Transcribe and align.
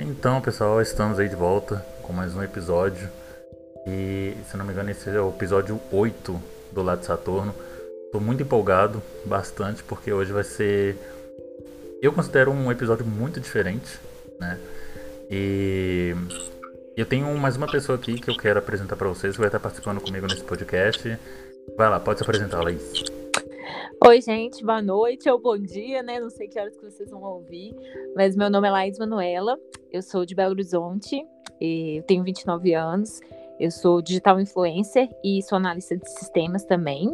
Então, 0.00 0.40
pessoal, 0.42 0.82
estamos 0.82 1.18
aí 1.18 1.28
de 1.28 1.36
volta 1.36 1.76
com 2.02 2.12
mais 2.12 2.34
um 2.34 2.42
episódio. 2.42 3.08
E, 3.86 4.36
se 4.50 4.56
não 4.56 4.64
me 4.66 4.72
engano, 4.72 4.90
esse 4.90 5.08
é 5.08 5.20
o 5.20 5.30
episódio 5.30 5.80
8 5.90 6.42
do 6.72 6.82
Lado 6.82 7.00
de 7.00 7.06
Saturno. 7.06 7.54
Estou 8.06 8.20
muito 8.20 8.42
empolgado, 8.42 9.02
bastante, 9.24 9.82
porque 9.82 10.12
hoje 10.12 10.32
vai 10.32 10.44
ser. 10.44 10.96
Eu 12.02 12.12
considero 12.12 12.50
um 12.50 12.70
episódio 12.70 13.06
muito 13.06 13.40
diferente, 13.40 13.98
né? 14.38 14.58
E 15.30 16.14
eu 16.96 17.04
tenho 17.04 17.26
mais 17.36 17.56
uma 17.56 17.66
pessoa 17.66 17.98
aqui 17.98 18.20
que 18.20 18.30
eu 18.30 18.36
quero 18.36 18.58
apresentar 18.58 18.96
para 18.96 19.08
vocês, 19.08 19.34
que 19.34 19.40
vai 19.40 19.48
estar 19.48 19.58
participando 19.58 20.00
comigo 20.00 20.26
nesse 20.26 20.44
podcast. 20.44 21.18
Vai 21.76 21.88
lá, 21.88 21.98
pode 21.98 22.20
se 22.20 22.22
apresentar, 22.22 22.62
Laís. 22.62 23.04
Oi, 24.06 24.20
gente, 24.20 24.64
boa 24.64 24.80
noite 24.80 25.28
ou 25.28 25.40
bom 25.40 25.58
dia, 25.58 26.02
né? 26.02 26.20
Não 26.20 26.30
sei 26.30 26.46
que 26.46 26.58
horas 26.58 26.76
que 26.76 26.84
vocês 26.84 27.10
vão 27.10 27.22
ouvir, 27.22 27.74
mas 28.14 28.36
meu 28.36 28.48
nome 28.48 28.68
é 28.68 28.70
Laís 28.70 28.98
Manuela, 28.98 29.58
eu 29.90 30.02
sou 30.02 30.24
de 30.24 30.34
Belo 30.34 30.52
Horizonte, 30.52 31.24
eu 31.60 32.02
tenho 32.02 32.22
29 32.22 32.74
anos, 32.74 33.20
eu 33.58 33.70
sou 33.70 34.02
digital 34.02 34.38
influencer 34.40 35.08
e 35.24 35.42
sou 35.42 35.56
analista 35.56 35.96
de 35.96 36.08
sistemas 36.10 36.64
também. 36.64 37.12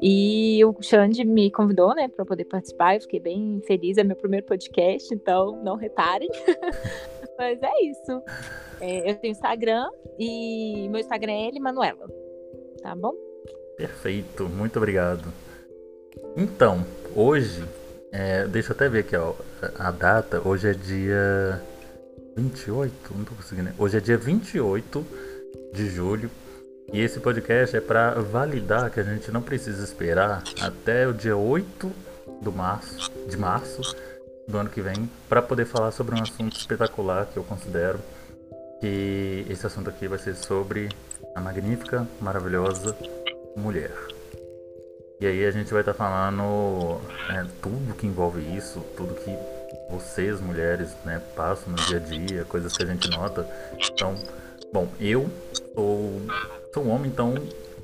E 0.00 0.62
o 0.64 0.74
Xande 0.82 1.24
me 1.24 1.50
convidou, 1.50 1.94
né, 1.94 2.08
para 2.08 2.24
poder 2.24 2.44
participar. 2.44 2.96
Eu 2.96 3.00
fiquei 3.00 3.18
bem 3.18 3.62
feliz, 3.66 3.96
é 3.96 4.04
meu 4.04 4.16
primeiro 4.16 4.44
podcast, 4.44 5.12
então 5.14 5.62
não 5.62 5.76
reparem. 5.76 6.28
Mas 7.38 7.58
é 7.62 7.84
isso. 7.84 8.22
É, 8.80 9.10
eu 9.10 9.14
tenho 9.16 9.32
Instagram 9.32 9.88
e 10.18 10.88
meu 10.88 11.00
Instagram 11.00 11.32
é 11.32 11.48
ele, 11.48 11.60
Manuela. 11.60 12.06
Tá 12.82 12.94
bom? 12.94 13.12
Perfeito, 13.76 14.48
muito 14.48 14.76
obrigado. 14.78 15.32
Então, 16.36 16.84
hoje, 17.14 17.64
é, 18.12 18.46
deixa 18.46 18.72
eu 18.72 18.76
até 18.76 18.88
ver 18.88 19.00
aqui, 19.00 19.16
ó, 19.16 19.34
a 19.78 19.90
data. 19.90 20.46
Hoje 20.46 20.68
é 20.68 20.72
dia 20.72 21.60
28, 22.36 22.92
não 23.14 23.24
tô 23.24 23.34
conseguindo. 23.34 23.70
Hoje 23.78 23.96
é 23.98 24.00
dia 24.00 24.16
28 24.16 25.06
de 25.72 25.86
julho. 25.88 26.30
E 26.92 27.00
esse 27.00 27.18
podcast 27.18 27.76
é 27.76 27.80
para 27.80 28.14
validar 28.20 28.90
que 28.90 29.00
a 29.00 29.02
gente 29.02 29.30
não 29.30 29.42
precisa 29.42 29.82
esperar 29.82 30.44
até 30.60 31.06
o 31.06 31.12
dia 31.12 31.36
8 31.36 31.92
do 32.40 32.52
março, 32.52 33.10
de 33.28 33.36
março 33.36 33.82
do 34.48 34.58
ano 34.58 34.70
que 34.70 34.80
vem 34.80 35.10
para 35.28 35.42
poder 35.42 35.66
falar 35.66 35.90
sobre 35.90 36.14
um 36.14 36.22
assunto 36.22 36.56
espetacular 36.56 37.26
que 37.26 37.36
eu 37.36 37.44
considero 37.44 37.98
que 38.80 39.46
esse 39.48 39.66
assunto 39.66 39.90
aqui 39.90 40.06
vai 40.06 40.18
ser 40.18 40.34
sobre 40.34 40.88
a 41.34 41.40
magnífica, 41.40 42.06
maravilhosa 42.20 42.96
mulher. 43.56 43.92
E 45.18 45.26
aí 45.26 45.46
a 45.46 45.50
gente 45.50 45.72
vai 45.72 45.80
estar 45.80 45.94
tá 45.94 45.98
falando 45.98 47.00
é, 47.30 47.46
tudo 47.62 47.94
que 47.94 48.06
envolve 48.06 48.40
isso, 48.54 48.80
tudo 48.96 49.14
que 49.14 49.34
vocês, 49.90 50.40
mulheres, 50.40 50.94
né, 51.04 51.22
passam 51.34 51.70
no 51.70 51.76
dia 51.76 51.96
a 51.96 52.00
dia, 52.00 52.44
coisas 52.44 52.76
que 52.76 52.82
a 52.82 52.86
gente 52.86 53.08
nota. 53.10 53.48
Então, 53.78 54.14
bom, 54.72 54.88
eu 55.00 55.30
sou, 55.74 56.20
sou 56.74 56.84
um 56.84 56.90
homem, 56.90 57.10
então 57.10 57.34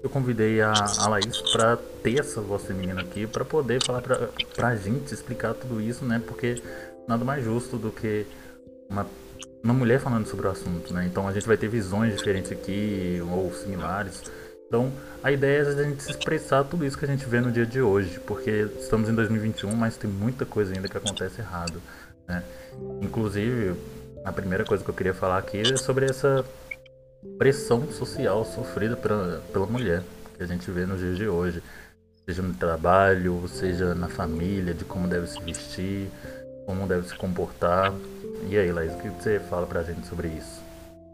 eu 0.03 0.11
convidei 0.11 0.61
a, 0.61 0.72
a 0.72 1.08
Laís 1.08 1.41
para 1.53 1.77
ter 2.03 2.19
essa 2.19 2.41
voz 2.41 2.64
feminina 2.64 3.00
aqui, 3.00 3.27
para 3.27 3.45
poder 3.45 3.83
falar 3.84 4.03
pra, 4.03 4.28
pra 4.55 4.75
gente 4.77 5.14
explicar 5.14 5.55
tudo 5.55 5.81
isso, 5.81 6.05
né? 6.05 6.20
Porque 6.27 6.61
nada 7.06 7.25
mais 7.25 7.44
justo 7.44 7.77
do 7.77 7.91
que 7.91 8.27
uma, 8.91 9.06
uma 9.62 9.75
mulher 9.75 10.00
falando 10.00 10.27
sobre 10.27 10.47
o 10.47 10.50
assunto, 10.50 10.92
né? 10.92 11.06
Então 11.06 11.28
a 11.28 11.33
gente 11.33 11.47
vai 11.47 11.56
ter 11.56 11.69
visões 11.69 12.17
diferentes 12.17 12.50
aqui, 12.50 13.22
ou 13.31 13.53
similares. 13.53 14.22
Então, 14.67 14.91
a 15.22 15.31
ideia 15.31 15.59
é 15.59 15.69
a 15.69 15.83
gente 15.84 16.00
expressar 16.00 16.64
tudo 16.64 16.84
isso 16.84 16.97
que 16.97 17.05
a 17.05 17.09
gente 17.09 17.27
vê 17.27 17.41
no 17.41 17.53
dia 17.53 17.66
de 17.66 17.81
hoje, 17.81 18.19
porque 18.20 18.69
estamos 18.81 19.09
em 19.09 19.14
2021, 19.14 19.70
mas 19.77 19.97
tem 19.97 20.11
muita 20.11 20.47
coisa 20.47 20.75
ainda 20.75 20.89
que 20.89 20.97
acontece 20.97 21.41
errado. 21.41 21.81
Né? 22.26 22.43
Inclusive, 23.03 23.75
a 24.25 24.32
primeira 24.32 24.65
coisa 24.65 24.82
que 24.82 24.88
eu 24.88 24.94
queria 24.94 25.12
falar 25.12 25.38
aqui 25.38 25.59
é 25.59 25.76
sobre 25.76 26.06
essa 26.06 26.44
pressão 27.38 27.91
social 27.91 28.44
sofrida 28.44 28.97
pela, 28.97 29.43
pela 29.53 29.66
mulher 29.66 30.03
que 30.37 30.43
a 30.43 30.47
gente 30.47 30.71
vê 30.71 30.87
nos 30.87 31.00
dias 31.00 31.16
de 31.16 31.28
hoje, 31.28 31.62
seja 32.27 32.43
no 32.43 32.55
trabalho, 32.55 33.47
seja 33.49 33.94
na 33.94 34.09
família, 34.09 34.75
de 34.75 34.84
como 34.84 35.06
deve 35.06 35.27
se 35.27 35.41
vestir, 35.41 36.09
como 36.66 36.87
deve 36.87 37.09
se 37.09 37.16
comportar. 37.16 37.93
E 38.49 38.56
aí, 38.56 38.72
Laís, 38.72 38.93
o 38.94 38.99
que 38.99 39.09
você 39.09 39.38
fala 39.38 39.66
pra 39.66 39.82
gente 39.82 40.06
sobre 40.06 40.28
isso? 40.28 40.62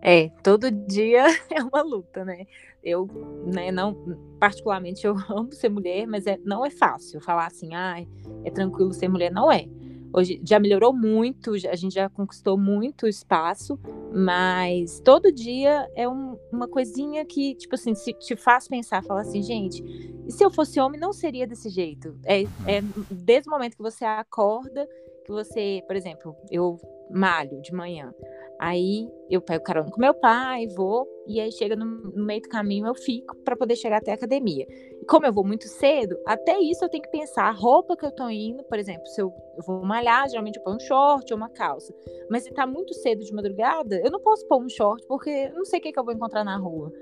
É, 0.01 0.29
todo 0.43 0.71
dia 0.71 1.25
é 1.51 1.63
uma 1.63 1.83
luta, 1.83 2.25
né? 2.25 2.47
Eu, 2.83 3.09
né, 3.45 3.73
não, 3.73 3.95
particularmente 4.39 5.07
eu 5.07 5.17
amo 5.29 5.53
ser 5.53 5.69
mulher, 5.69 6.07
mas 6.07 6.27
é, 6.27 6.39
não 6.45 6.65
é 6.65 6.71
fácil 6.71 7.21
falar 7.21 7.47
assim, 7.47 7.75
ah, 7.75 8.05
é 8.45 8.51
tranquilo 8.51 8.93
ser 8.93 9.09
mulher, 9.09 9.31
não 9.31 9.51
é. 9.51 9.67
Hoje 10.13 10.41
já 10.43 10.59
melhorou 10.59 10.93
muito, 10.93 11.53
a 11.53 11.77
gente 11.77 11.95
já 11.95 12.09
conquistou 12.09 12.57
muito 12.57 13.07
espaço, 13.07 13.79
mas 14.15 15.01
todo 15.01 15.33
dia 15.33 15.89
é 15.95 16.09
um, 16.09 16.37
uma 16.53 16.67
coisinha 16.67 17.25
que, 17.25 17.55
tipo 17.55 17.75
assim, 17.75 17.95
se 17.95 18.13
te 18.15 18.35
faz 18.37 18.67
pensar, 18.67 19.03
falar 19.03 19.21
assim, 19.21 19.43
gente, 19.43 19.83
e 20.27 20.33
se 20.33 20.45
eu 20.45 20.51
fosse 20.51 20.81
homem 20.81 21.01
não 21.01 21.13
seria 21.13 21.47
desse 21.47 21.69
jeito? 21.69 22.15
É, 22.25 22.43
é 22.43 22.83
desde 23.11 23.49
o 23.49 23.53
momento 23.53 23.77
que 23.77 23.83
você 23.83 24.05
acorda, 24.05 24.89
que 25.25 25.33
você, 25.33 25.83
por 25.87 25.97
exemplo, 25.97 26.35
eu 26.51 26.79
malho 27.11 27.61
de 27.63 27.73
manhã. 27.73 28.13
Aí 28.59 29.09
eu 29.31 29.41
pego 29.41 29.63
carona 29.63 29.91
com 29.91 30.01
meu 30.01 30.15
pai, 30.15 30.67
vou, 30.69 31.07
e 31.27 31.41
aí 31.41 31.53
chega 31.53 31.77
no, 31.77 31.87
meio 32.25 32.41
do 32.41 32.49
caminho 32.49 32.87
eu 32.87 32.95
fico 32.95 33.37
para 33.45 33.57
poder 33.57 33.77
chegar 33.77 33.99
até 33.99 34.11
a 34.11 34.15
academia. 34.15 34.67
E 35.01 35.05
como 35.05 35.27
eu 35.27 35.33
vou 35.33 35.45
muito 35.45 35.69
cedo, 35.69 36.19
até 36.27 36.59
isso 36.59 36.85
eu 36.85 36.89
tenho 36.89 37.03
que 37.03 37.11
pensar, 37.11 37.45
a 37.45 37.53
roupa 37.53 37.97
que 37.97 38.05
eu 38.05 38.11
tô 38.11 38.29
indo, 38.29 38.65
por 38.65 38.79
exemplo, 38.79 39.07
se 39.07 39.21
eu, 39.21 39.33
eu 39.57 39.63
vou 39.65 39.85
malhar, 39.85 40.29
geralmente 40.29 40.59
eu 40.59 40.65
ponho 40.65 40.77
um 40.77 40.81
short 40.81 41.33
ou 41.33 41.37
uma 41.37 41.51
calça. 41.51 41.95
Mas 42.29 42.45
se 42.45 42.53
tá 42.53 42.67
muito 42.67 42.95
cedo 42.95 43.25
de 43.25 43.33
madrugada, 43.33 44.01
eu 44.05 44.11
não 44.11 44.21
posso 44.21 44.47
pôr 44.49 44.63
um 44.63 44.69
short 44.69 45.07
porque 45.07 45.31
eu 45.31 45.55
não 45.55 45.65
sei 45.65 45.79
o 45.79 45.83
que, 45.83 45.93
que 45.93 45.99
eu 45.99 46.05
vou 46.05 46.15
encontrar 46.15 46.43
na 46.43 46.57
rua 46.57 46.93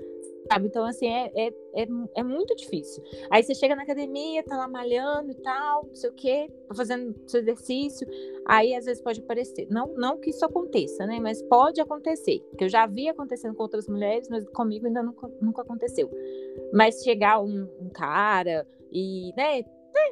sabe? 0.51 0.67
Então, 0.67 0.85
assim, 0.85 1.07
é, 1.07 1.31
é, 1.35 1.47
é, 1.75 1.87
é, 2.15 2.23
muito 2.23 2.55
difícil. 2.55 3.03
Aí 3.29 3.43
você 3.43 3.53
chega 3.53 3.75
na 3.75 3.83
academia, 3.83 4.43
tá 4.43 4.57
lá 4.57 4.67
malhando 4.67 5.31
e 5.31 5.35
tal, 5.35 5.85
não 5.87 5.95
sei 5.95 6.09
o 6.09 6.13
quê, 6.13 6.51
tá 6.67 6.75
fazendo 6.75 7.15
seu 7.27 7.41
exercício, 7.41 8.07
aí 8.45 8.75
às 8.75 8.85
vezes 8.85 9.01
pode 9.01 9.19
aparecer. 9.19 9.67
Não, 9.69 9.93
não 9.95 10.19
que 10.19 10.29
isso 10.29 10.45
aconteça, 10.45 11.05
né? 11.05 11.19
Mas 11.19 11.41
pode 11.43 11.81
acontecer. 11.81 12.39
Que 12.57 12.65
eu 12.65 12.69
já 12.69 12.85
vi 12.85 13.09
acontecendo 13.09 13.55
com 13.55 13.63
outras 13.63 13.87
mulheres, 13.87 14.27
mas 14.29 14.47
comigo 14.49 14.87
ainda 14.87 15.03
nunca, 15.03 15.27
nunca 15.41 15.61
aconteceu. 15.61 16.09
Mas 16.73 17.03
chegar 17.03 17.41
um, 17.41 17.67
um 17.79 17.89
cara 17.89 18.65
e, 18.91 19.33
né, 19.35 19.63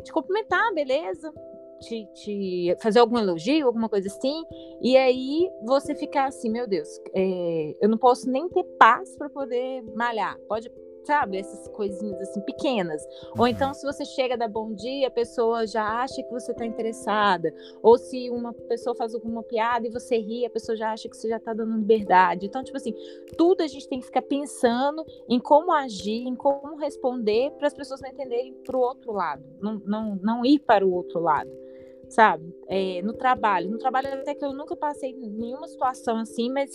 te 0.04 0.12
cumprimentar, 0.12 0.74
beleza, 0.74 1.34
te, 1.80 2.06
te, 2.14 2.76
fazer 2.82 3.00
algum 3.00 3.18
elogio, 3.18 3.68
alguma 3.68 3.90
coisa 3.90 4.08
assim, 4.08 4.44
e 4.82 4.96
aí 4.98 5.50
você 5.64 5.96
ficar 5.96 6.28
assim, 6.28 6.50
meu 6.50 6.68
Deus, 6.68 6.88
é, 7.14 7.76
eu 7.82 7.90
não 7.90 7.98
posso 7.98 8.30
nem 8.30 8.48
ter 8.50 8.64
paz 8.80 9.16
para 9.18 9.30
poder 9.30 9.82
malhar. 9.96 10.38
Pode, 10.48 10.72
sabe, 11.06 11.38
essas 11.38 11.68
coisinhas 11.70 12.20
assim 12.22 12.42
pequenas. 12.42 13.06
Ou 13.38 13.42
uhum. 13.42 13.48
então, 13.48 13.74
se 13.74 13.86
você 13.86 14.04
chega 14.04 14.36
da 14.38 14.48
bom 14.48 14.74
dia, 14.74 15.08
a 15.08 15.12
pessoa 15.12 15.66
já 15.68 16.02
acha 16.02 16.22
que 16.24 16.32
você 16.32 16.52
está 16.52 16.66
interessada. 16.66 17.54
Ou 17.82 17.98
se 17.98 18.30
uma 18.30 18.54
pessoa 18.54 18.96
faz 18.96 19.14
alguma 19.14 19.44
piada 19.44 19.88
e 19.88 19.92
você 19.92 20.18
ri, 20.18 20.46
a 20.46 20.50
pessoa 20.50 20.76
já 20.76 20.92
acha 20.92 21.08
que 21.08 21.16
você 21.16 21.30
já 21.30 21.38
está 21.38 21.54
dando 21.54 21.78
liberdade. 21.78 22.46
Então, 22.46 22.64
tipo 22.64 22.78
assim, 22.78 22.94
tudo 23.38 23.62
a 23.62 23.68
gente 23.68 23.88
tem 23.88 24.00
que 24.00 24.06
ficar 24.06 24.24
pensando 24.24 25.06
em 25.30 25.40
como 25.40 25.72
agir, 25.72 26.28
em 26.28 26.36
como 26.36 26.76
responder 26.76 27.52
para 27.52 27.68
as 27.68 27.74
pessoas 27.74 28.02
não 28.02 28.10
entenderem 28.10 28.54
para 28.66 28.76
o 28.76 28.80
outro 28.80 29.12
lado, 29.12 29.44
não, 29.60 29.82
não, 29.86 30.16
não 30.22 30.46
ir 30.46 30.60
para 30.60 30.86
o 30.86 30.92
outro 30.92 31.20
lado 31.20 31.65
sabe? 32.10 32.54
É, 32.68 33.02
no 33.02 33.14
trabalho. 33.14 33.70
No 33.70 33.78
trabalho 33.78 34.08
até 34.14 34.34
que 34.34 34.46
eu 34.46 34.54
nunca 34.54 34.76
passei 34.76 35.14
nenhuma 35.14 35.68
situação 35.68 36.18
assim, 36.18 36.52
mas 36.52 36.72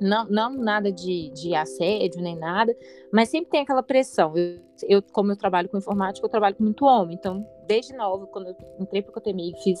não, 0.00 0.24
não 0.26 0.50
nada 0.50 0.90
de, 0.90 1.30
de 1.30 1.54
assédio 1.54 2.20
nem 2.20 2.36
nada, 2.36 2.76
mas 3.12 3.28
sempre 3.28 3.50
tem 3.50 3.60
aquela 3.60 3.82
pressão. 3.82 4.36
Eu, 4.36 4.58
eu, 4.88 5.02
como 5.12 5.32
eu 5.32 5.36
trabalho 5.36 5.68
com 5.68 5.78
informática, 5.78 6.24
eu 6.24 6.30
trabalho 6.30 6.56
com 6.56 6.64
muito 6.64 6.84
homem, 6.84 7.16
então 7.16 7.46
desde 7.66 7.94
nova, 7.94 8.26
quando 8.26 8.48
eu 8.48 8.56
entrei 8.80 9.02
para 9.02 9.10
o 9.10 9.14
Cotemi 9.14 9.50
e 9.50 9.62
fiz 9.62 9.78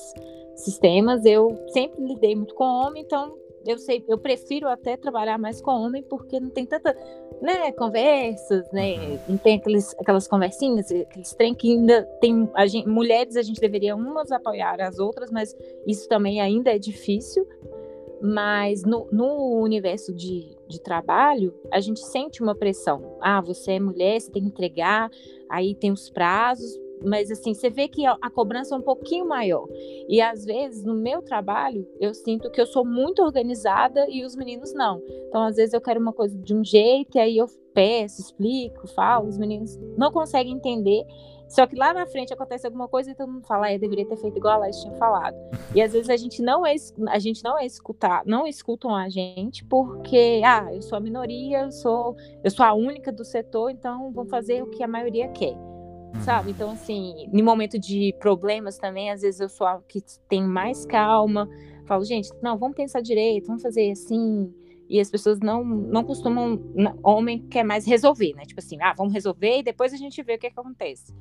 sistemas, 0.54 1.24
eu 1.24 1.56
sempre 1.68 2.04
lidei 2.04 2.36
muito 2.36 2.54
com 2.54 2.64
homem, 2.64 3.02
então 3.02 3.36
eu 3.66 3.78
sei, 3.78 4.04
eu 4.08 4.18
prefiro 4.18 4.68
até 4.68 4.96
trabalhar 4.96 5.38
mais 5.38 5.60
com 5.60 5.70
homem 5.70 6.02
porque 6.02 6.40
não 6.40 6.50
tem 6.50 6.66
tanta, 6.66 6.96
né, 7.40 7.72
conversas, 7.72 8.70
né, 8.72 8.94
uhum. 8.94 9.18
não 9.30 9.36
tem 9.38 9.56
aqueles, 9.56 9.94
aquelas 9.98 10.26
conversinhas, 10.26 10.90
aqueles 10.90 11.34
trem 11.34 11.54
que 11.54 11.72
ainda 11.72 12.02
tem, 12.20 12.48
a 12.54 12.66
gente, 12.66 12.88
mulheres 12.88 13.36
a 13.36 13.42
gente 13.42 13.60
deveria 13.60 13.94
umas 13.94 14.30
apoiar 14.32 14.80
as 14.80 14.98
outras, 14.98 15.30
mas 15.30 15.56
isso 15.86 16.08
também 16.08 16.40
ainda 16.40 16.74
é 16.74 16.78
difícil, 16.78 17.46
mas 18.20 18.84
no, 18.84 19.08
no 19.10 19.60
universo 19.60 20.14
de, 20.14 20.56
de 20.68 20.80
trabalho, 20.80 21.52
a 21.72 21.80
gente 21.80 22.00
sente 22.00 22.42
uma 22.42 22.54
pressão, 22.54 23.18
ah, 23.20 23.40
você 23.40 23.72
é 23.72 23.80
mulher, 23.80 24.20
você 24.20 24.30
tem 24.30 24.42
que 24.42 24.48
entregar, 24.48 25.10
aí 25.50 25.74
tem 25.74 25.90
os 25.90 26.08
prazos, 26.08 26.78
mas 27.04 27.30
assim, 27.30 27.54
você 27.54 27.70
vê 27.70 27.88
que 27.88 28.04
a, 28.06 28.30
cobrança 28.30 28.74
é 28.74 28.78
um 28.78 28.82
pouquinho 28.82 29.26
maior. 29.26 29.66
E 30.08 30.20
às 30.20 30.44
vezes, 30.44 30.84
no 30.84 30.94
meu 30.94 31.22
trabalho, 31.22 31.86
eu 32.00 32.14
sinto 32.14 32.50
que 32.50 32.60
eu 32.60 32.66
sou 32.66 32.84
muito 32.84 33.22
organizada 33.22 34.06
e 34.08 34.24
os 34.24 34.36
meninos 34.36 34.72
não. 34.72 35.02
Então, 35.28 35.42
às 35.42 35.56
vezes, 35.56 35.74
eu 35.74 35.80
quero 35.80 36.00
uma 36.00 36.12
coisa 36.12 36.36
de 36.36 36.54
um 36.54 36.64
jeito, 36.64 37.16
e 37.16 37.20
aí 37.20 37.36
eu 37.36 37.46
peço, 37.74 38.20
explico, 38.20 38.86
falo, 38.88 39.28
os 39.28 39.38
meninos 39.38 39.78
não 39.96 40.10
conseguem 40.10 40.54
entender. 40.54 41.04
Só 41.52 41.66
que 41.66 41.76
lá 41.76 41.92
na 41.92 42.06
frente 42.06 42.32
acontece 42.32 42.66
alguma 42.66 42.88
coisa 42.88 43.10
e 43.10 43.14
todo 43.14 43.30
mundo 43.30 43.46
fala, 43.46 43.66
ah, 43.66 43.74
eu 43.74 43.78
deveria 43.78 44.06
ter 44.06 44.16
feito 44.16 44.38
igual 44.38 44.54
a 44.54 44.58
Laís 44.60 44.80
tinha 44.80 44.94
falado. 44.94 45.36
E 45.74 45.82
às 45.82 45.92
vezes 45.92 46.08
a 46.08 46.16
gente 46.16 46.40
não 46.40 46.64
é 46.64 46.74
a 47.08 47.18
gente 47.18 47.44
não 47.44 47.58
é 47.58 47.66
escutar, 47.66 48.22
não 48.24 48.46
escutam 48.46 48.94
a 48.94 49.10
gente 49.10 49.62
porque, 49.66 50.40
ah, 50.46 50.68
eu 50.72 50.80
sou 50.80 50.96
a 50.96 51.00
minoria, 51.00 51.64
eu 51.64 51.70
sou 51.70 52.16
eu 52.42 52.50
sou 52.50 52.64
a 52.64 52.72
única 52.72 53.12
do 53.12 53.22
setor, 53.22 53.70
então 53.70 54.10
vamos 54.12 54.30
fazer 54.30 54.62
o 54.62 54.70
que 54.70 54.82
a 54.82 54.88
maioria 54.88 55.28
quer. 55.28 55.54
Sabe? 56.20 56.50
Então 56.50 56.70
assim, 56.70 57.28
no 57.32 57.42
momento 57.42 57.78
de 57.78 58.14
problemas 58.20 58.78
também, 58.78 59.10
às 59.10 59.22
vezes 59.22 59.40
eu 59.40 59.48
sou 59.48 59.66
a 59.66 59.80
que 59.82 60.00
tem 60.28 60.42
mais 60.42 60.86
calma, 60.86 61.48
falo, 61.86 62.04
gente, 62.04 62.30
não, 62.42 62.58
vamos 62.58 62.76
pensar 62.76 63.00
direito, 63.00 63.46
vamos 63.46 63.62
fazer 63.62 63.90
assim, 63.90 64.52
e 64.92 65.00
as 65.00 65.10
pessoas 65.10 65.40
não, 65.40 65.64
não 65.64 66.04
costumam. 66.04 66.60
Homem 67.02 67.46
quer 67.48 67.64
mais 67.64 67.86
resolver, 67.86 68.34
né? 68.34 68.44
Tipo 68.44 68.60
assim, 68.60 68.76
ah, 68.82 68.92
vamos 68.94 69.14
resolver 69.14 69.58
e 69.58 69.62
depois 69.62 69.92
a 69.94 69.96
gente 69.96 70.22
vê 70.22 70.34
o 70.34 70.38
que, 70.38 70.48
é 70.48 70.50
que 70.50 70.60
acontece. 70.60 71.14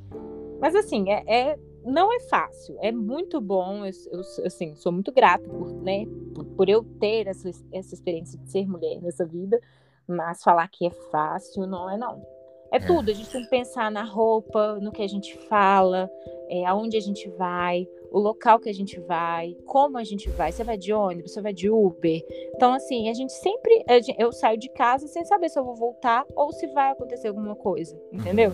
Mas 0.59 0.75
assim, 0.75 1.09
é, 1.09 1.23
é, 1.25 1.59
não 1.85 2.13
é 2.13 2.19
fácil, 2.19 2.77
é 2.81 2.91
muito 2.91 3.39
bom. 3.39 3.85
Eu, 3.85 3.91
eu 4.11 4.45
assim, 4.45 4.75
sou 4.75 4.91
muito 4.91 5.11
grata 5.13 5.47
por, 5.47 5.71
né, 5.81 6.05
por, 6.35 6.45
por 6.45 6.69
eu 6.69 6.83
ter 6.99 7.27
essa, 7.27 7.49
essa 7.71 7.95
experiência 7.95 8.37
de 8.37 8.51
ser 8.51 8.67
mulher 8.67 9.01
nessa 9.01 9.25
vida, 9.25 9.57
mas 10.05 10.43
falar 10.43 10.67
que 10.67 10.85
é 10.85 10.91
fácil 11.09 11.65
não 11.65 11.89
é 11.89 11.97
não. 11.97 12.21
É, 12.71 12.77
é 12.77 12.79
tudo, 12.79 13.11
a 13.11 13.13
gente 13.13 13.29
tem 13.29 13.43
que 13.43 13.49
pensar 13.49 13.91
na 13.91 14.03
roupa, 14.03 14.79
no 14.81 14.91
que 14.91 15.01
a 15.01 15.07
gente 15.07 15.37
fala, 15.37 16.09
é, 16.49 16.65
aonde 16.65 16.97
a 16.97 17.01
gente 17.01 17.29
vai, 17.31 17.87
o 18.11 18.19
local 18.19 18.59
que 18.59 18.69
a 18.69 18.73
gente 18.73 18.99
vai, 18.99 19.55
como 19.65 19.97
a 19.97 20.03
gente 20.03 20.29
vai. 20.29 20.51
Você 20.51 20.63
vai 20.63 20.77
de 20.77 20.91
ônibus, 20.91 21.31
você 21.31 21.41
vai 21.41 21.53
de 21.53 21.69
Uber. 21.69 22.21
Então, 22.55 22.73
assim, 22.73 23.09
a 23.09 23.13
gente 23.13 23.31
sempre. 23.31 23.83
Eu 24.17 24.31
saio 24.33 24.57
de 24.57 24.69
casa 24.69 25.07
sem 25.07 25.23
saber 25.23 25.49
se 25.49 25.57
eu 25.57 25.63
vou 25.63 25.75
voltar 25.75 26.25
ou 26.35 26.51
se 26.51 26.67
vai 26.67 26.91
acontecer 26.91 27.29
alguma 27.29 27.55
coisa, 27.55 27.97
entendeu? 28.11 28.51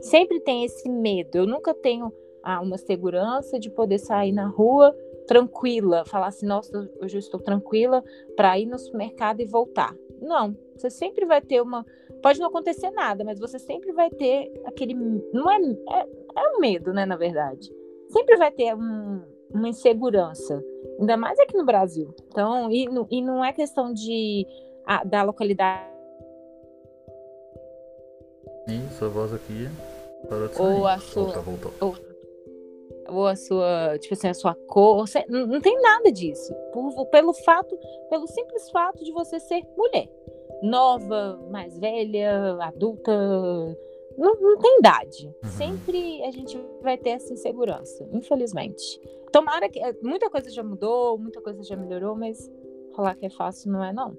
Sempre 0.00 0.40
tem 0.40 0.64
esse 0.64 0.88
medo. 0.88 1.38
Eu 1.38 1.46
nunca 1.46 1.74
tenho 1.74 2.12
ah, 2.42 2.60
uma 2.60 2.78
segurança 2.78 3.58
de 3.58 3.68
poder 3.68 3.98
sair 3.98 4.32
na 4.32 4.46
rua 4.46 4.96
tranquila, 5.26 6.04
falar 6.04 6.28
assim, 6.28 6.46
nossa, 6.46 6.90
hoje 7.00 7.16
eu 7.16 7.20
estou 7.20 7.38
tranquila 7.38 8.02
para 8.36 8.58
ir 8.58 8.66
no 8.66 8.78
supermercado 8.78 9.40
e 9.40 9.44
voltar. 9.44 9.94
Não, 10.20 10.56
você 10.76 10.90
sempre 10.90 11.24
vai 11.26 11.40
ter 11.40 11.60
uma. 11.60 11.84
Pode 12.22 12.38
não 12.38 12.48
acontecer 12.48 12.90
nada, 12.90 13.24
mas 13.24 13.38
você 13.40 13.58
sempre 13.58 13.92
vai 13.92 14.10
ter 14.10 14.52
aquele. 14.66 14.94
Não 15.32 15.50
é, 15.50 15.56
é, 15.56 16.00
é 16.36 16.56
um 16.56 16.60
medo, 16.60 16.92
né, 16.92 17.06
na 17.06 17.16
verdade 17.16 17.70
sempre 18.10 18.36
vai 18.36 18.50
ter 18.50 18.74
um, 18.74 19.22
uma 19.50 19.68
insegurança, 19.68 20.62
ainda 20.98 21.16
mais 21.16 21.38
aqui 21.38 21.56
no 21.56 21.64
Brasil. 21.64 22.14
Então, 22.28 22.70
e, 22.70 22.86
e 23.10 23.22
não 23.22 23.44
é 23.44 23.52
questão 23.52 23.92
de 23.92 24.46
a, 24.86 25.04
da 25.04 25.22
localidade. 25.22 25.88
E 28.68 28.94
sua 28.98 29.08
voz 29.08 29.32
aqui 29.32 29.68
parou 30.28 30.48
de 30.48 30.60
Ou 30.60 30.86
a 30.86 30.98
sua. 30.98 31.24
Volta, 31.24 31.40
voltou. 31.40 31.72
Ou, 31.80 32.09
ou 33.10 33.26
a 33.26 33.36
sua, 33.36 33.98
tipo 33.98 34.14
assim, 34.14 34.28
a 34.28 34.34
sua 34.34 34.54
cor, 34.54 35.04
não, 35.28 35.46
não 35.46 35.60
tem 35.60 35.80
nada 35.80 36.10
disso. 36.10 36.54
Por, 36.72 37.06
pelo 37.06 37.32
fato, 37.32 37.76
pelo 38.08 38.26
simples 38.26 38.70
fato 38.70 39.04
de 39.04 39.12
você 39.12 39.38
ser 39.40 39.62
mulher. 39.76 40.08
Nova, 40.62 41.40
mais 41.50 41.78
velha, 41.78 42.58
adulta, 42.60 43.12
não, 44.16 44.34
não 44.40 44.58
tem 44.58 44.78
idade. 44.78 45.26
Uhum. 45.42 45.50
Sempre 45.50 46.22
a 46.24 46.30
gente 46.30 46.60
vai 46.82 46.98
ter 46.98 47.10
essa 47.10 47.32
insegurança, 47.32 48.06
infelizmente. 48.12 49.00
Tomara 49.32 49.68
que. 49.68 49.78
Eh, 49.78 49.94
muita 50.02 50.28
coisa 50.28 50.50
já 50.50 50.62
mudou, 50.62 51.16
muita 51.16 51.40
coisa 51.40 51.62
já 51.62 51.76
melhorou, 51.76 52.14
mas 52.14 52.50
falar 52.94 53.14
que 53.14 53.26
é 53.26 53.30
fácil 53.30 53.72
não 53.72 53.82
é, 53.82 53.92
não. 53.92 54.16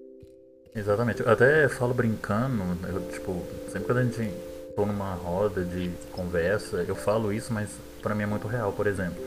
Exatamente. 0.73 1.21
Eu 1.21 1.29
até 1.29 1.67
falo 1.67 1.93
brincando, 1.93 2.63
eu, 2.87 3.11
tipo, 3.11 3.33
sempre 3.69 3.87
quando 3.87 3.97
a 3.97 4.03
gente 4.03 4.31
tô 4.75 4.85
numa 4.85 5.13
roda 5.15 5.63
de 5.63 5.91
conversa, 6.13 6.83
eu 6.87 6.95
falo 6.95 7.33
isso, 7.33 7.53
mas 7.53 7.69
para 8.01 8.15
mim 8.15 8.23
é 8.23 8.27
muito 8.27 8.47
real, 8.47 8.71
por 8.71 8.87
exemplo. 8.87 9.21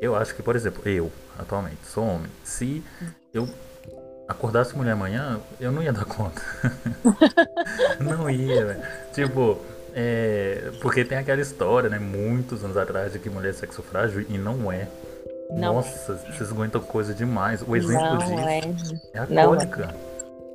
Eu 0.00 0.14
acho 0.14 0.34
que, 0.34 0.42
por 0.42 0.56
exemplo, 0.56 0.82
eu, 0.86 1.10
atualmente, 1.38 1.78
sou 1.84 2.04
homem. 2.04 2.30
Se 2.44 2.82
eu 3.32 3.48
acordasse 4.28 4.76
mulher 4.76 4.92
amanhã, 4.92 5.40
eu 5.58 5.72
não 5.72 5.82
ia 5.82 5.92
dar 5.92 6.04
conta. 6.04 6.40
não 8.00 8.30
ia, 8.30 8.66
velho. 8.66 8.82
Tipo, 9.12 9.58
é, 9.94 10.70
porque 10.80 11.04
tem 11.04 11.18
aquela 11.18 11.40
história, 11.40 11.88
né, 11.88 11.98
muitos 11.98 12.64
anos 12.64 12.76
atrás, 12.76 13.12
de 13.12 13.18
que 13.18 13.28
mulher 13.28 13.50
é 13.50 13.52
sexo 13.52 13.82
frágil 13.82 14.24
e 14.28 14.38
não 14.38 14.70
é. 14.70 14.88
Não 15.50 15.74
Nossa, 15.74 16.12
é. 16.12 16.32
vocês 16.32 16.50
aguentam 16.50 16.80
coisa 16.80 17.12
demais. 17.12 17.62
O 17.66 17.74
exemplo 17.74 18.04
não 18.04 18.18
disso 18.18 18.32
é, 18.34 18.60
é 19.14 19.18
a 19.18 19.26
não 19.26 19.44
cólica. 19.46 19.94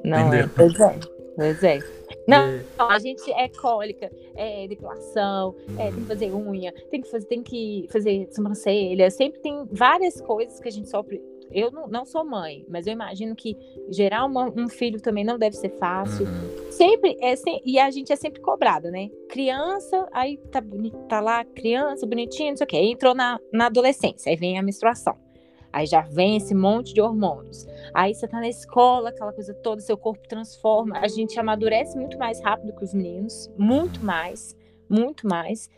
É. 0.04 0.10
Não 0.10 0.20
entendeu? 0.28 0.46
é, 0.46 0.50
pois 0.56 0.80
é. 0.80 1.15
Pois 1.36 1.64
é. 1.64 1.80
Não, 2.28 2.44
é... 2.44 2.64
a 2.78 3.00
gente 3.00 3.32
é 3.32 3.48
cólica, 3.50 4.12
é 4.36 4.68
depilação, 4.68 5.56
é, 5.78 5.92
tem 5.92 6.02
que 6.02 6.08
fazer 6.08 6.34
unha, 6.34 6.74
tem 6.90 7.02
que 7.02 7.10
fazer, 7.10 7.26
tem 7.28 7.44
que 7.44 7.88
fazer 7.92 8.28
sobrancelha, 8.32 9.12
sempre 9.12 9.40
tem 9.42 9.66
várias 9.72 10.20
coisas 10.22 10.60
que 10.60 10.68
a 10.68 10.72
gente 10.72 10.90
sofre 10.90 11.22
eu 11.52 11.72
não, 11.72 11.88
não, 11.88 12.06
sou 12.06 12.26
mãe, 12.26 12.66
mas 12.68 12.88
eu 12.88 12.94
imagino 12.94 13.36
que 13.36 13.56
gerar 13.90 14.26
uma, 14.26 14.50
um 14.50 14.68
filho 14.68 15.00
também 15.00 15.24
não 15.24 15.38
deve 15.38 15.56
ser 15.56 15.70
fácil. 15.78 16.26
Uhum. 16.26 16.72
Sempre 16.72 17.18
é 17.22 17.34
e 17.64 17.80
a 17.80 17.90
gente 17.92 18.12
é 18.12 18.16
sempre 18.16 18.42
cobrada, 18.42 18.90
né? 18.92 19.10
Criança, 19.30 20.08
aí 20.12 20.38
tá, 20.52 20.62
tá 21.08 21.22
lá, 21.22 21.46
criança, 21.46 22.06
bonitinha, 22.06 22.52
não 22.52 22.58
sei 22.58 22.66
o 22.66 22.68
quê. 22.68 22.78
entrou 22.78 23.14
na, 23.14 23.40
na 23.54 23.68
adolescência, 23.68 24.30
aí 24.30 24.36
vem 24.36 24.58
a 24.58 24.64
menstruação. 24.64 25.16
Aí 25.76 25.86
já 25.86 26.00
vem 26.00 26.38
esse 26.38 26.56
monte 26.56 26.94
de 26.94 27.02
hormônios. 27.02 27.68
Aí 27.94 28.16
você 28.16 28.26
tá 28.30 28.40
na 28.40 28.48
escola, 28.48 29.10
aquela 29.10 29.34
coisa 29.34 29.54
toda, 29.54 29.82
seu 29.82 29.98
corpo 29.98 30.26
transforma. 30.26 30.98
A 31.00 31.10
gente 31.10 31.38
amadurece 31.38 31.98
muito 31.98 32.18
mais 32.18 32.42
rápido 32.42 32.74
que 32.74 32.86
os 32.86 32.94
meninos, 32.94 33.52
muito 33.58 34.02
mais, 34.02 34.56
muito 34.90 35.28
mais 35.28 35.70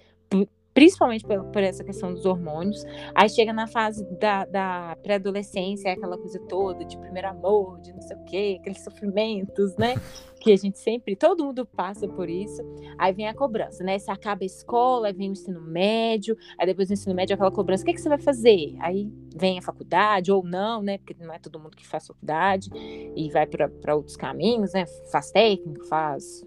principalmente 0.78 1.26
por, 1.26 1.44
por, 1.46 1.64
essa 1.64 1.84
questão 1.84 2.14
dos 2.14 2.24
hormônios. 2.24 2.86
Aí 3.16 3.28
chega 3.28 3.52
na 3.52 3.66
fase 3.66 4.06
da, 4.20 4.46
da 4.46 4.96
pré-adolescência, 5.02 5.90
é 5.90 5.94
aquela 5.94 6.20
coisa 6.20 6.40
toda 6.48 6.86
de 6.86 6.96
primeiro 7.00 7.30
amor, 7.30 7.82
de 7.82 7.92
não 7.92 8.02
sei 8.04 8.16
o 8.16 8.24
quê, 8.26 8.58
aqueles 8.60 8.84
sofrimentos, 8.84 9.76
né? 9.76 9.96
Que 10.40 10.52
a 10.52 10.56
gente 10.56 10.78
sempre, 10.78 11.16
todo 11.16 11.44
mundo 11.44 11.66
passa 11.66 12.08
por 12.08 12.30
isso. 12.30 12.62
Aí 12.96 13.12
vem 13.12 13.28
a 13.28 13.34
cobrança, 13.34 13.84
né? 13.84 13.98
Você 13.98 14.12
acaba 14.12 14.44
a 14.44 14.46
escola, 14.46 15.08
aí 15.08 15.14
vem 15.14 15.30
o 15.30 15.32
ensino 15.32 15.60
médio, 15.60 16.38
aí 16.60 16.68
depois 16.68 16.90
do 16.90 16.94
ensino 16.94 17.16
médio 17.16 17.34
aquela 17.34 17.50
cobrança, 17.50 17.82
o 17.82 17.86
que, 17.88 17.94
que 17.94 18.00
você 18.00 18.10
vai 18.10 18.20
fazer? 18.20 18.76
Aí 18.80 19.12
vem 19.36 19.58
a 19.58 19.64
faculdade, 19.64 20.32
ou 20.32 20.44
não, 20.44 20.84
né? 20.84 21.00
Porque 21.00 21.16
não 21.20 21.34
é 21.34 21.40
todo 21.40 21.60
mundo 21.60 21.76
que 21.76 21.88
faz 21.88 22.06
faculdade 22.06 22.70
e 23.16 23.32
vai 23.32 23.48
para 23.48 23.96
outros 23.96 24.16
caminhos, 24.16 24.74
né? 24.74 24.86
Faz 25.12 25.32
técnico, 25.32 25.88
faz. 25.88 26.46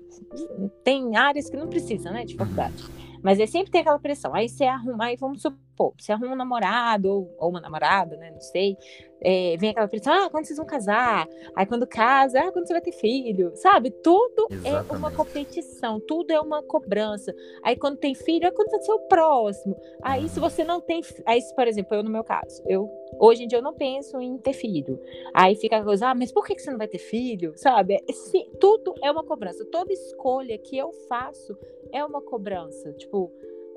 Tem 0.85 1.17
áreas 1.17 1.50
que 1.50 1.56
não 1.56 1.67
precisam, 1.67 2.12
né? 2.12 2.25
De 2.25 2.37
faculdade. 2.37 3.09
Mas 3.22 3.39
aí 3.41 3.46
sempre 3.46 3.70
tem 3.70 3.81
aquela 3.82 3.98
pressão. 3.98 4.34
Aí 4.34 4.48
você 4.48 4.65
arruma, 4.65 5.06
aí 5.06 5.17
vamos 5.17 5.43
supor, 5.43 5.58
você 5.99 6.13
arruma 6.13 6.32
um 6.32 6.37
namorado 6.37 7.08
ou, 7.08 7.34
ou 7.39 7.51
uma 7.51 7.60
namorada, 7.60 8.17
né? 8.17 8.31
Não 8.31 8.41
sei. 8.41 8.77
É, 9.22 9.56
vem 9.58 9.70
aquela 9.70 9.87
pressão, 9.87 10.13
ah, 10.15 10.31
quando 10.31 10.46
vocês 10.46 10.56
vão 10.56 10.67
casar? 10.67 11.29
Aí 11.55 11.67
quando 11.67 11.87
casa, 11.87 12.41
ah, 12.41 12.51
quando 12.51 12.67
você 12.67 12.72
vai 12.72 12.81
ter 12.81 12.93
filho? 12.93 13.53
Sabe? 13.55 13.91
Tudo 13.91 14.46
Exatamente. 14.51 14.93
é 14.93 14.96
uma 14.96 15.10
competição, 15.10 16.01
tudo 16.01 16.31
é 16.31 16.41
uma 16.41 16.63
cobrança. 16.63 17.34
Aí 17.63 17.77
quando 17.77 17.99
tem 17.99 18.15
filho, 18.15 18.46
é 18.46 18.51
quando 18.51 18.70
vai 18.70 18.81
ser 18.81 18.93
o 18.93 19.01
próximo. 19.01 19.77
Aí 20.03 20.29
se 20.29 20.41
você 20.41 20.65
não 20.65 20.81
tem. 20.81 21.03
Aí, 21.27 21.41
por 21.55 21.69
exemplo, 21.69 21.96
eu 21.96 22.03
no 22.03 22.10
meu 22.10 22.25
caso, 22.25 22.63
eu 22.67 22.89
hoje 23.19 23.44
em 23.44 23.46
dia 23.46 23.58
eu 23.58 23.63
não 23.63 23.75
penso 23.75 24.19
em 24.20 24.39
ter 24.39 24.55
filho. 24.55 24.99
Aí 25.34 25.55
fica 25.55 25.77
a 25.77 25.84
coisa, 25.84 26.08
ah, 26.08 26.15
mas 26.15 26.32
por 26.32 26.46
que 26.46 26.58
você 26.58 26.70
não 26.70 26.79
vai 26.79 26.89
ter 26.89 26.99
filho? 26.99 27.53
Sabe? 27.56 28.03
Se, 28.10 28.44
tudo 28.58 28.94
é 29.03 29.10
uma 29.10 29.25
cobrança. 29.25 29.65
Toda 29.67 29.93
escolha 29.93 30.56
que 30.56 30.79
eu 30.79 30.93
faço 31.08 31.56
é 31.93 32.03
uma 32.05 32.22
cobrança. 32.22 32.93
Tipo, 32.94 33.31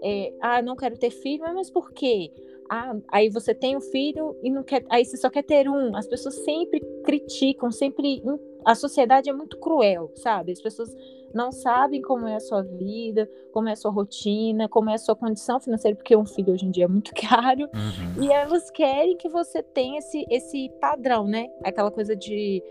é, 0.03 0.33
ah, 0.41 0.62
não 0.62 0.75
quero 0.75 0.98
ter 0.98 1.10
filho, 1.10 1.43
mas 1.53 1.69
por 1.69 1.91
quê? 1.91 2.31
Ah, 2.69 2.95
aí 3.10 3.29
você 3.29 3.53
tem 3.53 3.77
um 3.77 3.81
filho 3.81 4.36
e 4.41 4.50
não 4.50 4.63
quer, 4.63 4.86
aí 4.89 5.05
você 5.05 5.17
só 5.17 5.29
quer 5.29 5.43
ter 5.43 5.69
um. 5.69 5.95
As 5.95 6.07
pessoas 6.07 6.36
sempre 6.43 6.79
criticam, 7.03 7.72
sempre 7.72 8.22
a 8.65 8.75
sociedade 8.75 9.29
é 9.29 9.33
muito 9.33 9.57
cruel, 9.57 10.12
sabe? 10.15 10.51
As 10.51 10.62
pessoas 10.62 10.93
não 11.33 11.51
sabem 11.51 12.01
como 12.01 12.27
é 12.27 12.36
a 12.36 12.39
sua 12.39 12.62
vida, 12.62 13.29
como 13.51 13.67
é 13.67 13.74
a 13.74 13.75
sua 13.75 13.91
rotina, 13.91 14.69
como 14.69 14.89
é 14.89 14.93
a 14.93 15.00
sua 15.00 15.15
condição 15.15 15.60
financeira, 15.60 15.95
porque 15.95 16.15
um 16.15 16.25
filho 16.25 16.53
hoje 16.53 16.65
em 16.65 16.72
dia 16.72 16.86
é 16.86 16.88
muito 16.88 17.12
caro. 17.19 17.63
Uhum. 17.74 18.24
E 18.24 18.31
elas 18.31 18.69
querem 18.72 19.17
que 19.17 19.29
você 19.29 19.63
tenha 19.63 20.00
esse, 20.00 20.25
esse 20.29 20.69
padrão, 20.79 21.27
né? 21.27 21.48
Aquela 21.63 21.91
coisa 21.91 22.15
de 22.15 22.63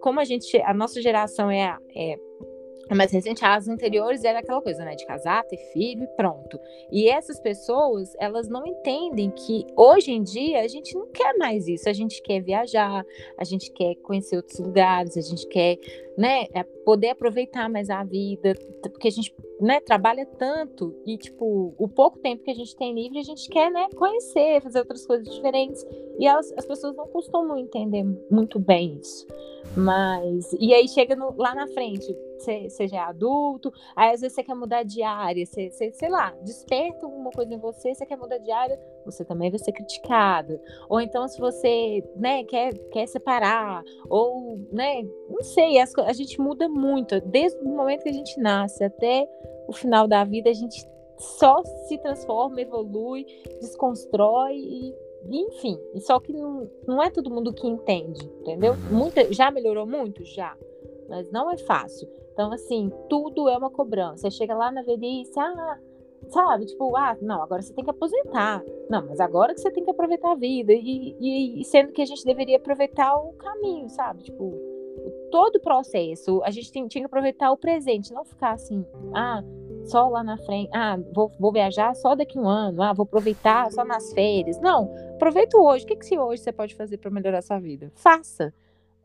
como 0.00 0.18
a 0.18 0.24
gente, 0.24 0.60
a 0.62 0.74
nossa 0.74 1.00
geração 1.00 1.50
é, 1.50 1.76
é 1.94 2.18
mais 2.90 3.12
recente, 3.12 3.44
as 3.44 3.68
anteriores 3.68 4.24
era 4.24 4.40
aquela 4.40 4.60
coisa, 4.60 4.84
né, 4.84 4.94
de 4.94 5.06
casar, 5.06 5.44
ter 5.44 5.56
filho 5.72 6.04
e 6.04 6.06
pronto. 6.08 6.58
E 6.90 7.08
essas 7.08 7.40
pessoas, 7.40 8.14
elas 8.18 8.48
não 8.48 8.66
entendem 8.66 9.30
que 9.30 9.66
hoje 9.76 10.12
em 10.12 10.22
dia 10.22 10.60
a 10.62 10.68
gente 10.68 10.94
não 10.94 11.06
quer 11.06 11.36
mais 11.38 11.68
isso. 11.68 11.88
A 11.88 11.92
gente 11.92 12.22
quer 12.22 12.40
viajar, 12.40 13.04
a 13.36 13.44
gente 13.44 13.70
quer 13.72 13.94
conhecer 13.96 14.36
outros 14.36 14.58
lugares, 14.58 15.16
a 15.16 15.20
gente 15.20 15.46
quer, 15.48 15.78
né, 16.16 16.46
é, 16.52 16.62
poder 16.84 17.10
aproveitar 17.10 17.68
mais 17.68 17.88
a 17.88 18.04
vida, 18.04 18.54
porque 18.82 19.08
a 19.08 19.10
gente, 19.10 19.34
né, 19.60 19.80
trabalha 19.80 20.26
tanto 20.26 20.94
e 21.06 21.16
tipo, 21.16 21.74
o 21.78 21.88
pouco 21.88 22.18
tempo 22.18 22.42
que 22.42 22.50
a 22.50 22.54
gente 22.54 22.76
tem 22.76 22.94
livre, 22.94 23.18
a 23.18 23.24
gente 23.24 23.48
quer, 23.48 23.70
né, 23.70 23.88
conhecer, 23.96 24.60
fazer 24.60 24.80
outras 24.80 25.06
coisas 25.06 25.26
diferentes. 25.28 25.84
E 26.18 26.26
elas, 26.26 26.52
as 26.56 26.66
pessoas 26.66 26.94
não 26.94 27.06
costumam 27.06 27.56
entender 27.56 28.04
muito 28.30 28.58
bem 28.58 28.98
isso. 29.00 29.26
Mas 29.76 30.52
e 30.58 30.74
aí 30.74 30.86
chega 30.88 31.16
no, 31.16 31.34
lá 31.36 31.54
na 31.54 31.66
frente, 31.68 32.14
você, 32.42 32.88
já 32.88 32.96
é 32.96 33.00
adulto, 33.00 33.72
aí 33.94 34.12
às 34.12 34.20
vezes 34.20 34.34
você 34.34 34.42
quer 34.42 34.54
mudar 34.54 34.82
de 34.82 35.02
área, 35.02 35.44
sei 35.46 36.08
lá, 36.08 36.30
desperta 36.42 37.06
alguma 37.06 37.30
coisa 37.30 37.54
em 37.54 37.58
você, 37.58 37.94
você 37.94 38.06
quer 38.06 38.16
mudar 38.16 38.38
de 38.38 38.50
área, 38.50 38.78
você 39.04 39.24
também 39.24 39.50
vai 39.50 39.58
ser 39.58 39.72
criticado. 39.72 40.60
Ou 40.88 41.00
então, 41.00 41.26
se 41.28 41.38
você, 41.38 42.02
né, 42.16 42.44
quer, 42.44 42.72
quer 42.90 43.06
separar, 43.06 43.82
ou, 44.08 44.58
né, 44.70 45.02
não 45.28 45.42
sei, 45.42 45.78
as, 45.78 45.96
a 45.98 46.12
gente 46.12 46.40
muda 46.40 46.68
muito, 46.68 47.20
desde 47.20 47.58
o 47.60 47.64
momento 47.68 48.02
que 48.02 48.08
a 48.08 48.14
gente 48.14 48.38
nasce 48.40 48.84
até 48.84 49.28
o 49.68 49.72
final 49.72 50.06
da 50.06 50.24
vida, 50.24 50.50
a 50.50 50.54
gente 50.54 50.86
só 51.18 51.62
se 51.86 51.98
transforma, 51.98 52.60
evolui, 52.60 53.24
desconstrói 53.60 54.56
e 54.56 54.94
enfim, 55.30 55.78
só 56.00 56.18
que 56.18 56.32
não, 56.32 56.68
não 56.86 57.02
é 57.02 57.08
todo 57.08 57.30
mundo 57.30 57.52
que 57.52 57.66
entende, 57.66 58.24
entendeu? 58.40 58.74
Muita, 58.90 59.32
já 59.32 59.50
melhorou 59.50 59.86
muito? 59.86 60.24
Já. 60.24 60.56
Mas 61.08 61.30
não 61.30 61.50
é 61.50 61.56
fácil. 61.58 62.08
Então, 62.32 62.52
assim, 62.52 62.90
tudo 63.08 63.48
é 63.48 63.56
uma 63.56 63.70
cobrança. 63.70 64.22
Você 64.22 64.30
chega 64.30 64.54
lá 64.54 64.70
na 64.70 64.82
velhice, 64.82 65.38
ah, 65.38 65.78
sabe? 66.28 66.66
Tipo, 66.66 66.96
ah, 66.96 67.16
não, 67.20 67.42
agora 67.42 67.62
você 67.62 67.72
tem 67.72 67.84
que 67.84 67.90
aposentar. 67.90 68.62
Não, 68.88 69.06
mas 69.06 69.20
agora 69.20 69.54
que 69.54 69.60
você 69.60 69.70
tem 69.70 69.84
que 69.84 69.90
aproveitar 69.90 70.32
a 70.32 70.36
vida. 70.36 70.72
E, 70.72 71.16
e, 71.20 71.60
e 71.60 71.64
sendo 71.64 71.92
que 71.92 72.02
a 72.02 72.06
gente 72.06 72.24
deveria 72.24 72.56
aproveitar 72.56 73.14
o 73.16 73.32
caminho, 73.34 73.88
sabe? 73.88 74.22
Tipo, 74.22 74.52
todo 75.30 75.56
o 75.56 75.60
processo. 75.60 76.42
A 76.44 76.50
gente 76.50 76.70
tem, 76.72 76.86
tinha 76.86 77.02
que 77.02 77.06
aproveitar 77.06 77.50
o 77.50 77.56
presente, 77.56 78.12
não 78.12 78.24
ficar 78.24 78.52
assim, 78.52 78.84
ah, 79.14 79.42
só 79.84 80.08
lá 80.08 80.22
na 80.22 80.38
frente, 80.38 80.70
ah, 80.72 80.98
vou, 81.12 81.30
vou 81.38 81.52
viajar 81.52 81.94
só 81.94 82.14
daqui 82.14 82.38
um 82.38 82.48
ano, 82.48 82.82
ah, 82.82 82.92
vou 82.92 83.04
aproveitar 83.04 83.70
só 83.72 83.84
nas 83.84 84.12
férias. 84.12 84.60
Não, 84.60 84.92
aproveita 85.14 85.58
hoje. 85.58 85.84
O 85.84 85.88
que, 85.88 85.96
que 85.96 86.06
se 86.06 86.18
hoje 86.18 86.42
você 86.42 86.52
pode 86.52 86.74
fazer 86.74 86.98
para 86.98 87.10
melhorar 87.10 87.42
sua 87.42 87.58
vida? 87.58 87.90
Faça. 87.94 88.54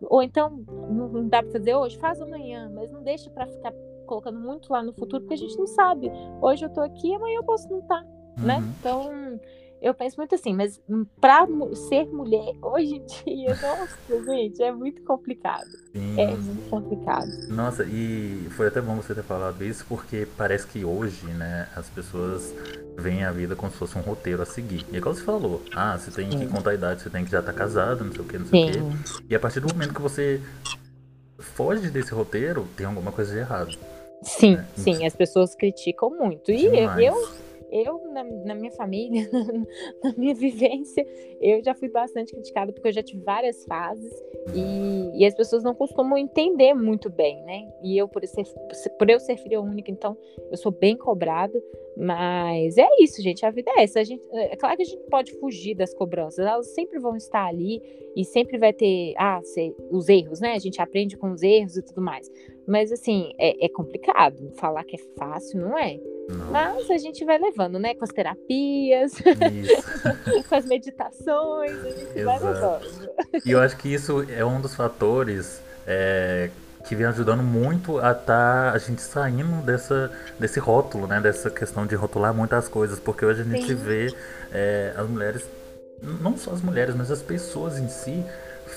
Ou 0.01 0.21
então, 0.21 0.49
não 0.67 1.27
dá 1.27 1.41
para 1.41 1.51
fazer 1.51 1.75
hoje? 1.75 1.97
Faz 1.97 2.21
amanhã, 2.21 2.71
mas 2.73 2.91
não 2.91 3.01
deixa 3.01 3.29
para 3.29 3.47
ficar 3.47 3.73
colocando 4.05 4.39
muito 4.39 4.71
lá 4.71 4.81
no 4.81 4.93
futuro, 4.93 5.21
porque 5.21 5.33
a 5.33 5.37
gente 5.37 5.57
não 5.57 5.67
sabe. 5.67 6.11
Hoje 6.41 6.65
eu 6.65 6.69
tô 6.69 6.81
aqui, 6.81 7.13
amanhã 7.13 7.37
eu 7.37 7.43
posso 7.43 7.69
não 7.69 7.79
estar, 7.79 8.03
tá, 8.03 8.07
né? 8.37 8.55
uhum. 8.55 8.61
né? 8.61 8.73
Então, 8.79 9.39
eu 9.81 9.93
penso 9.93 10.17
muito 10.17 10.33
assim, 10.33 10.53
mas 10.53 10.81
para 11.21 11.47
ser 11.89 12.05
mulher 12.07 12.53
hoje 12.61 12.95
em 12.95 13.05
dia, 13.05 13.55
nossa, 13.61 14.23
gente, 14.25 14.61
é 14.61 14.71
muito 14.71 15.03
complicado. 15.03 15.69
Sim. 15.93 16.19
É 16.19 16.35
muito 16.35 16.69
complicado. 16.69 17.29
Nossa, 17.49 17.83
e 17.85 18.47
foi 18.51 18.67
até 18.67 18.81
bom 18.81 18.95
você 18.95 19.13
ter 19.13 19.23
falado 19.23 19.63
isso, 19.63 19.85
porque 19.87 20.27
parece 20.37 20.67
que 20.67 20.83
hoje, 20.83 21.25
né, 21.27 21.67
as 21.75 21.89
pessoas 21.89 22.53
veem 22.97 23.23
a 23.23 23.31
vida 23.31 23.55
como 23.55 23.71
se 23.71 23.77
fosse 23.77 23.97
um 23.97 24.01
roteiro 24.01 24.41
a 24.41 24.45
seguir. 24.45 24.85
E 24.91 24.95
é 24.95 24.97
igual 24.97 25.13
você 25.13 25.23
falou, 25.23 25.61
ah, 25.75 25.97
você 25.97 26.11
tem 26.11 26.31
Sim. 26.31 26.39
que 26.39 26.47
contar 26.47 26.71
a 26.71 26.73
idade, 26.73 27.01
você 27.01 27.09
tem 27.09 27.23
que 27.23 27.31
já 27.31 27.39
estar 27.39 27.53
tá 27.53 27.57
casado, 27.57 28.03
não 28.03 28.11
sei 28.11 28.21
o 28.21 28.25
que, 28.25 28.37
não 28.37 28.45
sei 28.45 28.73
Sim. 28.73 28.81
o 28.81 28.91
que. 28.91 29.25
E 29.29 29.35
a 29.35 29.39
partir 29.39 29.59
do 29.59 29.67
momento 29.67 29.93
que 29.93 30.01
você 30.01 30.41
foge 31.39 31.89
desse 31.89 32.11
roteiro, 32.11 32.67
tem 32.75 32.85
alguma 32.85 33.11
coisa 33.11 33.31
de 33.31 33.39
errado. 33.39 33.77
Sim, 34.23 34.55
né? 34.55 34.67
sim, 34.75 35.05
as 35.05 35.15
pessoas 35.15 35.55
criticam 35.55 36.09
muito. 36.09 36.51
E 36.51 36.69
Demais. 36.69 37.05
eu 37.05 37.46
eu, 37.71 37.99
na, 38.11 38.23
na, 38.23 38.55
minha 38.55 38.71
família, 38.71 39.29
na 40.03 40.13
minha 40.17 40.33
vivência, 40.33 41.05
eu 41.41 41.63
já 41.63 41.73
fui 41.73 41.89
bastante 41.89 42.33
criticada 42.33 42.71
porque 42.71 42.87
eu 42.87 42.93
já 42.93 43.03
tive 43.03 43.23
várias 43.23 43.65
fases 43.65 44.13
e, 44.55 45.21
e, 45.21 45.25
as 45.25 45.33
pessoas 45.35 45.63
não 45.63 45.75
costumam 45.75 46.17
entender 46.17 46.73
muito 46.73 47.09
bem, 47.09 47.43
né? 47.43 47.67
E 47.83 47.97
eu, 47.97 48.07
por, 48.07 48.25
ser, 48.25 48.45
por 48.97 49.09
eu 49.09 49.19
ser 49.19 49.37
filha 49.37 49.61
única, 49.61 49.91
então, 49.91 50.17
eu 50.49 50.57
sou 50.57 50.71
bem 50.71 50.95
cobrada, 50.95 51.61
mas 51.97 52.77
é 52.77 52.87
isso, 52.99 53.21
gente, 53.21 53.45
a 53.45 53.51
vida 53.51 53.71
é 53.75 53.83
essa. 53.83 53.99
A 53.99 54.03
gente, 54.03 54.23
é 54.31 54.55
claro 54.55 54.77
que 54.77 54.83
a 54.83 54.85
gente 54.85 55.03
pode 55.09 55.33
fugir 55.39 55.75
das 55.75 55.93
cobranças, 55.93 56.45
elas 56.45 56.67
sempre 56.67 56.99
vão 56.99 57.15
estar 57.15 57.45
ali 57.45 57.81
e 58.15 58.23
sempre 58.23 58.57
vai 58.57 58.73
ter, 58.73 59.13
ah, 59.17 59.41
os 59.91 60.09
erros, 60.09 60.39
né? 60.39 60.53
A 60.53 60.59
gente 60.59 60.81
aprende 60.81 61.17
com 61.17 61.31
os 61.31 61.43
erros 61.43 61.77
e 61.77 61.83
tudo 61.83 62.01
mais. 62.01 62.31
Mas, 62.67 62.91
assim, 62.91 63.31
é, 63.37 63.65
é 63.65 63.69
complicado. 63.69 64.51
Falar 64.55 64.83
que 64.83 64.95
é 64.95 64.99
fácil, 65.17 65.61
não 65.61 65.77
é. 65.77 65.99
Não. 66.29 66.51
Mas 66.51 66.89
a 66.89 66.97
gente 66.97 67.23
vai 67.23 67.37
levando, 67.37 67.79
né? 67.79 67.95
Com 67.95 68.03
as 68.03 68.11
terapias, 68.11 69.13
com 70.49 70.55
as 70.55 70.65
meditações, 70.65 71.85
a 71.85 71.89
gente 71.89 72.19
Exato. 72.19 72.25
vai 72.25 72.53
levando. 72.53 73.09
E 73.45 73.51
eu 73.51 73.59
acho 73.61 73.77
que 73.77 73.93
isso 73.93 74.25
é 74.29 74.43
um 74.43 74.59
dos 74.59 74.75
fatores 74.75 75.61
é, 75.85 76.49
que 76.85 76.95
vem 76.95 77.05
ajudando 77.05 77.41
muito 77.41 77.97
a 77.99 78.13
tá 78.13 78.71
a 78.71 78.77
gente 78.77 79.01
saindo 79.01 79.65
dessa, 79.65 80.11
desse 80.37 80.59
rótulo, 80.59 81.07
né? 81.07 81.21
Dessa 81.21 81.49
questão 81.49 81.85
de 81.85 81.95
rotular 81.95 82.33
muitas 82.33 82.67
coisas. 82.67 82.99
Porque 82.99 83.25
hoje 83.25 83.41
a 83.41 83.45
gente 83.45 83.67
Sim. 83.67 83.75
vê 83.75 84.13
é, 84.51 84.93
as 84.97 85.07
mulheres, 85.07 85.45
não 86.01 86.35
só 86.37 86.51
as 86.51 86.61
mulheres, 86.61 86.93
mas 86.93 87.09
as 87.09 87.21
pessoas 87.21 87.77
em 87.77 87.87
si, 87.87 88.25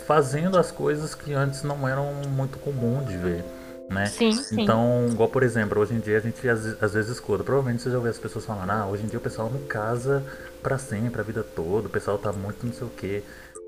fazendo 0.07 0.57
as 0.57 0.71
coisas 0.71 1.17
que 1.17 1.33
antes 1.33 1.65
não 1.65 1.89
eram 1.89 2.13
muito 2.29 2.61
comum 2.61 3.03
de 3.03 3.17
ver 3.17 3.45
né? 3.91 4.07
Sim, 4.07 4.33
sim. 4.33 4.63
Então, 4.63 5.09
igual 5.11 5.29
por 5.29 5.43
exemplo, 5.43 5.81
hoje 5.81 5.95
em 5.95 5.99
dia 5.99 6.17
a 6.17 6.21
gente 6.21 6.49
às, 6.49 6.81
às 6.81 6.95
vezes 6.95 7.11
escuta, 7.11 7.43
provavelmente 7.43 7.83
você 7.83 7.91
já 7.91 7.97
ouviu 7.97 8.11
as 8.11 8.19
pessoas 8.19 8.45
falando, 8.45 8.71
ah, 8.71 8.87
hoje 8.87 9.03
em 9.03 9.07
dia 9.07 9.19
o 9.19 9.23
pessoal 9.23 9.51
não 9.51 9.61
casa 9.63 10.25
para 10.63 10.79
sempre, 10.79 11.21
a 11.21 11.25
vida 11.25 11.43
toda, 11.43 11.89
o 11.89 11.91
pessoal 11.91 12.17
tá 12.17 12.33
muito 12.33 12.65
não 12.65 12.73
sei 12.73 12.87
o 12.87 12.91
quê. 12.91 13.23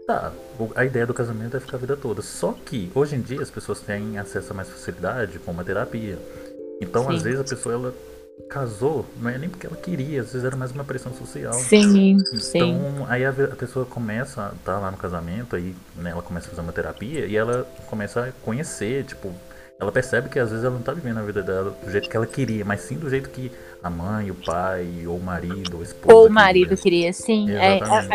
Tá, 0.07 0.33
a 0.75 0.85
ideia 0.85 1.07
do 1.07 1.15
casamento 1.15 1.57
é 1.57 1.61
ficar 1.61 1.77
a 1.77 1.81
vida 1.81 1.97
toda. 1.97 2.23
Só 2.23 2.53
que 2.65 2.91
hoje 2.95 3.17
em 3.17 3.21
dia 3.21 3.41
as 3.41 3.51
pessoas 3.51 3.81
têm 3.81 4.19
acesso 4.19 4.53
a 4.53 4.55
mais 4.55 4.69
facilidade 4.69 5.39
com 5.39 5.51
uma 5.51 5.65
terapia. 5.65 6.19
Então, 6.81 7.07
sim. 7.07 7.17
às 7.17 7.23
vezes 7.23 7.41
a 7.41 7.45
pessoa 7.45 7.75
ela 7.75 7.95
casou, 8.49 9.07
não 9.21 9.31
é 9.31 9.39
nem 9.39 9.49
porque 9.49 9.67
ela 9.67 9.77
queria, 9.77 10.21
às 10.21 10.33
vezes 10.33 10.45
era 10.45 10.57
mais 10.57 10.73
uma 10.73 10.85
pressão 10.85 11.13
social. 11.15 11.55
Sim, 11.55 12.17
então, 12.17 12.41
sim. 12.41 13.07
aí 13.09 13.25
a, 13.25 13.33
pessoa 13.33 13.87
começa 13.87 14.43
a 14.43 14.53
tá 14.65 14.79
lá 14.79 14.91
no 14.91 14.97
casamento, 14.97 15.55
aí 15.55 15.75
né, 15.97 16.11
ela 16.11 16.23
começa 16.23 16.47
a 16.47 16.51
fazer 16.51 16.63
uma 16.63 16.73
terapia 16.73 17.27
e 17.27 17.37
ela 17.37 17.65
começa 17.87 18.25
a 18.25 18.33
conhecer, 18.45 19.05
tipo, 19.05 19.33
ela 19.83 19.91
percebe 19.91 20.29
que 20.29 20.39
às 20.39 20.49
vezes 20.49 20.65
ela 20.65 20.75
não 20.75 20.83
tá 20.83 20.93
vivendo 20.93 21.19
a 21.19 21.23
vida 21.23 21.43
dela 21.43 21.71
do 21.71 21.91
jeito 21.91 22.09
que 22.09 22.17
ela 22.17 22.27
queria, 22.27 22.65
mas 22.65 22.83
sim 22.83 22.97
do 22.97 23.11
jeito 23.11 23.29
que 23.29 23.51
a 23.83 23.91
mãe, 23.91 24.31
o 24.31 24.35
pai, 24.35 24.87
ou 25.09 25.17
o 25.17 25.21
marido, 25.21 25.75
ou 25.75 25.81
a 25.81 25.83
esposa. 25.83 26.15
Ou 26.15 26.27
o 26.29 26.31
marido 26.31 26.77
queria, 26.77 27.13
sim. 27.13 27.51
É, 27.51 27.83
as, 27.83 28.09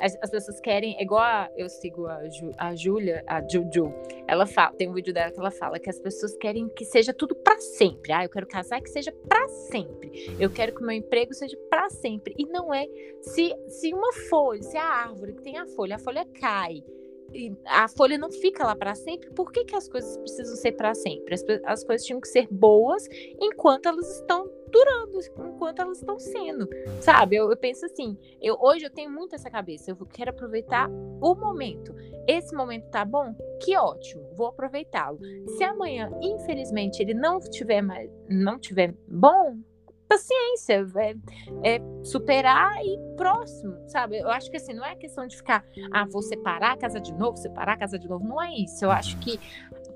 as, 0.00 0.18
as, 0.22 0.30
pessoas 0.30 0.58
querem, 0.58 0.96
é 0.98 1.02
igual 1.02 1.20
a, 1.20 1.50
eu 1.54 1.68
sigo 1.68 2.06
a, 2.06 2.26
Ju, 2.30 2.50
a 2.56 2.74
Júlia, 2.74 3.22
a 3.26 3.42
Juju. 3.46 3.92
Ela 4.26 4.46
fala, 4.46 4.72
tem 4.72 4.88
um 4.88 4.94
vídeo 4.94 5.12
dela 5.12 5.30
que 5.30 5.38
ela 5.38 5.50
fala 5.50 5.78
que 5.78 5.90
as 5.90 5.98
pessoas 5.98 6.34
querem 6.36 6.66
que 6.70 6.86
seja 6.86 7.12
tudo 7.12 7.34
para 7.34 7.60
sempre. 7.60 8.10
Ah, 8.10 8.24
eu 8.24 8.30
quero 8.30 8.46
casar 8.46 8.80
que 8.80 8.88
seja 8.88 9.12
para 9.28 9.46
sempre. 9.70 10.34
Eu 10.40 10.48
quero 10.48 10.74
que 10.74 10.82
o 10.82 10.86
meu 10.86 10.96
emprego 10.96 11.34
seja 11.34 11.58
para 11.68 11.90
sempre. 11.90 12.34
E 12.38 12.46
não 12.46 12.72
é. 12.72 12.86
Se, 13.20 13.54
se 13.68 13.92
uma 13.92 14.14
folha, 14.30 14.62
se 14.62 14.78
a 14.78 14.84
árvore 14.84 15.34
que 15.34 15.42
tem 15.42 15.58
a 15.58 15.66
folha, 15.66 15.96
a 15.96 15.98
folha 15.98 16.24
cai 16.40 16.82
a 17.66 17.88
folha 17.88 18.18
não 18.18 18.30
fica 18.30 18.64
lá 18.64 18.74
para 18.74 18.94
sempre, 18.94 19.30
por 19.30 19.50
que, 19.52 19.64
que 19.64 19.76
as 19.76 19.88
coisas 19.88 20.16
precisam 20.18 20.56
ser 20.56 20.72
para 20.72 20.94
sempre? 20.94 21.34
As, 21.34 21.44
as 21.64 21.84
coisas 21.84 22.06
tinham 22.06 22.20
que 22.20 22.28
ser 22.28 22.46
boas 22.50 23.06
enquanto 23.40 23.86
elas 23.86 24.16
estão 24.16 24.50
durando, 24.70 25.18
enquanto 25.48 25.80
elas 25.80 25.98
estão 25.98 26.18
sendo, 26.18 26.68
sabe? 27.00 27.36
Eu, 27.36 27.50
eu, 27.50 27.56
penso 27.56 27.84
assim, 27.84 28.16
eu, 28.40 28.56
hoje 28.60 28.86
eu 28.86 28.90
tenho 28.90 29.10
muito 29.10 29.34
essa 29.34 29.50
cabeça, 29.50 29.90
eu 29.90 30.06
quero 30.06 30.30
aproveitar 30.30 30.88
o 30.88 31.34
momento. 31.34 31.94
Esse 32.26 32.54
momento 32.54 32.88
tá 32.90 33.04
bom? 33.04 33.34
Que 33.62 33.76
ótimo, 33.76 34.30
vou 34.34 34.46
aproveitá-lo. 34.46 35.18
Se 35.56 35.62
amanhã, 35.62 36.10
infelizmente, 36.22 37.02
ele 37.02 37.14
não 37.14 37.38
tiver 37.38 37.82
mais, 37.82 38.10
não 38.28 38.58
tiver 38.58 38.94
bom, 39.06 39.58
paciência, 40.08 40.86
é, 40.96 41.76
é, 41.76 41.80
superar 42.02 42.76
e 42.84 42.98
próximo, 43.16 43.76
sabe? 43.88 44.18
Eu 44.18 44.30
acho 44.30 44.50
que 44.50 44.56
assim, 44.56 44.74
não 44.74 44.84
é 44.84 44.94
questão 44.94 45.26
de 45.26 45.36
ficar, 45.36 45.64
ah, 45.92 46.04
vou 46.04 46.22
separar 46.22 46.72
a 46.72 46.76
casa 46.76 47.00
de 47.00 47.12
novo, 47.12 47.36
separar 47.36 47.72
a 47.74 47.76
casa 47.76 47.98
de 47.98 48.08
novo, 48.08 48.26
não 48.26 48.40
é 48.40 48.52
isso. 48.52 48.84
Eu 48.84 48.90
acho 48.90 49.18
que 49.18 49.38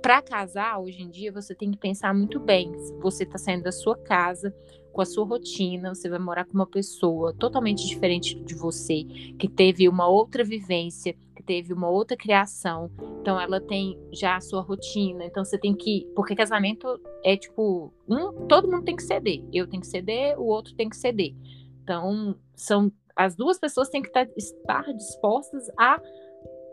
para 0.00 0.22
casar 0.22 0.78
hoje 0.78 1.02
em 1.02 1.10
dia 1.10 1.32
você 1.32 1.54
tem 1.54 1.70
que 1.70 1.78
pensar 1.78 2.14
muito 2.14 2.38
bem. 2.38 2.72
Você 3.00 3.24
está 3.24 3.38
saindo 3.38 3.64
da 3.64 3.72
sua 3.72 3.96
casa, 3.96 4.54
com 4.92 5.02
a 5.02 5.04
sua 5.04 5.26
rotina, 5.26 5.94
você 5.94 6.08
vai 6.08 6.18
morar 6.18 6.46
com 6.46 6.54
uma 6.54 6.66
pessoa 6.66 7.34
totalmente 7.34 7.86
diferente 7.86 8.34
de 8.34 8.54
você, 8.54 9.04
que 9.38 9.46
teve 9.46 9.86
uma 9.88 10.08
outra 10.08 10.42
vivência, 10.42 11.14
teve 11.46 11.72
uma 11.72 11.88
outra 11.88 12.16
criação, 12.16 12.90
então 13.20 13.40
ela 13.40 13.60
tem 13.60 13.98
já 14.12 14.36
a 14.36 14.40
sua 14.40 14.60
rotina, 14.60 15.24
então 15.24 15.44
você 15.44 15.56
tem 15.56 15.74
que, 15.74 16.06
porque 16.14 16.34
casamento 16.34 17.00
é 17.24 17.36
tipo, 17.36 17.92
um, 18.08 18.46
todo 18.46 18.70
mundo 18.70 18.84
tem 18.84 18.96
que 18.96 19.02
ceder, 19.02 19.42
eu 19.52 19.66
tenho 19.66 19.80
que 19.80 19.86
ceder, 19.86 20.38
o 20.38 20.44
outro 20.44 20.74
tem 20.74 20.88
que 20.88 20.96
ceder. 20.96 21.34
Então, 21.82 22.36
são 22.54 22.90
as 23.14 23.34
duas 23.34 23.58
pessoas 23.58 23.88
têm 23.88 24.02
que 24.02 24.08
estar, 24.08 24.28
estar 24.36 24.92
dispostas 24.92 25.70
a 25.78 26.00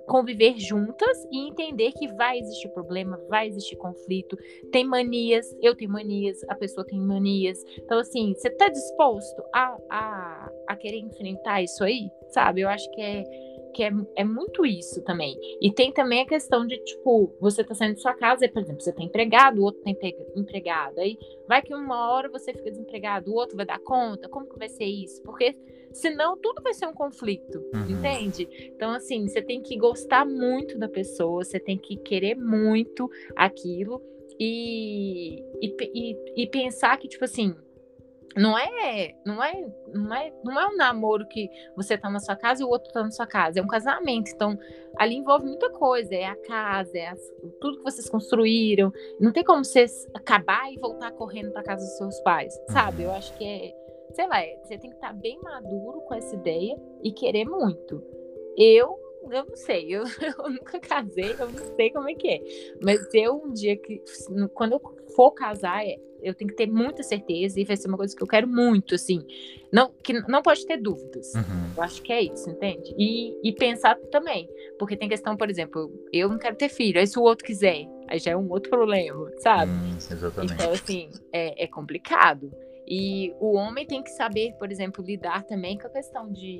conviver 0.05 0.59
juntas 0.59 1.17
e 1.31 1.47
entender 1.47 1.91
que 1.93 2.07
vai 2.15 2.37
existir 2.37 2.67
problema, 2.69 3.17
vai 3.29 3.47
existir 3.47 3.77
conflito, 3.77 4.37
tem 4.71 4.83
manias, 4.83 5.45
eu 5.61 5.75
tenho 5.75 5.91
manias, 5.91 6.37
a 6.49 6.55
pessoa 6.55 6.85
tem 6.85 6.99
manias. 6.99 7.57
Então, 7.77 7.99
assim, 7.99 8.33
você 8.33 8.49
está 8.49 8.67
disposto 8.67 9.41
a, 9.53 9.77
a, 9.89 10.51
a 10.67 10.75
querer 10.75 10.99
enfrentar 10.99 11.61
isso 11.61 11.83
aí? 11.83 12.09
Sabe? 12.29 12.61
Eu 12.61 12.69
acho 12.69 12.89
que 12.91 13.01
é 13.01 13.23
que 13.73 13.83
é, 13.83 13.91
é 14.15 14.23
muito 14.23 14.65
isso 14.65 15.01
também. 15.03 15.37
E 15.61 15.71
tem 15.71 15.91
também 15.91 16.21
a 16.21 16.25
questão 16.25 16.65
de, 16.65 16.77
tipo, 16.77 17.35
você 17.39 17.63
tá 17.63 17.73
saindo 17.73 17.95
de 17.95 18.01
sua 18.01 18.13
casa, 18.13 18.45
e, 18.45 18.49
por 18.49 18.61
exemplo, 18.61 18.81
você 18.81 18.93
tem 18.93 19.07
empregado, 19.07 19.59
o 19.59 19.63
outro 19.63 19.81
tem 19.81 19.97
empregado. 20.35 20.99
Aí 20.99 21.17
vai 21.47 21.61
que 21.61 21.73
uma 21.73 22.11
hora 22.11 22.29
você 22.29 22.53
fica 22.53 22.71
desempregado, 22.71 23.31
o 23.31 23.35
outro 23.35 23.57
vai 23.57 23.65
dar 23.65 23.79
conta. 23.79 24.29
Como 24.29 24.47
que 24.47 24.57
vai 24.57 24.69
ser 24.69 24.85
isso? 24.85 25.21
Porque 25.23 25.55
senão 25.91 26.37
tudo 26.37 26.61
vai 26.61 26.73
ser 26.73 26.87
um 26.87 26.93
conflito, 26.93 27.63
uhum. 27.73 27.89
entende? 27.89 28.47
Então, 28.75 28.91
assim, 28.91 29.27
você 29.27 29.41
tem 29.41 29.61
que 29.61 29.77
gostar 29.77 30.25
muito 30.25 30.77
da 30.77 30.87
pessoa, 30.87 31.43
você 31.43 31.59
tem 31.59 31.77
que 31.77 31.97
querer 31.97 32.35
muito 32.35 33.09
aquilo 33.35 34.01
e, 34.39 35.39
e, 35.61 35.75
e, 35.93 36.43
e 36.43 36.47
pensar 36.47 36.97
que, 36.97 37.07
tipo 37.07 37.23
assim, 37.23 37.55
não 38.35 38.57
é, 38.57 39.15
não 39.25 39.43
é, 39.43 39.65
não 39.93 40.15
é, 40.15 40.33
não 40.43 40.59
é 40.59 40.67
um 40.67 40.75
namoro 40.75 41.27
que 41.27 41.49
você 41.75 41.97
tá 41.97 42.09
na 42.09 42.19
sua 42.19 42.35
casa 42.35 42.61
e 42.61 42.65
o 42.65 42.69
outro 42.69 42.91
tá 42.91 43.03
na 43.03 43.11
sua 43.11 43.27
casa, 43.27 43.59
é 43.59 43.63
um 43.63 43.67
casamento. 43.67 44.31
Então, 44.33 44.57
ali 44.97 45.15
envolve 45.15 45.45
muita 45.45 45.69
coisa, 45.69 46.13
é 46.15 46.25
a 46.25 46.35
casa, 46.35 46.97
é 46.97 47.07
as, 47.09 47.19
tudo 47.61 47.77
que 47.77 47.83
vocês 47.83 48.09
construíram. 48.09 48.91
Não 49.19 49.31
tem 49.31 49.43
como 49.43 49.63
você 49.63 49.85
acabar 50.13 50.71
e 50.71 50.77
voltar 50.77 51.11
correndo 51.11 51.51
para 51.51 51.63
casa 51.63 51.85
dos 51.85 51.97
seus 51.97 52.19
pais, 52.21 52.59
sabe? 52.69 53.03
Eu 53.03 53.11
acho 53.11 53.35
que 53.37 53.45
é, 53.45 53.73
sei 54.13 54.27
lá, 54.27 54.41
é, 54.41 54.57
você 54.63 54.77
tem 54.77 54.89
que 54.89 54.95
estar 54.95 55.09
tá 55.09 55.13
bem 55.13 55.39
maduro 55.41 56.01
com 56.01 56.13
essa 56.15 56.35
ideia 56.35 56.75
e 57.03 57.11
querer 57.11 57.45
muito. 57.45 58.03
Eu 58.57 59.02
eu 59.31 59.45
não 59.45 59.55
sei, 59.55 59.87
eu, 59.89 60.03
eu, 60.21 60.49
nunca 60.49 60.79
casei, 60.79 61.35
eu 61.37 61.49
não 61.49 61.75
sei 61.75 61.91
como 61.91 62.09
é 62.09 62.13
que 62.13 62.27
é. 62.27 62.41
Mas 62.81 63.13
eu 63.13 63.41
um 63.43 63.53
dia 63.53 63.77
que, 63.77 64.01
quando 64.53 64.73
eu 64.73 64.81
for 65.15 65.31
casar, 65.31 65.85
é, 65.85 65.97
eu 66.21 66.33
tenho 66.33 66.49
que 66.49 66.55
ter 66.55 66.67
muita 66.67 67.03
certeza 67.03 67.59
e 67.59 67.65
vai 67.65 67.75
ser 67.75 67.87
uma 67.87 67.97
coisa 67.97 68.15
que 68.15 68.23
eu 68.23 68.27
quero 68.27 68.47
muito, 68.47 68.95
assim. 68.95 69.25
Não, 69.71 69.91
que 70.03 70.13
não 70.13 70.41
pode 70.41 70.65
ter 70.65 70.77
dúvidas. 70.77 71.33
Uhum. 71.35 71.71
Eu 71.77 71.83
acho 71.83 72.01
que 72.01 72.13
é 72.13 72.21
isso, 72.21 72.49
entende? 72.49 72.93
E, 72.97 73.35
e 73.43 73.53
pensar 73.53 73.95
também. 74.11 74.49
Porque 74.79 74.95
tem 74.95 75.09
questão, 75.09 75.35
por 75.35 75.49
exemplo, 75.49 75.91
eu 76.11 76.29
não 76.29 76.37
quero 76.37 76.55
ter 76.55 76.69
filho, 76.69 76.99
aí 76.99 77.07
se 77.07 77.19
o 77.19 77.23
outro 77.23 77.45
quiser, 77.45 77.85
aí 78.07 78.19
já 78.19 78.31
é 78.31 78.37
um 78.37 78.49
outro 78.49 78.69
problema, 78.69 79.29
sabe? 79.39 79.71
Hum, 79.71 79.97
exatamente. 79.97 80.53
Então, 80.53 80.71
assim, 80.71 81.09
é, 81.31 81.63
é 81.63 81.67
complicado. 81.67 82.51
E 82.87 83.33
o 83.39 83.53
homem 83.53 83.85
tem 83.85 84.03
que 84.03 84.11
saber, 84.11 84.53
por 84.53 84.71
exemplo, 84.71 85.03
lidar 85.03 85.43
também 85.43 85.77
com 85.77 85.87
a 85.87 85.89
questão 85.89 86.31
de 86.31 86.59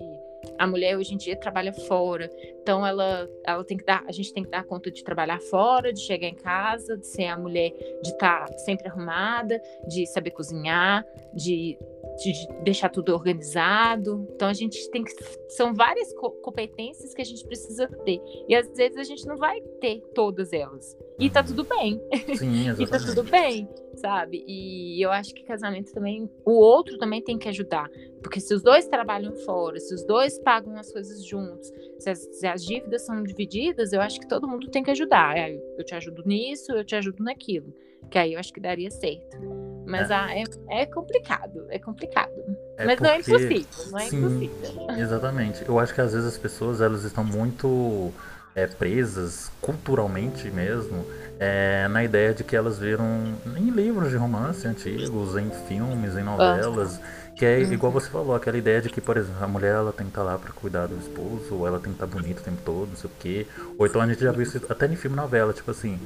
a 0.57 0.67
mulher 0.67 0.97
hoje 0.97 1.13
em 1.13 1.17
dia 1.17 1.37
trabalha 1.37 1.71
fora, 1.73 2.29
então 2.61 2.85
ela, 2.85 3.29
ela 3.45 3.63
tem 3.63 3.77
que 3.77 3.85
dar, 3.85 4.03
a 4.05 4.11
gente 4.11 4.33
tem 4.33 4.43
que 4.43 4.49
dar 4.49 4.65
conta 4.65 4.91
de 4.91 5.03
trabalhar 5.03 5.39
fora, 5.39 5.93
de 5.93 6.01
chegar 6.01 6.27
em 6.27 6.35
casa, 6.35 6.97
de 6.97 7.07
ser 7.07 7.27
a 7.27 7.37
mulher 7.37 7.71
de 8.01 8.09
estar 8.09 8.45
tá 8.45 8.57
sempre 8.57 8.87
arrumada, 8.87 9.61
de 9.87 10.05
saber 10.07 10.31
cozinhar, 10.31 11.05
de, 11.33 11.77
de 12.17 12.33
deixar 12.63 12.89
tudo 12.89 13.13
organizado. 13.13 14.27
Então 14.35 14.47
a 14.47 14.53
gente 14.53 14.89
tem 14.91 15.03
que 15.03 15.11
são 15.49 15.73
várias 15.73 16.13
competências 16.41 17.13
que 17.13 17.21
a 17.21 17.25
gente 17.25 17.45
precisa 17.45 17.87
ter 17.87 18.19
e 18.47 18.55
às 18.55 18.69
vezes 18.75 18.97
a 18.97 19.03
gente 19.03 19.25
não 19.25 19.37
vai 19.37 19.61
ter 19.79 20.01
todas 20.13 20.53
elas. 20.53 20.97
E 21.19 21.29
tá 21.29 21.43
tudo 21.43 21.63
bem. 21.63 22.01
Sim, 22.35 22.69
exatamente. 22.69 22.81
e 22.83 22.87
tá 22.87 22.99
tudo 22.99 23.23
bem, 23.23 23.69
sabe? 23.95 24.43
E 24.47 25.01
eu 25.03 25.11
acho 25.11 25.33
que 25.33 25.43
casamento 25.43 25.93
também, 25.93 26.29
o 26.45 26.53
outro 26.53 26.97
também 26.97 27.21
tem 27.21 27.37
que 27.37 27.47
ajudar. 27.49 27.89
Porque 28.21 28.39
se 28.39 28.53
os 28.53 28.63
dois 28.63 28.87
trabalham 28.87 29.35
fora, 29.37 29.79
se 29.79 29.93
os 29.93 30.03
dois 30.05 30.39
pagam 30.39 30.75
as 30.77 30.91
coisas 30.91 31.25
juntos, 31.25 31.71
se 31.99 32.09
as, 32.09 32.19
se 32.19 32.47
as 32.47 32.63
dívidas 32.65 33.05
são 33.05 33.21
divididas, 33.23 33.93
eu 33.93 34.01
acho 34.01 34.19
que 34.19 34.27
todo 34.27 34.47
mundo 34.47 34.69
tem 34.69 34.83
que 34.83 34.91
ajudar. 34.91 35.35
Eu 35.77 35.83
te 35.83 35.93
ajudo 35.93 36.23
nisso, 36.25 36.71
eu 36.71 36.83
te 36.83 36.95
ajudo 36.95 37.23
naquilo. 37.23 37.73
Que 38.09 38.17
aí 38.17 38.33
eu 38.33 38.39
acho 38.39 38.53
que 38.53 38.59
daria 38.59 38.91
certo. 38.91 39.62
Mas 39.85 40.09
é, 40.09 40.15
ah, 40.15 40.29
é, 40.31 40.43
é 40.81 40.85
complicado, 40.85 41.65
é 41.69 41.79
complicado. 41.79 42.31
É 42.77 42.85
Mas 42.85 42.95
porque... 42.95 43.03
não 43.03 43.09
é 43.11 43.19
impossível, 43.19 43.91
não 43.91 43.99
é 43.99 44.05
Sim, 44.05 44.17
impossível. 44.17 44.87
Exatamente. 44.97 45.65
Eu 45.67 45.79
acho 45.79 45.93
que 45.93 46.01
às 46.01 46.13
vezes 46.13 46.27
as 46.27 46.37
pessoas 46.37 46.81
elas 46.81 47.03
estão 47.03 47.23
muito 47.23 48.11
é, 48.55 48.67
presas 48.67 49.51
culturalmente 49.61 50.49
mesmo 50.49 51.05
é, 51.39 51.87
na 51.89 52.03
ideia 52.03 52.33
de 52.33 52.43
que 52.43 52.55
elas 52.55 52.79
viram 52.79 53.33
em 53.57 53.69
livros 53.69 54.11
de 54.11 54.17
romance 54.17 54.67
antigos, 54.67 55.35
em 55.35 55.49
filmes, 55.67 56.15
em 56.15 56.23
novelas, 56.23 56.99
que 57.35 57.45
é 57.45 57.59
igual 57.61 57.91
você 57.91 58.09
falou, 58.09 58.35
aquela 58.35 58.57
ideia 58.57 58.81
de 58.81 58.89
que, 58.89 59.01
por 59.01 59.17
exemplo, 59.17 59.43
a 59.43 59.47
mulher 59.47 59.73
ela 59.73 59.91
tem 59.91 60.05
que 60.05 60.11
estar 60.11 60.23
lá 60.23 60.37
para 60.37 60.51
cuidar 60.53 60.87
do 60.87 60.97
esposo, 60.97 61.55
ou 61.55 61.67
ela 61.67 61.79
tem 61.79 61.91
que 61.91 62.01
estar 62.01 62.07
bonita 62.07 62.41
o 62.41 62.43
tempo 62.43 62.61
todo, 62.63 62.89
não 62.89 62.95
sei 62.95 63.09
o 63.09 63.13
quê. 63.19 63.47
Ou 63.77 63.85
então 63.85 64.01
a 64.01 64.07
gente 64.07 64.23
já 64.23 64.31
viu 64.31 64.43
isso 64.43 64.61
até 64.69 64.85
em 64.85 64.95
filme 64.95 65.15
novela, 65.15 65.51
tipo 65.51 65.69
assim, 65.71 65.99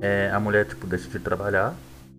é, 0.00 0.30
a 0.32 0.40
mulher 0.40 0.66
tipo 0.66 0.86
deixa 0.86 1.08
de 1.08 1.18
trabalhar 1.18 1.74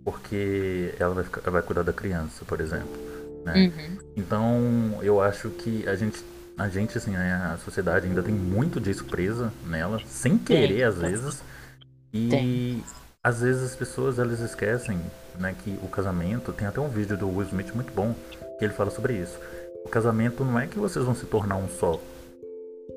porque 0.06 0.94
ela 1.00 1.16
vai, 1.16 1.24
ficar, 1.24 1.50
vai 1.50 1.62
cuidar 1.62 1.82
da 1.82 1.92
criança, 1.92 2.46
por 2.46 2.62
exemplo. 2.62 2.96
Né? 3.44 3.74
Uhum. 3.76 3.98
Então 4.16 5.00
eu 5.02 5.20
acho 5.20 5.50
que 5.50 5.88
a 5.89 5.96
gente 5.96 6.24
a 6.58 6.70
gente, 6.70 6.98
assim, 6.98 7.12
né, 7.12 7.52
a 7.54 7.58
sociedade 7.58 8.08
ainda 8.08 8.24
tem 8.24 8.34
muito 8.34 8.80
disso 8.80 9.04
presa 9.04 9.52
nela, 9.65 10.00
sem 10.06 10.38
querer, 10.38 10.84
às 10.84 10.98
vezes. 10.98 11.44
E 12.13 12.30
tem. 12.30 12.84
às 13.22 13.41
vezes 13.41 13.62
as 13.63 13.76
pessoas 13.76 14.20
elas 14.20 14.39
esquecem 14.39 14.98
né, 15.38 15.54
que 15.63 15.78
o 15.84 15.88
casamento. 15.88 16.54
Tem 16.54 16.65
até 16.65 16.80
um 16.80 16.88
vídeo 16.88 17.18
do 17.18 17.28
Will 17.28 17.48
Smith 17.48 17.74
muito 17.76 17.91
bom 17.94 18.15
que 18.58 18.63
ele 18.63 18.74
fala 18.74 18.89
sobre 18.89 19.15
isso. 19.15 19.38
O 19.84 19.89
casamento 19.89 20.46
não 20.46 20.58
é 20.58 20.65
que 20.65 20.80
vocês 20.80 21.04
vão 21.04 21.13
se 21.13 21.26
tornar 21.26 21.58
um 21.58 21.68
só. 21.68 22.00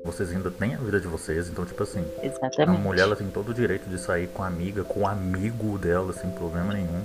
Vocês 0.03 0.31
ainda 0.31 0.49
têm 0.49 0.75
a 0.75 0.77
vida 0.77 0.99
de 0.99 1.07
vocês, 1.07 1.49
então, 1.49 1.65
tipo 1.65 1.83
assim, 1.83 2.05
Exatamente. 2.23 2.61
a 2.61 2.81
mulher 2.81 3.01
ela 3.03 3.15
tem 3.15 3.29
todo 3.29 3.49
o 3.49 3.53
direito 3.53 3.89
de 3.89 3.99
sair 3.99 4.27
com 4.27 4.43
a 4.43 4.47
amiga, 4.47 4.83
com 4.83 5.01
o 5.01 5.07
amigo 5.07 5.77
dela, 5.77 6.13
sem 6.13 6.29
problema 6.31 6.73
nenhum. 6.73 7.03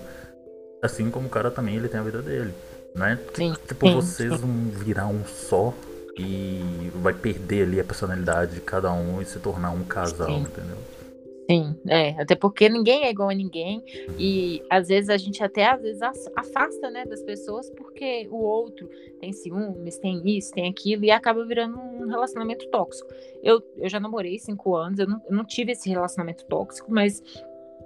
Assim 0.83 1.11
como 1.11 1.26
o 1.26 1.30
cara 1.30 1.50
também 1.50 1.76
ele 1.76 1.88
tem 1.88 1.98
a 1.98 2.02
vida 2.02 2.22
dele. 2.22 2.54
Né? 2.94 3.18
Sim, 3.35 3.54
tipo, 3.66 3.87
sim, 3.88 3.94
vocês 3.94 4.33
sim. 4.33 4.38
vão 4.38 4.70
virar 4.70 5.09
um 5.09 5.24
só 5.24 5.74
e 6.16 6.92
vai 6.94 7.12
perder 7.12 7.64
ali 7.64 7.80
a 7.80 7.85
personalidade 7.85 8.54
de 8.54 8.61
cada 8.61 8.92
um 8.92 9.20
e 9.20 9.24
se 9.24 9.38
tornar 9.40 9.70
um 9.70 9.83
casal, 9.83 10.28
Sim. 10.28 10.42
entendeu? 10.42 10.76
Sim, 11.50 11.76
é, 11.87 12.11
até 12.20 12.35
porque 12.35 12.68
ninguém 12.68 13.04
é 13.04 13.11
igual 13.11 13.28
a 13.28 13.35
ninguém 13.35 13.83
e 14.18 14.62
às 14.70 14.88
vezes 14.88 15.11
a 15.11 15.16
gente 15.18 15.42
até 15.44 15.66
às 15.66 15.83
vezes 15.83 16.00
afasta, 16.35 16.90
né, 16.90 17.04
das 17.04 17.22
pessoas 17.22 17.68
porque 17.70 18.26
o 18.30 18.37
outro 18.37 18.88
tem 19.20 19.33
ciúmes, 19.33 19.98
tem 19.98 20.22
isso, 20.24 20.52
tem 20.52 20.68
aquilo 20.68 21.04
e 21.04 21.11
acaba 21.11 21.44
virando 21.44 21.78
um 21.78 22.07
relacionamento 22.09 22.66
tóxico. 22.68 23.12
Eu, 23.42 23.62
eu 23.76 23.88
já 23.90 24.00
namorei 24.00 24.38
cinco 24.38 24.74
anos, 24.74 24.98
eu 24.98 25.07
não, 25.07 25.20
eu 25.28 25.37
não 25.37 25.44
tive 25.44 25.72
esse 25.72 25.88
relacionamento 25.90 26.46
tóxico, 26.46 26.90
mas 26.90 27.22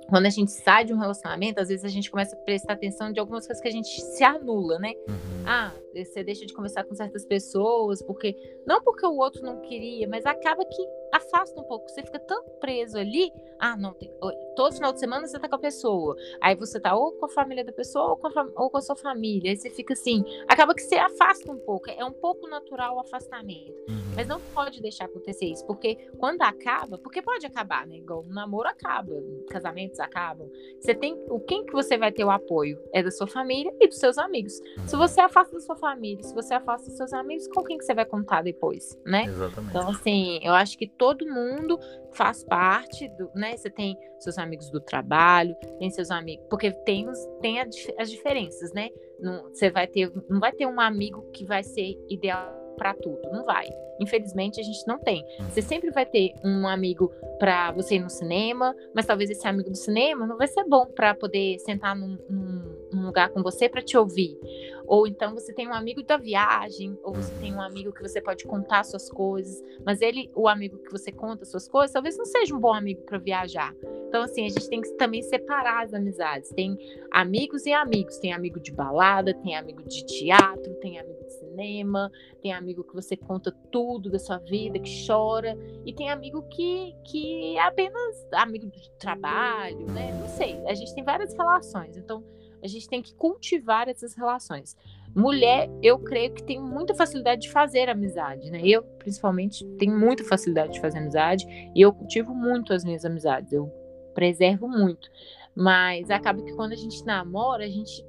quando 0.09 0.27
a 0.27 0.31
gente 0.31 0.51
sai 0.51 0.85
de 0.85 0.95
um 0.95 0.99
relacionamento, 0.99 1.61
às 1.61 1.69
vezes 1.69 1.85
a 1.85 1.89
gente 1.89 2.11
começa 2.11 2.35
a 2.35 2.39
prestar 2.39 2.73
atenção 2.73 3.13
de 3.13 3.21
algumas 3.21 3.47
coisas 3.47 3.61
que 3.61 3.69
a 3.69 3.73
gente 3.73 4.01
se 4.01 4.25
anula, 4.25 4.79
né? 4.79 4.95
Uhum. 5.07 5.45
Ah, 5.47 5.73
você 6.05 6.23
deixa 6.23 6.47
de 6.47 6.55
conversar 6.55 6.85
com 6.85 6.95
certas 6.95 7.25
pessoas, 7.25 8.03
porque. 8.03 8.37
Não 8.67 8.83
porque 8.83 9.07
o 9.07 9.17
outro 9.17 9.43
não 9.43 9.61
queria, 9.61 10.07
mas 10.09 10.27
acaba 10.27 10.65
que 10.65 10.89
afasta 11.13 11.61
um 11.61 11.65
pouco. 11.65 11.89
Você 11.89 12.03
fica 12.03 12.19
tão 12.19 12.43
preso 12.61 12.99
ali. 12.99 13.33
Ah, 13.59 13.77
não, 13.77 13.93
tem, 13.95 14.11
todo 14.55 14.75
final 14.75 14.93
de 14.93 15.01
semana 15.01 15.27
você 15.27 15.39
tá 15.39 15.49
com 15.49 15.57
a 15.57 15.59
pessoa. 15.59 16.17
Aí 16.41 16.55
você 16.55 16.79
tá 16.79 16.95
ou 16.95 17.13
com 17.13 17.27
a 17.27 17.29
família 17.29 17.65
da 17.65 17.73
pessoa 17.73 18.11
ou 18.11 18.17
com 18.17 18.27
a, 18.29 18.49
ou 18.57 18.71
com 18.71 18.79
a 18.79 18.83
sua 18.83 18.97
família. 18.97 19.51
Aí 19.51 19.57
você 19.57 19.71
fica 19.71 19.95
assim. 19.95 20.25
Acaba 20.47 20.75
que 20.75 20.83
você 20.83 20.97
afasta 20.97 21.51
um 21.51 21.59
pouco. 21.59 21.91
É 21.91 22.05
um 22.05 22.13
pouco 22.13 22.47
natural 22.49 22.97
o 22.97 23.01
afastamento. 23.01 23.73
Uhum. 23.89 24.13
Mas 24.15 24.29
não 24.29 24.41
pode 24.55 24.81
deixar 24.81 25.07
acontecer 25.07 25.47
isso. 25.47 25.67
Porque 25.67 25.97
quando 26.19 26.43
acaba, 26.43 26.99
porque 26.99 27.23
pode 27.23 27.47
acabar, 27.47 27.87
né? 27.87 27.97
Igual 27.97 28.23
o 28.23 28.33
namoro 28.33 28.69
acaba, 28.69 29.13
casamentos 29.49 29.99
acabam. 30.01 30.51
Você 30.81 30.95
tem. 30.95 31.19
O 31.29 31.41
quem 31.41 31.65
que 31.65 31.73
você 31.73 31.97
vai 31.97 32.13
ter 32.13 32.25
o 32.25 32.31
apoio? 32.31 32.81
É 32.93 33.03
da 33.03 33.11
sua 33.11 33.27
família 33.27 33.75
e 33.81 33.89
dos 33.89 33.99
seus 33.99 34.19
amigos. 34.19 34.55
Se 34.87 34.95
uhum. 34.95 35.01
você 35.01 35.21
afasta 35.21 35.55
da 35.55 35.61
sua 35.61 35.77
família, 35.77 35.88
se 36.23 36.35
você 36.35 36.55
afasta 36.55 36.91
seus 36.91 37.13
amigos, 37.13 37.47
com 37.49 37.63
quem 37.63 37.79
que 37.79 37.85
você 37.85 37.95
vai 37.95 38.05
contar 38.05 38.43
depois, 38.43 38.99
né? 39.05 39.25
Exatamente. 39.25 39.71
Então, 39.71 39.89
assim, 39.89 40.41
eu 40.43 40.55
acho 40.55 40.77
que 40.77 40.87
todo 40.87 41.27
mundo 41.27 41.79
faz 42.13 42.45
parte 42.45 43.09
do, 43.09 43.31
né? 43.35 43.57
Você 43.57 43.71
tem 43.71 43.97
seus 44.19 44.39
amigos 44.39 44.71
do 44.71 44.81
trabalho, 44.81 45.55
tem 45.79 45.91
seus 45.91 46.11
amigos, 46.11 46.47
porque 46.49 46.71
tem, 46.71 47.09
os, 47.09 47.19
tem 47.41 47.61
as 47.61 48.11
diferenças, 48.11 48.73
né? 48.73 48.89
Não, 49.21 49.45
você 49.45 49.71
vai 49.71 49.87
ter, 49.87 50.13
não 50.29 50.41
vai 50.41 50.53
ter 50.53 50.67
um 50.67 50.81
amigo 50.81 51.23
que 51.33 51.45
vai 51.45 51.63
ser 51.63 51.99
ideal 52.09 52.59
para 52.77 52.95
tudo, 52.95 53.21
não 53.33 53.45
vai. 53.45 53.69
Infelizmente 54.01 54.61
a 54.61 54.63
gente 54.63 54.87
não 54.87 54.99
tem. 54.99 55.25
Você 55.51 55.61
sempre 55.61 55.91
vai 55.91 56.07
ter 56.07 56.33
um 56.45 56.67
amigo 56.67 57.13
para 57.39 57.73
você 57.73 57.97
ir 57.97 58.01
no 58.01 58.09
cinema, 58.09 58.75
mas 58.95 59.05
talvez 59.05 59.29
esse 59.29 59.47
amigo 59.47 59.69
do 59.69 59.77
cinema 59.77 60.27
não 60.27 60.37
vai 60.37 60.47
ser 60.47 60.65
bom 60.65 60.87
para 60.87 61.15
poder 61.15 61.59
sentar 61.59 61.97
num, 61.97 62.17
num, 62.31 62.78
num 62.93 63.07
lugar 63.07 63.31
com 63.31 63.43
você 63.43 63.69
para 63.69 63.83
te 63.83 63.97
ouvir. 63.97 64.39
Ou 64.87 65.07
então 65.07 65.35
você 65.35 65.53
tem 65.53 65.69
um 65.69 65.75
amigo 65.75 66.03
da 66.03 66.17
viagem, 66.17 66.99
ou 67.03 67.13
você 67.13 67.33
tem 67.41 67.55
um 67.55 67.61
amigo 67.61 67.93
que 67.93 68.01
você 68.01 68.23
pode 68.23 68.45
contar 68.45 68.85
suas 68.85 69.11
coisas, 69.11 69.63
mas 69.85 70.01
ele, 70.01 70.31
o 70.35 70.49
amigo 70.49 70.79
que 70.79 70.91
você 70.91 71.13
conta 71.13 71.45
suas 71.45 71.69
coisas, 71.69 71.93
talvez 71.93 72.17
não 72.17 72.25
seja 72.25 72.57
um 72.57 72.61
bom 72.61 72.73
amigo 72.73 73.03
para 73.03 73.19
viajar. 73.19 73.75
Então, 74.09 74.23
assim, 74.23 74.47
a 74.47 74.49
gente 74.49 74.67
tem 74.71 74.81
que 74.81 74.91
também 74.93 75.21
separar 75.21 75.85
as 75.85 75.93
amizades. 75.93 76.49
Tem 76.51 76.79
amigos 77.11 77.67
e 77.67 77.73
amigos. 77.73 78.17
Tem 78.17 78.33
amigo 78.33 78.59
de 78.59 78.73
balada, 78.73 79.35
tem 79.35 79.55
amigo 79.55 79.83
de 79.83 80.05
teatro, 80.07 80.75
tem 80.81 80.99
amigo 80.99 81.23
de 81.25 81.33
cinema, 81.35 82.11
tem 82.41 82.53
amigo 82.55 82.83
que 82.83 82.95
você 82.95 83.15
conta 83.15 83.53
tudo 83.71 84.11
da 84.11 84.19
sua 84.19 84.39
vida, 84.39 84.79
que 84.79 85.07
chora, 85.07 85.59
e 85.85 85.93
tem 85.93 86.11
amigo 86.11 86.43
que, 86.49 86.95
que 87.05 87.57
é 87.57 87.61
apenas 87.61 88.27
amigo 88.33 88.67
de 88.67 88.91
trabalho, 88.93 89.87
né? 89.93 90.11
Não 90.19 90.29
sei. 90.29 90.59
A 90.67 90.73
gente 90.73 90.95
tem 90.95 91.05
várias 91.05 91.35
relações. 91.35 91.95
Então, 91.99 92.25
a 92.63 92.67
gente 92.67 92.89
tem 92.89 93.03
que 93.03 93.15
cultivar 93.15 93.89
essas 93.89 94.15
relações. 94.15 94.77
Mulher, 95.15 95.71
eu 95.83 95.99
creio 95.99 96.33
que 96.33 96.43
tem 96.43 96.61
muita 96.61 96.95
facilidade 96.95 97.43
de 97.43 97.51
fazer 97.51 97.89
amizade, 97.89 98.51
né? 98.51 98.61
Eu, 98.65 98.83
principalmente, 98.83 99.65
tenho 99.79 99.99
muita 99.99 100.23
facilidade 100.25 100.75
de 100.75 100.81
fazer 100.81 100.99
amizade 100.99 101.47
e 101.75 101.81
eu 101.81 101.93
cultivo 101.93 102.35
muito 102.35 102.73
as 102.73 102.85
minhas 102.85 103.05
amizades, 103.05 103.53
eu 103.53 103.73
preservo 104.15 104.69
muito. 104.69 105.09
Mas 105.55 106.11
acaba 106.11 106.43
que 106.43 106.53
quando 106.55 106.73
a 106.73 106.77
gente 106.77 107.05
namora, 107.05 107.65
a 107.65 107.69
gente 107.69 108.05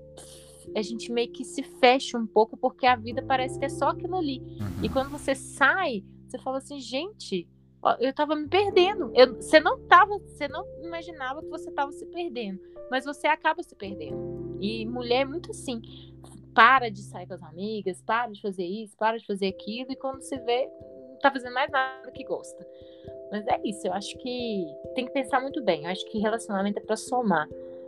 a 0.75 0.83
gente 0.83 1.11
meio 1.11 1.31
que 1.31 1.43
se 1.43 1.63
fecha 1.63 2.15
um 2.15 2.27
pouco 2.27 2.55
porque 2.55 2.85
a 2.85 2.95
vida 2.95 3.23
parece 3.23 3.57
que 3.57 3.65
é 3.65 3.69
só 3.69 3.89
aquilo 3.89 4.15
ali. 4.15 4.39
Uhum. 4.39 4.83
E 4.83 4.89
quando 4.89 5.09
você 5.09 5.33
sai, 5.33 6.03
você 6.27 6.37
fala 6.37 6.59
assim, 6.59 6.79
gente, 6.79 7.47
eu 7.99 8.13
tava 8.13 8.35
me 8.35 8.47
perdendo. 8.47 9.11
Eu, 9.15 9.35
você 9.35 9.59
não 9.59 9.79
tava, 9.87 10.19
você 10.19 10.47
não 10.47 10.63
imaginava 10.83 11.41
que 11.41 11.49
você 11.49 11.71
tava 11.71 11.91
se 11.91 12.05
perdendo, 12.07 12.59
mas 12.91 13.05
você 13.05 13.27
acaba 13.27 13.63
se 13.63 13.75
perdendo. 13.75 14.38
E 14.59 14.85
mulher 14.85 15.21
é 15.21 15.25
muito 15.25 15.51
assim, 15.51 15.81
para 16.53 16.89
de 16.89 17.01
sair 17.01 17.27
com 17.27 17.33
as 17.33 17.43
amigas, 17.43 18.01
para 18.01 18.31
de 18.31 18.41
fazer 18.41 18.65
isso, 18.65 18.95
para 18.97 19.17
de 19.17 19.25
fazer 19.25 19.47
aquilo, 19.47 19.91
e 19.91 19.95
quando 19.95 20.21
se 20.21 20.37
vê, 20.39 20.69
não 21.09 21.17
tá 21.19 21.31
fazendo 21.31 21.53
mais 21.53 21.71
nada 21.71 22.11
que 22.11 22.23
gosta. 22.23 22.65
Mas 23.31 23.45
é 23.47 23.59
isso, 23.63 23.87
eu 23.87 23.93
acho 23.93 24.17
que 24.17 24.65
tem 24.95 25.05
que 25.05 25.11
pensar 25.11 25.39
muito 25.39 25.63
bem. 25.63 25.83
Eu 25.83 25.91
acho 25.91 26.05
que 26.09 26.19
relacionamento 26.19 26.79
é 26.79 26.81
para 26.81 26.95
somar. 26.95 27.47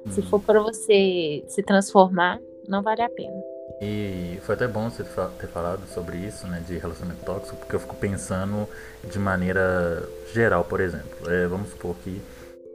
Se 0.09 0.21
uhum. 0.21 0.27
for 0.27 0.41
para 0.41 0.61
você 0.61 1.43
se 1.47 1.61
transformar, 1.63 2.39
não 2.67 2.81
vale 2.81 3.01
a 3.01 3.09
pena. 3.09 3.41
E 3.81 4.37
foi 4.41 4.55
até 4.55 4.67
bom 4.67 4.89
você 4.89 5.03
ter 5.39 5.47
falado 5.47 5.87
sobre 5.87 6.17
isso, 6.17 6.45
né, 6.47 6.63
de 6.67 6.77
relacionamento 6.77 7.25
tóxico, 7.25 7.57
porque 7.57 7.75
eu 7.75 7.79
fico 7.79 7.95
pensando 7.95 8.67
de 9.03 9.17
maneira 9.17 10.07
geral, 10.33 10.63
por 10.63 10.79
exemplo. 10.79 11.29
É, 11.29 11.47
vamos 11.47 11.69
supor 11.69 11.95
que 12.03 12.21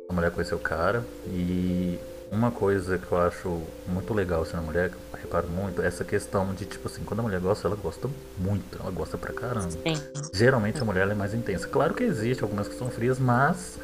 a 0.08 0.12
mulher 0.12 0.30
conheceu 0.32 0.58
o 0.58 0.60
cara 0.60 1.04
e 1.28 1.98
uma 2.30 2.50
coisa 2.50 2.98
que 2.98 3.10
eu 3.10 3.18
acho 3.18 3.62
muito 3.86 4.12
legal 4.12 4.44
sendo 4.44 4.58
assim, 4.58 4.66
mulher, 4.66 4.90
que 4.90 4.96
eu 4.96 5.20
reparo 5.20 5.48
muito, 5.48 5.80
é 5.82 5.86
essa 5.86 6.04
questão 6.04 6.52
de, 6.54 6.64
tipo 6.64 6.88
assim, 6.88 7.04
quando 7.04 7.20
a 7.20 7.22
mulher 7.22 7.40
gosta, 7.40 7.68
ela 7.68 7.76
gosta 7.76 8.08
muito, 8.38 8.78
ela 8.80 8.90
gosta 8.90 9.16
pra 9.16 9.32
caramba. 9.32 9.70
Sim. 9.70 9.94
Geralmente 10.32 10.80
a 10.80 10.84
mulher 10.84 11.08
é 11.08 11.14
mais 11.14 11.34
intensa. 11.34 11.68
Claro 11.68 11.94
que 11.94 12.04
existe 12.04 12.42
algumas 12.42 12.68
que 12.68 12.74
são 12.74 12.90
frias, 12.90 13.18
mas 13.18 13.78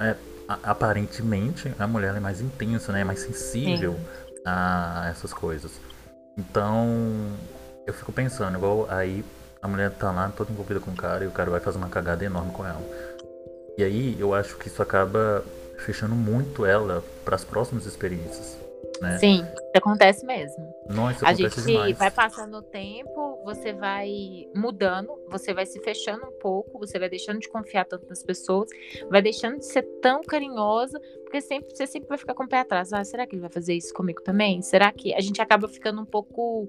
é, 0.00 0.16
aparentemente 0.62 1.72
a 1.78 1.86
mulher 1.86 2.14
é 2.14 2.20
mais 2.20 2.40
intensa, 2.40 2.92
né? 2.92 3.00
É 3.00 3.04
mais 3.04 3.20
sensível 3.20 3.94
Sim. 3.94 4.42
a 4.44 5.08
essas 5.10 5.32
coisas. 5.32 5.72
Então, 6.36 7.32
eu 7.86 7.94
fico 7.94 8.12
pensando, 8.12 8.56
igual 8.58 8.86
aí 8.90 9.24
a 9.62 9.68
mulher 9.68 9.90
tá 9.90 10.10
lá 10.10 10.30
toda 10.36 10.52
envolvida 10.52 10.80
com 10.80 10.90
o 10.90 10.96
cara 10.96 11.24
e 11.24 11.26
o 11.26 11.30
cara 11.30 11.50
vai 11.50 11.60
fazer 11.60 11.78
uma 11.78 11.88
cagada 11.88 12.24
enorme 12.24 12.52
com 12.52 12.64
ela. 12.66 12.80
E 13.78 13.84
aí 13.84 14.16
eu 14.18 14.34
acho 14.34 14.56
que 14.56 14.68
isso 14.68 14.82
acaba 14.82 15.44
fechando 15.78 16.14
muito 16.14 16.64
ela 16.64 17.02
para 17.24 17.34
as 17.34 17.44
próximas 17.44 17.86
experiências. 17.86 18.58
Né? 19.00 19.18
Sim, 19.18 19.44
acontece 19.74 20.24
mesmo. 20.24 20.74
Nossa, 20.88 21.26
a 21.26 21.32
gente 21.34 21.60
demais. 21.60 21.98
vai 21.98 22.10
passando 22.10 22.58
o 22.58 22.62
tempo, 22.62 23.42
você 23.44 23.72
vai 23.72 24.10
mudando, 24.54 25.10
você 25.28 25.52
vai 25.52 25.66
se 25.66 25.78
fechando 25.80 26.24
um 26.26 26.38
pouco, 26.40 26.78
você 26.78 26.98
vai 26.98 27.08
deixando 27.08 27.38
de 27.38 27.48
confiar 27.48 27.84
tanto 27.84 28.08
nas 28.08 28.22
pessoas, 28.22 28.70
vai 29.10 29.20
deixando 29.20 29.58
de 29.58 29.66
ser 29.66 29.82
tão 30.00 30.22
carinhosa, 30.22 30.98
porque 31.22 31.40
sempre, 31.40 31.74
você 31.74 31.86
sempre 31.86 32.08
vai 32.08 32.18
ficar 32.18 32.34
com 32.34 32.44
o 32.44 32.48
pé 32.48 32.60
atrás. 32.60 32.92
Ah, 32.92 33.04
será 33.04 33.26
que 33.26 33.34
ele 33.34 33.42
vai 33.42 33.50
fazer 33.50 33.74
isso 33.74 33.92
comigo 33.92 34.22
também? 34.22 34.62
Será 34.62 34.90
que 34.92 35.14
a 35.14 35.20
gente 35.20 35.42
acaba 35.42 35.68
ficando 35.68 36.00
um 36.00 36.06
pouco 36.06 36.68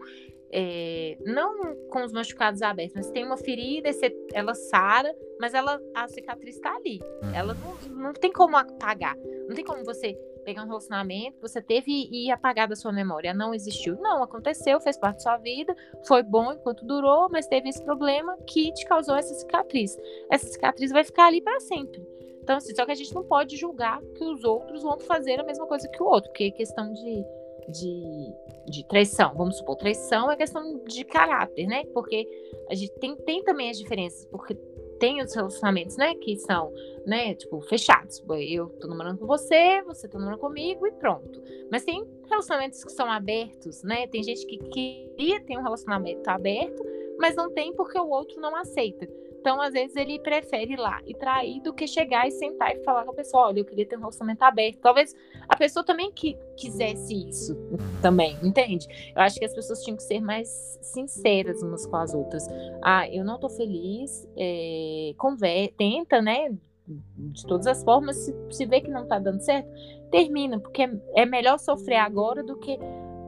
é, 0.51 1.17
não 1.25 1.75
com 1.89 2.03
os 2.03 2.12
machucados 2.12 2.62
abertos, 2.62 2.95
mas 2.95 3.12
tem 3.12 3.25
uma 3.25 3.38
ferida, 3.38 3.89
ela 4.33 4.53
sara, 4.53 5.13
mas 5.39 5.53
ela, 5.53 5.81
a 5.93 6.07
cicatriz 6.07 6.55
está 6.55 6.75
ali. 6.75 6.99
Uhum. 7.21 7.33
Ela 7.33 7.53
não, 7.53 8.03
não 8.03 8.13
tem 8.13 8.31
como 8.31 8.55
apagar. 8.55 9.17
Não 9.47 9.55
tem 9.55 9.63
como 9.63 9.83
você 9.83 10.17
pegar 10.43 10.63
um 10.63 10.67
relacionamento, 10.67 11.41
você 11.41 11.62
teve 11.62 12.07
e 12.10 12.31
apagar 12.31 12.67
da 12.67 12.75
sua 12.75 12.91
memória. 12.93 13.33
Não 13.33 13.53
existiu. 13.53 13.97
Não, 13.97 14.23
aconteceu, 14.23 14.79
fez 14.79 14.97
parte 14.97 15.15
da 15.15 15.23
sua 15.23 15.38
vida, 15.38 15.75
foi 16.07 16.23
bom 16.23 16.53
enquanto 16.53 16.86
durou, 16.86 17.27
mas 17.29 17.47
teve 17.47 17.67
esse 17.67 17.83
problema 17.83 18.38
que 18.47 18.71
te 18.71 18.86
causou 18.86 19.15
essa 19.15 19.33
cicatriz. 19.33 19.97
Essa 20.31 20.47
cicatriz 20.47 20.91
vai 20.91 21.03
ficar 21.03 21.27
ali 21.27 21.41
para 21.41 21.60
sempre. 21.60 22.01
Então, 22.41 22.55
assim, 22.55 22.73
só 22.73 22.86
que 22.86 22.91
a 22.91 22.95
gente 22.95 23.13
não 23.13 23.25
pode 23.25 23.57
julgar 23.57 24.01
que 24.15 24.23
os 24.23 24.45
outros 24.45 24.81
vão 24.81 24.97
fazer 24.99 25.38
a 25.38 25.43
mesma 25.43 25.67
coisa 25.67 25.89
que 25.89 26.01
o 26.01 26.05
outro, 26.05 26.29
porque 26.29 26.45
é 26.45 26.51
questão 26.51 26.93
de 26.93 27.25
de, 27.67 28.33
de 28.67 28.88
traição. 28.88 29.34
Vamos 29.36 29.58
supor, 29.58 29.75
traição 29.77 30.30
é 30.30 30.36
questão 30.36 30.84
de 30.86 31.03
caráter, 31.03 31.67
né? 31.67 31.86
Porque 31.93 32.27
a 32.69 32.75
gente 32.75 32.91
tem, 32.99 33.15
tem 33.15 33.43
também 33.43 33.69
as 33.69 33.77
diferenças, 33.77 34.25
porque 34.25 34.56
tem 34.99 35.21
os 35.21 35.34
relacionamentos, 35.34 35.95
né, 35.95 36.15
que 36.15 36.36
são, 36.38 36.73
né, 37.06 37.36
tipo, 37.36 37.62
fechados. 37.62 38.23
Eu 38.49 38.69
tô 38.80 38.88
namorando 38.88 39.19
com 39.19 39.27
você, 39.27 39.82
você 39.84 40.08
tá 40.08 40.17
namorando 40.17 40.39
comigo 40.39 40.86
e 40.88 40.91
pronto. 40.91 41.41
Mas 41.71 41.84
tem 41.84 42.03
relacionamentos 42.27 42.84
que 42.84 42.91
são 42.91 43.10
abertos, 43.10 43.84
né? 43.84 44.08
Tem 44.08 44.23
gente 44.23 44.45
que 44.45 44.58
queria 44.58 45.39
ter 45.41 45.58
um 45.58 45.62
relacionamento 45.62 46.27
aberto, 46.27 46.84
mas 47.19 47.36
não 47.36 47.51
tem 47.51 47.73
porque 47.73 47.97
o 47.99 48.10
outro 48.10 48.41
não 48.41 48.56
aceita. 48.56 49.08
Então, 49.39 49.62
às 49.62 49.73
vezes, 49.73 49.95
ele 49.95 50.19
prefere 50.19 50.73
ir 50.73 50.78
lá 50.78 51.02
e 51.06 51.13
trair 51.13 51.62
do 51.62 51.73
que 51.73 51.88
chegar 51.88 52.28
e 52.28 52.32
sentar 52.32 52.76
e 52.76 52.84
falar 52.84 53.06
com 53.06 53.12
a 53.12 53.15
pessoa: 53.15 53.47
olha, 53.47 53.60
eu 53.60 53.65
queria 53.65 53.86
ter 53.86 53.95
um 53.95 54.00
relacionamento 54.00 54.43
aberto. 54.43 54.80
Talvez 54.80 55.15
a 55.47 55.56
pessoa 55.56 55.86
também 55.86 56.12
que 56.12 56.38
quisesse 56.56 57.30
isso, 57.30 57.56
também, 58.02 58.38
entende? 58.43 58.88
Eu 59.15 59.21
acho 59.21 59.39
que 59.39 59.45
as 59.45 59.54
pessoas 59.54 59.82
tinham 59.84 59.95
que 59.95 60.04
ser 60.04 60.19
mais 60.19 60.78
sinceras 60.82 61.62
umas 61.62 61.86
com 61.86 61.95
as 61.95 62.13
outras. 62.13 62.45
Ah, 62.84 63.08
eu 63.10 63.23
não 63.23 63.39
tô 63.39 63.50
feliz, 63.50 64.28
é, 64.36 65.13
conver 65.17 65.73
tenta, 65.78 66.21
né? 66.21 66.54
De 66.88 67.45
todas 67.45 67.67
as 67.67 67.84
formas, 67.84 68.15
se, 68.15 68.34
se 68.50 68.65
vê 68.65 68.80
que 68.80 68.89
não 68.89 69.06
tá 69.06 69.19
dando 69.19 69.41
certo, 69.41 69.69
termina, 70.10 70.58
porque 70.58 70.84
é, 70.84 70.91
é 71.17 71.26
melhor 71.26 71.60
sofrer 71.60 71.97
agora 71.97 72.41
do 72.41 72.58
que 72.58 72.80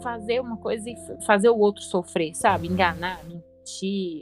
fazer 0.02 0.40
uma 0.40 0.58
coisa 0.58 0.90
e 0.90 0.96
fazer 1.26 1.50
o 1.50 1.58
outro 1.58 1.84
sofrer, 1.84 2.34
sabe? 2.36 2.68
Enganar, 2.68 3.22
mentir. 3.26 3.49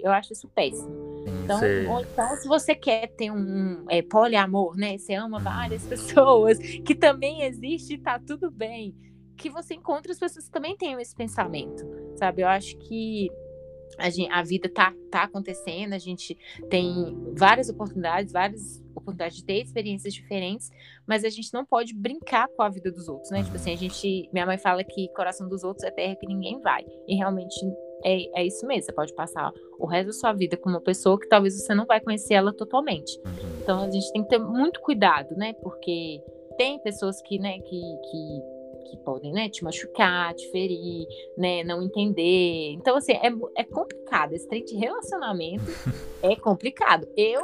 Eu 0.04 0.12
acho 0.12 0.34
isso 0.34 0.48
péssimo. 0.48 1.26
Então, 1.44 1.60
ou 1.90 2.02
então, 2.02 2.36
se 2.38 2.48
você 2.48 2.76
quer 2.76 3.08
ter 3.08 3.32
um 3.32 3.86
é, 3.90 4.02
poliamor, 4.02 4.76
né? 4.76 4.98
Você 4.98 5.14
ama 5.14 5.40
várias 5.40 5.84
pessoas, 5.88 6.58
que 6.58 6.96
também 6.96 7.44
existe 7.44 7.96
e 7.96 7.98
tá 7.98 8.20
tudo 8.20 8.52
bem. 8.52 8.96
Que 9.38 9.50
você 9.50 9.76
encontre 9.76 10.12
as 10.12 10.20
pessoas 10.20 10.46
que 10.46 10.52
também 10.52 10.76
tenham 10.76 11.00
esse 11.00 11.16
pensamento, 11.16 11.86
sabe? 12.18 12.42
Eu 12.42 12.48
acho 12.48 12.76
que 12.78 13.30
a, 13.98 14.10
gente, 14.10 14.32
a 14.32 14.44
vida 14.44 14.70
tá, 14.70 14.94
tá 15.12 15.24
acontecendo, 15.24 15.94
a 15.94 15.98
gente 15.98 16.38
tem 16.70 17.16
várias 17.36 17.70
oportunidades, 17.70 18.34
várias 18.34 18.84
oportunidades 18.96 19.38
de 19.38 19.46
ter 19.46 19.62
experiências 19.62 20.14
diferentes, 20.14 20.70
mas 21.06 21.24
a 21.24 21.30
gente 21.30 21.54
não 21.54 21.66
pode 21.66 21.94
brincar 21.94 22.48
com 22.50 22.64
a 22.64 22.70
vida 22.70 22.92
dos 22.92 23.08
outros, 23.08 23.32
né? 23.32 23.44
Tipo 23.44 23.56
assim, 23.56 23.74
a 23.74 23.78
gente. 23.78 24.30
Minha 24.34 24.46
mãe 24.46 24.58
fala 24.58 24.84
que 24.84 25.08
coração 25.14 25.48
dos 25.48 25.64
outros 25.64 25.84
é 25.84 25.92
terra 25.92 26.16
que 26.16 26.28
ninguém 26.28 26.60
vai. 26.62 26.84
E 27.08 27.16
realmente 27.16 27.56
é, 28.04 28.42
é 28.42 28.46
isso 28.46 28.66
mesmo. 28.66 28.84
Você 28.84 28.94
pode 28.94 29.14
passar 29.14 29.54
o 29.80 29.86
resto 29.86 30.08
da 30.08 30.14
sua 30.14 30.34
vida 30.34 30.58
com 30.58 30.70
uma 30.70 30.82
pessoa 30.82 31.20
que 31.20 31.28
talvez 31.28 31.60
você 31.60 31.74
não 31.74 31.86
vai 31.86 32.00
conhecer 32.00 32.34
ela 32.34 32.54
totalmente. 32.54 33.18
Uhum. 33.20 33.60
Então 33.62 33.80
a 33.82 33.90
gente 33.90 34.12
tem 34.12 34.24
que 34.24 34.30
ter 34.30 34.40
muito 34.40 34.80
cuidado, 34.82 35.36
né? 35.36 35.54
Porque 35.62 36.22
tem 36.58 36.80
pessoas 36.80 37.22
que, 37.22 37.38
né, 37.38 37.60
que, 37.60 37.80
que, 37.80 38.90
que 38.90 38.98
podem, 39.06 39.32
né, 39.32 39.48
te 39.48 39.64
machucar, 39.64 40.34
te 40.34 40.50
ferir, 40.50 41.06
né, 41.38 41.64
não 41.64 41.82
entender. 41.84 42.72
Então, 42.72 42.98
assim, 42.98 43.14
é, 43.14 43.32
é 43.56 43.64
complicado. 43.64 44.34
Esse 44.34 44.48
trem 44.48 44.66
de 44.66 44.76
relacionamento 44.76 45.66
é 46.22 46.36
complicado. 46.36 47.08
Eu, 47.16 47.44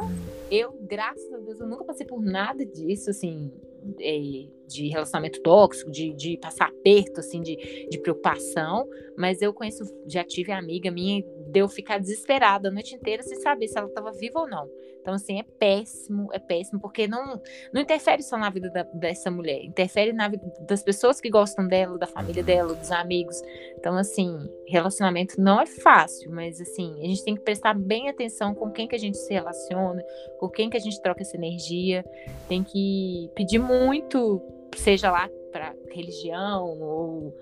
eu, 0.50 0.74
graças 0.82 1.32
a 1.32 1.38
Deus, 1.38 1.60
eu 1.60 1.68
nunca 1.68 1.86
passei 1.86 2.06
por 2.06 2.22
nada 2.22 2.66
disso, 2.66 3.12
assim, 3.12 3.52
é, 4.00 4.48
de 4.68 4.88
relacionamento 4.88 5.42
tóxico, 5.42 5.92
de, 5.92 6.14
de 6.14 6.38
passar 6.38 6.70
aperto, 6.70 7.20
assim, 7.20 7.42
de, 7.42 7.88
de 7.90 7.98
preocupação, 8.00 8.88
mas 9.18 9.42
eu 9.42 9.54
conheço, 9.54 9.84
já 10.08 10.24
tive 10.24 10.52
amiga 10.52 10.90
minha, 10.92 11.24
deu 11.48 11.68
ficar 11.68 12.00
desesperada 12.00 12.70
a 12.70 12.72
noite 12.72 12.96
inteira 12.96 13.24
sem 13.24 13.40
saber 13.40 13.68
se 13.68 13.78
ela 13.78 13.88
estava 13.88 14.12
viva 14.12 14.40
ou 14.40 14.48
não. 14.48 14.68
Então, 15.04 15.16
assim, 15.16 15.38
é 15.38 15.44
péssimo, 15.44 16.30
é 16.32 16.40
péssimo, 16.40 16.80
porque 16.80 17.06
não, 17.08 17.42
não 17.74 17.82
interfere 17.82 18.24
só 18.24 18.38
na 18.38 18.50
vida 18.50 18.70
da, 18.70 18.84
dessa 18.84 19.30
mulher, 19.30 19.62
interfere 19.62 20.14
na 20.14 20.30
vida 20.30 20.50
das 20.62 20.82
pessoas 20.82 21.20
que 21.20 21.30
gostam 21.30 21.68
dela, 21.68 21.98
da 21.98 22.08
família 22.08 22.42
dela, 22.42 22.74
dos 22.74 22.90
amigos. 22.90 23.36
Então, 23.78 23.98
assim, 23.98 24.34
relacionamento 24.66 25.40
não 25.42 25.60
é 25.60 25.66
fácil, 25.66 26.32
mas, 26.32 26.62
assim, 26.62 27.02
a 27.02 27.06
gente 27.06 27.24
tem 27.26 27.36
que 27.36 27.42
prestar 27.42 27.74
bem 27.74 28.08
atenção 28.08 28.56
com 28.56 28.72
quem 28.72 28.88
que 28.88 28.96
a 28.96 29.00
gente 29.00 29.18
se 29.18 29.34
relaciona, 29.34 30.02
com 30.40 30.48
quem 30.48 30.70
que 30.70 30.78
a 30.78 30.80
gente 30.80 31.02
troca 31.02 31.22
essa 31.22 31.36
energia, 31.36 32.06
tem 32.48 32.64
que 32.64 33.30
pedir 33.36 33.60
muito, 33.60 34.42
seja 34.80 35.12
lá 35.12 35.30
para 35.52 35.76
religião 35.90 36.66
ou 36.80 37.34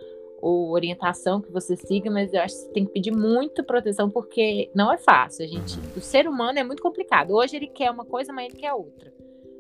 ou 0.42 0.72
orientação 0.72 1.40
que 1.40 1.52
você 1.52 1.78
siga, 1.78 2.10
mas 2.10 2.34
eu 2.34 2.42
acho 2.42 2.56
que 2.56 2.62
você 2.62 2.74
tem 2.74 2.86
que 2.86 2.92
pedir 2.92 3.12
muita 3.12 3.64
proteção 3.64 4.10
porque 4.10 4.70
não 4.74 4.92
é 4.92 4.98
fácil. 4.98 5.46
A 5.46 5.48
gente, 5.48 5.80
o 5.96 6.02
ser 6.02 6.28
humano 6.28 6.58
é 6.58 6.64
muito 6.64 6.82
complicado. 6.82 7.36
Hoje 7.36 7.56
ele 7.56 7.68
quer 7.68 7.92
uma 7.92 8.04
coisa, 8.04 8.32
amanhã 8.32 8.48
ele 8.48 8.58
quer 8.58 8.74
outra. 8.74 9.14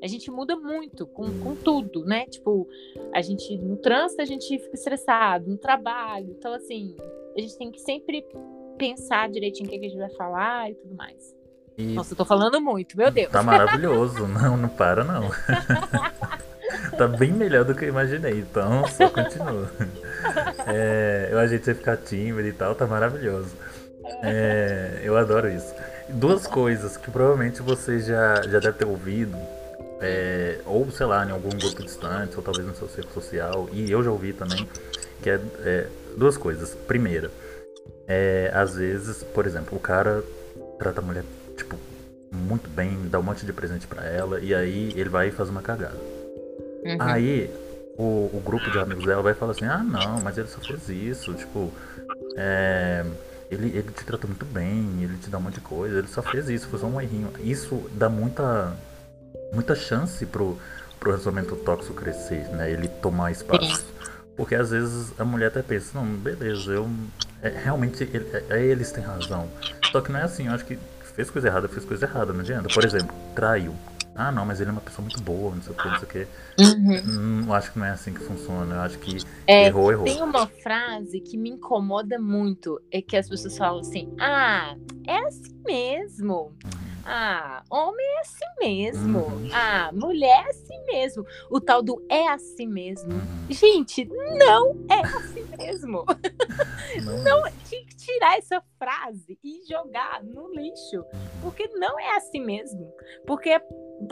A 0.03 0.07
gente 0.07 0.31
muda 0.31 0.55
muito 0.55 1.05
com, 1.05 1.25
com 1.39 1.55
tudo, 1.55 2.03
né? 2.03 2.25
Tipo, 2.25 2.67
a 3.13 3.21
gente 3.21 3.55
no 3.59 3.77
trânsito 3.77 4.23
a 4.23 4.25
gente 4.25 4.57
fica 4.57 4.73
estressado, 4.73 5.47
no 5.47 5.57
trabalho. 5.57 6.35
Então, 6.35 6.51
assim, 6.51 6.95
a 7.37 7.39
gente 7.39 7.55
tem 7.55 7.71
que 7.71 7.79
sempre 7.79 8.25
pensar 8.79 9.29
direitinho 9.29 9.67
o 9.67 9.69
que, 9.69 9.77
a 9.77 9.89
gente 9.89 9.97
vai 9.97 10.09
falar 10.15 10.71
e 10.71 10.73
tudo 10.73 10.95
mais. 10.95 11.35
E... 11.77 11.93
Nossa, 11.93 12.13
eu 12.13 12.17
tô 12.17 12.25
falando 12.25 12.59
muito, 12.59 12.97
meu 12.97 13.11
Deus. 13.11 13.31
Tá 13.31 13.43
maravilhoso. 13.43 14.25
não, 14.27 14.57
não 14.57 14.69
para, 14.69 15.03
não. 15.03 15.29
tá 17.01 17.07
bem 17.07 17.31
melhor 17.31 17.65
do 17.65 17.73
que 17.73 17.85
eu 17.85 17.89
imaginei, 17.89 18.39
então 18.39 18.87
só 18.87 19.09
continua. 19.09 19.69
É, 20.67 21.29
eu 21.31 21.59
você 21.59 21.73
ficar 21.73 21.97
tímido 21.97 22.47
e 22.47 22.53
tal, 22.53 22.75
tá 22.75 22.85
maravilhoso. 22.85 23.49
É, 24.21 25.01
eu 25.03 25.17
adoro 25.17 25.49
isso. 25.49 25.73
Duas 26.09 26.45
coisas 26.45 26.95
que 26.95 27.09
provavelmente 27.09 27.63
você 27.63 27.99
já, 27.99 28.35
já 28.43 28.59
deve 28.59 28.73
ter 28.73 28.85
ouvido, 28.85 29.35
é, 29.99 30.59
ou 30.63 30.89
sei 30.91 31.07
lá, 31.07 31.25
em 31.25 31.31
algum 31.31 31.49
grupo 31.49 31.83
distante, 31.83 32.37
ou 32.37 32.43
talvez 32.43 32.67
no 32.67 32.75
seu 32.75 32.87
círculo 32.87 33.15
social, 33.15 33.67
e 33.73 33.91
eu 33.91 34.03
já 34.03 34.11
ouvi 34.11 34.31
também, 34.31 34.69
que 35.23 35.29
é, 35.31 35.39
é 35.65 35.87
duas 36.15 36.37
coisas. 36.37 36.75
Primeira, 36.87 37.31
é, 38.07 38.51
às 38.53 38.75
vezes, 38.75 39.23
por 39.23 39.47
exemplo, 39.47 39.75
o 39.75 39.81
cara 39.81 40.23
trata 40.77 41.01
a 41.01 41.03
mulher, 41.03 41.23
tipo, 41.57 41.75
muito 42.31 42.69
bem, 42.69 43.09
dá 43.09 43.17
um 43.17 43.23
monte 43.23 43.43
de 43.43 43.51
presente 43.51 43.87
para 43.87 44.05
ela, 44.05 44.39
e 44.39 44.53
aí 44.53 44.93
ele 44.95 45.09
vai 45.09 45.29
e 45.29 45.31
faz 45.31 45.49
uma 45.49 45.63
cagada. 45.63 46.20
Uhum. 46.83 46.97
Aí 46.99 47.49
o, 47.97 48.29
o, 48.33 48.41
grupo 48.43 48.69
de 48.71 48.79
amigos 48.79 49.05
dela 49.05 49.21
vai 49.21 49.33
falar 49.33 49.51
assim, 49.51 49.65
ah 49.65 49.83
não, 49.83 50.21
mas 50.21 50.37
ele 50.37 50.47
só 50.47 50.59
fez 50.59 50.89
isso, 50.89 51.33
tipo, 51.33 51.71
é, 52.35 53.05
ele, 53.49 53.67
ele 53.67 53.91
te 53.91 54.03
trata 54.05 54.25
muito 54.25 54.45
bem, 54.45 55.03
ele 55.03 55.17
te 55.17 55.29
dá 55.29 55.37
um 55.37 55.41
monte 55.41 55.55
de 55.55 55.61
coisa, 55.61 55.99
ele 55.99 56.07
só 56.07 56.21
fez 56.21 56.49
isso, 56.49 56.67
foi 56.67 56.79
só 56.79 56.87
um 56.87 56.99
errinho. 56.99 57.31
Isso 57.39 57.89
dá 57.93 58.09
muita, 58.09 58.73
muita 59.53 59.75
chance 59.75 60.25
pro, 60.25 60.57
pro 60.99 61.11
relacionamento 61.11 61.55
tóxico 61.57 61.93
crescer, 61.93 62.47
né? 62.49 62.71
Ele 62.71 62.87
tomar 62.87 63.31
espaço. 63.31 63.85
Porque 64.37 64.55
às 64.55 64.71
vezes 64.71 65.13
a 65.19 65.25
mulher 65.25 65.47
até 65.47 65.61
pensa, 65.61 65.99
não, 65.99 66.05
beleza, 66.05 66.71
eu. 66.71 66.89
É, 67.41 67.49
realmente 67.49 68.03
ele, 68.03 68.25
é, 68.33 68.57
é, 68.57 68.65
eles 68.65 68.91
têm 68.91 69.03
razão. 69.03 69.49
Só 69.91 69.99
que 69.99 70.11
não 70.11 70.19
é 70.19 70.23
assim, 70.23 70.47
eu 70.47 70.53
acho 70.53 70.65
que 70.65 70.79
fez 71.15 71.29
coisa 71.29 71.47
errada, 71.47 71.67
fez 71.67 71.83
coisa 71.83 72.05
errada, 72.05 72.31
não 72.31 72.39
adianta. 72.39 72.69
Por 72.73 72.85
exemplo, 72.85 73.13
traiu. 73.35 73.75
Ah, 74.21 74.31
não, 74.31 74.45
mas 74.45 74.61
ele 74.61 74.69
é 74.69 74.73
uma 74.73 74.81
pessoa 74.81 75.03
muito 75.03 75.21
boa, 75.21 75.55
não 75.55 75.61
sei 75.61 75.73
o 75.73 75.75
que, 75.75 75.87
não 75.87 75.99
sei 75.99 76.07
o 76.07 76.11
que. 76.11 76.27
Uhum. 76.61 77.41
Não 77.45 77.53
acho 77.53 77.71
que 77.71 77.79
não 77.79 77.85
é 77.85 77.91
assim 77.91 78.13
que 78.13 78.19
funciona. 78.19 78.75
Eu 78.75 78.81
acho 78.81 78.99
que 78.99 79.17
é, 79.47 79.65
errou, 79.65 79.91
errou. 79.91 80.05
Tem 80.05 80.21
uma 80.21 80.45
frase 80.47 81.19
que 81.19 81.37
me 81.37 81.49
incomoda 81.49 82.19
muito, 82.19 82.79
é 82.91 83.01
que 83.01 83.17
as 83.17 83.27
pessoas 83.27 83.57
falam 83.57 83.79
assim, 83.79 84.13
ah, 84.19 84.75
é 85.07 85.17
assim 85.25 85.59
mesmo. 85.65 86.55
Uhum. 86.63 86.91
Ah, 87.03 87.63
homem 87.69 88.05
é 88.05 88.19
assim 88.21 88.45
mesmo. 88.59 89.19
Uhum. 89.19 89.49
Ah, 89.51 89.89
mulher 89.93 90.45
é 90.45 90.49
assim 90.49 90.85
mesmo. 90.85 91.25
O 91.49 91.59
tal 91.59 91.81
do 91.81 92.05
é 92.09 92.27
assim 92.27 92.67
mesmo. 92.67 93.11
Uhum. 93.11 93.47
Gente, 93.49 94.05
não 94.05 94.85
é 94.89 95.01
assim 95.01 95.45
mesmo. 95.57 96.05
Não, 97.05 97.23
não 97.23 97.47
é. 97.47 97.53
tinha 97.69 97.85
que 97.85 97.95
tirar 97.95 98.37
essa 98.37 98.61
frase 98.77 99.39
e 99.41 99.61
jogar 99.65 100.21
no 100.23 100.53
lixo. 100.53 101.05
Porque 101.41 101.69
não 101.69 101.97
é 101.97 102.17
assim 102.17 102.43
mesmo. 102.43 102.93
Porque 103.25 103.61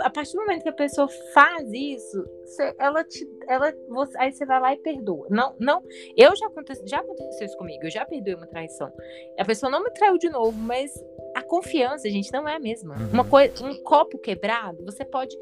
a 0.02 0.10
partir 0.10 0.34
do 0.34 0.42
momento 0.42 0.64
que 0.64 0.70
a 0.70 0.74
pessoa 0.74 1.08
faz 1.34 1.72
isso, 1.72 2.24
você, 2.44 2.76
ela 2.78 3.04
te, 3.04 3.28
ela, 3.48 3.74
você, 3.88 4.18
aí 4.18 4.32
você 4.32 4.46
vai 4.46 4.60
lá 4.60 4.74
e 4.74 4.78
perdoa. 4.78 5.28
Não, 5.30 5.56
não, 5.60 5.84
eu 6.16 6.36
já 6.36 6.48
aconteceu, 6.48 6.88
já 6.88 7.00
aconteceu 7.00 7.46
isso 7.46 7.58
comigo. 7.58 7.84
Eu 7.84 7.92
já 7.92 8.06
perdoei 8.06 8.36
uma 8.36 8.48
traição. 8.48 8.92
A 9.38 9.46
pessoa 9.46 9.72
não 9.72 9.84
me 9.84 9.92
traiu 9.92 10.18
de 10.18 10.30
novo, 10.30 10.58
mas 10.58 10.92
a 11.36 11.42
confiança, 11.42 12.10
gente, 12.10 12.32
não 12.32 12.48
é 12.48 12.56
a 12.56 12.60
mesma. 12.60 12.96
Uhum. 12.96 13.10
Uma 13.14 13.26
coisa, 13.30 13.66
um 13.66 13.82
copo 13.84 14.18
quebrado, 14.18 14.84
você 14.84 15.06
pode, 15.06 15.36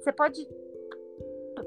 você 0.00 0.12
pode, 0.12 0.48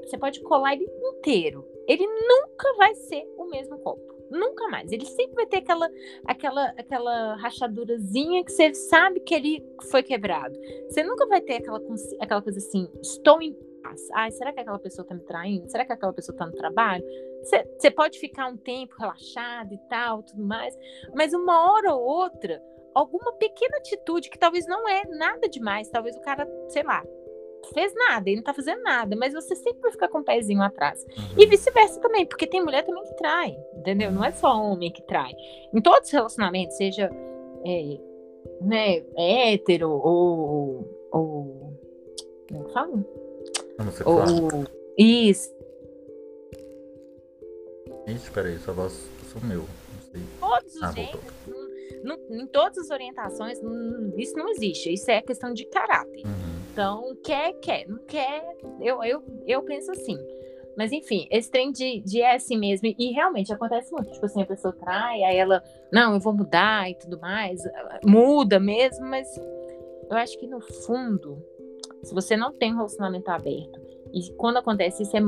você 0.02 0.18
pode 0.18 0.40
colar 0.42 0.74
ele 0.74 0.84
inteiro. 0.84 1.66
Ele 1.86 2.06
nunca 2.06 2.74
vai 2.76 2.94
ser 2.94 3.24
o 3.36 3.46
mesmo 3.46 3.78
copo. 3.78 4.15
Nunca 4.30 4.68
mais. 4.68 4.90
Ele 4.90 5.06
sempre 5.06 5.34
vai 5.34 5.46
ter 5.46 5.58
aquela, 5.58 5.88
aquela, 6.26 6.64
aquela 6.76 7.36
rachadurazinha 7.36 8.44
que 8.44 8.52
você 8.52 8.74
sabe 8.74 9.20
que 9.20 9.34
ele 9.34 9.64
foi 9.90 10.02
quebrado. 10.02 10.54
Você 10.88 11.02
nunca 11.02 11.26
vai 11.26 11.40
ter 11.40 11.56
aquela, 11.56 11.80
aquela 12.20 12.42
coisa 12.42 12.58
assim, 12.58 12.88
estou 13.02 13.40
em 13.40 13.54
paz. 13.82 14.08
Ai, 14.14 14.30
será 14.32 14.52
que 14.52 14.60
aquela 14.60 14.78
pessoa 14.78 15.04
está 15.04 15.14
me 15.14 15.22
traindo? 15.22 15.70
Será 15.70 15.84
que 15.84 15.92
aquela 15.92 16.12
pessoa 16.12 16.34
está 16.34 16.46
no 16.46 16.52
trabalho? 16.52 17.04
Você 17.78 17.90
pode 17.90 18.18
ficar 18.18 18.48
um 18.48 18.56
tempo 18.56 18.96
relaxado 18.98 19.72
e 19.72 19.78
tal, 19.88 20.22
tudo 20.22 20.42
mais, 20.42 20.76
mas 21.14 21.32
uma 21.32 21.72
hora 21.72 21.94
ou 21.94 22.02
outra, 22.02 22.60
alguma 22.92 23.32
pequena 23.34 23.76
atitude 23.76 24.28
que 24.28 24.38
talvez 24.38 24.66
não 24.66 24.88
é 24.88 25.04
nada 25.06 25.48
demais, 25.48 25.88
talvez 25.88 26.16
o 26.16 26.20
cara, 26.20 26.48
sei 26.68 26.82
lá, 26.82 27.04
fez 27.72 27.92
nada, 27.94 28.28
ele 28.28 28.36
não 28.36 28.44
tá 28.44 28.54
fazendo 28.54 28.82
nada, 28.82 29.16
mas 29.16 29.32
você 29.32 29.54
sempre 29.54 29.80
vai 29.80 29.92
ficar 29.92 30.08
com 30.08 30.18
o 30.18 30.24
pezinho 30.24 30.62
atrás. 30.62 31.04
Uhum. 31.04 31.42
E 31.42 31.46
vice-versa 31.46 32.00
também, 32.00 32.26
porque 32.26 32.46
tem 32.46 32.62
mulher 32.62 32.84
também 32.84 33.04
que 33.04 33.16
trai, 33.16 33.56
entendeu? 33.74 34.10
Não 34.10 34.24
é 34.24 34.32
só 34.32 34.48
homem 34.60 34.90
que 34.90 35.02
trai. 35.02 35.32
Em 35.72 35.80
todos 35.80 36.08
os 36.08 36.12
relacionamentos, 36.12 36.76
seja 36.76 37.10
é, 37.64 37.98
né, 38.60 39.04
hétero 39.16 39.90
ou. 39.90 40.88
ou 41.10 41.76
como 42.48 42.60
é 42.60 42.64
que 42.64 42.72
fala? 42.72 43.04
Ou, 44.06 44.64
isso. 44.96 45.54
Ixi, 48.06 48.30
peraí, 48.30 48.58
sua 48.58 48.72
voz 48.72 49.08
sumiu. 49.32 49.64
Não 49.92 50.00
sei. 50.00 50.22
Todos 50.40 50.76
os 50.76 50.82
ah, 50.82 50.94
em 52.30 52.46
todas 52.46 52.78
as 52.78 52.90
orientações, 52.90 53.58
isso 54.16 54.36
não 54.36 54.48
existe. 54.50 54.92
Isso 54.92 55.10
é 55.10 55.20
questão 55.20 55.52
de 55.52 55.64
caráter. 55.66 56.24
Uhum. 56.24 56.55
Então, 56.76 57.16
quer, 57.24 57.54
quer, 57.54 57.88
não 57.88 57.96
quer, 58.04 58.54
eu, 58.82 59.02
eu, 59.02 59.22
eu 59.46 59.62
penso 59.62 59.90
assim. 59.92 60.18
Mas 60.76 60.92
enfim, 60.92 61.26
esse 61.30 61.50
trem 61.50 61.72
de, 61.72 62.02
de 62.02 62.20
é 62.20 62.34
assim 62.34 62.58
mesmo, 62.58 62.86
e 62.98 63.12
realmente 63.12 63.50
acontece 63.50 63.90
muito, 63.90 64.12
tipo 64.12 64.26
assim, 64.26 64.42
a 64.42 64.46
pessoa 64.46 64.74
trai, 64.74 65.24
aí 65.24 65.38
ela, 65.38 65.64
não, 65.90 66.12
eu 66.12 66.20
vou 66.20 66.34
mudar 66.34 66.90
e 66.90 66.94
tudo 66.94 67.18
mais, 67.18 67.62
muda 68.04 68.60
mesmo, 68.60 69.06
mas 69.06 69.26
eu 70.10 70.18
acho 70.18 70.38
que 70.38 70.46
no 70.46 70.60
fundo, 70.60 71.42
se 72.02 72.12
você 72.12 72.36
não 72.36 72.52
tem 72.52 72.74
um 72.74 72.76
relacionamento 72.76 73.30
aberto, 73.30 73.80
e 74.16 74.32
quando 74.32 74.56
acontece 74.56 75.02
isso, 75.02 75.14
é, 75.14 75.20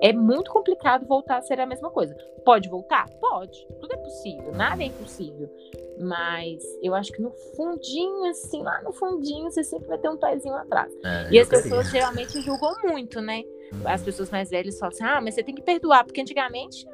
é 0.00 0.12
muito 0.12 0.52
complicado 0.52 1.04
voltar 1.04 1.38
a 1.38 1.42
ser 1.42 1.58
a 1.58 1.66
mesma 1.66 1.90
coisa. 1.90 2.14
Pode 2.44 2.68
voltar? 2.68 3.10
Pode. 3.20 3.66
Tudo 3.80 3.92
é 3.92 3.96
possível, 3.96 4.52
nada 4.52 4.84
é 4.84 4.86
impossível. 4.86 5.50
Mas 5.98 6.62
eu 6.80 6.94
acho 6.94 7.10
que 7.10 7.20
no 7.20 7.32
fundinho, 7.56 8.24
assim, 8.26 8.62
lá 8.62 8.80
no 8.82 8.92
fundinho, 8.92 9.50
você 9.50 9.64
sempre 9.64 9.88
vai 9.88 9.98
ter 9.98 10.08
um 10.08 10.16
pezinho 10.16 10.54
atrás. 10.54 10.92
É, 11.04 11.28
e 11.32 11.40
as 11.40 11.48
pessoas 11.48 11.90
geralmente 11.90 12.40
julgam 12.40 12.72
muito, 12.84 13.20
né? 13.20 13.42
As 13.84 14.00
pessoas 14.00 14.30
mais 14.30 14.48
velhas 14.48 14.78
falam 14.78 14.94
assim: 14.94 15.04
ah, 15.04 15.20
mas 15.20 15.34
você 15.34 15.42
tem 15.42 15.54
que 15.54 15.62
perdoar, 15.62 16.04
porque 16.04 16.20
antigamente 16.20 16.86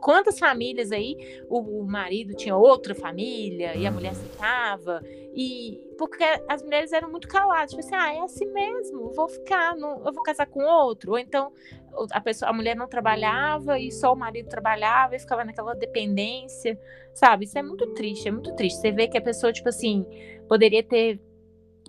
quantas 0.00 0.38
famílias 0.38 0.90
aí 0.90 1.16
o, 1.48 1.84
marido 1.84 2.34
tinha 2.34 2.56
outra 2.56 2.94
família 2.94 3.76
e 3.76 3.86
a 3.86 3.90
mulher 3.90 4.14
ficava 4.14 5.02
e 5.34 5.78
porque 5.98 6.24
as 6.48 6.62
mulheres 6.62 6.92
eram 6.92 7.10
muito 7.10 7.28
caladas 7.28 7.70
tipo 7.70 7.80
assim 7.80 7.94
ah 7.94 8.14
é 8.14 8.20
assim 8.20 8.46
mesmo 8.46 9.12
vou 9.12 9.28
ficar 9.28 9.76
não, 9.76 10.04
eu 10.04 10.12
vou 10.12 10.22
casar 10.22 10.46
com 10.46 10.62
outro. 10.62 11.12
Ou 11.12 11.18
então 11.18 11.52
a 12.10 12.20
pessoa 12.20 12.50
a 12.50 12.52
mulher 12.52 12.76
não 12.76 12.88
trabalhava 12.88 13.78
e 13.78 13.90
só 13.90 14.12
o 14.12 14.16
marido 14.16 14.48
trabalhava 14.48 15.16
e 15.16 15.18
ficava 15.18 15.44
naquela 15.44 15.74
dependência 15.74 16.78
sabe? 17.14 17.44
Isso 17.44 17.58
é 17.58 17.62
muito 17.62 17.86
triste 17.94 18.28
é 18.28 18.30
muito 18.30 18.54
triste. 18.54 18.80
Você 18.80 18.92
vê 18.92 19.08
que 19.08 19.18
a 19.18 19.22
pessoa 19.22 19.52
tipo 19.52 19.68
assim 19.68 20.06
poderia 20.48 20.82
ter 20.82 21.20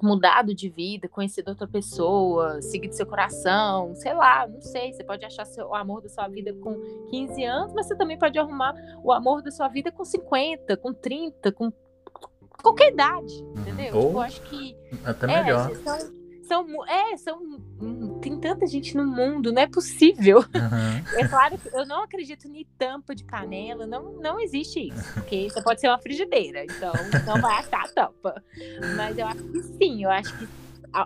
mudado 0.01 0.53
de 0.53 0.69
vida, 0.69 1.07
conhecido 1.07 1.49
outra 1.49 1.67
pessoa, 1.67 2.61
seguido 2.61 2.93
seu 2.93 3.05
coração, 3.05 3.95
sei 3.95 4.13
lá, 4.13 4.47
não 4.47 4.61
sei. 4.61 4.93
Você 4.93 5.03
pode 5.03 5.25
achar 5.25 5.45
seu, 5.45 5.67
o 5.67 5.75
amor 5.75 6.01
da 6.01 6.09
sua 6.09 6.27
vida 6.27 6.53
com 6.53 6.75
15 7.09 7.43
anos, 7.43 7.73
mas 7.73 7.87
você 7.87 7.95
também 7.95 8.17
pode 8.17 8.37
arrumar 8.37 8.75
o 9.03 9.11
amor 9.11 9.41
da 9.41 9.51
sua 9.51 9.67
vida 9.67 9.91
com 9.91 10.03
50, 10.03 10.77
com 10.77 10.93
30, 10.93 11.51
com 11.51 11.71
qualquer 12.61 12.91
idade, 12.91 13.33
entendeu? 13.55 13.95
Ou 13.95 14.07
tipo, 14.07 14.19
acho 14.19 14.41
que. 14.43 14.75
Até 15.05 15.31
é, 15.31 15.43
melhor. 15.43 15.75
São, 15.75 16.16
são, 16.47 16.85
é, 16.87 17.17
são. 17.17 17.59
Tem 18.21 18.39
tanta 18.39 18.65
gente 18.65 18.95
no 18.95 19.05
mundo, 19.05 19.51
não 19.51 19.61
é 19.61 19.67
possível. 19.67 20.39
Uhum. 20.39 21.19
É 21.19 21.27
claro 21.27 21.57
que 21.57 21.67
eu 21.67 21.85
não 21.85 22.03
acredito 22.03 22.47
em 22.47 22.65
tampa 22.77 23.13
de 23.13 23.23
canela, 23.23 23.85
não, 23.85 24.13
não 24.13 24.39
existe 24.39 24.87
isso. 24.89 25.13
Porque 25.13 25.49
você 25.49 25.61
pode 25.61 25.81
ser 25.81 25.89
uma 25.89 25.99
frigideira, 25.99 26.63
então 26.63 26.93
não 27.25 27.39
vai 27.39 27.59
achar 27.59 27.83
a 27.83 27.87
tampa. 27.87 28.43
Mas 28.95 29.17
eu 29.17 29.27
acho 29.27 29.43
que 29.43 29.63
sim, 29.63 30.03
eu 30.03 30.09
acho 30.09 30.37
que 30.37 30.47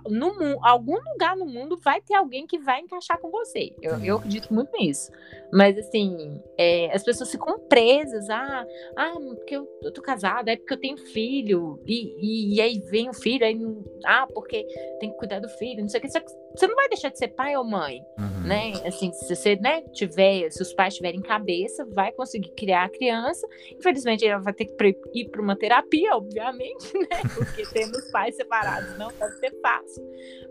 no, 0.09 0.33
algum 0.65 0.97
lugar 1.11 1.35
no 1.35 1.45
mundo 1.45 1.77
vai 1.77 2.01
ter 2.01 2.15
alguém 2.15 2.45
que 2.45 2.59
vai 2.59 2.79
encaixar 2.79 3.17
com 3.19 3.29
você. 3.29 3.75
Eu, 3.81 3.99
eu 4.03 4.17
acredito 4.17 4.53
muito 4.53 4.71
nisso. 4.77 5.11
Mas, 5.51 5.77
assim, 5.77 6.41
é, 6.57 6.93
as 6.93 7.03
pessoas 7.03 7.31
ficam 7.31 7.59
presas. 7.67 8.29
Ah, 8.29 8.65
ah, 8.95 9.13
porque 9.35 9.55
eu, 9.55 9.67
eu 9.83 9.91
tô 9.91 10.01
casada, 10.01 10.51
é 10.51 10.55
porque 10.55 10.73
eu 10.73 10.79
tenho 10.79 10.97
filho. 10.97 11.81
E, 11.85 12.15
e, 12.19 12.55
e 12.55 12.61
aí 12.61 12.79
vem 12.89 13.09
o 13.09 13.13
filho, 13.13 13.45
aí, 13.45 13.59
ah, 14.05 14.27
porque 14.33 14.65
tem 14.99 15.11
que 15.11 15.17
cuidar 15.17 15.39
do 15.39 15.49
filho, 15.49 15.81
não 15.81 15.89
sei 15.89 15.99
o 15.99 16.03
que. 16.03 16.09
Você 16.09 16.67
não 16.67 16.75
vai 16.75 16.89
deixar 16.89 17.09
de 17.09 17.17
ser 17.17 17.29
pai 17.29 17.55
ou 17.55 17.63
mãe, 17.63 18.01
uhum. 18.19 18.47
né? 18.47 18.73
Assim, 18.85 19.11
se 19.13 19.35
você 19.35 19.55
né, 19.55 19.81
tiver, 19.93 20.49
se 20.51 20.61
os 20.61 20.73
pais 20.73 20.95
tiverem 20.95 21.21
cabeça, 21.21 21.85
vai 21.85 22.11
conseguir 22.11 22.51
criar 22.51 22.85
a 22.85 22.89
criança. 22.89 23.47
Infelizmente, 23.77 24.25
ela 24.25 24.41
vai 24.41 24.53
ter 24.53 24.65
que 24.65 24.97
ir 25.13 25.29
para 25.29 25.41
uma 25.41 25.55
terapia, 25.55 26.15
obviamente, 26.15 26.93
né? 26.99 27.21
Porque 27.33 27.63
tendo 27.73 27.97
os 27.97 28.11
pais 28.11 28.35
separados 28.35 28.97
não 28.97 29.09
pode 29.11 29.39
ser 29.39 29.51
fácil. 29.61 30.03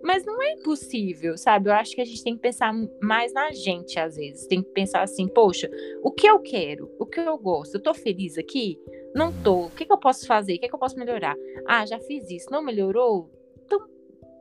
Mas 0.03 0.25
não 0.25 0.43
é 0.43 0.53
impossível, 0.53 1.37
sabe? 1.37 1.69
Eu 1.69 1.75
acho 1.75 1.95
que 1.95 2.01
a 2.01 2.05
gente 2.05 2.25
tem 2.25 2.35
que 2.35 2.41
pensar 2.41 2.73
mais 3.03 3.33
na 3.33 3.53
gente, 3.53 3.99
às 3.99 4.17
vezes. 4.17 4.47
Tem 4.47 4.63
que 4.63 4.71
pensar 4.71 4.90
assim, 4.99 5.29
poxa, 5.29 5.71
o 6.03 6.11
que 6.11 6.27
eu 6.27 6.39
quero? 6.41 6.91
O 6.99 7.07
que 7.07 7.21
eu 7.21 7.39
gosto? 7.39 7.77
Eu 7.77 7.83
tô 7.83 7.95
feliz 7.95 8.37
aqui? 8.39 8.79
Não 9.15 9.33
tô. 9.43 9.67
O 9.67 9.71
que, 9.71 9.85
que 9.85 9.93
eu 9.93 9.99
posso 9.99 10.27
fazer? 10.27 10.57
O 10.57 10.61
que, 10.61 10.69
que 10.69 10.75
eu 10.75 10.79
posso 10.79 10.99
melhorar? 10.99 11.37
Ah, 11.67 11.85
já 11.87 11.99
fiz 12.01 12.31
isso. 12.31 12.51
Não 12.51 12.63
melhorou? 12.63 13.31
Então, 13.65 13.81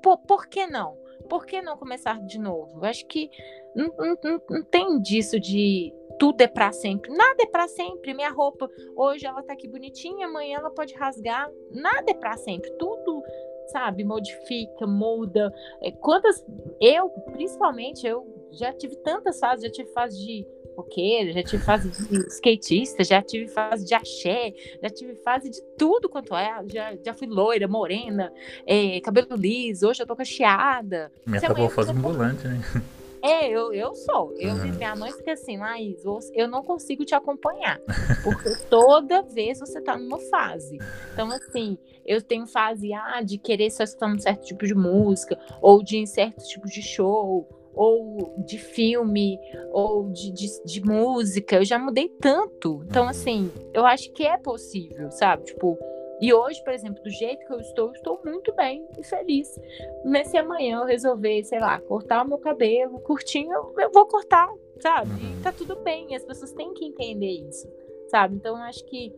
por, 0.02 0.18
por 0.20 0.48
que 0.48 0.68
não? 0.68 0.98
por 1.30 1.46
que 1.46 1.62
não 1.62 1.78
começar 1.78 2.20
de 2.26 2.40
novo? 2.40 2.80
Eu 2.80 2.86
acho 2.86 3.06
que 3.06 3.30
não, 3.76 3.94
não, 3.98 4.42
não 4.50 4.64
tem 4.64 5.00
disso 5.02 5.40
de 5.40 5.94
tudo 6.18 6.42
é 6.42 6.48
para 6.48 6.72
sempre. 6.72 7.12
Nada 7.12 7.44
é 7.44 7.46
para 7.46 7.68
sempre. 7.68 8.14
Minha 8.14 8.32
roupa 8.32 8.70
hoje 8.96 9.26
ela 9.26 9.44
tá 9.44 9.54
aqui 9.54 9.68
bonitinha, 9.68 10.28
amanhã 10.28 10.58
ela 10.58 10.72
pode 10.72 10.94
rasgar. 10.96 11.50
Nada 11.72 12.12
é 12.12 12.14
para 12.14 12.36
sempre. 12.36 12.70
Tudo, 12.72 13.24
sabe, 13.68 14.04
modifica, 14.04 14.86
muda. 14.86 15.54
É, 15.82 15.92
quantas 15.92 16.44
eu, 16.82 17.10
principalmente, 17.32 18.06
eu 18.06 18.39
já 18.52 18.74
tive 18.74 18.96
tantas 18.98 19.40
fases, 19.40 19.66
já 19.66 19.72
tive 19.72 19.90
fase 19.92 20.18
de 20.18 20.46
roqueira, 20.76 21.34
já 21.34 21.44
tive 21.44 21.64
fase 21.64 21.90
de 21.90 22.28
skatista, 22.28 23.04
já 23.04 23.22
tive 23.22 23.48
fase 23.48 23.86
de 23.86 23.94
axé, 23.94 24.54
já 24.82 24.90
tive 24.90 25.16
fase 25.16 25.50
de 25.50 25.62
tudo 25.78 26.10
quanto 26.10 26.36
é. 26.36 26.64
Já, 26.68 26.96
já 27.04 27.14
fui 27.14 27.28
loira, 27.28 27.68
morena, 27.68 28.32
é, 28.66 29.00
cabelo 29.02 29.36
liso, 29.36 29.88
hoje 29.88 30.02
eu 30.02 30.08
tô 30.08 30.16
cacheada. 30.16 31.12
Minha 31.26 31.42
fase 31.70 31.92
ambulante, 31.92 32.48
né? 32.48 32.60
É, 33.22 33.50
eu, 33.50 33.74
eu 33.74 33.94
sou. 33.96 34.34
Eu, 34.38 34.54
uhum. 34.54 34.74
Minha 34.76 34.96
mãe 34.96 35.12
fica 35.12 35.34
assim, 35.34 35.58
Laís, 35.58 36.02
eu 36.34 36.48
não 36.48 36.64
consigo 36.64 37.04
te 37.04 37.14
acompanhar. 37.14 37.80
Porque 38.24 38.56
toda 38.70 39.22
vez 39.22 39.60
você 39.60 39.82
tá 39.82 39.98
numa 39.98 40.20
fase. 40.30 40.78
Então, 41.14 41.30
assim, 41.30 41.78
eu 42.06 42.22
tenho 42.22 42.48
fase 42.48 42.94
ah, 42.94 43.22
de 43.22 43.38
querer 43.38 43.70
só 43.72 43.84
escutar 43.84 44.08
um 44.08 44.18
certo 44.18 44.46
tipo 44.46 44.66
de 44.66 44.74
música, 44.74 45.38
ou 45.62 45.84
de 45.84 45.98
em 45.98 46.06
certo 46.06 46.44
tipo 46.48 46.68
de 46.68 46.82
show, 46.82 47.48
ou 47.80 48.34
de 48.46 48.58
filme, 48.58 49.40
ou 49.72 50.10
de, 50.12 50.34
de, 50.34 50.64
de 50.66 50.82
música. 50.82 51.56
Eu 51.56 51.64
já 51.64 51.80
mudei 51.80 52.10
tanto. 52.10 52.84
Então, 52.86 53.04
uhum. 53.04 53.10
assim, 53.10 53.50
eu 53.74 53.86
acho 53.86 54.12
que 54.12 54.26
é 54.26 54.38
possível, 54.38 55.10
sabe? 55.12 55.46
Tipo, 55.46 55.80
e 56.20 56.34
hoje, 56.34 56.62
por 56.62 56.74
exemplo, 56.74 57.02
do 57.02 57.10
jeito 57.10 57.46
que 57.46 57.54
eu 57.54 57.62
estou, 57.62 57.88
eu 57.88 57.94
estou 57.94 58.20
muito 58.26 58.54
bem 58.54 58.86
e 58.98 59.04
feliz. 59.06 59.58
Mas 60.04 60.28
se 60.28 60.38
amanhã 60.38 60.80
eu 60.80 60.86
resolver, 60.86 61.42
sei 61.46 61.62
lá, 61.62 61.80
cortar 61.80 62.26
o 62.26 62.28
meu 62.28 62.38
cabelo 62.38 63.00
curtinho, 63.00 63.54
eu, 63.54 63.74
eu 63.78 63.92
vou 63.94 64.06
cortar, 64.06 64.54
sabe? 64.82 65.10
E 65.12 65.28
uhum. 65.28 65.42
tá 65.42 65.54
tudo 65.54 65.78
bem. 65.78 66.14
As 66.14 66.26
pessoas 66.26 66.52
têm 66.52 66.74
que 66.74 66.84
entender 66.84 67.48
isso, 67.48 67.66
sabe? 68.10 68.36
Então 68.36 68.58
eu 68.58 68.64
acho 68.64 68.84
que 68.88 69.14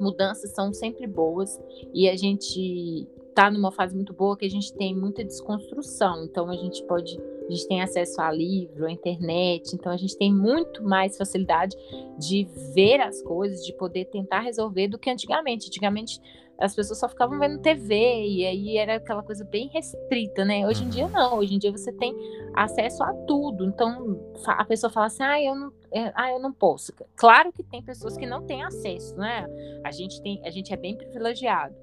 mudanças 0.00 0.50
são 0.54 0.72
sempre 0.72 1.06
boas 1.06 1.60
e 1.92 2.08
a 2.08 2.16
gente 2.16 3.06
tá 3.34 3.50
numa 3.50 3.72
fase 3.72 3.94
muito 3.94 4.12
boa 4.12 4.36
que 4.36 4.44
a 4.44 4.50
gente 4.50 4.72
tem 4.74 4.94
muita 4.94 5.24
desconstrução. 5.24 6.24
Então 6.24 6.48
a 6.48 6.56
gente 6.56 6.82
pode 6.84 7.18
a 7.48 7.50
gente 7.50 7.66
tem 7.66 7.82
acesso 7.82 8.20
a 8.20 8.30
livro, 8.30 8.86
a 8.86 8.90
internet, 8.90 9.74
então 9.74 9.90
a 9.90 9.96
gente 9.96 10.16
tem 10.16 10.32
muito 10.32 10.82
mais 10.82 11.18
facilidade 11.18 11.76
de 12.16 12.48
ver 12.74 13.00
as 13.00 13.20
coisas, 13.22 13.64
de 13.64 13.72
poder 13.74 14.06
tentar 14.06 14.40
resolver 14.40 14.88
do 14.88 14.98
que 14.98 15.10
antigamente. 15.10 15.66
Antigamente 15.66 16.20
as 16.58 16.74
pessoas 16.74 17.00
só 17.00 17.08
ficavam 17.08 17.38
vendo 17.38 17.60
TV 17.60 17.94
e 17.94 18.46
aí 18.46 18.76
era 18.76 18.96
aquela 18.96 19.22
coisa 19.22 19.44
bem 19.44 19.68
restrita, 19.68 20.44
né? 20.44 20.66
Hoje 20.66 20.84
em 20.84 20.88
dia 20.88 21.06
uhum. 21.06 21.10
não, 21.10 21.38
hoje 21.38 21.54
em 21.54 21.58
dia 21.58 21.72
você 21.72 21.92
tem 21.92 22.14
acesso 22.54 23.02
a 23.02 23.12
tudo. 23.26 23.64
Então 23.66 24.32
a 24.46 24.64
pessoa 24.64 24.90
fala 24.90 25.06
assim: 25.06 25.22
"Ah, 25.22 25.42
eu 25.42 25.54
não, 25.54 25.72
é, 25.92 26.12
ah, 26.14 26.30
eu 26.30 26.38
não 26.38 26.52
posso". 26.52 26.92
Claro 27.16 27.52
que 27.52 27.64
tem 27.64 27.82
pessoas 27.82 28.16
que 28.16 28.26
não 28.26 28.46
têm 28.46 28.62
acesso, 28.62 29.16
né? 29.16 29.46
A 29.84 29.90
gente 29.90 30.22
tem, 30.22 30.40
a 30.44 30.50
gente 30.50 30.72
é 30.72 30.76
bem 30.76 30.96
privilegiado. 30.96 31.74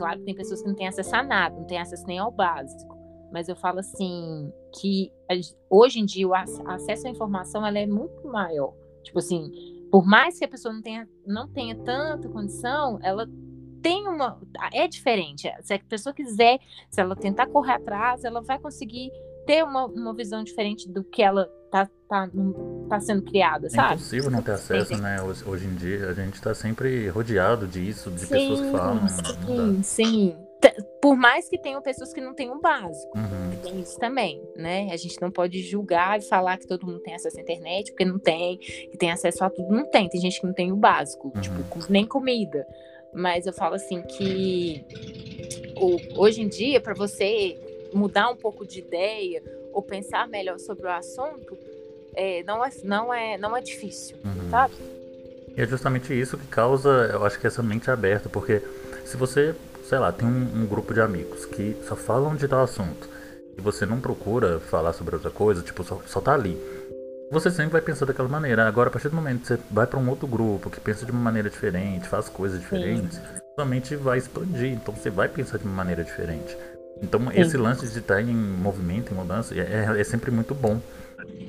Claro 0.00 0.18
que 0.18 0.24
tem 0.24 0.34
pessoas 0.34 0.62
que 0.62 0.68
não 0.68 0.74
têm 0.74 0.88
acesso 0.88 1.14
a 1.14 1.22
nada, 1.22 1.54
não 1.54 1.66
têm 1.66 1.78
acesso 1.78 2.06
nem 2.06 2.18
ao 2.18 2.30
básico 2.30 3.00
mas 3.32 3.48
eu 3.48 3.56
falo 3.56 3.78
assim 3.78 4.52
que 4.80 5.12
hoje 5.68 6.00
em 6.00 6.04
dia 6.04 6.26
o 6.26 6.34
acesso 6.34 7.06
à 7.06 7.10
informação 7.10 7.64
ela 7.64 7.78
é 7.78 7.86
muito 7.86 8.26
maior. 8.26 8.74
Tipo 9.02 9.18
assim, 9.18 9.50
por 9.90 10.04
mais 10.04 10.38
que 10.38 10.44
a 10.44 10.48
pessoa 10.48 10.74
não 10.74 10.82
tenha, 10.82 11.08
não 11.26 11.48
tenha 11.48 11.76
tanta 11.76 12.28
condição, 12.28 12.98
ela 13.02 13.28
tem 13.80 14.06
uma. 14.06 14.40
É 14.72 14.86
diferente. 14.86 15.50
Se 15.62 15.74
a 15.74 15.78
pessoa 15.78 16.12
quiser, 16.12 16.58
se 16.90 17.00
ela 17.00 17.16
tentar 17.16 17.46
correr 17.46 17.74
atrás, 17.74 18.24
ela 18.24 18.42
vai 18.42 18.58
conseguir 18.58 19.10
ter 19.46 19.64
uma, 19.64 19.86
uma 19.86 20.14
visão 20.14 20.42
diferente 20.42 20.88
do 20.88 21.02
que 21.04 21.22
ela 21.22 21.48
tá, 21.70 21.88
tá, 22.08 22.28
tá 22.88 23.00
sendo 23.00 23.22
criada, 23.22 23.66
é 23.66 23.70
sabe? 23.70 23.92
É 23.92 23.94
impossível 23.94 24.30
não 24.30 24.42
ter 24.42 24.52
acesso, 24.52 24.96
né? 24.96 25.22
Hoje, 25.22 25.44
hoje 25.46 25.66
em 25.66 25.74
dia 25.74 26.08
a 26.08 26.14
gente 26.14 26.34
está 26.34 26.54
sempre 26.54 27.08
rodeado 27.08 27.66
disso, 27.66 28.10
de 28.10 28.20
sim, 28.20 28.28
pessoas 28.28 28.60
que 28.60 28.70
falam. 28.70 29.08
Sim, 29.08 29.82
sim 29.82 30.36
por 31.00 31.16
mais 31.16 31.48
que 31.48 31.58
tenham 31.58 31.80
pessoas 31.80 32.12
que 32.12 32.20
não 32.20 32.34
tenham 32.34 32.56
o 32.56 32.60
básico, 32.60 33.16
uhum. 33.16 33.56
tem 33.62 33.80
isso 33.80 33.98
também, 33.98 34.42
né? 34.54 34.88
A 34.92 34.96
gente 34.96 35.20
não 35.20 35.30
pode 35.30 35.62
julgar 35.62 36.18
e 36.18 36.22
falar 36.22 36.58
que 36.58 36.66
todo 36.66 36.86
mundo 36.86 37.00
tem 37.00 37.14
acesso 37.14 37.38
à 37.38 37.40
internet, 37.40 37.90
porque 37.90 38.04
não 38.04 38.18
tem, 38.18 38.58
que 38.58 38.96
tem 38.98 39.10
acesso 39.10 39.42
a 39.42 39.50
tudo, 39.50 39.70
não 39.70 39.88
tem. 39.90 40.08
Tem 40.08 40.20
gente 40.20 40.40
que 40.40 40.46
não 40.46 40.52
tem 40.52 40.70
o 40.70 40.76
básico, 40.76 41.32
uhum. 41.34 41.40
tipo, 41.40 41.56
nem 41.88 42.06
comida. 42.06 42.66
Mas 43.14 43.46
eu 43.46 43.52
falo 43.52 43.74
assim 43.74 44.02
que 44.02 44.84
hoje 46.14 46.42
em 46.42 46.48
dia, 46.48 46.80
para 46.80 46.94
você 46.94 47.58
mudar 47.92 48.30
um 48.30 48.36
pouco 48.36 48.66
de 48.66 48.80
ideia 48.80 49.42
ou 49.72 49.82
pensar 49.82 50.28
melhor 50.28 50.58
sobre 50.58 50.86
o 50.86 50.90
assunto, 50.90 51.56
é, 52.14 52.42
não, 52.42 52.64
é, 52.64 52.70
não, 52.82 53.14
é, 53.14 53.38
não 53.38 53.56
é 53.56 53.60
difícil, 53.60 54.16
uhum. 54.24 54.50
sabe? 54.50 54.74
E 55.56 55.60
é 55.60 55.66
justamente 55.66 56.18
isso 56.18 56.38
que 56.38 56.46
causa, 56.46 56.88
eu 57.12 57.24
acho 57.24 57.38
que 57.38 57.46
essa 57.46 57.62
mente 57.62 57.90
aberta, 57.90 58.28
porque 58.28 58.62
se 59.04 59.16
você 59.16 59.54
sei 59.90 59.98
lá, 59.98 60.12
tem 60.12 60.28
um, 60.28 60.62
um, 60.62 60.66
grupo 60.66 60.94
de 60.94 61.00
amigos 61.00 61.44
que 61.44 61.76
só 61.88 61.96
falam 61.96 62.36
de 62.36 62.46
tal 62.46 62.62
assunto 62.62 63.08
e 63.58 63.60
você 63.60 63.84
não 63.84 64.00
procura 64.00 64.60
falar 64.60 64.92
sobre 64.92 65.16
outra 65.16 65.32
coisa, 65.32 65.62
tipo, 65.62 65.82
só, 65.82 66.00
só 66.06 66.20
tá 66.20 66.32
ali. 66.32 66.56
Você 67.32 67.50
sempre 67.50 67.72
vai 67.72 67.80
pensar 67.80 68.06
daquela 68.06 68.28
maneira. 68.28 68.68
Agora, 68.68 68.88
a 68.88 68.92
partir 68.92 69.08
do 69.08 69.16
momento 69.16 69.40
que 69.40 69.48
você 69.48 69.58
vai 69.68 69.88
para 69.88 69.98
um 69.98 70.08
outro 70.08 70.28
grupo 70.28 70.70
que 70.70 70.78
pensa 70.78 71.04
de 71.04 71.10
uma 71.10 71.20
maneira 71.20 71.50
diferente, 71.50 72.06
faz 72.06 72.28
coisas 72.28 72.60
diferentes, 72.60 73.16
Sim. 73.16 73.22
sua 73.56 73.64
mente 73.64 73.96
vai 73.96 74.18
expandir. 74.18 74.74
Então 74.74 74.94
você 74.94 75.10
vai 75.10 75.28
pensar 75.28 75.58
de 75.58 75.64
uma 75.64 75.74
maneira 75.74 76.04
diferente. 76.04 76.56
Então 77.02 77.20
sim. 77.20 77.40
esse 77.40 77.56
lance 77.56 77.88
de 77.88 77.98
estar 77.98 78.20
em 78.20 78.34
movimento, 78.34 79.12
em 79.12 79.16
mudança, 79.16 79.54
é, 79.54 80.00
é 80.00 80.04
sempre 80.04 80.30
muito 80.30 80.54
bom. 80.54 80.80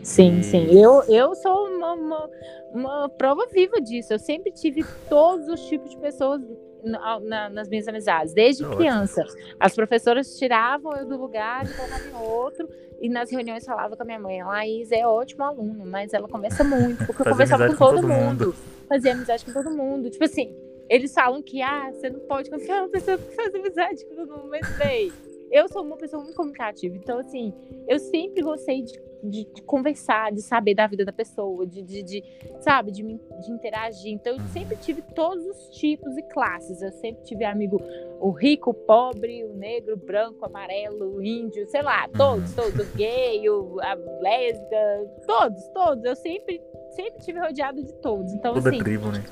Sim, 0.03 0.39
e... 0.39 0.43
sim. 0.43 0.67
Eu, 0.71 1.03
eu 1.07 1.35
sou 1.35 1.67
uma, 1.67 1.93
uma, 1.93 2.29
uma, 2.73 3.09
prova 3.09 3.47
viva 3.51 3.79
disso. 3.81 4.13
Eu 4.13 4.19
sempre 4.19 4.51
tive 4.51 4.83
todos 5.09 5.47
os 5.47 5.61
tipos 5.67 5.91
de 5.91 5.97
pessoas 5.97 6.41
na, 6.83 7.49
nas 7.49 7.69
minhas 7.69 7.87
amizades, 7.87 8.33
desde 8.33 8.65
é 8.65 8.75
criança. 8.75 9.23
As 9.59 9.75
professoras 9.75 10.37
tiravam 10.37 10.95
eu 10.95 11.07
do 11.07 11.17
lugar 11.17 11.65
e 11.65 11.73
colocavam 11.73 12.07
em 12.07 12.25
outro. 12.25 12.69
E 12.99 13.09
nas 13.09 13.31
reuniões 13.31 13.65
falava 13.65 13.95
com 13.95 14.03
a 14.03 14.05
minha 14.05 14.19
mãe, 14.19 14.43
Laís 14.43 14.91
é 14.91 15.07
ótimo 15.07 15.43
aluno, 15.43 15.83
mas 15.87 16.13
ela 16.13 16.27
conversa 16.27 16.63
muito, 16.63 17.03
porque 17.07 17.23
eu 17.23 17.25
conversava 17.31 17.67
com 17.67 17.75
todo, 17.75 17.95
com 17.95 18.01
todo 18.01 18.07
mundo. 18.07 18.45
mundo. 18.45 18.55
Fazia 18.87 19.13
amizade 19.13 19.43
com 19.43 19.51
todo 19.51 19.71
mundo. 19.71 20.09
Tipo 20.11 20.23
assim, 20.23 20.55
eles 20.87 21.11
falam 21.11 21.41
que 21.41 21.63
ah, 21.63 21.89
você 21.91 22.11
não 22.11 22.19
pode 22.19 22.51
confiar 22.51 22.81
numa 22.81 22.89
pessoa 22.89 23.17
que 23.17 23.35
faz 23.35 23.55
amizade 23.55 24.05
com 24.05 24.15
todo 24.15 24.37
mundo, 24.37 24.49
mas 24.51 24.77
bem. 24.77 25.11
Eu 25.51 25.67
sou 25.67 25.83
uma 25.83 25.97
pessoa 25.97 26.23
muito 26.23 26.35
comunicativa, 26.35 26.95
então 26.95 27.19
assim, 27.19 27.53
eu 27.87 27.99
sempre 27.99 28.41
gostei 28.41 28.81
de 28.81 29.11
de, 29.23 29.45
de, 29.53 29.61
conversar, 29.61 30.31
de 30.31 30.41
saber 30.41 30.73
da 30.73 30.87
vida 30.87 31.05
da 31.05 31.11
pessoa, 31.11 31.65
de, 31.65 31.81
de, 31.81 32.01
de 32.01 32.23
sabe, 32.59 32.91
de, 32.91 33.03
de, 33.03 33.51
interagir. 33.51 34.11
Então, 34.11 34.33
eu 34.33 34.39
sempre 34.47 34.75
tive 34.77 35.01
todos 35.01 35.45
os 35.45 35.69
tipos 35.69 36.17
e 36.17 36.23
classes. 36.23 36.81
Eu 36.81 36.91
sempre 36.93 37.23
tive 37.23 37.45
amigo, 37.45 37.81
o 38.19 38.31
rico, 38.31 38.71
o 38.71 38.73
pobre, 38.73 39.43
o 39.45 39.53
negro, 39.53 39.93
o 39.93 39.97
branco, 39.97 40.39
o 40.41 40.45
amarelo, 40.45 41.15
o 41.15 41.23
índio, 41.23 41.67
sei 41.67 41.81
lá, 41.81 42.07
todos, 42.09 42.49
uhum. 42.51 42.63
todos, 42.63 42.79
o 42.79 42.97
gay, 42.97 43.47
o, 43.49 43.79
a 43.81 43.93
lésbica, 43.93 45.11
todos, 45.27 45.67
todos. 45.67 46.03
Eu 46.03 46.15
sempre, 46.15 46.61
sempre 46.91 47.19
tive 47.21 47.39
rodeado 47.39 47.83
de 47.83 47.93
todos. 47.95 48.33
Então, 48.33 48.53
Toda 48.53 48.69
assim, 48.69 48.79
tribo, 48.79 49.11
né? 49.11 49.23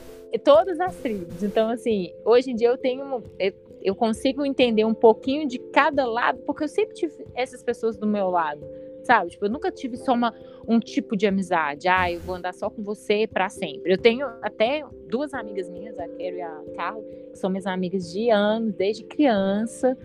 Todas 0.44 0.80
as 0.80 0.96
tribos. 0.98 1.42
Então, 1.42 1.70
assim, 1.70 2.14
hoje 2.24 2.52
em 2.52 2.56
dia 2.56 2.68
eu 2.68 2.78
tenho. 2.78 3.24
Eu, 3.40 3.69
eu 3.82 3.96
consigo 3.96 4.46
entender 4.46 4.86
um 4.86 4.94
pouquinho 4.94 5.48
de 5.48 5.58
cada 5.58 6.06
lado, 6.06 6.40
porque 6.46 6.64
eu 6.64 6.68
sempre 6.68 6.96
tive 6.96 7.26
essas 7.34 7.64
pessoas 7.64 7.98
do 7.98 8.08
meu 8.08 8.30
lado 8.30 8.66
sabe? 9.10 9.32
Tipo, 9.32 9.46
eu 9.46 9.50
nunca 9.50 9.72
tive 9.72 9.98
só 9.98 10.14
uma, 10.14 10.34
um 10.68 10.80
tipo 10.80 11.16
de 11.18 11.26
amizade. 11.26 11.88
Ah, 11.88 12.12
eu 12.12 12.20
vou 12.20 12.36
andar 12.36 12.54
só 12.54 12.70
com 12.70 12.84
você 12.84 13.26
para 13.26 13.50
sempre. 13.50 13.92
Eu 13.92 13.98
tenho 13.98 14.28
até 14.42 14.84
duas 15.08 15.34
amigas 15.34 15.68
minhas, 15.68 15.98
a 15.98 16.08
Quero 16.08 16.38
e 16.38 16.42
a 16.42 16.62
Carla, 16.76 17.04
que 17.32 17.38
são 17.38 17.50
minhas 17.50 17.66
amigas 17.66 18.12
de 18.12 18.30
anos, 18.30 18.76
desde 18.76 19.04
criança. 19.04 19.98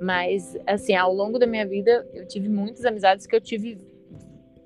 Mas, 0.00 0.56
assim, 0.66 0.94
ao 0.96 1.14
longo 1.14 1.38
da 1.38 1.46
minha 1.46 1.66
vida, 1.66 2.08
eu 2.12 2.26
tive 2.26 2.48
muitas 2.48 2.84
amizades 2.84 3.24
que 3.24 3.36
eu 3.36 3.40
tive 3.40 3.78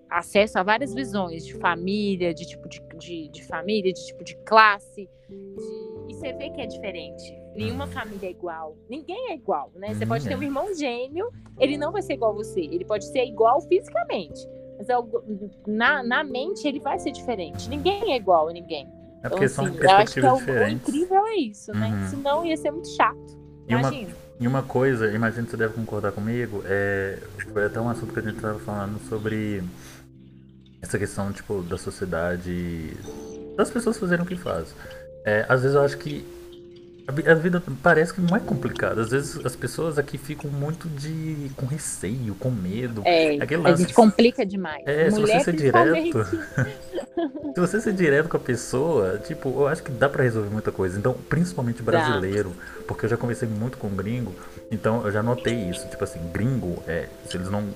acesso 0.08 0.58
a 0.58 0.62
várias 0.62 0.94
visões 0.94 1.44
de 1.44 1.54
família, 1.54 2.32
de 2.32 2.46
tipo 2.46 2.68
de, 2.68 2.80
de, 2.96 3.28
de 3.28 3.44
família, 3.44 3.92
de 3.92 4.06
tipo 4.06 4.24
de 4.24 4.36
classe. 4.46 5.08
De... 5.28 5.36
E 6.08 6.14
você 6.14 6.32
vê 6.32 6.48
que 6.50 6.60
é 6.60 6.66
diferente 6.66 7.43
Nenhuma 7.54 7.86
família 7.86 8.26
é 8.26 8.30
igual. 8.30 8.76
Ninguém 8.88 9.30
é 9.30 9.34
igual, 9.34 9.70
né? 9.76 9.94
Você 9.94 10.04
pode 10.04 10.26
ter 10.26 10.36
um 10.36 10.42
irmão 10.42 10.74
gêmeo, 10.74 11.30
ele 11.58 11.76
não 11.76 11.92
vai 11.92 12.02
ser 12.02 12.14
igual 12.14 12.32
a 12.32 12.34
você. 12.34 12.60
Ele 12.60 12.84
pode 12.84 13.06
ser 13.06 13.24
igual 13.24 13.60
fisicamente. 13.62 14.40
Mas 14.76 14.88
é 14.88 14.94
na, 15.66 16.02
na 16.02 16.24
mente 16.24 16.66
ele 16.66 16.80
vai 16.80 16.98
ser 16.98 17.12
diferente. 17.12 17.68
Ninguém 17.68 18.12
é 18.12 18.16
igual 18.16 18.48
a 18.48 18.52
ninguém. 18.52 18.88
É 19.22 19.28
porque 19.28 19.44
então, 19.44 19.54
são 19.54 19.64
assim, 19.66 19.78
perspectivas 19.78 20.30
é 20.30 20.32
o, 20.32 20.38
diferentes. 20.38 20.86
O 20.86 20.90
incrível 20.90 21.26
é 21.26 21.36
isso, 21.36 21.72
né? 21.72 21.88
Uhum. 21.88 22.08
Senão 22.08 22.44
ia 22.44 22.56
ser 22.56 22.70
muito 22.70 22.88
chato. 22.88 23.38
Imagina. 23.68 24.10
E 24.40 24.48
uma, 24.48 24.62
coisa, 24.62 25.10
imagino 25.12 25.44
que 25.44 25.52
você 25.52 25.56
deve 25.56 25.74
concordar 25.74 26.10
comigo, 26.10 26.62
é, 26.66 27.18
foi 27.52 27.64
até 27.66 27.80
um 27.80 27.88
assunto 27.88 28.12
que 28.12 28.18
a 28.18 28.22
gente 28.22 28.36
estava 28.36 28.58
falando 28.58 28.98
sobre 29.08 29.62
essa 30.82 30.98
questão, 30.98 31.32
tipo, 31.32 31.62
da 31.62 31.78
sociedade, 31.78 32.92
das 33.56 33.70
pessoas 33.70 33.96
fazerem 33.96 34.24
o 34.24 34.28
que 34.28 34.36
fazem. 34.36 34.74
É, 35.24 35.46
às 35.48 35.62
vezes 35.62 35.76
eu 35.76 35.82
acho 35.82 35.96
que 35.96 36.26
a 37.06 37.34
vida 37.34 37.62
parece 37.82 38.14
que 38.14 38.20
não 38.20 38.34
é 38.34 38.40
complicada. 38.40 39.02
Às 39.02 39.10
vezes 39.10 39.44
as 39.44 39.54
pessoas 39.54 39.98
aqui 39.98 40.16
ficam 40.16 40.50
muito 40.50 40.88
de 40.88 41.50
com 41.54 41.66
receio, 41.66 42.34
com 42.36 42.50
medo. 42.50 43.02
É, 43.04 43.36
Aquele 43.42 43.66
a 43.66 43.76
gente 43.76 43.92
complica 43.92 44.44
demais. 44.44 44.82
É, 44.86 45.10
Mulher, 45.10 45.40
se 45.40 45.44
você 45.44 45.44
ser 45.44 45.56
direto. 45.56 46.24
se 47.54 47.60
você 47.60 47.80
ser 47.80 47.92
direto 47.92 48.28
com 48.28 48.38
a 48.38 48.40
pessoa, 48.40 49.18
tipo, 49.18 49.50
eu 49.50 49.68
acho 49.68 49.82
que 49.82 49.90
dá 49.90 50.08
para 50.08 50.22
resolver 50.22 50.48
muita 50.48 50.72
coisa. 50.72 50.98
Então, 50.98 51.12
principalmente 51.28 51.82
brasileiro, 51.82 52.50
dá. 52.50 52.82
porque 52.88 53.04
eu 53.04 53.10
já 53.10 53.18
conversei 53.18 53.48
muito 53.48 53.76
com 53.76 53.90
gringo, 53.90 54.34
então 54.70 55.04
eu 55.04 55.12
já 55.12 55.22
notei 55.22 55.68
isso. 55.68 55.86
Tipo 55.88 56.04
assim, 56.04 56.20
gringo, 56.32 56.82
é, 56.88 57.08
se 57.28 57.36
eles 57.36 57.50
não. 57.50 57.68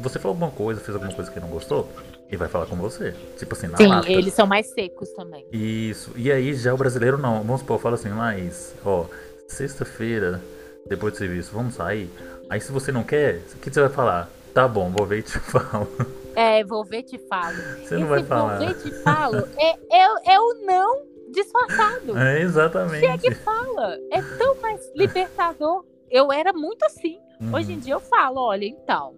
Você 0.00 0.18
falou 0.18 0.34
alguma 0.34 0.50
coisa, 0.50 0.80
fez 0.80 0.94
alguma 0.94 1.12
coisa 1.12 1.30
que 1.30 1.40
não 1.40 1.48
gostou, 1.48 1.90
E 2.30 2.36
vai 2.36 2.48
falar 2.48 2.66
com 2.66 2.76
você. 2.76 3.14
Tipo 3.38 3.54
assim, 3.54 3.68
na 3.68 3.76
Sim, 3.76 3.86
lata. 3.86 4.10
eles 4.10 4.34
são 4.34 4.46
mais 4.46 4.66
secos 4.72 5.10
também. 5.10 5.46
Isso. 5.52 6.10
E 6.16 6.30
aí 6.30 6.54
já 6.54 6.74
o 6.74 6.76
brasileiro 6.76 7.16
não. 7.18 7.42
Vamos 7.42 7.60
supor, 7.60 7.78
fala 7.78 7.94
assim, 7.94 8.08
mas, 8.10 8.74
ó, 8.84 9.06
sexta-feira, 9.46 10.40
depois 10.88 11.12
do 11.12 11.18
serviço, 11.18 11.52
vamos 11.52 11.74
sair. 11.74 12.10
Aí 12.50 12.60
se 12.60 12.72
você 12.72 12.90
não 12.90 13.04
quer, 13.04 13.42
o 13.54 13.58
que 13.58 13.70
você 13.72 13.80
vai 13.80 13.90
falar? 13.90 14.28
Tá 14.52 14.66
bom, 14.66 14.90
vou 14.90 15.06
ver 15.06 15.18
e 15.18 15.22
te 15.22 15.38
falo. 15.38 15.88
É, 16.34 16.64
vou 16.64 16.84
ver 16.84 17.02
te 17.02 17.18
falo. 17.28 17.56
Você 17.82 17.94
não 17.94 18.02
Esse 18.02 18.08
vai 18.10 18.24
falar. 18.24 18.58
vou 18.58 18.68
ver 18.68 18.74
te 18.74 18.90
falo 19.02 19.48
é, 19.58 19.76
é, 19.90 20.34
é 20.34 20.40
o 20.40 20.66
não 20.66 21.02
disfarçado. 21.30 22.16
É, 22.18 22.40
exatamente. 22.40 23.00
Chega 23.00 23.28
e 23.28 23.34
fala. 23.34 23.98
É 24.10 24.22
tão 24.38 24.60
mais 24.60 24.80
libertador. 24.94 25.84
Eu 26.10 26.32
era 26.32 26.52
muito 26.52 26.84
assim. 26.84 27.18
Uhum. 27.40 27.54
Hoje 27.54 27.72
em 27.72 27.78
dia 27.78 27.94
eu 27.94 28.00
falo, 28.00 28.40
olha, 28.40 28.64
então, 28.64 29.14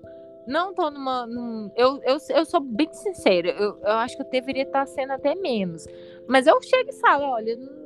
não 0.49 0.75
tô 0.75 0.91
numa. 0.91 1.27
num- 1.27 1.71
eu, 1.77 2.01
eu, 2.03 2.17
eu 2.31 2.45
sou 2.45 2.61
bem 2.61 2.93
sincera. 2.93 3.49
Eu, 3.51 3.79
eu 3.81 3.93
acho 3.93 4.17
que 4.17 4.23
eu 4.23 4.31
deveria 4.31 4.65
estar 4.65 4.87
sendo 4.87 5.13
até 5.13 5.35
menos. 5.35 5.87
Mas 6.27 6.47
eu 6.47 6.61
chego 6.63 6.91
e 6.91 6.95
falo, 6.95 7.25
olha, 7.25 7.57
não 7.57 7.79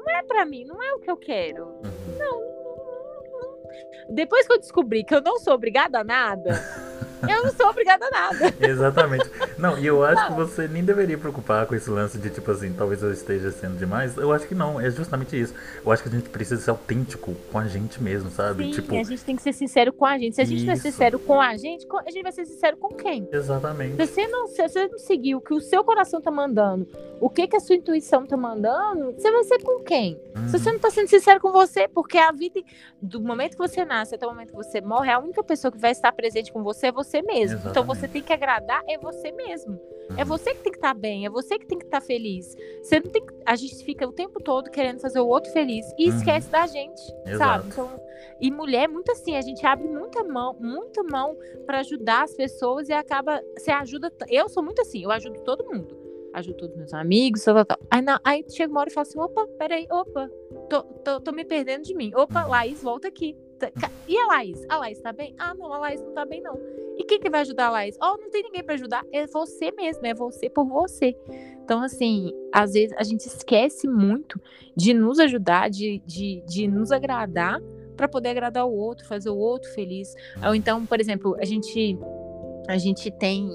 não 0.00 0.08
é 0.08 0.22
pra 0.22 0.46
mim, 0.46 0.64
não 0.64 0.82
é 0.82 0.94
o 0.94 0.98
que 0.98 1.10
eu 1.10 1.16
quero. 1.16 1.66
Uhum. 1.66 2.18
Não, 2.18 2.40
não- 2.40 4.14
Depois 4.14 4.46
que 4.46 4.52
eu 4.54 4.58
descobri 4.58 5.04
que 5.04 5.14
eu 5.14 5.20
não 5.20 5.38
sou 5.38 5.52
obrigada 5.54 6.00
a 6.00 6.04
nada, 6.04 6.50
eu 7.28 7.42
não 7.44 7.52
sou 7.52 7.68
obrigada 7.68 8.06
a 8.06 8.10
nada. 8.10 8.54
Exatamente. 8.60 9.30
Não, 9.58 9.78
e 9.78 9.86
eu 9.86 10.02
acho 10.04 10.26
que 10.28 10.32
você 10.34 10.66
nem 10.68 10.84
deveria 10.84 11.18
preocupar 11.18 11.66
com 11.66 11.74
esse 11.74 11.90
lance 11.90 12.18
de 12.18 12.30
tipo 12.30 12.50
assim, 12.50 12.72
talvez 12.72 13.02
eu 13.02 13.12
esteja 13.12 13.50
sendo 13.50 13.76
demais. 13.78 14.16
Eu 14.16 14.32
acho 14.32 14.46
que 14.46 14.54
não, 14.54 14.80
é 14.80 14.90
justamente 14.90 15.38
isso. 15.40 15.54
Eu 15.84 15.92
acho 15.92 16.02
que 16.02 16.08
a 16.08 16.12
gente 16.12 16.28
precisa 16.28 16.60
ser 16.60 16.70
autêntico 16.70 17.34
com 17.50 17.58
a 17.58 17.66
gente 17.66 18.02
mesmo, 18.02 18.30
sabe? 18.30 18.64
Sim, 18.64 18.70
tipo, 18.70 18.94
a 18.98 19.02
gente 19.02 19.24
tem 19.24 19.36
que 19.36 19.42
ser 19.42 19.52
sincero 19.52 19.92
com 19.92 20.04
a 20.06 20.18
gente. 20.18 20.34
Se 20.36 20.42
a 20.42 20.44
gente 20.44 20.64
não 20.64 20.72
é 20.72 20.74
Isso. 20.74 20.82
sincero 20.84 21.18
com 21.18 21.40
a 21.40 21.56
gente, 21.56 21.86
a 22.06 22.10
gente 22.10 22.22
vai 22.22 22.32
ser 22.32 22.44
sincero 22.46 22.76
com 22.76 22.88
quem? 22.94 23.28
exatamente. 23.32 23.96
Se 23.96 24.06
você 24.06 24.26
não, 24.28 24.46
se 24.48 24.62
você 24.68 24.88
não 24.88 24.98
seguir 24.98 25.34
o 25.34 25.40
que 25.40 25.52
o 25.54 25.60
seu 25.60 25.82
coração 25.84 26.20
tá 26.20 26.30
mandando, 26.30 26.86
o 27.20 27.28
que, 27.28 27.46
que 27.46 27.56
a 27.56 27.60
sua 27.60 27.74
intuição 27.76 28.24
tá 28.26 28.36
mandando, 28.36 29.12
você 29.12 29.30
vai 29.30 29.44
ser 29.44 29.62
com 29.62 29.82
quem? 29.82 30.18
Se 30.46 30.58
você 30.58 30.68
Uhum. 30.68 30.74
não 30.74 30.80
tá 30.80 30.90
sendo 30.90 31.08
sincero 31.08 31.40
com 31.40 31.50
você, 31.52 31.88
porque 31.88 32.16
a 32.18 32.30
vida, 32.32 32.60
do 33.00 33.20
momento 33.20 33.52
que 33.52 33.58
você 33.58 33.84
nasce 33.84 34.14
até 34.14 34.26
o 34.26 34.30
momento 34.30 34.50
que 34.50 34.56
você 34.56 34.80
morre, 34.80 35.10
a 35.10 35.18
única 35.18 35.42
pessoa 35.42 35.70
que 35.72 35.78
vai 35.78 35.90
estar 35.92 36.12
presente 36.12 36.52
com 36.52 36.62
você 36.62 36.86
é 36.88 36.92
você 36.92 37.09
mesmo. 37.22 37.58
Então 37.58 37.84
você 37.84 38.06
Exatamente. 38.06 38.12
tem 38.12 38.22
que 38.22 38.32
agradar 38.32 38.82
é 38.88 38.96
você 38.98 39.32
mesmo. 39.32 39.80
É 40.16 40.22
Uhum. 40.22 40.28
você 40.28 40.54
que 40.54 40.62
tem 40.62 40.72
que 40.72 40.78
estar 40.78 40.92
bem, 40.94 41.24
é 41.24 41.30
você 41.30 41.58
que 41.58 41.66
tem 41.66 41.78
que 41.78 41.84
estar 41.84 42.00
feliz. 42.00 42.54
Você 42.82 42.98
não 43.00 43.10
tem 43.10 43.24
que- 43.24 43.32
a 43.46 43.54
gente 43.56 43.84
fica 43.84 44.06
o 44.08 44.12
tempo 44.12 44.40
todo 44.42 44.68
querendo 44.70 44.98
fazer 45.00 45.20
o 45.20 45.26
outro 45.28 45.52
feliz 45.52 45.86
e 45.98 46.08
Uhum. 46.10 46.16
esquece 46.16 46.50
da 46.50 46.66
gente, 46.66 47.00
Exato. 47.26 47.38
sabe? 47.38 47.68
Então, 47.68 48.00
e 48.40 48.50
mulher 48.50 48.84
é 48.84 48.88
muito 48.88 49.10
assim, 49.12 49.36
a 49.36 49.40
gente 49.42 49.64
abre 49.64 49.86
muita 49.86 50.24
mão, 50.24 50.56
muita 50.58 51.02
mão 51.04 51.36
para 51.66 51.78
ajudar 51.80 52.24
as 52.24 52.34
pessoas 52.34 52.88
e 52.88 52.92
acaba, 52.92 53.40
você 53.56 53.70
ajuda, 53.70 54.12
eu 54.28 54.48
sou 54.48 54.62
muito 54.62 54.82
assim, 54.82 55.02
eu 55.04 55.10
ajudo 55.10 55.40
todo 55.44 55.64
mundo. 55.64 55.98
Ajudo 56.32 56.56
todos 56.58 56.76
meus 56.76 56.94
amigos, 56.94 57.42
tal, 57.42 57.54
tal, 57.56 57.64
tal. 57.64 57.78
Aí, 57.90 58.00
na- 58.02 58.20
aí 58.24 58.44
chega 58.48 58.70
uma 58.72 58.80
hora 58.80 58.88
e 58.88 58.92
fala 58.92 59.02
assim: 59.06 59.18
opa, 59.18 59.48
peraí, 59.58 59.84
opa, 59.90 60.30
tô, 60.68 60.82
tô, 60.84 61.20
tô 61.20 61.32
me 61.32 61.44
perdendo 61.44 61.82
de 61.82 61.92
mim. 61.92 62.12
Opa, 62.14 62.44
Laís, 62.46 62.80
volta 62.80 63.08
aqui. 63.08 63.36
E 64.08 64.18
a 64.18 64.26
Laís? 64.26 64.64
A 64.68 64.78
Laís 64.78 65.00
tá 65.00 65.12
bem? 65.12 65.34
Ah, 65.38 65.54
não, 65.54 65.72
a 65.72 65.78
Laís 65.78 66.00
não 66.00 66.12
tá 66.12 66.24
bem, 66.24 66.40
não. 66.40 66.58
E 66.96 67.04
quem 67.04 67.20
que 67.20 67.30
vai 67.30 67.40
ajudar 67.42 67.68
a 67.68 67.70
Laís? 67.70 67.96
Oh, 68.02 68.16
não 68.18 68.30
tem 68.30 68.42
ninguém 68.42 68.62
pra 68.62 68.74
ajudar. 68.74 69.04
É 69.12 69.26
você 69.26 69.70
mesmo, 69.72 70.06
é 70.06 70.14
você 70.14 70.50
por 70.50 70.66
você. 70.66 71.16
Então, 71.62 71.82
assim, 71.82 72.32
às 72.52 72.72
vezes 72.72 72.94
a 72.98 73.02
gente 73.02 73.26
esquece 73.26 73.86
muito 73.86 74.40
de 74.76 74.92
nos 74.92 75.18
ajudar, 75.18 75.70
de, 75.70 76.02
de, 76.04 76.42
de 76.46 76.66
nos 76.66 76.90
agradar 76.90 77.60
para 77.96 78.08
poder 78.08 78.30
agradar 78.30 78.66
o 78.66 78.72
outro, 78.72 79.06
fazer 79.06 79.30
o 79.30 79.36
outro 79.36 79.70
feliz. 79.72 80.14
Ou 80.44 80.54
então, 80.54 80.84
por 80.86 81.00
exemplo, 81.00 81.36
a 81.38 81.44
gente 81.44 81.98
a 82.68 82.78
gente 82.78 83.10
tem 83.10 83.48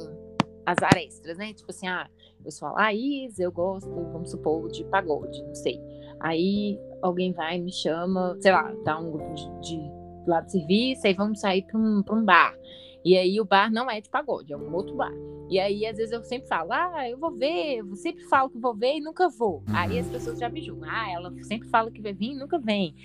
azar 0.66 0.98
extras, 0.98 1.38
né? 1.38 1.54
Tipo 1.54 1.72
assim, 1.72 1.88
ah, 1.88 2.10
eu 2.44 2.52
sou 2.52 2.68
a 2.68 2.72
Laís, 2.74 3.40
eu 3.40 3.52
gosto, 3.52 3.90
vamos 3.90 4.32
supor, 4.32 4.70
de 4.70 4.84
pagode, 4.86 5.42
não 5.44 5.56
sei. 5.56 5.80
Aí 6.20 6.80
alguém 7.02 7.32
vai, 7.32 7.60
me 7.60 7.72
chama, 7.72 8.38
sei 8.40 8.52
lá, 8.52 8.74
dá 8.84 8.98
um 9.00 9.12
grupo 9.12 9.34
de, 9.34 9.60
de 9.62 9.92
lá 10.28 10.42
do 10.42 10.52
serviço, 10.52 11.06
aí 11.06 11.14
vamos 11.14 11.40
sair 11.40 11.64
para 11.64 11.78
um, 11.78 12.02
pra 12.02 12.16
um 12.16 12.24
bar. 12.24 12.56
E 13.04 13.16
aí 13.18 13.40
o 13.40 13.46
bar 13.46 13.72
não 13.72 13.90
é 13.90 14.02
de 14.02 14.10
pagode, 14.10 14.52
é 14.52 14.58
um 14.58 14.74
outro 14.74 14.96
bar. 14.96 15.14
E 15.48 15.60
aí, 15.60 15.86
às 15.86 15.98
vezes, 15.98 16.12
eu 16.12 16.24
sempre 16.24 16.48
falo, 16.48 16.74
ah, 16.74 17.08
eu 17.08 17.20
vou 17.20 17.32
ver, 17.32 17.78
eu 17.78 17.96
sempre 17.96 18.24
falo 18.24 18.50
que 18.50 18.58
vou 18.58 18.74
ver 18.74 18.96
e 18.96 19.00
nunca 19.00 19.30
vou. 19.30 19.62
Aí 19.68 20.00
as 20.00 20.08
pessoas 20.08 20.40
já 20.40 20.50
me 20.50 20.60
julgam, 20.60 20.90
ah, 20.90 21.12
ela 21.12 21.32
sempre 21.44 21.68
fala 21.70 21.92
que 21.92 22.02
vai 22.02 22.14
vir 22.14 22.32
e 22.32 22.36
nunca 22.36 22.58
vem. 22.58 22.96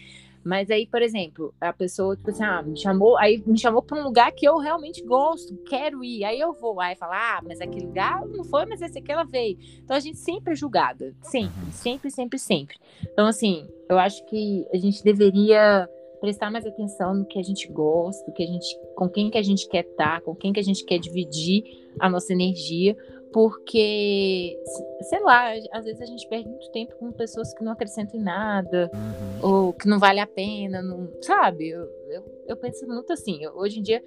Mas 0.44 0.70
aí, 0.70 0.86
por 0.86 1.02
exemplo, 1.02 1.52
a 1.60 1.72
pessoa, 1.72 2.16
tipo 2.16 2.30
assim, 2.30 2.42
ah, 2.42 2.62
me 2.62 2.76
chamou, 2.78 3.16
aí 3.18 3.42
me 3.46 3.58
chamou 3.58 3.82
para 3.82 4.00
um 4.00 4.04
lugar 4.04 4.32
que 4.32 4.46
eu 4.46 4.56
realmente 4.58 5.02
gosto, 5.04 5.54
quero 5.68 6.02
ir. 6.02 6.24
Aí 6.24 6.40
eu 6.40 6.52
vou, 6.52 6.80
aí 6.80 6.96
fala, 6.96 7.36
ah, 7.38 7.40
mas 7.46 7.60
aquele 7.60 7.86
lugar 7.86 8.26
não 8.26 8.44
foi, 8.44 8.64
mas 8.66 8.80
esse 8.80 8.98
aqui 8.98 9.12
ela 9.12 9.24
veio. 9.24 9.58
Então 9.84 9.96
a 9.96 10.00
gente 10.00 10.18
sempre 10.18 10.52
é 10.52 10.56
julgada, 10.56 11.14
sempre, 11.22 11.60
Uhum. 11.64 11.72
sempre, 11.72 12.10
sempre, 12.10 12.38
sempre. 12.38 12.76
Então, 13.02 13.26
assim, 13.26 13.68
eu 13.88 13.98
acho 13.98 14.24
que 14.26 14.66
a 14.72 14.76
gente 14.76 15.02
deveria 15.04 15.88
prestar 16.20 16.50
mais 16.50 16.66
atenção 16.66 17.14
no 17.14 17.24
que 17.24 17.38
a 17.38 17.42
gente 17.42 17.66
gosta, 17.68 18.30
que 18.32 18.42
a 18.42 18.46
gente, 18.46 18.78
com 18.94 19.08
quem 19.08 19.30
que 19.30 19.38
a 19.38 19.42
gente 19.42 19.66
quer 19.68 19.84
estar, 19.86 20.20
com 20.20 20.34
quem 20.34 20.52
que 20.52 20.60
a 20.60 20.62
gente 20.62 20.84
quer 20.84 20.98
dividir 20.98 21.64
a 21.98 22.08
nossa 22.10 22.32
energia, 22.32 22.94
porque, 23.32 24.58
sei 25.02 25.20
lá, 25.20 25.52
às 25.72 25.84
vezes 25.84 26.00
a 26.02 26.06
gente 26.06 26.26
perde 26.28 26.48
muito 26.48 26.70
tempo 26.70 26.94
com 26.96 27.12
pessoas 27.12 27.54
que 27.54 27.62
não 27.64 27.72
acrescentam 27.72 28.18
em 28.18 28.22
nada, 28.22 28.90
Uhum. 28.92 29.50
ou 29.66 29.72
que 29.72 29.88
não 29.88 29.98
vale 29.98 30.20
a 30.20 30.26
pena, 30.26 30.82
não, 30.82 31.08
sabe? 31.22 31.72
Eu, 32.10 32.24
eu, 32.46 32.56
penso 32.56 32.86
muito 32.86 33.12
assim. 33.12 33.46
hoje 33.54 33.78
em 33.78 33.82
dia, 33.82 34.02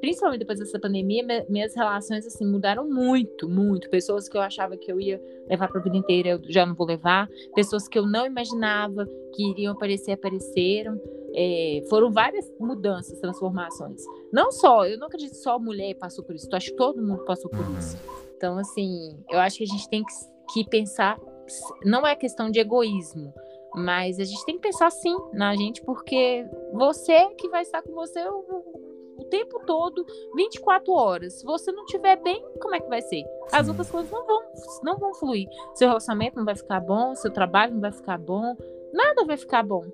principalmente 0.00 0.40
depois 0.40 0.58
dessa 0.58 0.78
pandemia, 0.78 1.24
minhas 1.48 1.74
relações 1.74 2.26
assim 2.26 2.46
mudaram 2.46 2.88
muito, 2.88 3.48
muito. 3.48 3.88
Pessoas 3.90 4.28
que 4.28 4.36
eu 4.36 4.40
achava 4.40 4.76
que 4.76 4.90
eu 4.90 5.00
ia 5.00 5.20
levar 5.48 5.68
para 5.68 5.80
a 5.80 5.82
vida 5.82 5.96
inteira, 5.96 6.28
eu 6.30 6.40
já 6.48 6.64
não 6.66 6.74
vou 6.74 6.86
levar. 6.86 7.28
Pessoas 7.54 7.88
que 7.88 7.98
eu 7.98 8.06
não 8.06 8.26
imaginava 8.26 9.06
que 9.34 9.50
iriam 9.50 9.72
aparecer, 9.72 10.12
apareceram. 10.12 11.00
É, 11.36 11.82
foram 11.88 12.12
várias 12.12 12.48
mudanças, 12.60 13.18
transformações. 13.18 14.02
Não 14.32 14.52
só, 14.52 14.86
eu 14.86 14.98
não 14.98 15.08
acredito 15.08 15.30
que 15.30 15.38
só 15.38 15.58
mulher 15.58 15.94
passou 15.94 16.24
por 16.24 16.34
isso. 16.34 16.48
Eu 16.50 16.56
acho 16.56 16.70
que 16.70 16.76
todo 16.76 17.02
mundo 17.02 17.24
passou 17.24 17.50
por 17.50 17.64
isso. 17.78 17.96
Então, 18.36 18.58
assim, 18.58 19.18
eu 19.30 19.38
acho 19.40 19.58
que 19.58 19.64
a 19.64 19.66
gente 19.66 19.88
tem 19.88 20.04
que, 20.04 20.14
que 20.52 20.70
pensar. 20.70 21.18
Não 21.84 22.06
é 22.06 22.14
questão 22.14 22.50
de 22.50 22.60
egoísmo, 22.60 23.32
mas 23.74 24.18
a 24.18 24.24
gente 24.24 24.44
tem 24.44 24.56
que 24.56 24.62
pensar 24.62 24.90
sim 24.90 25.16
na 25.32 25.54
gente, 25.54 25.82
porque 25.82 26.46
você 26.72 27.28
que 27.38 27.48
vai 27.48 27.62
estar 27.62 27.82
com 27.82 27.92
você 27.92 28.20
o, 28.28 28.84
o 29.18 29.24
tempo 29.30 29.60
todo, 29.66 30.04
24 30.36 30.92
horas. 30.92 31.40
Se 31.40 31.44
você 31.44 31.72
não 31.72 31.84
estiver 31.84 32.16
bem, 32.22 32.44
como 32.60 32.74
é 32.74 32.80
que 32.80 32.88
vai 32.88 33.02
ser? 33.02 33.24
As 33.52 33.66
Sim. 33.66 33.70
outras 33.70 33.90
coisas 33.90 34.10
não 34.10 34.26
vão, 34.26 34.42
não 34.82 34.98
vão 34.98 35.14
fluir. 35.14 35.48
Seu 35.74 35.88
relacionamento 35.88 36.36
não 36.36 36.44
vai 36.44 36.56
ficar 36.56 36.80
bom, 36.80 37.14
seu 37.14 37.30
trabalho 37.32 37.74
não 37.74 37.80
vai 37.80 37.92
ficar 37.92 38.18
bom, 38.18 38.56
nada 38.92 39.24
vai 39.24 39.36
ficar 39.36 39.62
bom. 39.62 39.84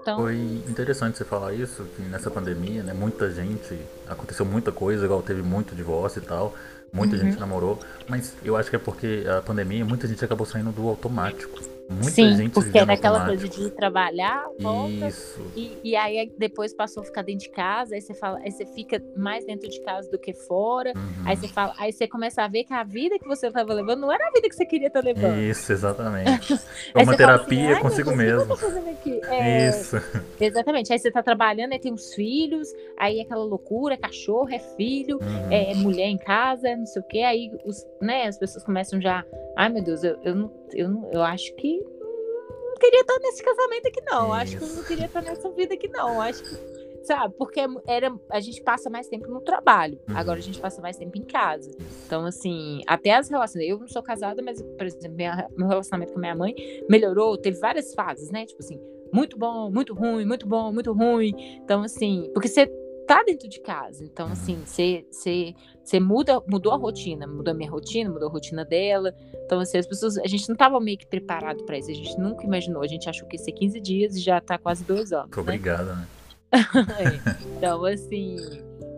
Então, 0.00 0.18
Foi 0.18 0.36
interessante 0.68 1.16
você 1.18 1.24
falar 1.24 1.54
isso, 1.54 1.84
que 1.96 2.02
nessa 2.02 2.30
pandemia, 2.30 2.82
né, 2.82 2.92
muita 2.92 3.30
gente, 3.30 3.78
aconteceu 4.06 4.44
muita 4.44 4.72
coisa, 4.72 5.04
igual 5.04 5.22
teve 5.22 5.42
muito 5.42 5.74
divórcio 5.74 6.22
e 6.22 6.24
tal, 6.26 6.52
muita 6.92 7.16
Uhum. 7.16 7.22
gente 7.22 7.38
namorou, 7.38 7.78
mas 8.08 8.34
eu 8.44 8.56
acho 8.56 8.68
que 8.70 8.76
é 8.76 8.78
porque 8.78 9.24
a 9.28 9.40
pandemia, 9.40 9.84
muita 9.84 10.06
gente 10.06 10.24
acabou 10.24 10.46
saindo 10.46 10.72
do 10.72 10.88
automático. 10.88 11.58
Muita 11.90 12.10
sim, 12.10 12.48
porque 12.50 12.78
é 12.78 12.82
no 12.82 12.86
naquela 12.86 13.24
coisa 13.26 13.48
de 13.48 13.62
ir 13.64 13.70
trabalhar, 13.72 14.44
volta, 14.60 15.08
E, 15.56 15.80
e 15.82 15.96
aí 15.96 16.32
depois 16.38 16.72
passou 16.72 17.02
a 17.02 17.04
ficar 17.04 17.22
dentro 17.22 17.40
de 17.46 17.50
casa, 17.50 17.96
aí 17.96 18.00
você 18.00 18.14
fala, 18.14 18.38
aí 18.44 18.52
você 18.52 18.64
fica 18.64 19.02
mais 19.16 19.44
dentro 19.44 19.68
de 19.68 19.80
casa 19.82 20.08
do 20.08 20.18
que 20.18 20.32
fora. 20.32 20.92
uhum. 20.94 21.22
Aí 21.26 21.36
você 21.36 21.48
fala, 21.48 21.74
aí 21.76 21.92
você 21.92 22.06
começa 22.06 22.42
a 22.42 22.48
ver 22.48 22.62
que 22.64 22.72
a 22.72 22.84
vida 22.84 23.18
que 23.18 23.26
você 23.26 23.48
estava 23.48 23.74
levando 23.74 24.00
não 24.02 24.12
era 24.12 24.28
a 24.28 24.30
vida 24.30 24.48
que 24.48 24.54
você 24.54 24.64
queria 24.64 24.86
estar 24.86 25.02
levando. 25.02 25.38
Isso, 25.40 25.72
exatamente. 25.72 26.30
É 26.94 26.98
uma 27.02 27.12
assim, 27.12 27.16
terapia 27.16 27.74
"Ai, 27.74 27.80
consigo 27.80 28.14
mesmo. 28.16 28.40
eu 28.42 28.48
tô 28.48 28.56
fazendo 28.56 28.88
aqui?" 28.90 29.20
É, 29.24 29.68
Isso. 29.68 29.96
Exatamente. 30.40 30.92
Aí 30.92 30.98
você 30.98 31.10
tá 31.10 31.22
trabalhando, 31.22 31.72
aí 31.72 31.78
tem 31.78 31.92
os 31.92 32.14
filhos, 32.14 32.68
aí 32.98 33.18
é 33.18 33.22
aquela 33.22 33.44
loucura, 33.44 33.94
é 33.94 33.96
cachorro, 33.96 34.48
é 34.50 34.58
filho, 34.76 35.18
Uhum. 35.20 35.52
é 35.52 35.74
mulher 35.74 36.06
em 36.08 36.18
casa, 36.18 36.74
não 36.76 36.86
sei 36.86 37.02
o 37.02 37.04
quê. 37.04 37.18
Aí 37.20 37.50
os, 37.64 37.84
né, 38.00 38.26
as 38.26 38.38
pessoas 38.38 38.64
começam 38.64 39.00
já, 39.00 39.24
ai 39.60 39.68
meu 39.68 39.82
Deus, 39.82 40.02
eu, 40.02 40.16
eu, 40.24 40.50
eu, 40.72 41.10
eu 41.12 41.22
acho 41.22 41.54
que 41.56 41.78
não 41.78 42.74
queria 42.80 43.00
estar 43.00 43.18
nesse 43.20 43.42
casamento 43.42 43.86
aqui, 43.88 44.00
não. 44.10 44.32
Acho 44.32 44.56
que 44.56 44.64
eu 44.64 44.68
não 44.68 44.82
queria 44.84 45.04
estar 45.06 45.22
nessa 45.22 45.50
vida 45.50 45.74
aqui, 45.74 45.88
não. 45.88 46.20
Acho 46.20 46.42
que. 46.42 46.80
Sabe, 47.02 47.34
porque 47.38 47.60
era, 47.86 48.14
a 48.30 48.40
gente 48.40 48.62
passa 48.62 48.90
mais 48.90 49.08
tempo 49.08 49.26
no 49.28 49.40
trabalho, 49.40 49.98
Uhum. 50.08 50.16
agora 50.16 50.38
a 50.38 50.42
gente 50.42 50.60
passa 50.60 50.82
mais 50.82 50.96
tempo 50.98 51.16
em 51.16 51.24
casa. 51.24 51.70
Então, 52.06 52.26
assim, 52.26 52.80
até 52.86 53.14
as 53.14 53.28
relações. 53.30 53.66
Eu 53.68 53.78
não 53.78 53.88
sou 53.88 54.02
casada, 54.02 54.42
mas, 54.42 54.60
por 54.62 54.86
exemplo, 54.86 55.16
minha- 55.16 55.48
meu 55.56 55.66
relacionamento 55.68 56.12
com 56.12 56.20
minha 56.20 56.34
mãe 56.34 56.54
melhorou, 56.90 57.38
teve 57.38 57.58
várias 57.58 57.94
fases, 57.94 58.30
né? 58.30 58.44
Tipo 58.46 58.60
assim, 58.62 58.78
muito 59.12 59.38
bom, 59.38 59.70
muito 59.70 59.94
ruim, 59.94 60.24
muito 60.26 60.46
bom, 60.46 60.70
muito 60.72 60.92
ruim. 60.92 61.32
Então, 61.64 61.82
assim, 61.82 62.30
porque 62.34 62.48
você 62.48 62.66
tá 63.10 63.24
dentro 63.24 63.48
de 63.48 63.60
casa. 63.60 64.04
Então, 64.04 64.28
assim, 64.28 64.62
você, 64.64 65.98
muda, 65.98 66.40
mudou 66.46 66.72
a 66.72 66.76
rotina, 66.76 67.26
mudou 67.26 67.50
a 67.50 67.56
minha 67.56 67.68
rotina, 67.68 68.08
mudou 68.08 68.28
a 68.28 68.30
rotina 68.30 68.64
dela. 68.64 69.12
Então, 69.44 69.58
assim, 69.58 69.78
as 69.78 69.86
pessoas, 69.86 70.16
a 70.18 70.28
gente 70.28 70.48
não 70.48 70.54
tava 70.54 70.78
meio 70.78 70.96
que 70.96 71.06
preparado 71.06 71.64
para 71.64 71.76
isso, 71.76 71.90
a 71.90 71.94
gente 71.94 72.16
nunca 72.20 72.44
imaginou. 72.44 72.82
A 72.82 72.86
gente 72.86 73.08
achou 73.08 73.26
que 73.26 73.36
ia 73.36 73.42
ser 73.42 73.50
15 73.50 73.80
dias 73.80 74.14
e 74.14 74.20
já 74.20 74.40
tá 74.40 74.56
quase 74.56 74.84
dois 74.84 75.12
anos. 75.12 75.28
Né? 75.36 75.42
obrigada, 75.42 75.96
né? 75.96 76.06
É. 77.00 77.36
Então, 77.56 77.84
assim, 77.84 78.36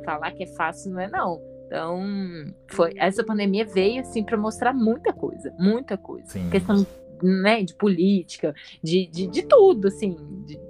falar 0.05 0.31
que 0.33 0.43
é 0.43 0.47
fácil 0.47 0.93
não 0.93 1.01
é 1.01 1.09
não. 1.09 1.41
Então, 1.67 2.03
foi, 2.69 2.93
essa 2.97 3.25
pandemia 3.25 3.65
veio 3.65 4.03
assim 4.03 4.23
para 4.23 4.37
mostrar 4.37 4.75
muita 4.75 5.11
coisa, 5.15 5.55
muita 5.59 5.97
coisa. 5.97 6.27
Sim. 6.27 6.51
Questão 6.51 6.87
né, 7.23 7.63
de 7.63 7.75
política, 7.75 8.55
de, 8.83 9.07
de, 9.07 9.27
de 9.27 9.43
tudo, 9.43 9.89
assim. 9.89 10.19
De, 10.45 10.61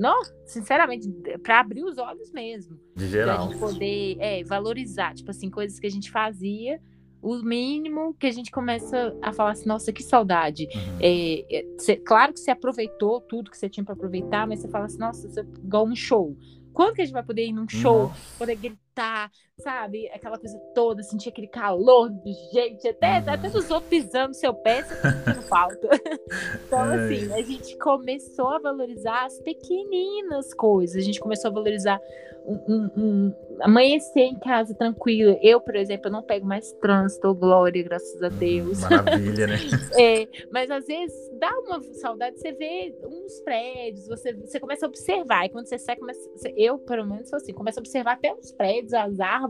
não, 0.00 0.22
sinceramente, 0.46 1.06
para 1.42 1.60
abrir 1.60 1.84
os 1.84 1.98
olhos 1.98 2.32
mesmo. 2.32 2.80
De 2.96 3.06
geral. 3.06 3.36
Pra 3.36 3.46
gente 3.48 3.60
poder 3.60 4.16
é, 4.18 4.42
valorizar, 4.42 5.14
tipo 5.14 5.30
assim, 5.30 5.50
coisas 5.50 5.78
que 5.78 5.86
a 5.86 5.90
gente 5.90 6.10
fazia, 6.10 6.80
o 7.20 7.36
mínimo 7.36 8.14
que 8.14 8.26
a 8.26 8.32
gente 8.32 8.50
começa 8.50 9.14
a 9.20 9.30
falar 9.30 9.50
assim, 9.50 9.68
nossa, 9.68 9.92
que 9.92 10.02
saudade. 10.02 10.66
Uhum. 10.74 10.98
É, 11.00 11.58
é, 11.58 11.66
cê, 11.78 11.96
claro 11.96 12.32
que 12.32 12.40
você 12.40 12.50
aproveitou 12.50 13.20
tudo 13.20 13.50
que 13.50 13.58
você 13.58 13.68
tinha 13.68 13.84
para 13.84 13.92
aproveitar, 13.92 14.46
mas 14.46 14.60
você 14.60 14.68
fala 14.68 14.86
assim, 14.86 14.98
nossa, 14.98 15.28
você, 15.28 15.42
igual 15.62 15.86
um 15.86 15.94
show. 15.94 16.34
Quando 16.72 16.94
que 16.94 17.02
a 17.02 17.04
gente 17.04 17.12
vai 17.12 17.22
poder 17.22 17.46
ir 17.46 17.52
num 17.52 17.68
show, 17.68 18.04
Nossa. 18.04 18.38
poder 18.38 18.56
gritar, 18.56 19.30
sabe? 19.60 20.08
Aquela 20.08 20.38
coisa 20.38 20.58
toda, 20.74 21.02
sentir 21.02 21.28
aquele 21.30 21.46
calor 21.48 22.10
de 22.10 22.32
gente, 22.52 22.86
até, 22.88 23.18
Uhum. 23.20 23.34
até 23.34 23.48
dos 23.48 23.70
outros 23.70 23.88
pisando 23.88 24.34
seu 24.34 24.52
pé, 24.54 24.82
você 24.82 24.94
tá 24.96 25.12
sentindo 25.12 25.42
falta. 25.42 25.88
Então, 26.66 26.78
Ai. 26.80 26.98
assim, 27.04 27.32
a 27.32 27.42
gente 27.42 27.76
começou 27.78 28.48
a 28.48 28.58
valorizar 28.58 29.24
as 29.24 29.38
pequeninas 29.40 30.52
coisas. 30.54 30.96
A 30.96 31.04
gente 31.04 31.18
começou 31.20 31.50
a 31.50 31.54
valorizar 31.54 32.00
um, 32.46 32.54
um- 32.68 32.90
um- 32.96 33.34
amanhecer 33.60 34.22
em 34.22 34.38
casa 34.38 34.74
tranquilo. 34.74 35.38
Eu, 35.42 35.60
por 35.60 35.76
exemplo, 35.76 36.06
eu 36.06 36.12
não 36.12 36.22
pego 36.22 36.46
mais 36.46 36.72
trânsito, 36.74 37.34
glória, 37.34 37.82
graças 37.82 38.22
a 38.22 38.28
Deus. 38.28 38.80
Maravilha, 38.80 39.46
né? 39.46 39.56
É, 40.00 40.26
mas 40.50 40.70
às 40.70 40.86
vezes 40.86 41.14
dá 41.38 41.50
uma 41.66 41.82
saudade, 41.94 42.38
você 42.40 42.52
vê 42.52 42.94
uns 43.04 43.40
prédios, 43.40 44.06
você, 44.08 44.32
você 44.32 44.58
começa 44.58 44.86
a 44.86 44.88
observar, 44.88 45.44
e 45.44 45.50
quando 45.50 45.66
você 45.66 45.78
sai, 45.78 45.96
começa, 45.96 46.20
eu, 46.56 46.78
pelo 46.78 47.04
menos, 47.06 47.28
sou 47.28 47.36
assim, 47.36 47.52
começo 47.52 47.78
a 47.78 47.82
observar 47.82 48.12
até 48.12 48.32
os 48.32 48.50
prédios, 48.52 48.94
as 48.94 49.20
árvores, 49.20 49.49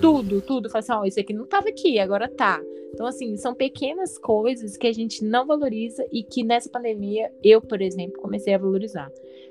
tudo, 0.00 0.40
tudo. 0.40 0.70
Fala 0.70 0.80
assim, 0.80 0.92
ó, 0.92 1.04
isso 1.04 1.20
aqui 1.20 1.32
não 1.32 1.46
tava 1.46 1.68
aqui, 1.68 1.98
agora 1.98 2.28
tá. 2.28 2.60
Então, 2.92 3.06
assim, 3.06 3.36
são 3.36 3.54
pequenas 3.54 4.18
coisas 4.18 4.76
que 4.76 4.86
a 4.86 4.92
gente 4.92 5.24
não 5.24 5.46
valoriza 5.46 6.04
e 6.10 6.22
que 6.22 6.42
nessa 6.42 6.68
pandemia 6.68 7.30
eu, 7.42 7.60
por 7.60 7.80
exemplo, 7.80 8.20
comecei 8.20 8.52
a 8.54 8.58
valorizar. 8.58 9.10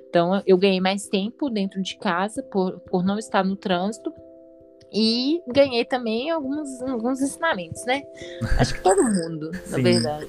Então, 0.09 0.41
eu 0.45 0.57
ganhei 0.57 0.81
mais 0.81 1.07
tempo 1.07 1.49
dentro 1.49 1.81
de 1.81 1.97
casa 1.97 2.43
por, 2.43 2.79
por 2.81 3.03
não 3.03 3.17
estar 3.17 3.43
no 3.45 3.55
trânsito. 3.55 4.13
E 4.91 5.41
ganhei 5.47 5.85
também 5.85 6.31
alguns, 6.31 6.81
alguns 6.81 7.21
ensinamentos, 7.21 7.85
né? 7.85 8.01
Acho 8.57 8.73
que 8.73 8.81
todo 8.81 9.03
mundo, 9.03 9.51
na 9.69 9.77
verdade. 9.77 10.27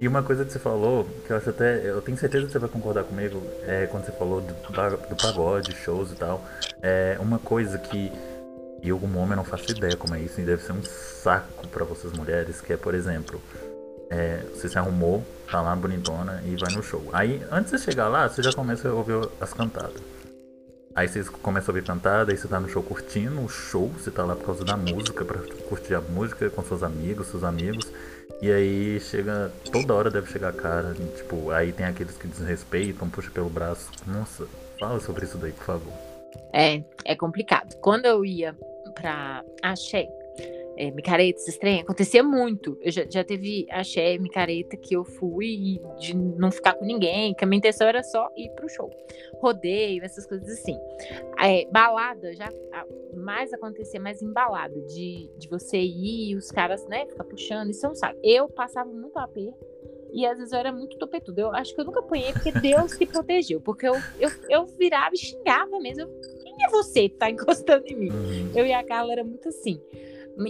E 0.00 0.06
uma 0.06 0.22
coisa 0.22 0.44
que 0.44 0.52
você 0.52 0.58
falou, 0.58 1.06
que 1.26 1.32
eu 1.32 1.36
acho 1.36 1.50
até. 1.50 1.86
Eu 1.86 2.00
tenho 2.00 2.16
certeza 2.16 2.46
que 2.46 2.52
você 2.52 2.58
vai 2.58 2.70
concordar 2.70 3.04
comigo, 3.04 3.42
é 3.66 3.86
quando 3.86 4.06
você 4.06 4.12
falou 4.12 4.40
do, 4.40 4.54
do 4.54 5.16
pagode, 5.16 5.72
shows 5.72 6.12
e 6.12 6.14
tal. 6.14 6.42
É 6.80 7.18
uma 7.20 7.38
coisa 7.38 7.78
que 7.78 8.10
eu, 8.82 8.98
como 8.98 9.18
homem, 9.18 9.36
não 9.36 9.44
faço 9.44 9.70
ideia 9.70 9.96
como 9.96 10.14
é 10.14 10.20
isso, 10.20 10.40
e 10.40 10.44
deve 10.44 10.62
ser 10.62 10.72
um 10.72 10.82
saco 10.82 11.66
pra 11.68 11.84
vocês 11.84 12.12
mulheres, 12.12 12.60
que 12.60 12.72
é, 12.72 12.76
por 12.76 12.94
exemplo, 12.94 13.40
é, 14.10 14.42
você 14.54 14.68
se 14.68 14.78
arrumou, 14.78 15.24
tá 15.50 15.60
lá 15.60 15.74
bonitona 15.74 16.42
e 16.46 16.56
vai 16.56 16.72
no 16.72 16.82
show. 16.82 17.08
Aí, 17.12 17.42
antes 17.50 17.72
de 17.72 17.78
chegar 17.78 18.08
lá, 18.08 18.28
você 18.28 18.42
já 18.42 18.52
começa 18.52 18.88
a 18.88 18.92
ouvir 18.92 19.28
as 19.40 19.52
cantadas. 19.52 20.00
Aí 20.94 21.06
você 21.06 21.22
começa 21.24 21.70
a 21.70 21.72
ouvir 21.72 21.86
cantada, 21.86 22.32
aí 22.32 22.36
você 22.36 22.48
tá 22.48 22.58
no 22.58 22.68
show 22.68 22.82
curtindo 22.82 23.40
o 23.40 23.48
show, 23.48 23.88
você 23.88 24.10
tá 24.10 24.24
lá 24.24 24.34
por 24.34 24.46
causa 24.46 24.64
da 24.64 24.76
música, 24.76 25.24
pra 25.24 25.38
curtir 25.68 25.94
a 25.94 26.00
música 26.00 26.50
com 26.50 26.62
seus 26.64 26.82
amigos, 26.82 27.28
seus 27.28 27.44
amigos. 27.44 27.86
E 28.40 28.50
aí 28.50 29.00
chega, 29.00 29.52
toda 29.70 29.94
hora 29.94 30.10
deve 30.10 30.30
chegar 30.30 30.48
a 30.48 30.52
cara, 30.52 30.94
e, 30.98 31.16
tipo, 31.16 31.50
aí 31.50 31.72
tem 31.72 31.86
aqueles 31.86 32.16
que 32.16 32.26
desrespeitam, 32.26 33.08
puxa 33.08 33.30
pelo 33.30 33.48
braço. 33.48 33.90
Nossa, 34.06 34.46
fala 34.78 34.98
sobre 35.00 35.24
isso 35.24 35.38
daí, 35.38 35.52
por 35.52 35.64
favor. 35.64 36.07
É, 36.52 36.82
é 37.04 37.14
complicado. 37.14 37.76
Quando 37.80 38.06
eu 38.06 38.24
ia 38.24 38.56
pra 38.94 39.44
axé, 39.62 40.08
é, 40.78 40.92
micareta, 40.92 41.40
esses 41.40 41.58
trem, 41.58 41.80
acontecia 41.80 42.22
muito. 42.22 42.78
Eu 42.80 42.92
já, 42.92 43.04
já 43.10 43.24
teve 43.24 43.66
axé, 43.68 44.16
micareta 44.16 44.76
que 44.76 44.94
eu 44.94 45.04
fui 45.04 45.80
de 45.98 46.16
não 46.16 46.52
ficar 46.52 46.74
com 46.74 46.84
ninguém, 46.84 47.34
que 47.34 47.42
a 47.42 47.46
minha 47.48 47.58
intenção 47.58 47.88
era 47.88 48.02
só 48.04 48.30
ir 48.36 48.48
pro 48.50 48.68
show. 48.68 48.88
Rodeio, 49.42 50.04
essas 50.04 50.24
coisas 50.24 50.48
assim. 50.48 50.78
É, 51.40 51.66
balada, 51.72 52.32
já 52.34 52.48
mais 53.12 53.52
acontecia 53.52 54.00
mais 54.00 54.22
em 54.22 54.32
balada, 54.32 54.80
de, 54.82 55.28
de 55.36 55.48
você 55.48 55.78
ir 55.78 56.30
e 56.30 56.36
os 56.36 56.50
caras, 56.52 56.86
né, 56.86 57.06
ficar 57.06 57.24
puxando, 57.24 57.70
isso 57.70 57.84
é 57.84 57.88
um 57.88 57.94
saco. 57.94 58.18
Eu 58.22 58.48
passava 58.48 58.88
muito 58.88 59.18
aperto. 59.18 59.58
E 60.12 60.26
às 60.26 60.38
vezes 60.38 60.52
eu 60.52 60.58
era 60.58 60.72
muito 60.72 60.96
topetuda. 60.98 61.40
Eu 61.40 61.54
acho 61.54 61.74
que 61.74 61.80
eu 61.80 61.84
nunca 61.84 62.00
apanhei 62.00 62.32
porque 62.32 62.52
Deus 62.52 62.94
que 62.94 63.06
protegeu. 63.06 63.60
Porque 63.60 63.86
eu, 63.86 63.94
eu, 64.18 64.30
eu 64.48 64.66
virava 64.66 65.14
e 65.14 65.18
xingava 65.18 65.78
mesmo. 65.78 66.02
Eu, 66.02 66.20
Quem 66.42 66.54
é 66.64 66.68
você 66.70 67.08
que 67.08 67.16
tá 67.16 67.30
encostando 67.30 67.86
em 67.86 67.96
mim? 67.96 68.10
Uhum. 68.10 68.52
Eu 68.54 68.66
e 68.66 68.72
a 68.72 68.84
Carla 68.84 69.12
era 69.12 69.24
muito 69.24 69.48
assim. 69.48 69.80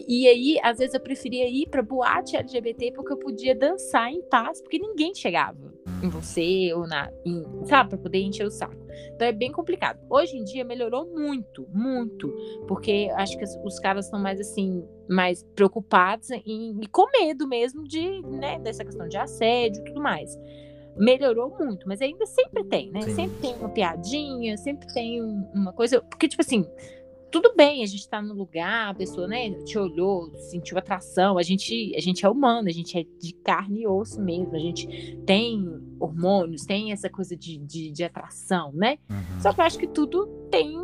E 0.07 0.29
aí, 0.29 0.59
às 0.63 0.79
vezes, 0.79 0.95
eu 0.95 1.01
preferia 1.01 1.49
ir 1.49 1.67
pra 1.69 1.83
boate 1.83 2.37
LGBT 2.37 2.93
porque 2.93 3.13
eu 3.13 3.17
podia 3.19 3.55
dançar 3.55 4.11
em 4.13 4.21
paz, 4.23 4.61
porque 4.61 4.79
ninguém 4.79 5.15
chegava 5.15 5.73
em 6.03 6.09
você 6.09 6.73
ou 6.75 6.87
na. 6.87 7.11
Em, 7.25 7.43
sabe, 7.65 7.91
pra 7.91 7.99
poder 7.99 8.19
encher 8.21 8.47
o 8.47 8.51
saco. 8.51 8.77
Então 9.15 9.27
é 9.27 9.33
bem 9.33 9.51
complicado. 9.51 9.99
Hoje 10.11 10.37
em 10.37 10.45
dia 10.45 10.65
melhorou 10.65 11.07
muito, 11.07 11.67
muito. 11.73 12.29
Porque 12.67 13.09
acho 13.17 13.37
que 13.39 13.45
os- 13.65 13.79
caras 13.81 14.05
estão 14.07 14.21
mais 14.21 14.41
assim, 14.41 14.85
mais 15.09 15.43
preocupados 15.55 16.31
em, 16.31 16.77
e 16.83 16.87
com 16.89 17.07
medo 17.13 17.47
mesmo 17.49 17.85
de, 17.85 18.21
né, 18.23 18.59
dessa 18.59 18.85
questão 18.85 19.09
de 19.09 19.17
assédio 19.17 19.81
e 19.81 19.85
tudo 19.85 20.03
mais. 20.03 20.37
Melhorou 20.97 21.57
muito, 21.57 21.87
mas 21.87 22.03
ainda 22.03 22.27
sempre 22.27 22.65
tem, 22.65 22.91
né? 22.91 23.03
Sim. 23.03 23.15
Sempre 23.15 23.39
tem 23.41 23.55
uma 23.55 23.69
piadinha, 23.69 24.57
sempre 24.57 24.93
tem 24.93 25.23
um- 25.23 25.49
uma 25.55 25.73
coisa. 25.73 26.01
Porque, 26.03 26.27
tipo 26.27 26.43
assim, 26.43 26.67
tudo 27.31 27.55
bem, 27.55 27.83
a 27.83 27.87
gente 27.87 28.09
tá 28.09 28.21
no 28.23 28.35
lugar, 28.35 28.91
a 28.91 28.95
pessoa, 28.95 29.27
né, 29.27 29.51
te 29.65 29.79
olhou, 29.79 30.33
sentiu 30.37 30.79
atração, 30.79 31.39
a 31.39 31.43
gente, 31.43 31.95
a 31.97 32.01
gente 32.01 32.25
é 32.25 32.29
humano, 32.29 32.69
a 32.69 32.73
gente 32.73 32.99
é 32.99 33.05
de 33.21 33.33
carne 33.35 33.83
e 33.83 33.87
osso 33.87 34.21
mesmo, 34.21 34.55
a 34.55 34.59
gente 34.59 35.17
tem 35.27 35.65
hormônios, 36.01 36.65
tem 36.65 36.93
essa 36.93 37.11
coisa 37.11 37.37
de, 37.37 37.59
de, 37.59 37.91
de 37.91 38.05
atração, 38.05 38.73
né? 38.73 38.99
Uhum. 39.11 39.41
Só 39.41 39.53
que 39.53 39.61
eu 39.61 39.65
acho 39.65 39.79
que 39.79 39.89
tudo 39.89 40.27
tem 40.51 40.79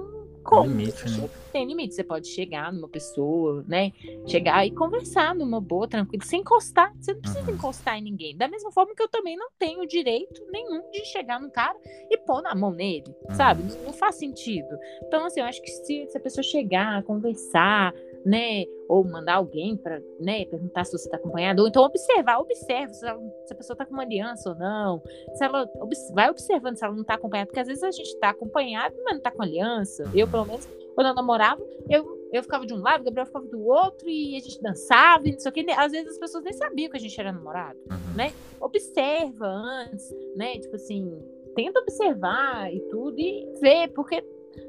como. 0.44 0.68
limite, 0.68 1.04
né? 1.10 1.28
Tem 1.52 1.66
limite. 1.66 1.94
Você 1.94 2.02
pode 2.04 2.26
chegar 2.28 2.72
numa 2.72 2.88
pessoa, 2.88 3.64
né? 3.66 3.92
Chegar 4.26 4.66
e 4.66 4.70
conversar 4.72 5.34
numa 5.34 5.60
boa, 5.60 5.86
tranquilo, 5.88 6.24
sem 6.24 6.40
encostar. 6.40 6.92
Você 7.00 7.12
não 7.14 7.20
precisa 7.20 7.44
Uhum. 7.48 7.54
encostar 7.54 7.96
em 7.98 8.02
ninguém. 8.02 8.36
Da 8.36 8.48
mesma 8.48 8.70
forma 8.72 8.94
que 8.94 9.02
eu 9.02 9.08
também 9.08 9.36
não 9.36 9.48
tenho 9.58 9.86
direito 9.86 10.44
nenhum 10.50 10.82
de 10.90 11.04
chegar 11.06 11.40
num 11.40 11.50
cara 11.50 11.76
e 12.10 12.16
pôr 12.18 12.42
na 12.42 12.54
mão 12.54 12.70
nele, 12.72 13.04
Uhum. 13.28 13.34
sabe? 13.34 13.62
Não, 13.62 13.84
não 13.84 13.92
faz 13.92 14.16
sentido. 14.16 14.68
Então, 15.06 15.24
assim, 15.26 15.40
eu 15.40 15.46
acho 15.46 15.60
que 15.62 15.70
se, 15.70 16.06
se 16.08 16.18
a 16.18 16.20
pessoa 16.20 16.42
chegar, 16.42 17.02
conversar, 17.04 17.92
né? 18.24 18.64
Ou 18.88 19.04
mandar 19.04 19.34
alguém 19.36 19.76
para, 19.76 20.00
né, 20.20 20.44
perguntar 20.46 20.84
se 20.84 20.92
você 20.92 21.08
tá 21.10 21.16
acompanhado, 21.16 21.62
ou 21.62 21.68
então 21.68 21.82
observar, 21.84 22.38
observa 22.38 22.92
se, 22.92 23.06
ela- 23.06 23.20
se 23.46 23.52
a 23.52 23.56
pessoa 23.56 23.76
tá 23.76 23.84
com 23.86 23.92
uma 23.92 24.02
aliança 24.02 24.50
ou 24.50 24.56
não. 24.56 25.02
Se 25.34 25.44
ela 25.44 25.68
vai 26.12 26.30
observando 26.30 26.76
se 26.76 26.84
ela 26.84 26.94
não 26.94 27.04
tá 27.04 27.14
acompanhada, 27.14 27.46
porque 27.48 27.60
às 27.60 27.66
vezes 27.68 27.82
a 27.82 27.90
gente 27.90 28.16
tá 28.18 28.30
acompanhado, 28.30 28.94
mas 29.04 29.14
não 29.14 29.22
tá 29.22 29.30
com 29.30 29.42
aliança. 29.42 30.04
Eu, 30.14 30.28
pelo 30.28 30.44
menos, 30.46 30.66
quando 30.94 31.08
eu 31.08 31.14
namorava, 31.14 31.62
eu, 31.90 32.28
eu 32.32 32.42
ficava 32.42 32.64
de 32.66 32.72
um 32.74 32.80
lado, 32.80 33.00
o 33.00 33.04
Gabriel 33.04 33.26
ficava 33.26 33.46
do 33.46 33.64
outro, 33.66 34.08
e 34.08 34.36
a 34.36 34.40
gente 34.40 34.60
dançava, 34.62 35.26
e 35.28 35.32
não 35.32 35.38
sei 35.40 35.50
o 35.50 35.52
que. 35.54 35.70
Às 35.72 35.92
vezes 35.92 36.12
as 36.12 36.18
pessoas 36.18 36.44
nem 36.44 36.52
sabiam 36.52 36.90
que 36.90 36.96
a 36.96 37.00
gente 37.00 37.18
era 37.20 37.32
namorado 37.32 37.78
Uhum. 37.90 38.16
né? 38.16 38.32
observa 38.60 39.46
antes, 39.46 40.10
né? 40.36 40.58
Tipo 40.58 40.76
assim, 40.76 41.22
tenta 41.54 41.80
observar 41.80 42.72
e 42.72 42.80
tudo 42.88 43.18
e 43.18 43.46
ver, 43.60 43.88
porque 43.92 44.22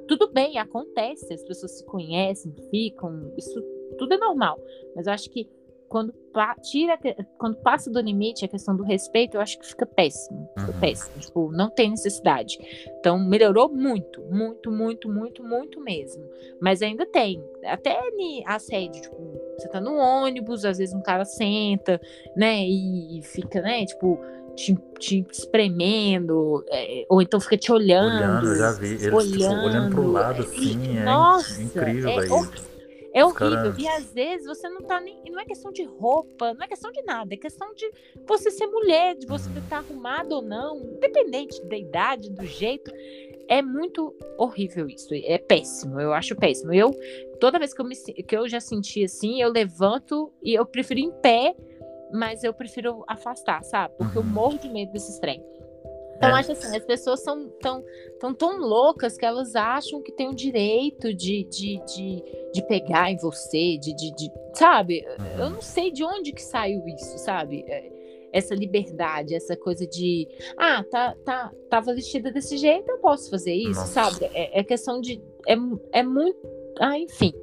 tudo 0.08 0.32
bem, 0.32 0.58
acontece, 0.58 1.34
as 1.34 1.44
pessoas 1.44 1.78
se 1.78 1.86
conhecem, 1.86 2.54
ficam, 2.70 3.34
isso 3.38 3.62
tudo 3.98 4.14
é 4.14 4.18
normal. 4.18 4.60
Mas 4.96 5.08
eu 5.08 5.14
acho 5.14 5.30
que 5.30 5.50
quando 5.88 6.14
tira, 6.62 6.98
quando 7.38 7.56
passa 7.58 7.90
do 7.90 8.02
limite 8.02 8.44
a 8.44 8.48
questão 8.48 8.76
do 8.76 8.84
respeito, 8.84 9.38
eu 9.38 9.42
acho 9.42 9.58
que 9.58 9.66
fica 9.66 9.86
péssimo, 9.86 10.50
fica 10.58 10.72
Uhum. 10.74 10.80
péssimo, 10.80 11.20
tipo, 11.20 11.52
não 11.52 11.70
tem 11.70 11.92
necessidade. 11.92 12.58
Então 13.00 13.18
melhorou 13.20 13.70
muito, 13.70 14.22
muito, 14.24 14.72
muito, 14.72 15.08
muito, 15.10 15.44
muito 15.44 15.80
mesmo. 15.80 16.24
Mas 16.60 16.82
ainda 16.82 17.06
tem, 17.06 17.42
até 17.64 17.98
assédio, 18.46 19.02
tipo, 19.04 19.16
você 19.58 19.70
tá 19.70 19.80
no 19.80 19.96
ônibus, 19.96 20.66
às 20.66 20.78
vezes 20.80 20.94
um 20.94 21.02
cara 21.02 21.24
senta, 21.24 22.02
né, 22.36 22.66
e 22.68 23.22
fica, 23.24 23.62
né, 23.62 23.86
tipo, 23.86 24.20
te, 24.56 24.76
te 25.00 25.26
espremendo, 25.32 26.64
é, 26.70 27.06
ou 27.10 27.22
então 27.22 27.40
fica 27.40 27.58
te 27.58 27.72
olhando. 27.72 28.16
Olhando, 28.16 28.56
já 28.56 28.72
vi. 28.72 28.88
Eles 28.94 29.02
tipo, 29.02 29.16
olhando 29.64 29.90
pro 29.92 30.08
lado 30.08 30.42
assim, 30.42 30.98
é 30.98 31.04
Nossa, 31.06 31.62
incrível, 31.62 32.10
é 32.12 32.28
É 33.14 33.24
horrível. 33.24 33.34
cara- 33.34 33.76
E 33.78 33.88
às 33.88 34.14
vezes 34.14 34.46
você 34.46 34.68
não 34.68 34.82
tá 34.82 35.00
nem. 35.00 35.16
Não 35.32 35.40
é 35.40 35.46
questão 35.46 35.72
de 35.72 35.84
roupa, 35.84 36.54
não 36.54 36.64
é 36.64 36.68
questão 36.68 36.92
de 36.92 37.02
nada. 37.04 37.34
É 37.34 37.38
questão 37.38 37.74
de 37.74 37.90
você 38.28 38.52
ser 38.52 38.68
mulher, 38.68 39.16
de 39.16 39.26
você 39.26 39.50
Uhum. 39.50 39.58
estar 39.60 39.78
arrumado 39.78 40.34
ou 40.36 40.42
não, 40.42 40.78
independente 40.80 41.64
da 41.66 41.78
idade, 41.78 42.30
do 42.30 42.46
jeito. 42.46 42.92
É 43.48 43.62
muito 43.62 44.14
horrível 44.38 44.88
isso. 44.90 45.08
É 45.14 45.38
péssimo. 45.38 46.00
Eu 46.00 46.12
acho 46.14 46.36
péssimo. 46.36 46.74
Eu, 46.74 46.92
toda 47.40 47.58
vez 47.60 47.74
que 47.74 47.80
eu, 47.82 47.86
me, 47.86 47.96
que 47.96 48.36
eu 48.36 48.50
já 48.50 48.60
senti 48.60 49.04
assim, 49.06 49.42
eu 49.42 49.50
levanto 49.52 50.32
e 50.44 50.54
eu 50.54 50.66
prefiro 50.66 51.00
em 51.00 51.12
pé, 51.22 51.56
mas 52.12 52.44
eu 52.44 52.54
prefiro 52.54 53.04
afastar, 53.08 53.64
sabe? 53.64 53.94
Porque 53.98 54.18
eu 54.18 54.22
Uhum. 54.22 54.30
morro 54.30 54.58
de 54.58 54.70
medo 54.70 54.92
desses 54.92 55.20
trem. 55.20 55.44
Então, 56.18 56.30
é. 56.30 56.40
acho 56.40 56.54
assim, 56.54 56.76
as 56.76 56.86
pessoas 56.86 57.22
são 57.24 57.50
tão, 57.62 57.84
tão, 58.20 58.34
tão 58.34 58.58
loucas 58.58 59.18
que 59.18 59.26
elas 59.26 59.56
acham 59.56 60.02
que 60.02 60.12
tem 60.12 60.30
o 60.30 60.34
direito 60.36 61.14
de, 61.14 61.44
de, 61.44 61.84
de, 61.86 62.24
de 62.54 62.68
pegar 62.68 63.12
em 63.12 63.18
você, 63.18 63.78
de, 63.78 63.94
de, 63.94 64.16
de 64.16 64.32
sabe? 64.54 65.06
Uhum. 65.20 65.40
Eu 65.44 65.50
não 65.50 65.62
sei 65.62 65.92
de 65.92 66.04
onde 66.04 66.32
que 66.32 66.42
saiu 66.42 66.88
isso, 66.88 67.18
sabe? 67.18 67.66
É, 67.68 67.92
essa 68.32 68.54
liberdade, 68.54 69.34
essa 69.34 69.56
coisa 69.56 69.88
de, 69.88 70.28
ah, 70.58 70.84
tá, 70.90 71.16
tá, 71.24 71.52
tava 71.70 71.94
vestida 71.94 72.32
desse 72.32 72.58
jeito, 72.58 72.90
eu 72.90 72.98
posso 73.00 73.30
fazer 73.30 73.54
isso, 73.54 73.80
Nossa. 73.80 74.12
sabe? 74.12 74.26
É, 74.34 74.60
é, 74.60 74.64
questão 74.64 75.00
de, 75.00 75.22
é, 75.48 75.56
é 75.94 76.04
muito, 76.04 76.38
ah, 76.80 76.98
enfim. 77.00 77.34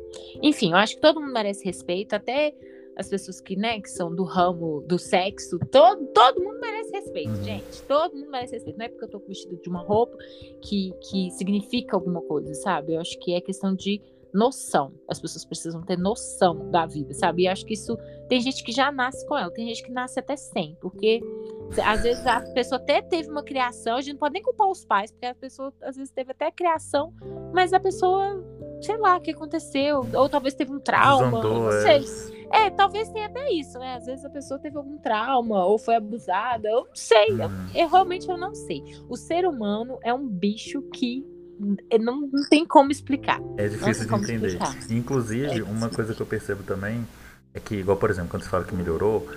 Enfim, 0.43 0.73
eu 0.73 0.77
acho 0.77 0.97
que 0.97 1.01
todo 1.01 1.21
mundo 1.21 1.33
merece 1.33 1.65
respeito, 1.65 2.15
até 2.15 2.55
as 2.97 3.09
pessoas 3.09 3.41
que, 3.41 3.57
né, 3.57 3.81
que 3.81 3.91
são 3.91 4.15
do 4.15 4.25
ramo 4.25 4.83
do 4.87 4.99
sexo, 4.99 5.59
todo, 5.71 6.07
todo 6.09 6.43
mundo 6.43 6.61
merece 6.61 6.91
respeito, 6.93 7.31
uhum. 7.31 7.45
gente. 7.45 7.83
Todo 7.83 8.15
mundo 8.15 8.31
merece 8.31 8.55
respeito. 8.55 8.79
Não 8.79 8.87
é 8.87 8.89
porque 8.89 9.05
eu 9.05 9.11
tô 9.11 9.19
vestida 9.21 9.57
de 9.57 9.69
uma 9.69 9.83
roupa 9.83 10.17
que, 10.61 10.93
que 11.01 11.31
significa 11.33 11.97
alguma 11.97 12.21
coisa, 12.23 12.53
sabe? 12.55 12.95
Eu 12.95 13.01
acho 13.01 13.19
que 13.19 13.33
é 13.33 13.41
questão 13.41 13.75
de 13.75 14.01
noção. 14.33 14.93
As 15.09 15.21
pessoas 15.21 15.45
precisam 15.45 15.83
ter 15.83 15.99
noção 15.99 16.71
da 16.71 16.87
vida, 16.87 17.13
sabe? 17.13 17.43
E 17.43 17.49
acho 17.49 17.65
que 17.67 17.75
isso 17.75 17.97
tem 18.29 18.41
gente 18.41 18.65
que 18.65 18.73
já 18.73 18.91
nasce 18.91 19.27
com 19.27 19.37
ela, 19.37 19.51
tem 19.51 19.67
gente 19.69 19.83
que 19.83 19.93
nasce 19.93 20.19
até 20.19 20.37
sem, 20.37 20.77
porque 20.81 21.21
às 21.85 22.03
vezes 22.03 22.27
a 22.27 22.41
pessoa 22.41 22.81
até 22.81 23.01
teve 23.01 23.31
uma 23.31 23.43
criação, 23.43 23.97
a 23.97 24.01
gente 24.01 24.15
não 24.15 24.21
pode 24.21 24.35
nem 24.35 24.43
culpar 24.43 24.69
os 24.69 24.85
pais, 24.85 25.11
porque 25.11 25.27
a 25.27 25.35
pessoa 25.35 25.73
às 25.83 25.97
vezes 25.97 26.13
teve 26.13 26.33
até 26.33 26.51
criação, 26.51 27.13
mas 27.53 27.73
a 27.73 27.81
pessoa, 27.81 28.45
sei 28.81 28.97
lá, 28.99 29.17
o 29.17 29.21
que 29.21 29.31
aconteceu, 29.31 30.07
ou 30.15 30.29
talvez 30.29 30.55
teve 30.55 30.73
um 30.73 30.81
trauma, 30.81 31.41
Desandou, 31.41 31.63
não 31.65 31.73
sei. 31.83 32.05
É. 32.39 32.43
É, 32.53 32.71
talvez 32.71 33.09
tenha 33.09 33.27
até 33.27 33.51
isso, 33.51 33.79
né? 33.79 33.95
Às 33.95 34.05
vezes 34.05 34.25
a 34.27 34.31
pessoa 34.31 34.61
teve 34.61 34.77
algum 34.77 34.99
trauma 34.99 35.65
ou 35.65 35.79
foi 35.79 35.95
abusada, 35.95 36.69
eu 36.69 36.85
não 36.85 36.95
sei. 36.95 37.31
Eu, 37.31 37.47
uhum. 37.47 37.67
eu, 37.75 37.89
realmente 37.89 38.29
eu 38.29 38.37
não 38.37 38.55
sei. 38.55 38.83
O 39.09 39.17
ser 39.17 39.47
humano 39.47 39.99
é 40.03 40.13
um 40.13 40.29
bicho 40.29 40.83
que 40.93 41.25
não, 41.99 42.29
não 42.31 42.49
tem 42.51 42.67
como 42.67 42.91
explicar. 42.91 43.41
É 43.57 43.69
difícil 43.69 44.07
de 44.07 44.15
entender. 44.15 44.49
Explicar. 44.49 44.77
Inclusive, 44.91 45.61
é 45.61 45.63
uma 45.63 45.89
coisa 45.89 46.15
que 46.15 46.21
eu 46.21 46.27
percebo 46.27 46.63
também 46.63 47.07
é 47.55 47.61
que, 47.61 47.77
igual, 47.77 47.97
por 47.97 48.11
exemplo, 48.11 48.31
quando 48.31 48.43
você 48.43 48.49
fala 48.49 48.65
que 48.65 48.75
melhorou, 48.75 49.29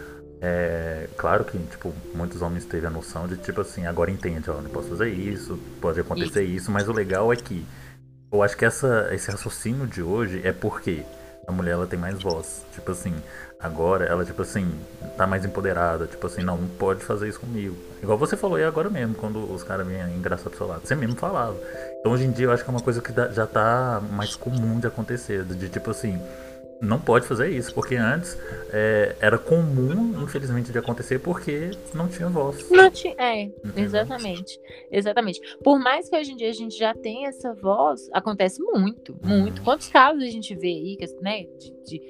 é 0.41 1.07
claro 1.17 1.43
que, 1.43 1.57
tipo, 1.57 1.93
muitos 2.13 2.41
homens 2.41 2.65
teve 2.65 2.85
a 2.85 2.89
noção 2.89 3.27
de, 3.27 3.37
tipo 3.37 3.61
assim, 3.61 3.85
agora 3.85 4.11
entende, 4.11 4.49
ó, 4.49 4.61
não 4.61 4.69
posso 4.69 4.89
fazer 4.89 5.09
isso, 5.09 5.57
pode 5.81 5.99
acontecer 5.99 6.43
isso, 6.43 6.55
isso 6.63 6.71
mas 6.71 6.87
o 6.87 6.93
legal 6.93 7.31
é 7.31 7.35
que 7.35 7.65
eu 8.31 8.43
acho 8.43 8.57
que 8.57 8.65
essa, 8.65 9.09
esse 9.11 9.31
raciocínio 9.31 9.87
de 9.87 10.01
hoje 10.01 10.41
é 10.43 10.51
porque 10.51 11.03
a 11.47 11.51
mulher 11.51 11.71
ela 11.71 11.87
tem 11.87 11.97
mais 11.97 12.21
voz. 12.21 12.65
Tipo 12.73 12.91
assim, 12.91 13.13
agora 13.59 14.05
ela, 14.05 14.25
tipo 14.25 14.41
assim, 14.41 14.69
tá 15.15 15.25
mais 15.25 15.45
empoderada. 15.45 16.07
Tipo 16.07 16.27
assim, 16.27 16.43
não, 16.43 16.57
não 16.57 16.67
pode 16.67 17.03
fazer 17.03 17.27
isso 17.29 17.39
comigo. 17.39 17.75
Igual 18.01 18.17
você 18.17 18.35
falou 18.35 18.57
aí 18.57 18.63
agora 18.63 18.89
mesmo, 18.89 19.15
quando 19.15 19.51
os 19.51 19.63
caras 19.63 19.87
vinham 19.87 20.09
engraçar 20.09 20.49
pro 20.49 20.57
seu 20.57 20.67
lado. 20.67 20.85
Você 20.85 20.95
mesmo 20.95 21.15
falava. 21.15 21.55
Então 21.99 22.11
hoje 22.11 22.25
em 22.25 22.31
dia 22.31 22.47
eu 22.47 22.51
acho 22.51 22.63
que 22.63 22.69
é 22.69 22.73
uma 22.73 22.81
coisa 22.81 23.01
que 23.01 23.11
já 23.31 23.47
tá 23.47 24.01
mais 24.11 24.35
comum 24.35 24.79
de 24.79 24.87
acontecer. 24.87 25.43
De 25.43 25.69
tipo 25.69 25.91
assim, 25.91 26.19
não 26.81 26.99
pode 26.99 27.25
fazer 27.25 27.49
isso, 27.49 27.73
porque 27.73 27.95
antes 27.95 28.37
é, 28.71 29.15
era 29.19 29.37
comum, 29.37 30.21
infelizmente, 30.21 30.71
de 30.71 30.77
acontecer 30.77 31.19
porque 31.19 31.71
não 31.93 32.07
tinha 32.07 32.27
voz. 32.27 32.69
Não 32.69 32.91
tinha, 32.91 33.15
é, 33.17 33.43
Entendeu? 33.43 33.83
exatamente. 33.83 34.59
Exatamente. 34.91 35.41
Por 35.63 35.79
mais 35.79 36.09
que 36.09 36.17
hoje 36.17 36.33
em 36.33 36.35
dia 36.35 36.49
a 36.49 36.53
gente 36.53 36.77
já 36.77 36.93
tenha 36.93 37.29
essa 37.29 37.53
voz, 37.53 38.09
acontece 38.11 38.61
muito, 38.61 39.17
muito. 39.23 39.61
Hum. 39.61 39.63
Quantos 39.63 39.87
casos 39.87 40.23
a 40.23 40.29
gente 40.29 40.53
vê 40.55 40.67
aí, 40.67 40.97
né, 41.21 41.45
de, 41.57 41.73
de, 41.85 42.01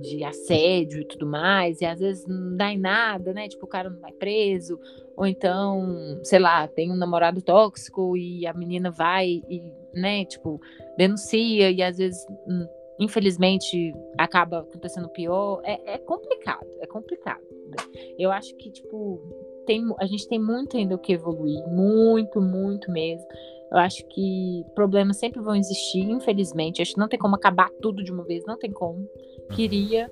de, 0.00 0.24
assédio 0.24 1.00
e 1.00 1.04
tudo 1.04 1.26
mais, 1.26 1.80
e 1.80 1.84
às 1.84 1.98
vezes 1.98 2.26
não 2.26 2.56
dá 2.56 2.72
em 2.72 2.78
nada, 2.78 3.32
né, 3.32 3.48
tipo, 3.48 3.66
o 3.66 3.68
cara 3.68 3.90
não 3.90 4.00
vai 4.00 4.12
preso, 4.12 4.78
ou 5.16 5.26
então, 5.26 6.20
sei 6.22 6.38
lá, 6.38 6.68
tem 6.68 6.92
um 6.92 6.96
namorado 6.96 7.42
tóxico 7.42 8.16
e 8.16 8.46
a 8.46 8.54
menina 8.54 8.90
vai 8.90 9.42
e, 9.48 9.72
né, 9.92 10.24
tipo, 10.24 10.60
denuncia 10.96 11.70
e 11.70 11.82
às 11.82 11.98
vezes 11.98 12.24
hum, 12.46 12.66
infelizmente 12.98 13.94
acaba 14.16 14.60
acontecendo 14.60 15.08
pior, 15.08 15.60
é, 15.64 15.94
é 15.94 15.98
complicado, 15.98 16.66
é 16.80 16.86
complicado. 16.86 17.42
Né? 17.68 17.76
Eu 18.18 18.30
acho 18.30 18.54
que, 18.56 18.70
tipo, 18.70 19.20
tem, 19.66 19.84
a 19.98 20.06
gente 20.06 20.28
tem 20.28 20.38
muito 20.38 20.76
ainda 20.76 20.94
o 20.94 20.98
que 20.98 21.12
evoluir, 21.12 21.66
muito, 21.68 22.40
muito 22.40 22.90
mesmo. 22.90 23.26
Eu 23.70 23.78
acho 23.78 24.06
que 24.08 24.64
problemas 24.74 25.18
sempre 25.18 25.40
vão 25.40 25.54
existir, 25.54 26.08
infelizmente. 26.10 26.80
acho 26.80 26.94
que 26.94 27.00
não 27.00 27.08
tem 27.08 27.18
como 27.18 27.36
acabar 27.36 27.70
tudo 27.82 28.02
de 28.02 28.10
uma 28.10 28.24
vez, 28.24 28.44
não 28.46 28.58
tem 28.58 28.72
como. 28.72 28.98
Uhum. 28.98 29.48
Queria, 29.54 30.10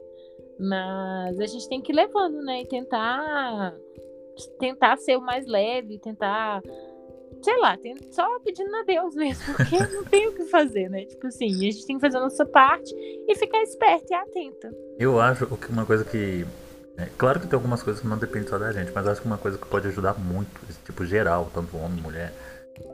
mas 0.59 1.41
a 1.41 1.47
gente 1.47 1.68
tem 1.68 1.80
que 1.80 1.93
ir 1.93 1.97
levando, 1.97 2.43
né? 2.43 2.62
E 2.62 2.66
tentar 2.66 3.74
tentar 4.59 4.99
ser 4.99 5.16
o 5.16 5.22
mais 5.22 5.47
leve, 5.47 5.99
tentar 5.99 6.62
sei 7.43 7.57
lá, 7.59 7.76
só 8.11 8.39
pedindo 8.41 8.74
a 8.74 8.82
Deus 8.82 9.14
mesmo, 9.14 9.55
porque 9.55 9.78
não 9.78 10.05
tem 10.05 10.28
o 10.28 10.32
que 10.32 10.45
fazer, 10.47 10.89
né? 10.91 11.05
Tipo 11.05 11.26
assim, 11.26 11.47
a 11.47 11.59
gente 11.59 11.87
tem 11.87 11.97
que 11.97 12.01
fazer 12.01 12.16
a 12.16 12.20
nossa 12.20 12.45
parte 12.45 12.95
e 13.28 13.34
ficar 13.37 13.62
esperto 13.62 14.07
e 14.11 14.14
atenta. 14.14 14.70
Eu 14.99 15.20
acho 15.20 15.47
que 15.47 15.70
uma 15.70 15.87
coisa 15.87 16.05
que. 16.05 16.47
É, 16.99 17.09
claro 17.18 17.39
que 17.39 17.47
tem 17.47 17.57
algumas 17.57 17.82
coisas 17.82 18.01
que 18.01 18.09
não 18.09 18.16
dependem 18.16 18.49
só 18.49 18.59
da 18.59 18.72
gente, 18.72 18.91
mas 18.95 19.07
acho 19.07 19.20
que 19.20 19.26
uma 19.26 19.37
coisa 19.37 19.59
que 19.59 19.66
pode 19.66 19.87
ajudar 19.89 20.18
muito, 20.18 20.51
tipo 20.84 21.05
geral, 21.05 21.51
tanto 21.53 21.76
homem 21.76 22.01
mulher, 22.01 22.32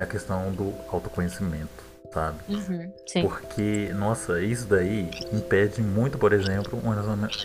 é 0.01 0.05
a 0.05 0.07
questão 0.07 0.51
do 0.53 0.75
autoconhecimento, 0.89 1.85
sabe? 2.13 2.39
Uhum, 2.49 2.93
porque, 3.23 3.93
nossa, 3.95 4.41
isso 4.41 4.67
daí 4.67 5.09
impede 5.33 5.81
muito, 5.81 6.19
por 6.19 6.33
exemplo, 6.33 6.81
um 6.85 6.91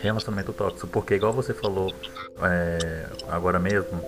relacionamento 0.02 0.52
tóxico. 0.52 0.88
Porque, 0.88 1.14
igual 1.14 1.32
você 1.32 1.54
falou 1.54 1.94
é, 2.42 3.06
agora 3.30 3.60
mesmo, 3.60 4.02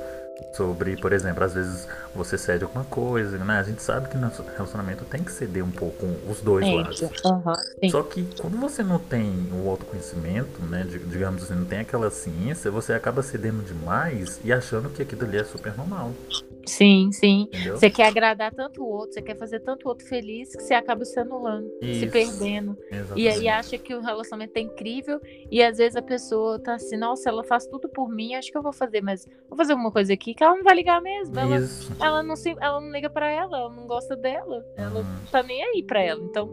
sobre, 0.54 0.98
por 0.98 1.14
exemplo, 1.14 1.44
às 1.44 1.54
vezes 1.54 1.88
você 2.16 2.38
cede 2.38 2.64
alguma 2.64 2.86
coisa, 2.86 3.38
né? 3.38 3.60
A 3.60 3.64
gente 3.64 3.82
sabe 3.82 4.10
que 4.10 4.18
no 4.18 4.30
relacionamento 4.56 5.06
tem 5.06 5.24
que 5.24 5.32
ceder 5.32 5.64
um 5.64 5.72
pouco 5.72 6.06
os 6.30 6.42
dois 6.42 6.66
é, 6.66 6.74
lados. 6.74 7.02
Uhum, 7.02 7.90
Só 7.90 8.04
que 8.04 8.28
quando 8.40 8.58
você 8.58 8.84
não 8.84 9.00
tem 9.00 9.48
o 9.54 9.70
autoconhecimento, 9.70 10.62
né? 10.64 10.86
Digamos 11.08 11.44
assim, 11.44 11.56
não 11.56 11.66
tem 11.66 11.80
aquela 11.80 12.10
ciência, 12.10 12.72
você 12.72 12.94
acaba 12.94 13.22
cedendo 13.22 13.64
demais 13.64 14.40
e 14.44 14.52
achando 14.52 14.90
que 14.90 15.02
aquilo 15.02 15.26
ali 15.26 15.38
é 15.38 15.44
super 15.44 15.76
normal. 15.76 16.12
Sim, 16.70 17.12
sim. 17.12 17.48
Entendeu? 17.52 17.78
Você 17.78 17.90
quer 17.90 18.08
agradar 18.08 18.54
tanto 18.54 18.84
o 18.84 18.88
outro, 18.88 19.14
você 19.14 19.22
quer 19.22 19.36
fazer 19.36 19.60
tanto 19.60 19.86
o 19.86 19.90
outro 19.90 20.06
feliz 20.06 20.56
que 20.56 20.62
você 20.62 20.74
acaba 20.76 21.04
se 21.04 21.20
anulando, 21.20 21.68
Isso. 21.82 22.02
se 22.02 22.08
perdendo. 22.08 22.78
E 23.16 23.28
aí 23.28 23.48
acha 23.48 23.78
que 23.78 23.94
o 23.94 24.02
relacionamento 24.02 24.56
é 24.56 24.62
incrível 24.62 25.20
e 25.50 25.64
às 25.64 25.78
vezes 25.78 25.96
a 25.96 26.02
pessoa 26.02 26.60
tá 26.60 26.76
assim, 26.76 26.96
nossa, 26.96 27.30
ela 27.30 27.44
faz 27.44 27.66
tudo 27.66 27.90
por 27.90 28.10
mim, 28.10 28.36
acho 28.36 28.52
que 28.52 28.58
eu 28.58 28.62
vou 28.62 28.72
fazer, 28.72 29.02
mas 29.02 29.28
vou 29.50 29.58
fazer 29.58 29.74
alguma 29.74 29.92
coisa 29.92 30.14
aqui 30.14 30.34
que 30.34 30.44
ela 30.44 30.56
não 30.56 30.64
vai 30.64 30.76
ligar 30.76 31.02
mesmo. 31.02 31.38
Ela, 31.40 31.56
ela, 32.00 32.09
não, 32.24 32.36
se, 32.36 32.56
ela 32.60 32.80
não 32.80 32.92
liga 32.92 33.10
para 33.10 33.30
ela, 33.30 33.58
ela 33.58 33.70
não 33.70 33.88
gosta 33.88 34.16
dela, 34.16 34.66
ela 34.76 35.04
não 35.04 35.26
tá 35.32 35.44
nem 35.44 35.64
aí 35.64 35.84
para 35.84 36.02
ela. 36.02 36.24
Então, 36.24 36.50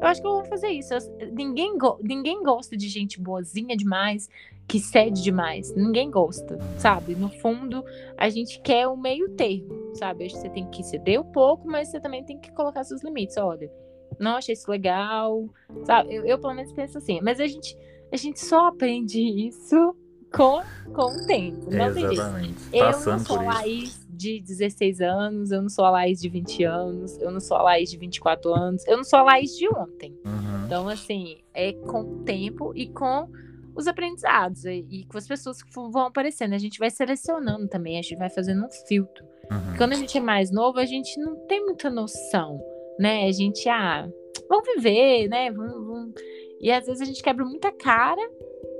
eu 0.00 0.06
acho 0.06 0.20
que 0.20 0.26
eu 0.26 0.32
vou 0.32 0.44
fazer 0.44 0.68
isso. 0.68 0.92
Eu, 0.94 1.00
ninguém, 1.32 1.76
go 1.78 1.98
ninguém 2.02 2.42
gosta 2.42 2.76
de 2.76 2.88
gente 2.88 3.20
boazinha 3.20 3.76
demais, 3.76 4.28
que 4.66 4.78
cede 4.78 5.22
demais. 5.22 5.74
Ninguém 5.74 6.10
gosta, 6.10 6.58
sabe? 6.78 7.14
No 7.14 7.28
fundo, 7.28 7.84
a 8.16 8.28
gente 8.28 8.60
quer 8.60 8.86
o 8.86 8.96
meio 8.96 9.30
termo, 9.30 9.94
sabe? 9.94 10.26
Acho 10.26 10.34
que 10.34 10.40
você 10.42 10.50
tem 10.50 10.66
que 10.70 10.82
ceder 10.82 11.20
um 11.20 11.30
pouco, 11.32 11.66
mas 11.66 11.88
você 11.88 12.00
também 12.00 12.24
tem 12.24 12.38
que 12.38 12.52
colocar 12.52 12.84
seus 12.84 13.02
limites. 13.02 13.36
Olha, 13.36 13.70
não 14.18 14.36
achei 14.36 14.54
isso 14.54 14.70
legal, 14.70 15.48
sabe? 15.84 16.14
Eu, 16.14 16.24
eu 16.24 16.38
pelo 16.38 16.54
menos 16.54 16.72
penso 16.72 16.98
assim. 16.98 17.20
Mas 17.22 17.40
a 17.40 17.46
gente, 17.46 17.76
a 18.12 18.16
gente 18.16 18.40
só 18.40 18.68
aprende 18.68 19.20
isso 19.20 19.96
com, 20.32 20.60
com 20.92 21.02
o 21.02 21.26
tempo. 21.26 21.70
Não 21.70 21.86
Exatamente. 21.86 22.54
Eu 22.72 22.84
não 22.84 23.18
sou 23.18 23.38
a 23.38 23.42
Laís 23.42 24.03
de 24.24 24.40
16 24.40 25.00
anos, 25.00 25.50
eu 25.50 25.60
não 25.60 25.68
sou 25.68 25.84
a 25.84 25.90
Laís 25.90 26.20
de 26.20 26.28
20 26.28 26.64
anos, 26.64 27.18
eu 27.18 27.30
não 27.30 27.40
sou 27.40 27.56
a 27.56 27.62
Laís 27.62 27.90
de 27.90 27.98
24 27.98 28.52
anos, 28.54 28.86
eu 28.86 28.96
não 28.96 29.04
sou 29.04 29.18
a 29.18 29.22
Laís 29.22 29.56
de 29.56 29.68
ontem. 29.68 30.18
Uhum. 30.24 30.64
Então, 30.64 30.88
assim, 30.88 31.38
é 31.52 31.72
com 31.72 32.00
o 32.00 32.24
tempo 32.24 32.72
e 32.74 32.88
com 32.88 33.28
os 33.74 33.86
aprendizados 33.86 34.64
e, 34.64 35.04
com 35.10 35.18
as 35.18 35.26
pessoas 35.26 35.62
que 35.62 35.70
vão 35.74 36.06
aparecendo. 36.06 36.54
A 36.54 36.58
gente 36.58 36.78
vai 36.78 36.90
selecionando 36.90 37.68
também, 37.68 37.98
a 37.98 38.02
gente 38.02 38.16
vai 38.16 38.30
fazendo 38.30 38.64
um 38.64 38.70
filtro. 38.70 39.24
Uhum. 39.50 39.76
Quando 39.76 39.92
a 39.92 39.96
gente 39.96 40.16
é 40.16 40.20
mais 40.20 40.50
novo, 40.50 40.78
a 40.78 40.86
gente 40.86 41.20
não 41.20 41.36
tem 41.46 41.62
muita 41.64 41.90
noção, 41.90 42.60
né? 42.98 43.26
A 43.26 43.32
gente, 43.32 43.68
ah, 43.68 44.08
vamos 44.48 44.64
viver, 44.76 45.28
né? 45.28 45.50
Vamos, 45.50 45.86
vamos... 45.86 46.14
E 46.60 46.70
às 46.70 46.86
vezes 46.86 47.02
a 47.02 47.04
gente 47.04 47.22
quebra 47.22 47.44
muita 47.44 47.70
cara, 47.72 48.22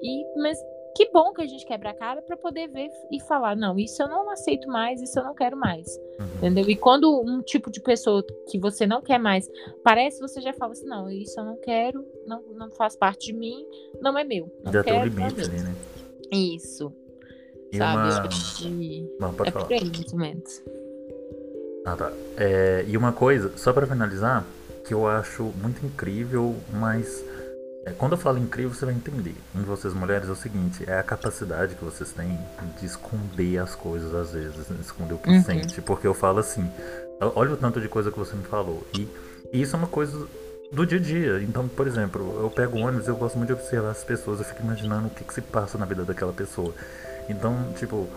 e 0.03 0.25
mas 0.41 0.59
que 0.95 1.11
bom 1.11 1.33
que 1.33 1.43
a 1.43 1.47
gente 1.47 1.67
quebra 1.67 1.91
a 1.91 1.95
cara 1.95 2.23
para 2.23 2.37
poder 2.37 2.69
ver 2.69 2.89
e 3.11 3.21
falar, 3.21 3.57
não, 3.57 3.79
isso 3.79 4.01
eu 4.03 4.09
não 4.09 4.31
aceito 4.31 4.69
mais, 4.69 5.03
isso 5.03 5.19
eu 5.19 5.25
não 5.25 5.35
quero 5.35 5.57
mais. 5.57 5.89
Uhum. 6.21 6.27
Entendeu? 6.37 6.69
E 6.69 6.77
quando 6.77 7.21
um 7.21 7.43
tipo 7.43 7.71
de 7.71 7.81
pessoa 7.81 8.25
que 8.49 8.59
você 8.59 8.87
não 8.87 9.03
quer 9.03 9.19
mais 9.19 9.51
parece, 9.83 10.21
você 10.21 10.41
já 10.41 10.53
fala 10.53 10.73
assim, 10.73 10.87
não, 10.87 11.11
isso 11.11 11.39
eu 11.39 11.45
não 11.45 11.57
quero, 11.57 12.05
não, 12.27 12.43
não 12.55 12.71
faz 12.71 12.95
parte 12.95 13.27
de 13.27 13.33
mim, 13.33 13.67
não 14.01 14.17
é 14.17 14.23
meu. 14.23 14.51
Não 14.63 14.73
já 14.73 14.85
quero, 14.85 15.11
tem 15.11 15.23
um 15.23 15.27
limite 15.27 15.41
ali, 15.41 15.63
né? 15.63 15.75
Isso. 16.31 16.93
E 17.73 17.79
sabe? 17.79 17.97
Uma... 17.97 18.29
Que... 18.29 19.17
Não, 19.19 19.35
pode 19.35 19.49
é 19.49 19.53
falar. 19.53 19.65
por 19.65 19.75
aí, 19.75 19.85
mais 19.85 20.13
ou 20.13 20.19
menos. 20.19 20.63
Ah, 21.87 21.97
tá. 21.97 22.13
É, 22.37 22.85
e 22.87 22.97
uma 22.97 23.13
coisa, 23.13 23.53
só 23.57 23.73
para 23.73 23.87
finalizar, 23.87 24.47
que 24.87 24.95
eu 24.95 25.07
acho 25.07 25.43
muito 25.61 25.85
incrível, 25.85 26.55
mas 26.73 27.25
É, 27.29 27.34
quando 27.93 28.13
eu 28.13 28.19
falo 28.19 28.39
incrível, 28.39 28.73
você 28.73 28.85
vai 28.85 28.95
entender. 28.95 29.35
Em 29.55 29.63
vocês 29.63 29.93
mulheres 29.93 30.29
é 30.29 30.33
o 30.33 30.37
seguinte, 30.37 30.85
é 30.87 30.99
a 30.99 31.03
capacidade 31.03 31.75
que 31.75 31.85
vocês 31.85 32.13
têm 32.13 32.39
de 32.81 32.87
esconder 32.87 33.59
as 33.59 33.75
coisas 33.75 34.15
às 34.15 34.33
vezes, 34.33 34.69
né? 34.69 34.77
esconder 34.81 35.15
o 35.15 35.19
que 35.19 35.29
uhum. 35.29 35.43
sente. 35.43 35.81
Porque 35.83 36.07
eu 36.07 36.15
falo 36.15 36.39
assim, 36.39 36.71
olha 37.21 37.53
o 37.53 37.57
tanto 37.57 37.81
de 37.81 37.89
coisa 37.89 38.11
que 38.11 38.19
você 38.19 38.35
me 38.35 38.45
falou. 38.45 38.87
E, 38.95 39.09
e 39.53 39.61
isso 39.61 39.77
é 39.77 39.79
uma 39.79 39.89
coisa 39.89 40.27
do 40.73 40.87
dia 40.87 40.99
a 40.99 41.03
dia. 41.03 41.43
Então, 41.43 41.69
por 41.69 41.87
exemplo, 41.87 42.41
eu 42.43 42.51
pego 42.51 42.79
ônibus, 42.79 43.07
eu 43.07 43.17
gosto 43.17 43.37
muito 43.37 43.49
de 43.49 43.55
observar 43.55 43.91
as 43.91 44.03
pessoas, 44.03 44.39
eu 44.39 44.45
fico 44.45 44.63
imaginando 44.63 45.09
o 45.09 45.11
que, 45.11 45.23
que 45.23 45.35
se 45.35 45.43
passa 45.43 45.77
na 45.77 45.85
vida 45.85 46.05
daquela 46.05 46.33
pessoa. 46.33 46.75
Então, 47.29 47.73
tipo, 47.77 48.09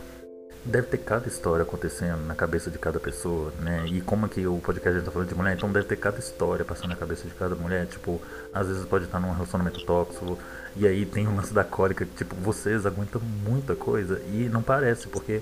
deve 0.68 0.88
ter 0.88 0.98
cada 0.98 1.28
história 1.28 1.64
acontecendo 1.64 2.26
na 2.26 2.36
cabeça 2.36 2.70
de 2.70 2.78
cada 2.78 3.00
pessoa, 3.00 3.52
né? 3.62 3.86
E 3.88 4.02
como 4.02 4.26
aqui 4.26 4.46
o 4.46 4.60
podcast 4.60 5.02
tá 5.02 5.12
falando 5.12 5.30
de 5.30 5.36
mulher, 5.36 5.56
então 5.56 5.72
deve 5.72 5.88
ter 5.88 5.96
cada 5.96 6.20
história 6.20 6.66
passando 6.66 6.90
na 6.90 6.96
cabeça 6.96 7.28
de 7.28 7.34
cada 7.34 7.56
mulher. 7.56 7.88
Tipo, 7.88 8.22
às 8.54 8.68
vezes 8.68 8.86
pode 8.86 9.06
estar 9.06 9.20
num 9.20 9.32
relacionamento 9.32 9.84
tóxico, 9.86 10.38
e 10.76 10.86
aí 10.86 11.06
tem 11.06 11.28
o 11.28 11.36
lance 11.36 11.54
da 11.54 11.64
cólica, 11.64 12.06
tipo, 12.18 12.36
vocês 12.36 12.86
aguentam 12.86 13.22
muita 13.22 13.76
coisa, 13.76 14.22
e 14.32 14.50
não 14.50 14.62
parece, 14.62 15.08
porque 15.08 15.42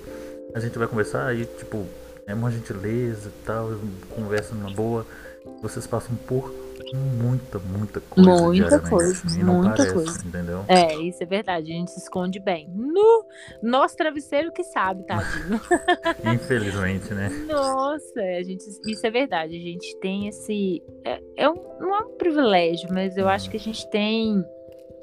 a 0.54 0.60
gente 0.60 0.78
vai 0.78 0.86
conversar 0.86 1.34
e, 1.34 1.44
tipo, 1.44 1.86
é 2.26 2.34
uma 2.34 2.50
gentileza 2.50 3.28
e 3.28 3.44
tal, 3.44 3.72
conversa 4.14 4.54
numa 4.54 4.70
boa, 4.70 5.04
vocês 5.60 5.86
passam 5.86 6.14
por 6.14 6.65
muita, 6.94 7.58
muita 7.58 8.00
coisa. 8.00 8.30
Muita 8.30 8.80
coisa, 8.80 9.44
muita 9.44 9.76
parece, 9.76 9.94
coisa. 9.94 10.26
Entendeu? 10.26 10.64
É, 10.68 10.96
isso 10.96 11.22
é 11.22 11.26
verdade. 11.26 11.72
A 11.72 11.74
gente 11.74 11.90
se 11.90 12.00
esconde 12.00 12.38
bem. 12.38 12.68
No 12.74 13.24
nosso 13.62 13.96
travesseiro 13.96 14.52
que 14.52 14.62
sabe, 14.64 15.04
tadinho. 15.04 15.60
Infelizmente, 16.34 17.12
né? 17.14 17.28
Nossa, 17.48 18.20
a 18.20 18.42
gente, 18.42 18.64
isso 18.86 19.06
é 19.06 19.10
verdade. 19.10 19.56
A 19.56 19.60
gente 19.60 19.96
tem 20.00 20.28
esse. 20.28 20.82
É, 21.04 21.20
é 21.36 21.50
um, 21.50 21.54
não 21.80 21.94
é 21.94 22.00
um 22.00 22.16
privilégio, 22.16 22.88
mas 22.92 23.16
eu 23.16 23.28
acho 23.28 23.50
que 23.50 23.56
a 23.56 23.60
gente 23.60 23.88
tem 23.90 24.44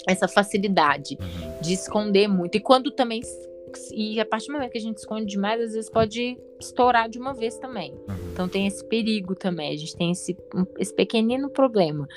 essa 0.07 0.27
facilidade 0.27 1.17
uhum. 1.19 1.61
de 1.61 1.73
esconder 1.73 2.27
muito. 2.27 2.55
E 2.55 2.59
quando 2.59 2.91
também 2.91 3.21
e 3.93 4.19
a 4.19 4.26
partir 4.26 4.47
do 4.47 4.53
momento 4.53 4.71
que 4.71 4.78
a 4.78 4.82
gente 4.82 4.97
esconde 4.97 5.26
demais, 5.26 5.61
às 5.61 5.74
vezes 5.74 5.89
pode 5.89 6.38
estourar 6.59 7.09
de 7.09 7.19
uma 7.19 7.34
vez 7.34 7.57
também. 7.57 7.93
Uhum. 7.93 8.32
Então 8.32 8.47
tem 8.47 8.67
esse 8.67 8.84
perigo 8.86 9.36
também. 9.36 9.74
A 9.74 9.78
gente 9.78 9.95
tem 9.95 10.11
esse, 10.11 10.36
esse 10.78 10.93
pequenino 10.93 11.49
problema. 11.49 12.07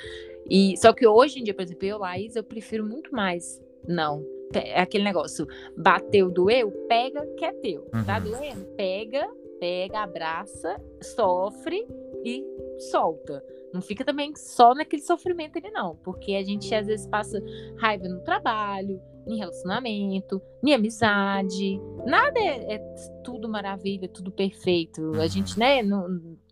E 0.49 0.75
só 0.77 0.93
que 0.93 1.05
hoje 1.05 1.39
em 1.39 1.43
dia, 1.43 1.53
por 1.53 1.63
exemplo, 1.63 1.85
eu, 1.85 1.97
Laís, 1.97 2.35
eu 2.35 2.43
prefiro 2.43 2.85
muito 2.85 3.13
mais 3.13 3.61
não. 3.87 4.25
É 4.53 4.81
aquele 4.81 5.03
negócio, 5.03 5.45
bateu, 5.75 6.29
doeu, 6.29 6.71
pega 6.87 7.25
que 7.37 7.43
é 7.43 7.51
teu. 7.51 7.81
Tá 7.83 7.97
uhum. 7.97 8.05
Tá 8.05 8.19
doendo? 8.19 8.65
Pega, 8.77 9.27
pega, 9.59 9.99
abraça, 9.99 10.81
sofre 11.01 11.85
e 12.23 12.43
solta. 12.79 13.43
Não 13.73 13.81
fica 13.81 14.05
também 14.05 14.33
só 14.35 14.73
naquele 14.73 15.01
sofrimento 15.01 15.57
ali, 15.57 15.69
não. 15.71 15.95
Porque 15.97 16.33
a 16.33 16.43
gente 16.43 16.73
às 16.73 16.87
vezes 16.87 17.07
passa 17.07 17.39
raiva 17.77 18.07
no 18.07 18.21
trabalho, 18.21 19.01
em 19.27 19.37
relacionamento, 19.37 20.41
em 20.63 20.73
amizade. 20.73 21.79
Nada 22.05 22.39
é, 22.39 22.75
é 22.75 22.79
tudo 23.23 23.49
maravilha, 23.49 24.07
tudo 24.07 24.31
perfeito. 24.31 25.13
A 25.19 25.27
gente, 25.27 25.59
né, 25.59 25.83
não, 25.83 26.07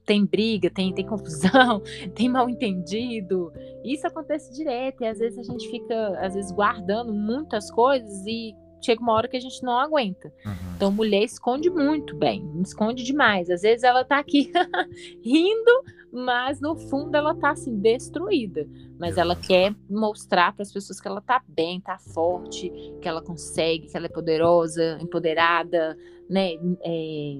tem 0.05 0.26
briga, 0.26 0.69
tem, 0.69 0.93
tem 0.93 1.05
confusão, 1.05 1.82
tem 2.13 2.30
mal 2.30 2.49
entendido. 2.49 3.51
Isso 3.84 4.05
acontece 4.05 4.53
direto 4.53 5.03
e 5.03 5.07
às 5.07 5.17
vezes 5.17 5.39
a 5.39 5.43
gente 5.43 5.69
fica, 5.69 6.19
às 6.19 6.36
vezes, 6.36 6.51
guardando 6.51 7.13
muitas 7.13 7.71
coisas 7.71 8.26
e 8.26 8.53
chega 8.86 9.01
uma 9.01 9.13
hora 9.13 9.27
que 9.27 9.38
a 9.38 9.39
gente 9.39 9.61
não 9.63 9.77
aguenta. 9.77 10.31
Uhum. 10.45 10.53
Então, 10.75 10.91
mulher 10.91 11.23
esconde 11.23 11.69
muito 11.69 12.15
bem, 12.15 12.49
esconde 12.61 13.03
demais. 13.03 13.49
Às 13.49 13.61
vezes 13.61 13.83
ela 13.83 14.03
tá 14.03 14.19
aqui 14.19 14.51
rindo, 15.23 15.83
mas 16.11 16.61
no 16.61 16.75
fundo 16.75 17.15
ela 17.15 17.36
tá 17.36 17.51
assim 17.51 17.77
destruída. 17.77 18.67
Mas 18.97 19.17
ela 19.17 19.36
quer 19.36 19.75
mostrar 19.89 20.53
para 20.53 20.63
as 20.63 20.71
pessoas 20.71 21.01
que 21.01 21.07
ela 21.07 21.21
tá 21.21 21.41
bem, 21.47 21.81
tá 21.81 21.97
forte, 21.97 22.71
que 23.01 23.07
ela 23.07 23.21
consegue, 23.21 23.88
que 23.88 23.97
ela 23.97 24.05
é 24.05 24.09
poderosa, 24.09 24.97
empoderada, 25.01 25.97
né? 26.29 26.53
É, 26.81 27.39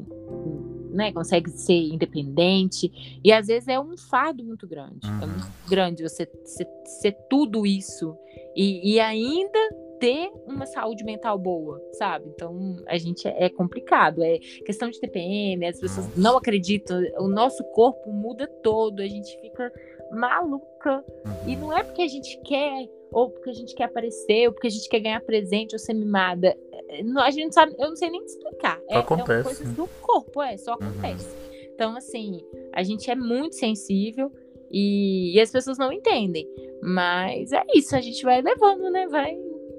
né, 0.92 1.12
consegue 1.12 1.50
ser 1.52 1.94
independente. 1.94 3.20
E 3.24 3.32
às 3.32 3.48
vezes 3.48 3.68
é 3.68 3.80
um 3.80 3.98
fardo 3.98 4.44
muito 4.44 4.66
grande. 4.66 5.06
Uhum. 5.06 5.22
É 5.22 5.26
muito 5.26 5.48
grande 5.70 6.04
você 6.04 6.30
ser, 6.46 6.68
ser 6.86 7.12
tudo 7.30 7.66
isso. 7.66 8.16
E, 8.56 8.94
e 8.94 9.00
ainda 9.00 9.60
ter 10.00 10.32
uma 10.46 10.66
saúde 10.66 11.04
mental 11.04 11.38
boa, 11.38 11.82
sabe? 11.94 12.30
Então 12.34 12.78
a 12.88 12.98
gente 12.98 13.28
é, 13.28 13.46
é 13.46 13.50
complicado, 13.50 14.24
é 14.24 14.40
questão 14.66 14.90
de 14.90 15.00
TPM, 15.00 15.66
as 15.66 15.80
pessoas 15.80 16.16
não 16.16 16.38
acreditam, 16.38 17.02
o 17.20 17.28
nosso 17.28 17.64
corpo 17.72 18.12
muda 18.12 18.48
todo, 18.62 19.02
a 19.02 19.08
gente 19.08 19.40
fica 19.42 19.72
maluca. 20.12 21.04
E 21.48 21.56
não 21.56 21.76
é 21.76 21.84
porque 21.84 22.02
a 22.02 22.08
gente 22.08 22.40
quer, 22.44 22.90
ou 23.12 23.30
porque 23.30 23.50
a 23.50 23.54
gente 23.54 23.74
quer 23.76 23.86
aparecer, 23.86 24.48
ou 24.48 24.54
porque 24.54 24.68
a 24.68 24.72
gente 24.72 24.90
quer 24.90 25.00
ganhar 25.00 25.22
presente 25.22 25.74
ou 25.74 25.80
ser 25.80 25.94
mimada. 25.94 26.56
É, 26.90 27.02
a 27.18 27.32
gente 27.32 27.46
não 27.46 27.52
sabe, 27.52 27.76
eu 27.78 27.90
não 27.90 27.96
sei 27.96 28.10
nem 28.10 28.24
explicar. 28.24 28.82
É, 28.90 28.98
acontece. 28.98 29.32
é 29.32 29.36
uma 29.36 29.44
coisa 29.44 29.66
do 29.74 29.88
corpo, 30.02 30.42
é, 30.42 30.58
só 30.58 30.72
uhum. 30.72 30.78
acontece. 30.78 31.28
Uhum. 31.28 31.46
Então, 31.74 31.98
assim, 31.98 32.42
a 32.74 32.84
gente 32.84 33.10
é 33.10 33.16
muito 33.16 33.56
sensível 33.56 34.32
e, 34.72 35.36
e 35.36 35.42
as 35.42 35.52
pessoas 35.52 35.78
não 35.78 35.92
entendem. 35.92 36.48
Mas 36.82 37.52
é 37.52 37.64
isso, 37.74 37.96
a 37.96 38.02
gente 38.02 38.24
vai 38.24 38.42
levando, 38.42 38.90
né? 38.92 39.08
Vai 39.08 39.38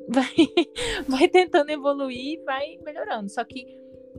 vai, 0.09 0.34
vai 1.07 1.28
tentando 1.28 1.70
evoluir, 1.70 2.42
vai 2.44 2.78
melhorando. 2.84 3.28
Só 3.28 3.44
que 3.44 3.66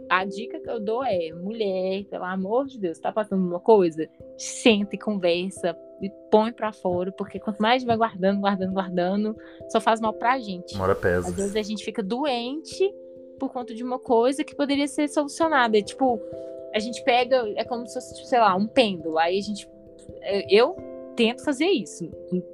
a 0.10 0.24
dica 0.26 0.60
que 0.60 0.70
eu 0.70 0.80
dou 0.80 1.04
é, 1.04 1.32
mulher, 1.34 2.06
pelo 2.06 2.24
amor 2.24 2.66
de 2.68 2.80
Deus, 2.80 3.00
tá 3.00 3.12
passando 3.12 3.46
uma 3.46 3.60
coisa, 3.60 4.08
senta 4.38 4.96
e 4.96 5.00
conversa 5.00 5.76
e 6.02 6.10
põe 6.32 6.52
para 6.52 6.72
fora, 6.72 7.12
porque 7.12 7.40
quanto 7.40 7.62
mais 7.62 7.76
a 7.76 7.80
gente 7.80 7.88
vai 7.88 7.98
guardando, 7.98 8.40
guardando, 8.40 8.74
guardando, 8.74 9.38
só 9.70 9.82
faz 9.82 10.00
mal 10.00 10.14
pra 10.14 10.38
gente. 10.38 10.76
Uma 10.76 10.86
hora 10.86 10.96
pesa. 10.96 11.28
Às 11.28 11.36
vezes 11.36 11.56
a 11.56 11.62
gente 11.64 11.84
fica 11.84 12.04
doente 12.04 12.94
por 13.40 13.52
conta 13.52 13.74
de 13.74 13.84
uma 13.84 14.00
coisa 14.00 14.44
que 14.44 14.56
poderia 14.56 14.88
ser 14.88 15.08
solucionada. 15.08 15.78
É, 15.78 15.82
tipo, 15.82 16.20
a 16.74 16.80
gente 16.80 17.04
pega, 17.04 17.44
é 17.56 17.64
como 17.64 17.88
se 17.88 17.96
fosse, 17.96 18.26
sei 18.26 18.40
lá, 18.40 18.56
um 18.56 18.68
pêndulo. 18.68 19.18
Aí 19.18 19.40
a 19.40 19.42
gente. 19.42 19.70
Eu 20.50 20.76
tento 21.18 21.44
fazer 21.44 21.66
isso. 21.66 22.10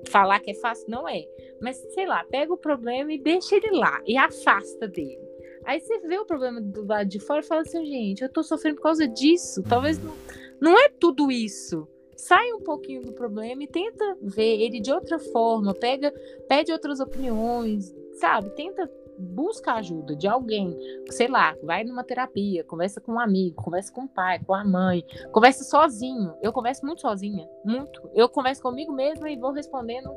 Falar 0.07 0.39
que 0.39 0.51
é 0.51 0.55
fácil, 0.55 0.89
não 0.89 1.07
é. 1.07 1.23
Mas, 1.61 1.77
sei 1.93 2.07
lá, 2.07 2.23
pega 2.23 2.51
o 2.51 2.57
problema 2.57 3.11
e 3.13 3.19
deixa 3.19 3.57
ele 3.57 3.71
lá 3.71 4.01
e 4.07 4.17
afasta 4.17 4.87
dele. 4.87 5.21
Aí 5.65 5.79
você 5.79 5.99
vê 5.99 6.17
o 6.17 6.25
problema 6.25 6.59
do 6.59 6.85
lado 6.85 7.07
de 7.07 7.19
fora 7.19 7.41
e 7.41 7.43
fala 7.43 7.61
assim, 7.61 7.85
gente, 7.85 8.23
eu 8.23 8.29
tô 8.29 8.41
sofrendo 8.41 8.77
por 8.77 8.83
causa 8.83 9.07
disso. 9.07 9.61
Talvez 9.63 10.01
não, 10.01 10.13
não 10.59 10.77
é 10.79 10.89
tudo 10.89 11.31
isso. 11.31 11.87
Sai 12.15 12.53
um 12.53 12.61
pouquinho 12.61 13.01
do 13.01 13.13
problema 13.13 13.63
e 13.63 13.67
tenta 13.67 14.17
ver 14.21 14.61
ele 14.61 14.79
de 14.79 14.91
outra 14.91 15.19
forma. 15.19 15.73
Pega, 15.73 16.11
pede 16.47 16.71
outras 16.71 16.99
opiniões, 16.99 17.93
sabe? 18.13 18.49
Tenta 18.51 18.89
busca 19.17 19.73
ajuda 19.73 20.15
de 20.15 20.27
alguém, 20.27 20.77
sei 21.09 21.27
lá, 21.27 21.55
vai 21.63 21.83
numa 21.83 22.03
terapia, 22.03 22.63
conversa 22.63 22.99
com 22.99 23.13
um 23.13 23.19
amigo, 23.19 23.61
conversa 23.61 23.91
com 23.91 24.03
o 24.03 24.07
pai, 24.07 24.39
com 24.39 24.53
a 24.53 24.63
mãe, 24.63 25.03
conversa 25.31 25.63
sozinho. 25.63 26.33
Eu 26.41 26.51
converso 26.51 26.85
muito 26.85 27.01
sozinha, 27.01 27.47
muito. 27.63 28.09
Eu 28.13 28.27
converso 28.29 28.61
comigo 28.61 28.91
mesma 28.93 29.29
e 29.29 29.37
vou 29.37 29.51
respondendo 29.51 30.09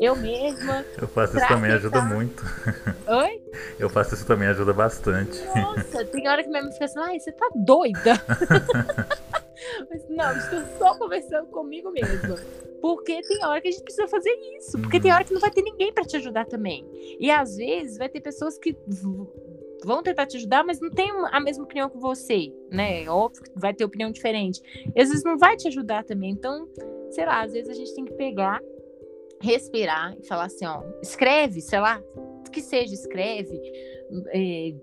eu 0.00 0.16
mesma. 0.16 0.84
Eu 1.00 1.08
faço 1.08 1.36
isso 1.36 1.48
também, 1.48 1.70
ajuda 1.72 2.02
muito. 2.02 2.42
Oi? 3.06 3.42
Eu 3.78 3.88
faço 3.88 4.14
isso 4.14 4.26
também, 4.26 4.48
ajuda 4.48 4.72
bastante. 4.72 5.42
Nossa, 5.54 6.04
tem 6.06 6.28
hora 6.28 6.42
que 6.42 6.48
minha 6.48 6.62
mãe 6.62 6.72
fica 6.72 6.86
assim, 6.86 6.98
ai, 6.98 7.20
você 7.20 7.32
tá 7.32 7.48
doida. 7.54 8.14
Mas, 9.90 10.08
não, 10.08 10.36
estou 10.36 10.60
só 10.78 10.98
conversando 10.98 11.46
comigo 11.48 11.90
mesma. 11.90 12.36
Porque 12.80 13.22
tem 13.22 13.44
hora 13.44 13.60
que 13.60 13.68
a 13.68 13.70
gente 13.70 13.82
precisa 13.82 14.06
fazer 14.08 14.30
isso. 14.58 14.78
Porque 14.80 15.00
tem 15.00 15.12
hora 15.12 15.24
que 15.24 15.32
não 15.32 15.40
vai 15.40 15.50
ter 15.50 15.62
ninguém 15.62 15.92
para 15.92 16.04
te 16.04 16.16
ajudar 16.16 16.46
também. 16.46 16.86
E 17.18 17.30
às 17.30 17.56
vezes 17.56 17.96
vai 17.96 18.08
ter 18.08 18.20
pessoas 18.20 18.58
que 18.58 18.76
vão 19.84 20.02
tentar 20.02 20.26
te 20.26 20.36
ajudar, 20.36 20.64
mas 20.64 20.80
não 20.80 20.90
tem 20.90 21.10
a 21.10 21.40
mesma 21.40 21.64
opinião 21.64 21.88
que 21.88 21.98
você, 21.98 22.52
né? 22.70 23.08
Óbvio 23.08 23.42
que 23.42 23.50
vai 23.54 23.72
ter 23.72 23.84
opinião 23.84 24.10
diferente. 24.10 24.60
E 24.94 25.00
às 25.00 25.08
vezes 25.08 25.24
não 25.24 25.38
vai 25.38 25.56
te 25.56 25.68
ajudar 25.68 26.04
também. 26.04 26.30
Então, 26.30 26.68
sei 27.10 27.24
lá, 27.24 27.42
às 27.42 27.52
vezes 27.52 27.70
a 27.70 27.74
gente 27.74 27.94
tem 27.94 28.04
que 28.04 28.14
pegar, 28.14 28.60
respirar 29.40 30.16
e 30.18 30.26
falar 30.26 30.44
assim, 30.44 30.66
ó, 30.66 30.82
escreve, 31.02 31.60
sei 31.60 31.80
lá, 31.80 32.02
que 32.54 32.62
seja, 32.62 32.94
escreve, 32.94 33.60
é, 34.28 34.74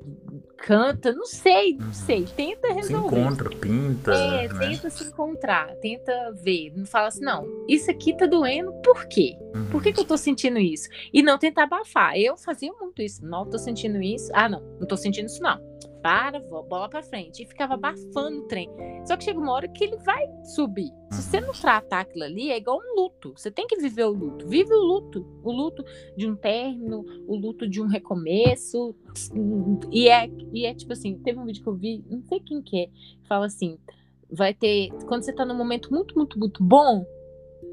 canta, 0.57 1.13
não 1.13 1.25
sei, 1.25 1.75
não 1.75 1.87
uhum. 1.87 1.93
sei. 1.93 2.25
Tenta 2.35 2.73
resolver. 2.73 3.09
Se 3.09 3.21
encontra, 3.21 3.49
pinta. 3.49 4.13
É, 4.13 4.47
né? 4.47 4.59
tenta 4.59 4.89
se 4.89 5.03
encontrar, 5.05 5.75
tenta 5.77 6.31
ver. 6.33 6.73
Não 6.75 6.85
fala 6.85 7.07
assim, 7.07 7.23
não, 7.23 7.45
isso 7.67 7.89
aqui 7.89 8.15
tá 8.15 8.25
doendo, 8.25 8.73
por 8.83 9.05
quê? 9.07 9.37
Uhum. 9.55 9.69
Por 9.69 9.83
que, 9.83 9.93
que 9.93 9.99
eu 9.99 10.05
tô 10.05 10.17
sentindo 10.17 10.59
isso? 10.59 10.89
E 11.13 11.21
não 11.21 11.37
tentar 11.37 11.63
abafar. 11.63 12.17
Eu 12.17 12.37
fazia 12.37 12.71
muito 12.73 13.01
isso. 13.01 13.25
Não 13.25 13.49
tô 13.49 13.57
sentindo 13.57 14.01
isso. 14.01 14.29
Ah, 14.33 14.49
não, 14.49 14.61
não 14.79 14.87
tô 14.87 14.97
sentindo 14.97 15.27
isso, 15.27 15.41
não 15.41 15.71
para, 16.01 16.39
bola 16.39 16.89
para 16.89 17.03
frente. 17.03 17.43
E 17.43 17.45
ficava 17.45 17.75
abafando 17.75 18.41
o 18.41 18.47
trem. 18.47 18.69
Só 19.05 19.15
que 19.15 19.23
chega 19.23 19.39
uma 19.39 19.51
hora 19.51 19.67
que 19.67 19.83
ele 19.83 19.97
vai 19.97 20.27
subir. 20.43 20.91
Se 21.11 21.21
você 21.21 21.41
não 21.41 21.51
tratar 21.51 22.01
aquilo 22.01 22.23
ali, 22.23 22.51
é 22.51 22.57
igual 22.57 22.79
um 22.79 23.01
luto. 23.01 23.33
Você 23.35 23.51
tem 23.51 23.67
que 23.67 23.77
viver 23.77 24.05
o 24.05 24.11
luto. 24.11 24.47
Vive 24.47 24.73
o 24.73 24.79
luto. 24.79 25.25
O 25.43 25.51
luto 25.51 25.83
de 26.17 26.27
um 26.27 26.35
término, 26.35 27.05
o 27.27 27.35
luto 27.35 27.67
de 27.67 27.81
um 27.81 27.87
recomeço. 27.87 28.95
E 29.91 30.09
é, 30.09 30.29
e 30.53 30.65
é 30.65 30.73
tipo 30.73 30.93
assim, 30.93 31.17
teve 31.19 31.39
um 31.39 31.45
vídeo 31.45 31.63
que 31.63 31.69
eu 31.69 31.75
vi, 31.75 32.03
não 32.09 32.23
sei 32.23 32.39
quem 32.39 32.61
que 32.61 32.83
é, 32.83 32.87
que 32.87 33.27
fala 33.27 33.45
assim, 33.45 33.77
vai 34.31 34.53
ter, 34.53 34.89
quando 35.07 35.23
você 35.23 35.33
tá 35.33 35.45
num 35.45 35.57
momento 35.57 35.91
muito, 35.91 36.15
muito, 36.15 36.39
muito 36.39 36.63
bom, 36.63 37.05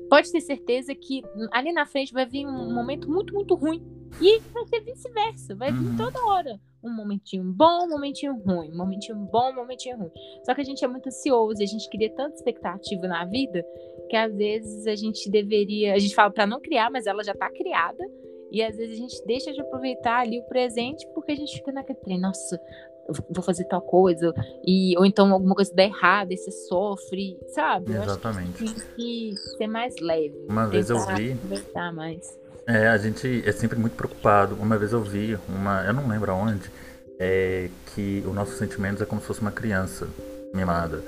pode 0.09 0.31
ter 0.31 0.41
certeza 0.41 0.95
que 0.95 1.23
ali 1.53 1.73
na 1.73 1.87
frente 1.87 2.13
vai 2.13 2.27
vir 2.27 2.47
um 2.47 2.73
momento 2.75 3.11
muito, 3.11 3.33
muito 3.35 3.55
ruim. 3.55 3.83
E 4.21 4.41
vai 4.53 4.67
ser 4.67 4.81
vice-versa, 4.81 5.55
vai 5.55 5.71
vir 5.71 5.87
Uhum. 5.91 5.97
toda 5.97 6.19
hora. 6.27 6.59
Um 6.83 6.95
momentinho 6.95 7.45
bom, 7.45 7.85
um 7.85 7.89
momentinho 7.89 8.35
ruim, 8.35 8.73
um 8.73 8.77
momentinho 8.77 9.17
bom, 9.31 9.51
um 9.51 9.55
momentinho 9.55 9.99
ruim. 9.99 10.11
Só 10.45 10.55
que 10.55 10.61
a 10.61 10.65
gente 10.65 10.85
é 10.85 10.89
muito 10.89 11.09
ansioso 11.09 11.61
e 11.61 11.65
a 11.65 11.67
gente 11.67 11.89
cria 11.91 12.11
tanta 12.15 12.35
expectativa 12.37 13.07
na 13.07 13.25
vida 13.25 13.65
que 14.09 14.17
às 14.17 14.35
vezes 14.35 14.87
a 14.87 14.95
gente 14.97 15.31
deveria. 15.31 15.95
A 15.95 15.99
gente 15.99 16.15
fala 16.15 16.31
para 16.31 16.47
não 16.47 16.61
criar, 16.61 16.91
mas 16.91 17.07
ela 17.07 17.23
já 17.23 17.35
tá 17.35 17.51
criada. 17.51 18.03
E 18.51 18.63
às 18.63 18.77
vezes 18.77 18.95
a 18.97 19.01
gente 19.03 19.27
deixa 19.27 19.53
de 19.53 19.61
aproveitar 19.61 20.21
ali 20.21 20.39
o 20.41 20.45
presente 20.45 21.07
porque 21.15 21.33
a 21.33 21.37
gente 21.37 21.55
fica 21.57 21.71
naquele 21.71 21.99
trem, 21.99 22.19
nossa, 22.19 22.59
vou 23.09 23.43
fazer 23.43 23.65
tal 23.65 23.81
coisa, 23.81 24.33
e, 24.67 24.97
ou 24.99 25.05
então 25.07 25.33
alguma 25.33 25.55
coisa 25.55 25.73
dá 25.75 25.83
errado, 25.83 26.33
e 26.33 26.37
você 26.37 26.51
sofre, 26.51 27.39
sabe? 27.49 27.93
Eu 27.93 28.03
acho 28.03 28.11
Exatamente. 28.11 28.53
que 28.53 28.65
tem 28.75 28.75
que 28.97 29.35
ser 29.57 29.67
mais 29.67 29.95
leve. 30.01 30.47
Uma 30.49 30.67
vez 30.67 30.91
eu 30.91 30.99
vi- 31.15 31.33
aproveitar 31.33 31.93
mais. 31.93 32.39
É, 32.67 32.89
a 32.89 32.99
gente 32.99 33.43
é 33.47 33.53
sempre 33.53 33.79
muito 33.79 33.97
preocupado. 33.97 34.55
Uma 34.57 34.77
vez 34.77 34.93
eu 34.93 35.03
vi 35.03 35.39
uma, 35.49 35.83
eu 35.85 35.93
não 35.95 36.07
lembro 36.07 36.31
aonde, 36.33 36.71
é 37.19 37.71
que 37.95 38.23
o 38.27 38.33
nosso 38.33 38.53
sentimentos 38.53 39.01
é 39.01 39.07
como 39.07 39.21
se 39.21 39.27
fosse 39.27 39.41
uma 39.41 39.51
criança 39.51 40.07
mimada. 40.55 41.03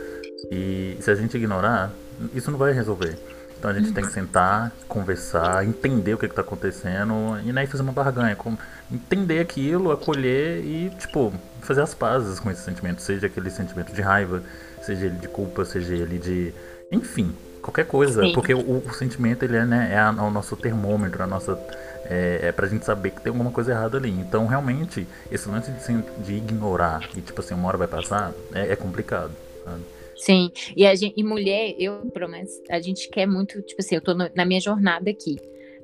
E 0.51 0.97
se 1.01 1.11
a 1.11 1.15
gente 1.15 1.37
ignorar, 1.37 1.93
isso 2.35 2.51
não 2.51 2.59
vai 2.59 2.73
resolver. 2.73 3.19
Então 3.61 3.71
a 3.71 3.75
gente 3.75 3.93
tem 3.93 4.03
que 4.03 4.11
sentar, 4.11 4.73
conversar, 4.89 5.67
entender 5.67 6.15
o 6.15 6.19
que 6.19 6.25
está 6.25 6.41
acontecendo 6.41 7.39
e 7.45 7.53
nem 7.53 7.67
fazer 7.67 7.83
uma 7.83 7.93
barganha, 7.93 8.35
com, 8.35 8.57
entender 8.91 9.39
aquilo, 9.39 9.93
acolher 9.93 10.65
e 10.65 10.91
tipo 10.99 11.31
fazer 11.61 11.83
as 11.83 11.93
pazes 11.93 12.41
com 12.41 12.51
esse 12.51 12.63
sentimento, 12.63 13.03
seja 13.03 13.27
aquele 13.27 13.51
sentimento 13.51 13.93
de 13.93 14.01
raiva, 14.01 14.43
seja 14.81 15.05
ele 15.05 15.17
de 15.17 15.29
culpa, 15.29 15.67
seja 15.67 15.95
ele 15.95 16.19
de, 16.19 16.55
enfim, 16.91 17.35
qualquer 17.61 17.85
coisa, 17.85 18.23
Sim. 18.23 18.33
porque 18.33 18.55
o, 18.55 18.79
o 18.79 18.95
sentimento 18.95 19.43
ele 19.43 19.59
é, 19.59 19.67
né, 19.67 19.91
é 19.93 19.99
a- 19.99 20.11
o 20.11 20.31
nosso 20.31 20.57
termômetro, 20.57 21.23
a 21.23 21.27
nossa 21.27 21.59
é, 22.07 22.41
é 22.45 22.53
pra 22.53 22.67
gente 22.67 22.87
saber 22.87 23.11
que 23.11 23.21
tem 23.21 23.31
alguma 23.31 23.51
coisa 23.51 23.73
errada 23.73 23.99
ali. 23.99 24.11
Então 24.11 24.47
realmente 24.47 25.07
esse 25.31 25.47
lance 25.51 25.71
de, 25.71 26.03
de 26.25 26.33
ignorar 26.33 27.03
e 27.15 27.21
tipo 27.21 27.39
assim 27.43 27.53
uma 27.53 27.69
hora 27.69 27.77
vai 27.77 27.89
passar 27.89 28.33
é, 28.55 28.73
é 28.73 28.77
complicado. 28.77 29.33
sabe? 29.67 29.83
Sim, 30.21 30.51
e, 30.77 30.87
a 30.87 30.95
gente, 30.95 31.15
e 31.17 31.25
mulher, 31.25 31.75
eu, 31.79 32.03
pelo 32.13 32.29
menos, 32.29 32.51
a 32.71 32.81
gente 32.81 33.09
quer 33.09 33.27
muito, 33.27 33.61
tipo 33.63 33.81
assim, 33.81 33.95
eu 33.95 34.03
tô 34.03 34.13
no- 34.15 34.31
na 34.35 34.45
minha 34.45 34.61
jornada 34.61 35.11
aqui. 35.11 35.37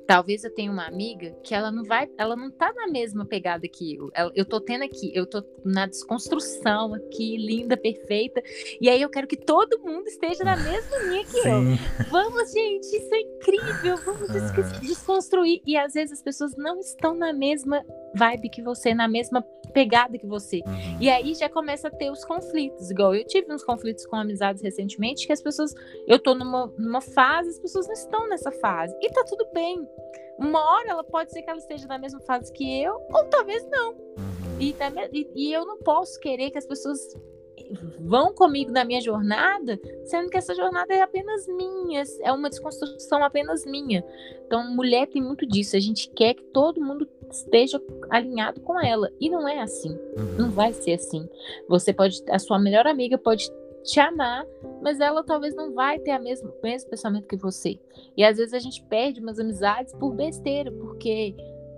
Talvez 0.05 0.45
eu 0.45 0.53
tenha 0.53 0.71
uma 0.71 0.85
amiga 0.87 1.35
que 1.43 1.53
ela 1.53 1.69
não 1.69 1.83
vai, 1.83 2.07
ela 2.17 2.33
não 2.33 2.49
tá 2.49 2.71
na 2.73 2.87
mesma 2.87 3.25
pegada 3.25 3.67
que 3.67 3.95
eu. 3.95 4.09
Ela- 4.13 4.31
eu 4.35 4.45
tô 4.45 4.61
tendo 4.61 4.83
aqui, 4.85 5.11
eu 5.13 5.25
tô 5.27 5.43
na 5.65 5.85
desconstrução 5.85 6.93
aqui, 6.93 7.35
linda, 7.35 7.75
perfeita. 7.75 8.41
E 8.79 8.89
aí 8.89 9.01
eu 9.01 9.09
quero 9.09 9.27
que 9.27 9.35
todo 9.35 9.79
mundo 9.83 10.07
esteja 10.07 10.45
na 10.45 10.55
mesma 10.55 10.97
linha 11.03 11.25
que 11.25 11.37
eu. 11.39 11.43
Sim, 11.43 11.77
Vamos, 12.09 12.51
gente, 12.53 12.85
isso 12.85 13.13
é 13.13 13.19
incrível. 13.19 13.97
Vamos 14.05 14.29
Aham. 14.29 14.79
desconstruir. 14.79 15.61
E 15.65 15.75
às 15.75 15.93
vezes 15.93 16.13
as 16.13 16.23
pessoas 16.23 16.55
não 16.55 16.79
estão 16.79 17.13
na 17.13 17.33
mesma 17.33 17.83
vibe 18.15 18.49
que 18.49 18.61
você, 18.61 18.93
na 18.93 19.09
mesma 19.09 19.43
pegada 19.77 20.17
que 20.17 20.25
você. 20.25 20.61
uhum. 20.65 20.97
E 20.99 21.07
aí 21.07 21.35
já 21.35 21.47
começa 21.47 21.87
a 21.87 21.91
ter 21.91 22.09
os 22.09 22.25
conflitos. 22.25 22.89
Igual 22.89 23.13
eu 23.13 23.23
tive 23.23 23.53
uns 23.53 23.63
conflitos 23.63 24.07
com 24.07 24.15
amizades 24.15 24.63
recentemente 24.63 25.27
que 25.27 25.33
as 25.33 25.41
pessoas. 25.41 25.71
Eu 26.07 26.17
tô 26.17 26.33
numa, 26.33 26.65
numa 26.77 27.01
fase, 27.01 27.49
as 27.49 27.59
pessoas 27.59 27.85
não 27.85 27.93
estão 27.93 28.27
nessa 28.27 28.51
fase. 28.53 28.95
E 29.01 29.09
tá 29.11 29.23
tudo 29.23 29.47
bem. 29.53 29.87
Uma 30.39 30.59
hora 30.59 30.89
ela 30.89 31.03
pode 31.03 31.31
ser 31.31 31.43
que 31.43 31.49
ela 31.49 31.59
esteja 31.59 31.87
na 31.87 31.99
mesma 31.99 32.19
fase 32.21 32.51
que 32.51 32.81
eu, 32.81 32.93
ou 33.13 33.25
talvez 33.25 33.63
não. 33.69 33.91
Uhum. 33.93 34.59
E, 34.59 34.73
me- 34.73 35.09
e- 35.13 35.29
e 35.35 35.53
eu 35.53 35.63
não 35.65 35.77
posso 35.77 36.19
querer 36.19 36.49
que 36.49 36.57
as 36.57 36.65
pessoas 36.65 36.99
vão 37.99 38.33
comigo 38.33 38.71
na 38.71 38.83
minha 38.85 39.01
jornada, 39.01 39.79
sendo 40.05 40.29
que 40.29 40.37
essa 40.37 40.55
jornada 40.55 40.93
é 40.93 41.01
apenas 41.01 41.47
minha, 41.47 42.03
é 42.21 42.31
uma 42.31 42.49
desconstrução 42.49 43.23
apenas 43.23 43.65
minha. 43.65 44.03
Então, 44.45 44.73
mulher 44.73 45.07
tem 45.07 45.21
muito 45.21 45.45
disso. 45.45 45.75
A 45.75 45.79
gente 45.79 46.09
quer 46.11 46.33
que 46.33 46.43
todo 46.45 46.83
mundo 46.83 47.07
esteja 47.29 47.81
alinhado 48.09 48.61
com 48.61 48.79
ela. 48.79 49.11
E 49.19 49.29
não 49.29 49.47
é 49.47 49.59
assim. 49.61 49.97
Não 50.37 50.45
Uhum. 50.45 50.51
vai 50.51 50.71
ser 50.73 50.93
assim. 50.93 51.27
Você 51.67 51.93
pode, 51.93 52.23
a 52.29 52.39
sua 52.39 52.57
melhor 52.57 52.87
amiga 52.87 53.17
pode 53.17 53.49
te 53.83 53.99
amar, 53.99 54.45
mas 54.81 54.99
ela 54.99 55.23
talvez 55.23 55.55
não 55.55 55.73
vai 55.73 55.97
ter 55.99 56.11
a 56.11 56.19
mesma, 56.19 56.49
o 56.49 56.61
mesmo 56.61 56.89
pensamento 56.89 57.27
que 57.27 57.37
você. 57.37 57.79
E 58.17 58.23
às 58.23 58.37
vezes 58.37 58.53
a 58.53 58.59
gente 58.59 58.83
perde 58.83 59.19
umas 59.21 59.39
amizades 59.39 59.93
por 59.93 60.13
besteira, 60.13 60.71
porque 60.71 61.33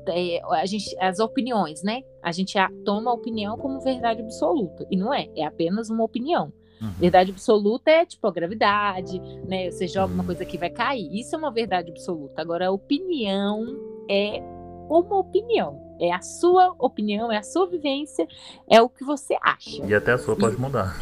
é, 0.09 0.41
a 0.43 0.65
gente, 0.65 0.95
as 0.99 1.19
opiniões, 1.19 1.83
né? 1.83 2.01
A 2.21 2.31
gente 2.31 2.57
a- 2.57 2.69
toma 2.85 3.11
a 3.11 3.13
opinião 3.13 3.57
como 3.57 3.79
verdade 3.81 4.21
absoluta. 4.21 4.85
E 4.89 4.97
não 4.97 5.13
é, 5.13 5.27
é 5.35 5.45
apenas 5.45 5.89
uma 5.89 6.03
opinião. 6.03 6.51
Uhum. 6.81 6.91
Verdade 6.93 7.31
absoluta 7.31 7.91
é 7.91 8.05
tipo 8.05 8.25
a 8.27 8.31
gravidade, 8.31 9.19
né? 9.47 9.69
Você 9.69 9.87
joga 9.87 10.13
uma 10.13 10.23
coisa 10.23 10.45
que 10.45 10.57
vai 10.57 10.69
cair. 10.69 11.09
Isso 11.13 11.35
é 11.35 11.37
uma 11.37 11.51
verdade 11.51 11.91
absoluta. 11.91 12.41
Agora, 12.41 12.67
a 12.67 12.71
opinião 12.71 13.65
é 14.09 14.41
uma 14.89 15.17
opinião. 15.19 15.87
É 15.99 16.13
a 16.13 16.21
sua 16.21 16.73
opinião, 16.79 17.29
é 17.29 17.37
a 17.37 17.43
sua 17.43 17.67
vivência, 17.67 18.25
é 18.69 18.81
o 18.81 18.87
que 18.87 19.03
você 19.03 19.35
acha. 19.43 19.85
E 19.85 19.93
até 19.93 20.13
a 20.13 20.17
sua 20.17 20.35
pode 20.37 20.57
mudar. 20.57 20.95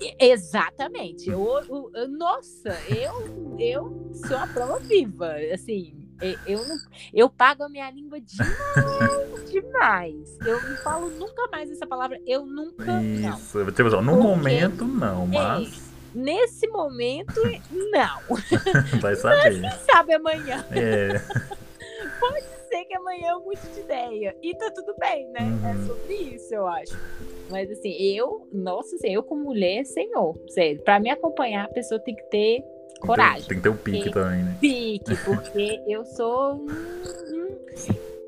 E- 0.00 0.14
Exatamente. 0.32 1.28
Eu, 1.28 1.46
eu- 1.68 1.90
eu- 1.94 2.08
nossa, 2.08 2.70
eu, 2.88 3.58
eu 3.58 4.10
sou 4.26 4.38
a 4.38 4.46
prova 4.46 4.78
viva. 4.78 5.34
Assim, 5.52 5.94
eu, 6.46 6.66
não, 6.66 6.76
eu 7.14 7.30
pago 7.30 7.64
a 7.64 7.68
minha 7.68 7.90
língua 7.90 8.20
demais, 8.20 9.50
demais. 9.50 10.38
Eu 10.46 10.60
não 10.62 10.76
falo 10.78 11.08
nunca 11.10 11.48
mais 11.50 11.70
essa 11.70 11.86
palavra. 11.86 12.20
Eu 12.26 12.44
nunca. 12.46 12.84
Não. 13.00 13.34
Isso. 13.38 13.64
Tipo, 13.72 13.86
assim, 13.88 13.96
ó, 13.96 14.02
no 14.02 14.12
Porque- 14.12 14.26
momento 14.28 14.84
não, 14.84 15.26
mas 15.26 15.90
Nesse 16.12 16.66
momento, 16.66 17.40
não. 17.70 18.20
vai 19.00 19.14
saber. 19.14 19.62
Sabe 19.88 20.14
amanhã. 20.14 20.66
É. 20.72 21.20
Sei 22.68 22.84
que 22.84 22.94
amanhã 22.94 23.32
eu 23.32 23.40
mude 23.40 23.60
de 23.74 23.80
ideia. 23.80 24.36
E 24.42 24.54
tá 24.56 24.70
tudo 24.70 24.94
bem, 24.98 25.28
né? 25.30 25.40
É 25.64 25.74
Uhum. 25.76 25.86
sobre 25.86 26.14
isso, 26.14 26.54
eu 26.54 26.66
acho. 26.68 26.96
Mas 27.48 27.68
assim, 27.70 27.90
eu, 28.14 28.48
nossa, 28.52 28.94
assim, 28.94 29.08
eu 29.12 29.22
como 29.24 29.42
mulher, 29.44 29.84
senhor, 29.84 30.36
sério, 30.48 30.80
pra 30.82 31.00
me 31.00 31.10
acompanhar, 31.10 31.64
a 31.64 31.68
pessoa 31.68 31.98
tem 32.00 32.14
que 32.14 32.22
ter 32.30 32.62
coragem. 33.00 33.42
Tem 33.48 33.56
que 33.56 33.62
ter 33.62 33.68
o 33.68 33.74
pique 33.74 34.10
também, 34.10 34.42
né? 34.44 34.56
Pique, 34.60 35.16
porque 35.24 35.80
eu 35.88 36.04
sou. 36.04 36.64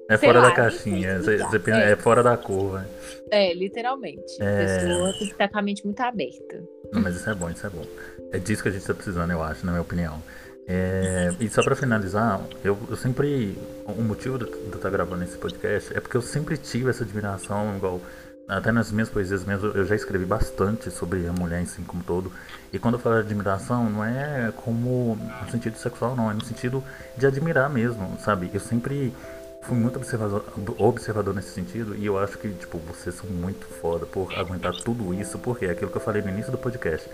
É 0.08 0.18
fora 0.18 0.40
lá, 0.40 0.48
da 0.48 0.54
caixinha. 0.54 1.20
Você, 1.20 1.38
você 1.38 1.58
pensa- 1.58 1.80
É. 1.80 1.92
é 1.92 1.96
fora 1.96 2.22
da 2.22 2.36
curva. 2.36 2.86
É, 3.30 3.54
literalmente. 3.54 4.42
A 4.42 4.44
É. 4.44 4.66
pessoa 4.78 5.10
tem 5.12 5.18
que 5.18 5.24
estar 5.32 5.48
com 5.48 5.58
a 5.58 5.62
mente 5.62 5.84
muito 5.84 6.00
aberta. 6.00 6.62
Não, 6.92 7.00
mas 7.00 7.16
isso 7.16 7.30
é 7.30 7.34
bom, 7.34 7.48
isso 7.48 7.66
é 7.66 7.70
bom. 7.70 7.84
É 8.32 8.38
disso 8.38 8.62
que 8.62 8.68
a 8.68 8.72
gente 8.72 8.84
tá 8.86 8.92
precisando, 8.92 9.30
eu 9.30 9.42
acho, 9.42 9.64
na 9.64 9.72
minha 9.72 9.82
opinião. 9.82 10.22
É, 10.68 11.30
e 11.40 11.48
só 11.48 11.62
pra 11.62 11.74
finalizar, 11.74 12.40
eu, 12.62 12.78
eu 12.88 12.96
sempre. 12.96 13.56
O 13.86 14.02
motivo 14.02 14.38
de 14.38 14.44
eu 14.44 14.68
estar 14.74 14.90
gravando 14.90 15.24
esse 15.24 15.36
podcast 15.36 15.96
é 15.96 16.00
porque 16.00 16.16
eu 16.16 16.22
sempre 16.22 16.56
tive 16.56 16.90
essa 16.90 17.04
admiração, 17.04 17.74
igual. 17.76 18.00
Até 18.49 18.72
nas 18.72 18.90
minhas 18.90 19.09
poesias 19.09 19.45
mesmo, 19.45 19.68
eu 19.68 19.84
já 19.84 19.95
escrevi 19.95 20.24
bastante 20.24 20.90
sobre 20.90 21.26
a 21.26 21.32
mulher 21.32 21.62
em 21.62 21.66
si 21.66 21.80
como 21.82 22.03
todo. 22.03 22.32
E 22.72 22.78
quando 22.78 22.95
eu 22.95 23.01
falo 23.01 23.16
de 23.16 23.22
admiração, 23.22 23.88
não 23.88 24.05
é 24.05 24.53
como 24.57 25.16
no 25.16 25.51
sentido 25.51 25.76
sexual, 25.76 26.16
não, 26.16 26.30
é 26.30 26.34
no 26.34 26.45
sentido 26.45 26.82
de 27.16 27.26
admirar 27.26 27.70
mesmo, 27.70 28.16
sabe? 28.20 28.51
Eu 28.53 28.61
sempre 28.61 29.14
fui 29.62 29.78
muito 29.78 29.97
observador, 29.97 30.45
observador 30.78 31.34
nesse 31.34 31.51
sentido 31.51 31.95
e 31.95 32.05
eu 32.05 32.18
acho 32.18 32.36
que, 32.36 32.49
tipo, 32.49 32.78
vocês 32.78 33.14
são 33.14 33.30
muito 33.30 33.64
foda 33.66 34.05
por 34.05 34.34
aguentar 34.34 34.72
tudo 34.72 35.14
isso, 35.14 35.38
porque 35.38 35.66
é 35.66 35.70
aquilo 35.70 35.90
que 35.90 35.97
eu 35.97 36.03
falei 36.03 36.20
no 36.20 36.28
início 36.28 36.51
do 36.51 36.59
podcast. 36.59 37.09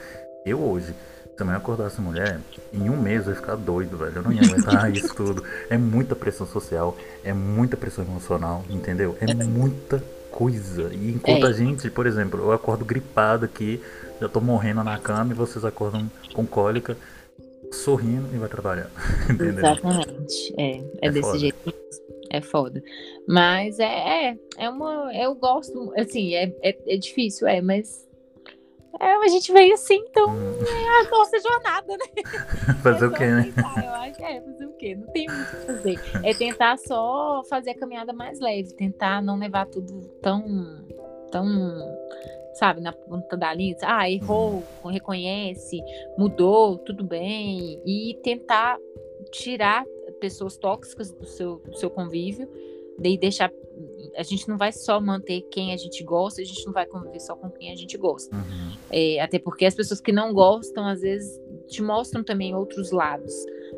Eu 0.47 0.61
hoje, 0.61 0.95
se 1.37 1.43
amanhã 1.43 1.59
acordasse 1.59 2.01
mulher, 2.01 2.41
em 2.73 2.89
um 2.89 2.97
mês 2.97 3.27
eu 3.27 3.33
ia 3.33 3.37
ficar 3.37 3.55
doido, 3.55 3.99
velho. 3.99 4.17
Eu 4.17 4.23
não 4.23 4.33
ia 4.33 4.43
aguentar 4.43 4.91
isso 4.97 5.15
tudo. 5.15 5.45
É 5.69 5.77
muita 5.77 6.17
pressão 6.17 6.47
social, 6.47 6.97
é 7.23 7.33
muita 7.35 7.77
pressão 7.77 8.05
emocional, 8.05 8.65
entendeu? 8.71 9.17
É 9.21 9.33
muita 9.35 10.03
coisa. 10.39 10.95
E 10.95 11.11
enquanto 11.11 11.47
É. 11.47 11.49
a 11.49 11.53
gente, 11.53 11.91
por 11.91 12.07
exemplo, 12.07 12.39
eu 12.41 12.53
acordo 12.53 12.85
gripado 12.85 13.45
aqui, 13.45 13.81
já 14.21 14.29
tô 14.29 14.41
morrendo 14.41 14.85
na 14.85 14.97
cama 14.97 15.33
e 15.33 15.35
vocês 15.35 15.65
acordam 15.65 16.09
com 16.33 16.47
cólica, 16.47 16.97
sorrindo 17.73 18.29
e 18.33 18.39
vai 18.39 18.49
trabalhar. 18.49 18.89
Entendeu? 19.29 19.59
Exatamente. 19.59 20.55
É, 20.57 20.77
é, 20.77 20.83
É 21.03 21.11
desse 21.11 21.23
foda. 21.23 21.39
jeito. 21.41 21.75
É 22.31 22.41
foda. 22.41 22.81
Mas 23.27 23.81
é, 23.81 24.29
é, 24.31 24.37
é 24.59 24.71
uma. 24.71 25.11
Eu 25.13 25.35
gosto, 25.35 25.93
assim, 25.97 26.35
é, 26.35 26.55
é, 26.63 26.79
é 26.87 26.97
difícil, 26.97 27.49
é, 27.49 27.61
mas. 27.61 28.07
É, 29.01 29.13
a 29.13 29.29
gente 29.29 29.53
veio 29.53 29.75
assim, 29.75 29.97
então 30.09 30.29
é 30.67 31.07
a 31.07 31.11
nossa 31.11 31.39
jornada, 31.39 31.97
né? 31.97 32.23
Fazer 32.83 33.05
É 33.05 33.09
o 33.09 33.13
quê, 33.13 33.27
né? 33.27 33.53
Eu 33.85 33.95
acho 33.95 34.23
é 34.23 34.41
fazer 34.41 34.67
o 34.67 34.73
quê? 34.73 34.95
Não 34.97 35.07
tem 35.09 35.27
muito 35.29 35.49
o 35.49 35.61
que 35.61 35.67
fazer. 35.67 36.01
É 36.25 36.35
tentar 36.35 36.77
só 36.79 37.43
fazer 37.49 37.71
a 37.71 37.79
caminhada 37.79 38.13
mais 38.13 38.41
leve, 38.41 38.73
tentar 38.75 39.23
não 39.23 39.39
levar 39.39 39.67
tudo 39.67 40.01
tão. 40.21 40.85
tão. 41.31 41.47
Sabe, 42.55 42.81
na 42.81 42.93
ponta 42.93 43.37
da 43.37 43.55
linha. 43.55 43.77
Ah, 43.83 44.11
errou, 44.11 44.65
reconhece, 44.85 45.81
mudou, 46.17 46.79
tudo 46.79 47.05
bem. 47.05 47.81
E 47.87 48.19
tentar 48.25 48.79
tirar 49.31 49.85
pessoas 50.19 50.57
tóxicas 50.57 51.13
do 51.13 51.27
seu, 51.27 51.59
do 51.59 51.77
seu 51.77 51.89
convívio 51.89 52.49
e 53.03 53.19
deixar. 53.19 53.51
A 54.17 54.23
gente 54.23 54.49
não 54.49 54.57
vai 54.57 54.73
só 54.73 55.01
manter 55.01 55.43
quem 55.53 55.73
a 55.73 55.77
gente 55.77 56.03
gosta, 56.03 56.41
a 56.41 56.45
gente 56.45 56.65
não 56.67 56.73
vai 56.73 56.87
conviver 56.87 57.21
só 57.21 57.37
com 57.37 57.49
quem 57.51 57.71
a 57.71 57.77
gente 57.77 57.97
gosta. 57.97 58.35
Uhum. 58.35 58.77
É, 58.91 59.21
até 59.21 59.39
porque 59.39 59.65
as 59.65 59.75
pessoas 59.75 60.01
que 60.01 60.11
não 60.11 60.33
gostam, 60.33 60.87
às 60.87 61.01
vezes, 61.01 61.41
te 61.69 61.83
mostram 61.83 62.25
também 62.25 62.55
outros 62.55 62.91
lados. 62.91 63.33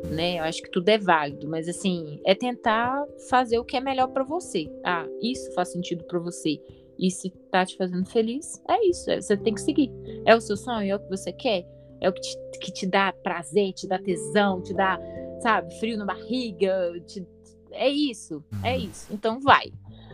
né? 0.09 0.39
Eu 0.39 0.43
acho 0.43 0.61
que 0.61 0.71
tudo 0.71 0.89
é 0.89 0.97
válido, 0.97 1.47
mas 1.47 1.67
assim, 1.67 2.19
é 2.25 2.33
tentar 2.33 3.05
fazer 3.29 3.59
o 3.59 3.65
que 3.65 3.77
é 3.77 3.81
melhor 3.81 4.07
para 4.07 4.23
você. 4.23 4.65
Ah, 4.83 5.05
isso 5.21 5.53
faz 5.53 5.71
sentido 5.71 6.03
para 6.05 6.19
você. 6.19 6.59
E 6.97 7.09
se 7.09 7.29
tá 7.51 7.65
te 7.65 7.75
fazendo 7.77 8.05
feliz, 8.09 8.61
é 8.69 8.87
isso. 8.87 9.09
É, 9.09 9.19
você 9.19 9.35
tem 9.35 9.53
que 9.53 9.61
seguir. 9.61 9.91
É 10.25 10.35
o 10.35 10.41
seu 10.41 10.55
sonho, 10.55 10.91
é 10.91 10.95
o 10.95 10.99
que 10.99 11.09
você 11.09 11.31
quer, 11.31 11.65
é 11.99 12.09
o 12.09 12.13
que 12.13 12.21
te, 12.21 12.37
que 12.59 12.71
te 12.71 12.87
dá 12.87 13.13
prazer, 13.23 13.73
te 13.73 13.87
dá 13.87 13.99
tesão, 13.99 14.61
te 14.61 14.73
dá, 14.73 14.99
sabe, 15.41 15.73
frio 15.79 15.97
na 15.97 16.05
barriga. 16.05 16.91
Te... 17.05 17.25
É 17.71 17.89
isso, 17.89 18.43
é 18.63 18.75
uhum. 18.75 18.83
isso. 18.83 19.07
Então 19.11 19.39
vai. 19.39 19.71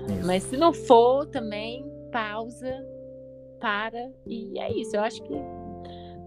Isso. 0.07 0.25
Mas 0.27 0.43
se 0.43 0.57
não 0.57 0.73
for, 0.73 1.25
também 1.25 1.85
pausa, 2.11 2.85
para 3.59 4.11
e 4.25 4.59
é 4.59 4.71
isso. 4.71 4.95
Eu 4.95 5.01
acho 5.01 5.21
que 5.23 5.33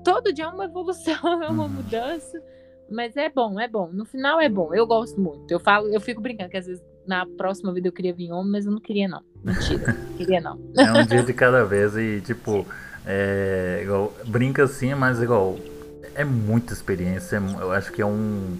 todo 0.05 0.33
dia 0.33 0.45
é 0.45 0.49
uma 0.49 0.64
evolução, 0.64 1.14
é 1.43 1.49
uma 1.49 1.64
uhum. 1.64 1.68
mudança. 1.68 2.43
Mas 2.91 3.16
é 3.16 3.28
bom, 3.28 3.61
é 3.61 3.68
bom. 3.68 3.89
No 3.93 4.05
final 4.05 4.41
é 4.41 4.49
bom. 4.49 4.74
Eu 4.74 4.85
gosto 4.85 5.20
muito. 5.20 5.51
Eu 5.51 5.61
falo, 5.61 5.87
eu 5.95 6.01
fico 6.01 6.20
brincando 6.20 6.51
que 6.51 6.57
às 6.57 6.66
vezes 6.66 6.83
na 7.07 7.24
próxima 7.24 7.72
vida 7.72 7.89
eu 7.89 7.93
queria 7.93 8.12
vir 8.12 8.33
homem, 8.33 8.51
mas 8.51 8.66
eu 8.66 8.72
não 8.72 8.81
queria 8.81 9.09
não. 9.09 9.22
Mentira, 9.45 9.93
não 9.95 10.16
queria 10.16 10.41
não. 10.41 10.59
É 10.76 10.93
um 10.93 11.07
dia 11.07 11.22
de 11.22 11.33
cada 11.33 11.64
vez 11.64 11.97
e 11.97 12.20
tipo, 12.20 12.66
é, 13.07 13.81
igual, 13.85 14.12
brinca 14.26 14.64
assim, 14.64 14.93
mas 14.95 15.22
igual 15.22 15.57
é 16.14 16.24
muita 16.24 16.72
experiência. 16.72 17.41
Eu 17.61 17.70
acho 17.70 17.93
que 17.93 18.03
é 18.03 18.07
um 18.07 18.59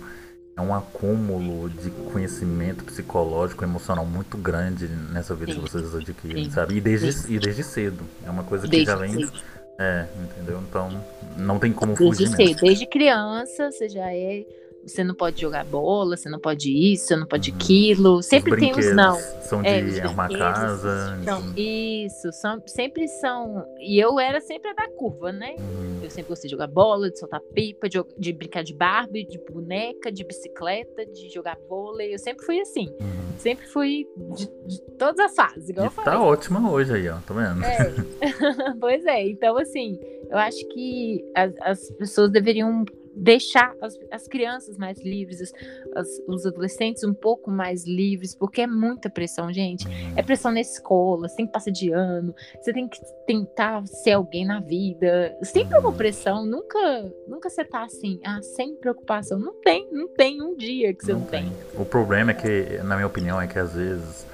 é 0.61 0.63
um 0.63 0.75
acúmulo 0.75 1.71
de 1.71 1.91
conhecimento 2.13 2.85
psicológico, 2.85 3.65
emocional 3.65 4.05
muito 4.05 4.37
grande 4.37 4.87
nessa 4.87 5.35
vida 5.35 5.53
Sim. 5.53 5.61
que 5.61 5.71
vocês 5.71 5.95
adquirem, 5.95 6.45
Sim. 6.45 6.51
sabe? 6.51 6.77
E 6.77 6.81
desde, 6.81 7.33
e 7.33 7.39
desde 7.39 7.63
cedo. 7.63 8.05
É 8.25 8.31
uma 8.31 8.45
coisa 8.45 8.65
que 8.65 8.71
desde 8.71 8.87
já 8.87 8.97
vem. 8.97 9.13
Cedo. 9.13 9.33
É, 9.79 10.07
entendeu? 10.23 10.61
Então 10.69 11.03
não 11.37 11.59
tem 11.59 11.73
como 11.73 11.97
fugir. 11.97 12.29
Desde 12.29 12.37
cedo, 12.37 12.61
desde 12.61 12.87
criança, 12.87 13.71
você 13.71 13.89
já 13.89 14.13
é 14.13 14.45
você 14.87 15.05
não 15.05 15.15
pode 15.15 15.41
jogar 15.41 15.65
bola, 15.65 16.17
você 16.17 16.29
não 16.29 16.39
pode 16.39 16.71
isso, 16.71 17.07
você 17.07 17.17
não 17.17 17.27
pode 17.27 17.51
uhum. 17.51 17.57
aquilo. 17.57 18.23
Sempre 18.23 18.57
tem 18.57 18.73
os 18.73 18.95
não. 18.95 19.17
São 19.43 19.63
é, 19.63 19.83
de 19.83 19.99
é, 19.99 20.03
arrumar 20.03 20.29
casa. 20.29 21.19
São, 21.25 21.53
isso, 21.57 22.33
são, 22.33 22.63
sempre 22.67 23.07
são. 23.09 23.67
E 23.79 23.99
eu 23.99 24.19
era 24.19 24.41
sempre 24.41 24.71
a 24.71 24.73
da 24.73 24.89
curva, 24.89 25.33
né? 25.33 25.57
Uhum. 25.59 26.01
Eu 26.03 26.11
sempre 26.11 26.29
gostei 26.29 26.49
de 26.49 26.53
jogar 26.53 26.67
bola, 26.67 27.11
de 27.11 27.19
soltar 27.19 27.41
pipa, 27.53 27.89
de, 27.89 28.03
de, 28.19 28.33
brincar 28.33 28.63
de 28.63 28.75
Barbie, 28.75 29.25
de 29.25 29.39
boneca, 29.39 30.11
de 30.11 30.25
bicicleta, 30.25 31.05
de 31.07 31.29
jogar 31.29 31.59
vôlei. 31.69 32.15
Eu 32.15 32.19
sempre 32.19 32.45
fui 32.45 32.61
assim. 32.61 32.89
Uhum. 33.01 33.39
Sempre 33.39 33.67
fui 33.67 34.07
de, 34.37 34.47
de, 34.67 34.83
todas 34.99 35.19
as 35.19 35.35
fases, 35.35 35.69
igual 35.69 35.87
e 35.87 35.89
eu 35.89 35.91
falei. 35.91 36.13
Tá 36.13 36.23
ótima 36.23 36.71
hoje 36.71 36.95
aí, 36.95 37.09
ó, 37.09 37.17
tá 37.27 37.35
vendo? 37.35 37.65
É. 37.65 37.95
pois 38.81 39.05
é, 39.07 39.29
então 39.29 39.57
assim, 39.57 39.99
eu 40.31 40.39
acho 40.39 40.67
que 40.69 41.25
as, 41.35 41.53
as 41.61 41.91
pessoas 41.93 42.31
deveriam 42.31 42.85
deixar 43.15 43.75
as, 43.81 43.99
as 44.11 44.27
crianças 44.27 44.77
mais 44.77 45.01
livres, 45.01 45.41
as, 45.41 45.53
as, 45.97 46.09
os 46.27 46.47
adolescentes 46.47 47.05
um 47.05 47.15
pouco 47.15 47.51
mais 47.51 47.87
livres, 47.87 48.35
porque 48.35 48.63
é 48.63 48.67
muita 48.67 49.11
pressão, 49.11 49.53
gente. 49.53 49.87
É 50.17 50.23
pressão 50.23 50.53
na 50.53 50.61
escola, 50.61 51.29
você 51.29 51.37
tem 51.37 51.47
que 51.47 51.53
passar 51.53 51.71
de 51.71 51.93
ano, 51.93 52.35
você 52.61 52.73
tem 52.73 52.89
que 52.89 52.99
tentar 53.27 53.87
ser 53.87 54.13
alguém 54.13 54.45
na 54.45 54.61
vida. 54.61 55.37
Sempre 55.43 55.79
uma 55.79 55.93
pressão, 55.93 56.45
nunca, 56.45 57.13
nunca 57.27 57.51
você 57.51 57.65
tá 57.65 57.85
assim, 57.85 58.21
ah, 58.25 58.41
sem 58.43 58.75
preocupação. 58.77 59.39
Não 59.39 59.55
tem, 59.61 59.89
não 59.93 60.09
tem 60.09 60.43
um 60.43 60.57
dia 60.57 60.95
que 60.95 61.05
você 61.05 61.13
não, 61.13 61.21
não 61.21 61.27
tem. 61.27 61.45
tem. 61.45 61.53
O 61.81 61.85
problema 61.85 62.31
é 62.31 62.35
que, 62.35 62.79
na 62.85 62.95
minha 62.97 63.07
opinião, 63.07 63.41
é 63.41 63.47
que 63.47 63.59
às 63.59 63.75
vezes 63.75 64.27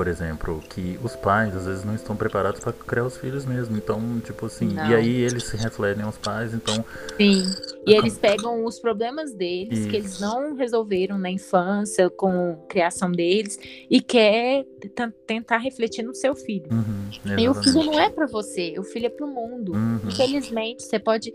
por 0.00 0.08
exemplo, 0.08 0.62
que 0.70 0.98
os 1.04 1.14
pais 1.14 1.54
às 1.54 1.66
vezes 1.66 1.84
não 1.84 1.94
estão 1.94 2.16
preparados 2.16 2.58
para 2.58 2.72
criar 2.72 3.04
os 3.04 3.18
filhos 3.18 3.44
mesmo. 3.44 3.76
Então, 3.76 4.18
tipo 4.20 4.46
assim, 4.46 4.68
não. 4.68 4.90
e 4.90 4.94
aí 4.94 5.20
eles 5.20 5.44
se 5.44 5.58
refletem 5.58 6.02
aos 6.02 6.16
pais, 6.16 6.54
então. 6.54 6.82
Sim. 7.18 7.44
E 7.86 7.92
eles 7.92 8.16
pegam 8.16 8.64
os 8.64 8.78
problemas 8.78 9.34
deles, 9.34 9.80
Isso. 9.80 9.88
que 9.90 9.96
eles 9.96 10.18
não 10.18 10.54
resolveram 10.54 11.18
na 11.18 11.30
infância, 11.30 12.08
com 12.08 12.52
a 12.52 12.66
criação 12.66 13.12
deles, 13.12 13.58
e 13.90 14.00
quer 14.00 14.64
tentar 15.26 15.58
refletir 15.58 16.02
no 16.02 16.14
seu 16.14 16.34
filho. 16.34 16.68
Uhum, 16.70 17.38
e 17.38 17.46
o 17.46 17.52
filho 17.52 17.84
não 17.84 18.00
é 18.00 18.08
para 18.08 18.26
você, 18.26 18.76
o 18.78 18.82
filho 18.82 19.04
é 19.04 19.10
para 19.10 19.26
o 19.26 19.28
mundo. 19.28 19.72
Uhum. 19.74 20.00
Infelizmente, 20.08 20.82
você 20.82 20.98
pode 20.98 21.30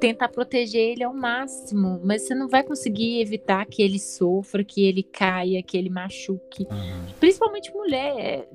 tentar 0.00 0.28
proteger 0.28 0.92
ele 0.92 1.04
ao 1.04 1.14
máximo, 1.14 2.00
mas 2.02 2.22
você 2.22 2.34
não 2.34 2.48
vai 2.48 2.62
conseguir 2.62 3.20
evitar 3.20 3.64
que 3.66 3.82
ele 3.82 3.98
sofra, 3.98 4.64
que 4.64 4.84
ele 4.84 5.02
caia, 5.02 5.62
que 5.62 5.76
ele 5.76 5.90
machuque. 5.90 6.64
Uhum. 6.70 7.06
Principalmente 7.18 7.72
mulher, 7.72 8.48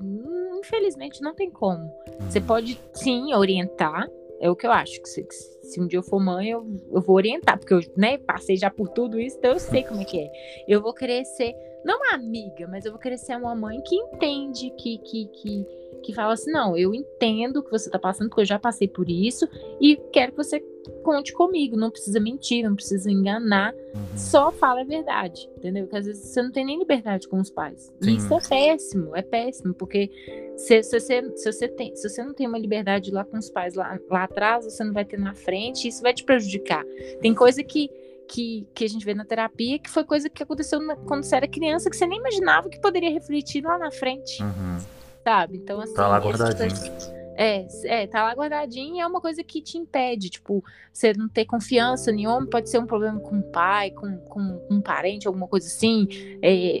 infelizmente 0.58 1.20
não 1.20 1.34
tem 1.34 1.50
como. 1.50 1.84
Uhum. 1.84 2.30
Você 2.30 2.40
pode 2.40 2.78
sim 2.94 3.34
orientar, 3.34 4.08
é 4.40 4.50
o 4.50 4.56
que 4.56 4.66
eu 4.66 4.72
acho. 4.72 5.00
Que 5.02 5.08
se, 5.08 5.26
se 5.62 5.80
um 5.80 5.86
dia 5.86 5.98
eu 5.98 6.02
for 6.02 6.20
mãe, 6.20 6.50
eu, 6.50 6.66
eu 6.92 7.00
vou 7.00 7.16
orientar, 7.16 7.58
porque 7.58 7.74
eu 7.74 7.80
né, 7.96 8.18
passei 8.18 8.56
já 8.56 8.70
por 8.70 8.88
tudo 8.88 9.18
isso, 9.18 9.36
então 9.38 9.52
eu 9.52 9.60
sei 9.60 9.82
como 9.82 10.02
é 10.02 10.04
que 10.04 10.20
é. 10.20 10.30
Eu 10.68 10.80
vou 10.80 10.94
querer 10.94 11.24
ser, 11.24 11.54
não 11.84 11.98
uma 11.98 12.14
amiga, 12.14 12.66
mas 12.68 12.84
eu 12.84 12.92
vou 12.92 13.00
querer 13.00 13.18
ser 13.18 13.36
uma 13.36 13.54
mãe 13.54 13.80
que 13.82 13.94
entende, 13.96 14.70
que, 14.78 14.98
que, 14.98 15.26
que 15.26 15.66
que 16.02 16.12
fala 16.12 16.34
assim: 16.34 16.50
não, 16.50 16.76
eu 16.76 16.92
entendo 16.92 17.58
o 17.58 17.62
que 17.62 17.70
você 17.70 17.88
está 17.88 17.98
passando, 17.98 18.28
porque 18.28 18.42
eu 18.42 18.46
já 18.46 18.58
passei 18.58 18.88
por 18.88 19.08
isso, 19.08 19.48
e 19.80 19.96
quero 20.12 20.32
que 20.32 20.38
você 20.38 20.60
conte 21.02 21.32
comigo. 21.32 21.76
Não 21.76 21.90
precisa 21.90 22.18
mentir, 22.20 22.64
não 22.64 22.74
precisa 22.74 23.10
enganar, 23.10 23.72
uhum. 23.72 24.16
só 24.16 24.50
fala 24.50 24.80
a 24.80 24.84
verdade, 24.84 25.48
entendeu? 25.56 25.84
Porque 25.84 25.96
às 25.96 26.06
vezes 26.06 26.28
você 26.28 26.42
não 26.42 26.50
tem 26.50 26.64
nem 26.64 26.78
liberdade 26.78 27.28
com 27.28 27.40
os 27.40 27.50
pais. 27.50 27.92
Sim. 28.00 28.10
E 28.10 28.16
isso 28.16 28.34
é 28.34 28.40
péssimo, 28.40 29.16
é 29.16 29.22
péssimo, 29.22 29.74
porque 29.74 30.10
se, 30.56 30.82
se, 30.82 31.00
você, 31.00 31.36
se, 31.36 31.52
você 31.52 31.68
tem, 31.68 31.94
se 31.94 32.08
você 32.08 32.22
não 32.22 32.34
tem 32.34 32.46
uma 32.46 32.58
liberdade 32.58 33.10
lá 33.10 33.24
com 33.24 33.38
os 33.38 33.50
pais 33.50 33.74
lá, 33.74 33.98
lá 34.10 34.24
atrás, 34.24 34.64
você 34.64 34.82
não 34.84 34.92
vai 34.92 35.04
ter 35.04 35.18
na 35.18 35.34
frente, 35.34 35.88
isso 35.88 36.02
vai 36.02 36.12
te 36.14 36.24
prejudicar. 36.24 36.84
Tem 37.20 37.34
coisa 37.34 37.62
que. 37.62 37.90
Que, 38.28 38.66
que, 38.72 38.84
a 38.84 38.88
gente 38.88 39.04
vê 39.04 39.12
na 39.12 39.26
terapia, 39.26 39.78
que 39.78 39.90
foi 39.90 40.04
coisa 40.04 40.30
que 40.30 40.42
aconteceu 40.42 40.80
na, 40.80 40.96
quando 40.96 41.22
você 41.22 41.36
era 41.36 41.46
criança, 41.46 41.90
que 41.90 41.96
você 41.96 42.06
nem 42.06 42.18
imaginava 42.18 42.70
que 42.70 42.80
poderia 42.80 43.10
refletir 43.10 43.62
lá 43.62 43.76
na 43.76 43.90
frente. 43.90 44.42
Uhum 44.42 44.78
sabe? 45.22 45.56
Então, 45.56 45.80
assim. 45.80 45.94
Tá 45.94 46.08
lá 46.08 46.18
guardadinho. 46.18 47.21
É, 47.42 47.66
é, 47.86 48.06
tá 48.06 48.22
lá 48.22 48.34
guardadinho 48.34 48.94
e 48.94 49.00
é 49.00 49.06
uma 49.06 49.20
coisa 49.20 49.42
que 49.42 49.60
te 49.60 49.76
impede, 49.76 50.30
tipo, 50.30 50.62
você 50.92 51.12
não 51.12 51.28
ter 51.28 51.44
confiança 51.44 52.12
nenhuma, 52.12 52.46
pode 52.46 52.70
ser 52.70 52.78
um 52.78 52.86
problema 52.86 53.18
com 53.18 53.40
o 53.40 53.42
pai, 53.42 53.90
com, 53.90 54.16
com 54.28 54.64
um 54.70 54.80
parente, 54.80 55.26
alguma 55.26 55.48
coisa 55.48 55.66
assim. 55.66 56.06
É, 56.40 56.80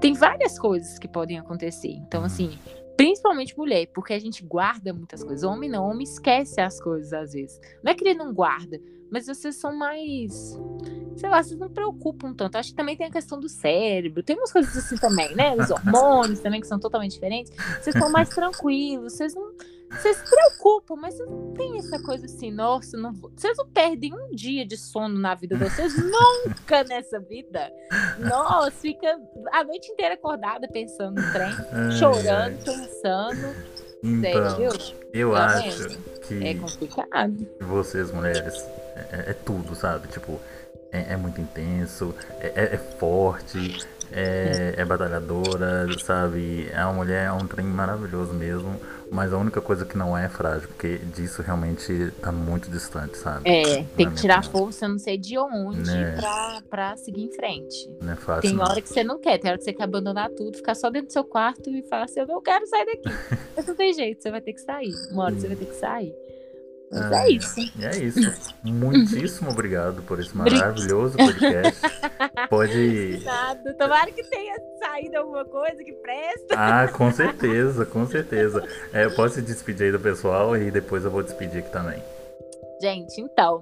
tem 0.00 0.14
várias 0.14 0.58
coisas 0.58 0.98
que 0.98 1.06
podem 1.06 1.38
acontecer. 1.38 1.90
Então, 1.90 2.24
assim, 2.24 2.58
principalmente 2.96 3.54
mulher, 3.58 3.86
porque 3.88 4.14
a 4.14 4.18
gente 4.18 4.42
guarda 4.42 4.94
muitas 4.94 5.22
coisas. 5.22 5.44
Homem 5.44 5.68
não, 5.68 5.84
homem 5.90 6.04
esquece 6.04 6.58
as 6.58 6.80
coisas 6.80 7.12
às 7.12 7.34
vezes. 7.34 7.60
Não 7.82 7.92
é 7.92 7.94
que 7.94 8.02
ele 8.02 8.18
não 8.18 8.32
guarda, 8.32 8.80
mas 9.10 9.26
vocês 9.26 9.56
são 9.56 9.76
mais 9.76 10.58
sei 11.18 11.28
lá, 11.28 11.42
vocês 11.42 11.58
não 11.58 11.68
preocupam 11.68 12.32
tanto. 12.32 12.56
Acho 12.56 12.70
que 12.70 12.76
também 12.76 12.96
tem 12.96 13.08
a 13.08 13.10
questão 13.10 13.38
do 13.38 13.48
cérebro, 13.48 14.22
tem 14.22 14.36
umas 14.36 14.52
coisas 14.52 14.74
assim 14.74 14.96
também, 14.96 15.34
né? 15.34 15.54
Os 15.54 15.70
hormônios 15.70 16.40
também 16.40 16.60
que 16.60 16.66
são 16.66 16.78
totalmente 16.78 17.12
diferentes. 17.12 17.52
Vocês 17.82 17.94
estão 17.94 18.10
mais 18.10 18.28
tranquilos, 18.30 19.12
vocês 19.14 19.34
não. 19.34 19.52
Vocês 19.90 20.16
se 20.16 20.24
preocupam, 20.24 20.96
mas 20.96 21.18
não 21.18 21.52
tem 21.54 21.78
essa 21.78 22.00
coisa 22.02 22.26
assim, 22.26 22.50
nossa, 22.50 22.96
não 22.96 23.12
vou... 23.12 23.30
vocês 23.34 23.56
não 23.56 23.68
perdem 23.68 24.14
um 24.14 24.30
dia 24.34 24.66
de 24.66 24.76
sono 24.76 25.18
na 25.18 25.34
vida 25.34 25.56
de 25.56 25.64
vocês, 25.64 25.94
nunca 25.98 26.84
nessa 26.84 27.18
vida. 27.20 27.70
Nossa, 28.18 28.70
fica 28.70 29.18
a 29.52 29.64
noite 29.64 29.90
inteira 29.90 30.14
acordada 30.14 30.68
pensando 30.68 31.20
no 31.20 31.32
trem, 31.32 31.52
ai, 31.72 31.92
chorando, 31.92 32.58
ai. 32.58 32.64
pensando. 32.64 33.78
Então, 34.02 34.56
Sério? 34.56 34.98
eu 35.12 35.32
tá 35.32 35.46
acho 35.46 35.98
que 36.28 36.46
é 36.46 36.54
complicado. 36.54 37.48
Vocês, 37.60 38.12
mulheres, 38.12 38.54
é, 39.10 39.30
é 39.30 39.32
tudo, 39.32 39.74
sabe? 39.74 40.06
Tipo, 40.08 40.40
é, 40.92 41.14
é 41.14 41.16
muito 41.16 41.40
intenso, 41.40 42.14
é, 42.40 42.52
é, 42.54 42.74
é 42.74 42.78
forte, 42.78 43.78
é, 44.10 44.74
é, 44.76 44.84
batalhadora, 44.84 45.86
sabe? 46.02 46.68
É 46.72 46.84
uma 46.84 46.94
mulher, 46.94 47.26
é 47.26 47.32
um 47.32 47.46
trem 47.46 47.66
maravilhoso 47.66 48.32
mesmo, 48.32 48.80
mas 49.10 49.32
a 49.32 49.38
única 49.38 49.60
coisa 49.60 49.84
que 49.84 49.96
não 49.98 50.16
é 50.16 50.24
é 50.24 50.28
frágil, 50.28 50.68
porque 50.68 50.98
disso 50.98 51.42
realmente 51.42 52.12
tá 52.20 52.32
muito 52.32 52.70
distante, 52.70 53.16
sabe? 53.16 53.48
É, 53.48 53.84
tem 53.96 54.10
que 54.10 54.16
tirar 54.16 54.38
opinião. 54.38 54.64
força, 54.64 54.88
não 54.88 54.98
sei 54.98 55.16
de 55.16 55.38
onde, 55.38 55.90
né? 55.90 56.16
pra, 56.16 56.62
pra 56.68 56.96
seguir 56.96 57.24
em 57.24 57.32
frente. 57.32 57.88
Não 58.00 58.12
é 58.12 58.16
fácil. 58.16 58.42
Tem 58.42 58.54
não. 58.54 58.64
hora 58.64 58.80
que 58.80 58.88
você 58.88 59.04
não 59.04 59.18
quer, 59.18 59.38
tem 59.38 59.50
hora 59.50 59.58
que 59.58 59.64
você 59.64 59.72
quer 59.72 59.84
abandonar 59.84 60.30
tudo, 60.30 60.56
ficar 60.56 60.74
só 60.74 60.90
dentro 60.90 61.08
do 61.08 61.12
seu 61.12 61.24
quarto 61.24 61.70
e 61.70 61.82
falar 61.82 62.04
assim, 62.04 62.20
eu 62.20 62.26
não 62.26 62.40
quero 62.40 62.66
sair 62.66 62.86
daqui. 62.86 63.10
mas 63.56 63.66
não 63.66 63.74
tem 63.74 63.92
jeito, 63.92 64.22
você 64.22 64.30
vai 64.30 64.40
ter 64.40 64.52
que 64.52 64.60
sair. 64.60 64.92
Uma 65.10 65.24
hora 65.24 65.34
você 65.34 65.46
vai 65.48 65.56
ter 65.56 65.66
que 65.66 65.76
sair. 65.76 66.14
Mas 66.90 67.12
é 67.12 67.30
isso. 67.30 67.60
É 67.80 67.96
isso. 67.98 68.54
Muitíssimo 68.62 69.50
obrigado 69.50 70.02
por 70.02 70.18
esse 70.18 70.36
maravilhoso 70.36 71.16
podcast. 71.16 71.80
Pode. 72.48 73.20
Nada. 73.24 73.74
Tomara 73.74 74.10
que 74.10 74.22
tenha 74.24 74.56
saído 74.78 75.18
alguma 75.18 75.44
coisa 75.44 75.82
que 75.84 75.92
presta. 75.92 76.54
Ah, 76.56 76.88
com 76.88 77.10
certeza, 77.12 77.84
com 77.84 78.06
certeza. 78.06 78.66
É, 78.92 79.04
eu 79.04 79.14
posso 79.14 79.34
se 79.34 79.42
despedir 79.42 79.86
aí 79.86 79.92
do 79.92 80.00
pessoal 80.00 80.56
e 80.56 80.70
depois 80.70 81.04
eu 81.04 81.10
vou 81.10 81.22
despedir 81.22 81.58
aqui 81.58 81.70
também. 81.70 82.02
Gente, 82.80 83.20
então, 83.20 83.60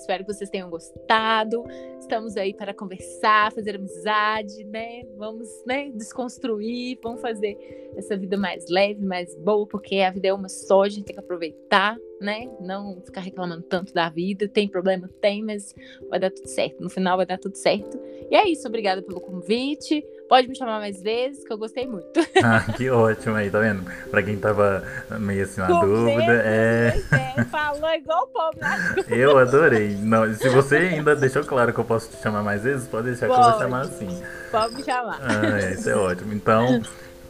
espero 0.00 0.24
que 0.24 0.32
vocês 0.32 0.50
tenham 0.50 0.70
gostado. 0.70 1.64
Estamos 2.00 2.36
aí 2.36 2.54
para 2.54 2.72
conversar, 2.72 3.52
fazer 3.52 3.76
amizade, 3.76 4.64
né? 4.64 5.02
Vamos, 5.16 5.48
né, 5.66 5.90
desconstruir, 5.94 6.98
vamos 7.02 7.20
fazer 7.20 7.56
essa 7.96 8.16
vida 8.16 8.36
mais 8.36 8.68
leve, 8.68 9.04
mais 9.04 9.34
boa, 9.36 9.66
porque 9.66 9.96
a 9.96 10.10
vida 10.10 10.28
é 10.28 10.32
uma 10.32 10.48
só, 10.48 10.82
a 10.82 10.88
gente 10.88 11.04
tem 11.04 11.14
que 11.14 11.20
aproveitar, 11.20 11.96
né? 12.20 12.48
Não 12.60 13.00
ficar 13.02 13.20
reclamando 13.20 13.62
tanto 13.62 13.92
da 13.92 14.08
vida. 14.08 14.48
Tem 14.48 14.68
problema? 14.68 15.08
Tem, 15.20 15.42
mas 15.42 15.74
vai 16.08 16.18
dar 16.18 16.30
tudo 16.30 16.48
certo. 16.48 16.82
No 16.82 16.90
final 16.90 17.16
vai 17.16 17.26
dar 17.26 17.38
tudo 17.38 17.56
certo. 17.56 17.98
E 18.30 18.36
é 18.36 18.48
isso, 18.48 18.66
obrigada 18.66 19.02
pelo 19.02 19.20
convite. 19.20 20.04
Pode 20.28 20.46
me 20.46 20.54
chamar 20.56 20.78
mais 20.78 21.00
vezes, 21.02 21.42
que 21.42 21.52
eu 21.52 21.58
gostei 21.58 21.86
muito. 21.86 22.08
Ah, 22.44 22.60
que 22.72 22.88
ótimo 22.88 23.34
aí, 23.34 23.50
tá 23.50 23.58
vendo? 23.58 23.84
Pra 24.10 24.22
quem 24.22 24.36
tava 24.36 24.82
meio 25.18 25.42
assim 25.42 25.60
na 25.60 25.66
Com 25.66 25.80
dúvida, 25.80 26.16
medo, 26.16 26.32
é. 26.32 27.02
é. 27.36 27.44
Falou 27.44 27.90
igual 27.90 28.24
o 28.24 28.26
povo 28.28 28.58
né? 28.60 28.96
Eu 29.08 29.38
adorei. 29.38 29.96
Não, 29.96 30.32
se 30.34 30.48
você 30.48 30.76
ainda 30.76 31.16
deixou 31.16 31.44
claro 31.44 31.72
que 31.72 31.80
eu 31.80 31.84
posso 31.84 32.10
te 32.10 32.22
chamar 32.22 32.42
mais 32.42 32.62
vezes, 32.62 32.86
pode 32.86 33.08
deixar 33.08 33.26
pode. 33.26 33.40
que 33.40 33.46
eu 33.46 33.50
vou 33.50 33.60
chamar 33.60 33.80
assim. 33.82 34.22
Pode 34.50 34.74
me 34.76 34.84
chamar. 34.84 35.18
Ah, 35.20 35.60
é, 35.60 35.72
isso 35.72 35.90
é 35.90 35.96
ótimo. 35.96 36.32
Então, 36.32 36.80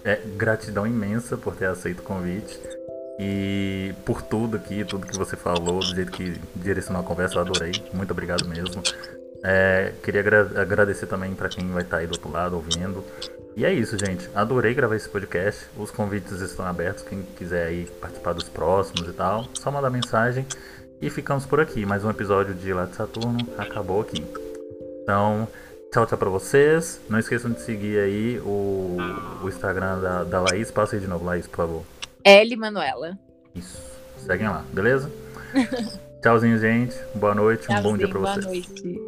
é, 0.05 0.21
gratidão 0.37 0.87
imensa 0.87 1.37
por 1.37 1.57
ter 1.57 1.67
aceito 1.67 2.01
o 2.01 2.03
convite. 2.03 2.59
E 3.19 3.95
por 4.05 4.23
tudo 4.23 4.57
aqui, 4.57 4.85
tudo 4.85 5.07
que 5.07 5.17
você 5.17 5.37
falou, 5.37 5.81
do 5.81 5.95
jeito 5.95 6.13
que 6.13 6.41
direcionou 6.55 7.03
a 7.03 7.05
conversa, 7.05 7.37
eu 7.37 7.41
adorei. 7.41 7.73
Muito 7.93 8.11
obrigado 8.13 8.47
mesmo. 8.47 8.81
É, 9.43 9.93
queria 10.03 10.21
agra 10.21 10.51
agradecer 10.61 11.07
também 11.07 11.35
para 11.35 11.49
quem 11.49 11.69
vai 11.71 11.83
estar 11.83 11.97
tá 11.97 12.01
aí 12.01 12.07
do 12.07 12.13
outro 12.13 12.31
lado 12.31 12.57
ouvindo. 12.57 13.05
E 13.57 13.65
é 13.65 13.73
isso, 13.73 13.99
gente. 13.99 14.29
Adorei 14.35 14.73
gravar 14.73 14.97
esse 14.97 15.09
podcast. 15.09 15.67
Os 15.77 15.91
convites 15.91 16.41
estão 16.41 16.65
abertos. 16.65 17.03
Quem 17.03 17.23
quiser 17.37 17.67
aí 17.67 17.87
participar 18.01 18.33
dos 18.33 18.49
próximos 18.49 19.09
e 19.09 19.13
tal, 19.13 19.47
só 19.55 19.71
mandar 19.71 19.91
mensagem. 19.91 20.47
E 21.01 21.11
ficamos 21.11 21.45
por 21.47 21.61
aqui. 21.61 21.85
Mais 21.85 22.05
um 22.05 22.11
episódio 22.11 22.55
de 22.55 22.73
Lá 22.73 22.85
de 22.85 22.95
Saturno 22.95 23.39
acabou 23.57 24.01
aqui. 24.01 24.25
Então, 25.03 25.49
tchau, 25.93 26.07
tchau 26.07 26.19
pra 26.19 26.29
vocês. 26.29 27.01
Não 27.09 27.19
esqueçam 27.19 27.51
de 27.51 27.61
seguir 27.61 27.99
aí 27.99 28.39
o, 28.41 28.97
o 29.43 29.49
Instagram 29.49 30.01
da, 30.01 30.25
da 30.25 30.41
Laís. 30.41 30.71
Passa 30.71 30.97
aí 30.97 31.01
de 31.01 31.09
novo, 31.09 31.25
Laís, 31.25 31.47
por 31.47 31.57
favor. 31.57 31.83
L 32.25 32.57
Manuela. 32.57 33.19
Isso. 33.55 33.81
Seguem 34.19 34.49
lá, 34.49 34.65
beleza? 34.73 35.11
Tchauzinho, 36.23 36.59
gente. 36.59 36.97
Boa 37.15 37.35
noite. 37.35 37.63
Tchauzinho, 37.63 37.89
um 37.89 37.93
bom 37.93 37.99
dia 37.99 38.09
pra 38.09 38.19
vocês. 38.19 38.45
Boa 38.45 38.55
noite. 38.55 39.08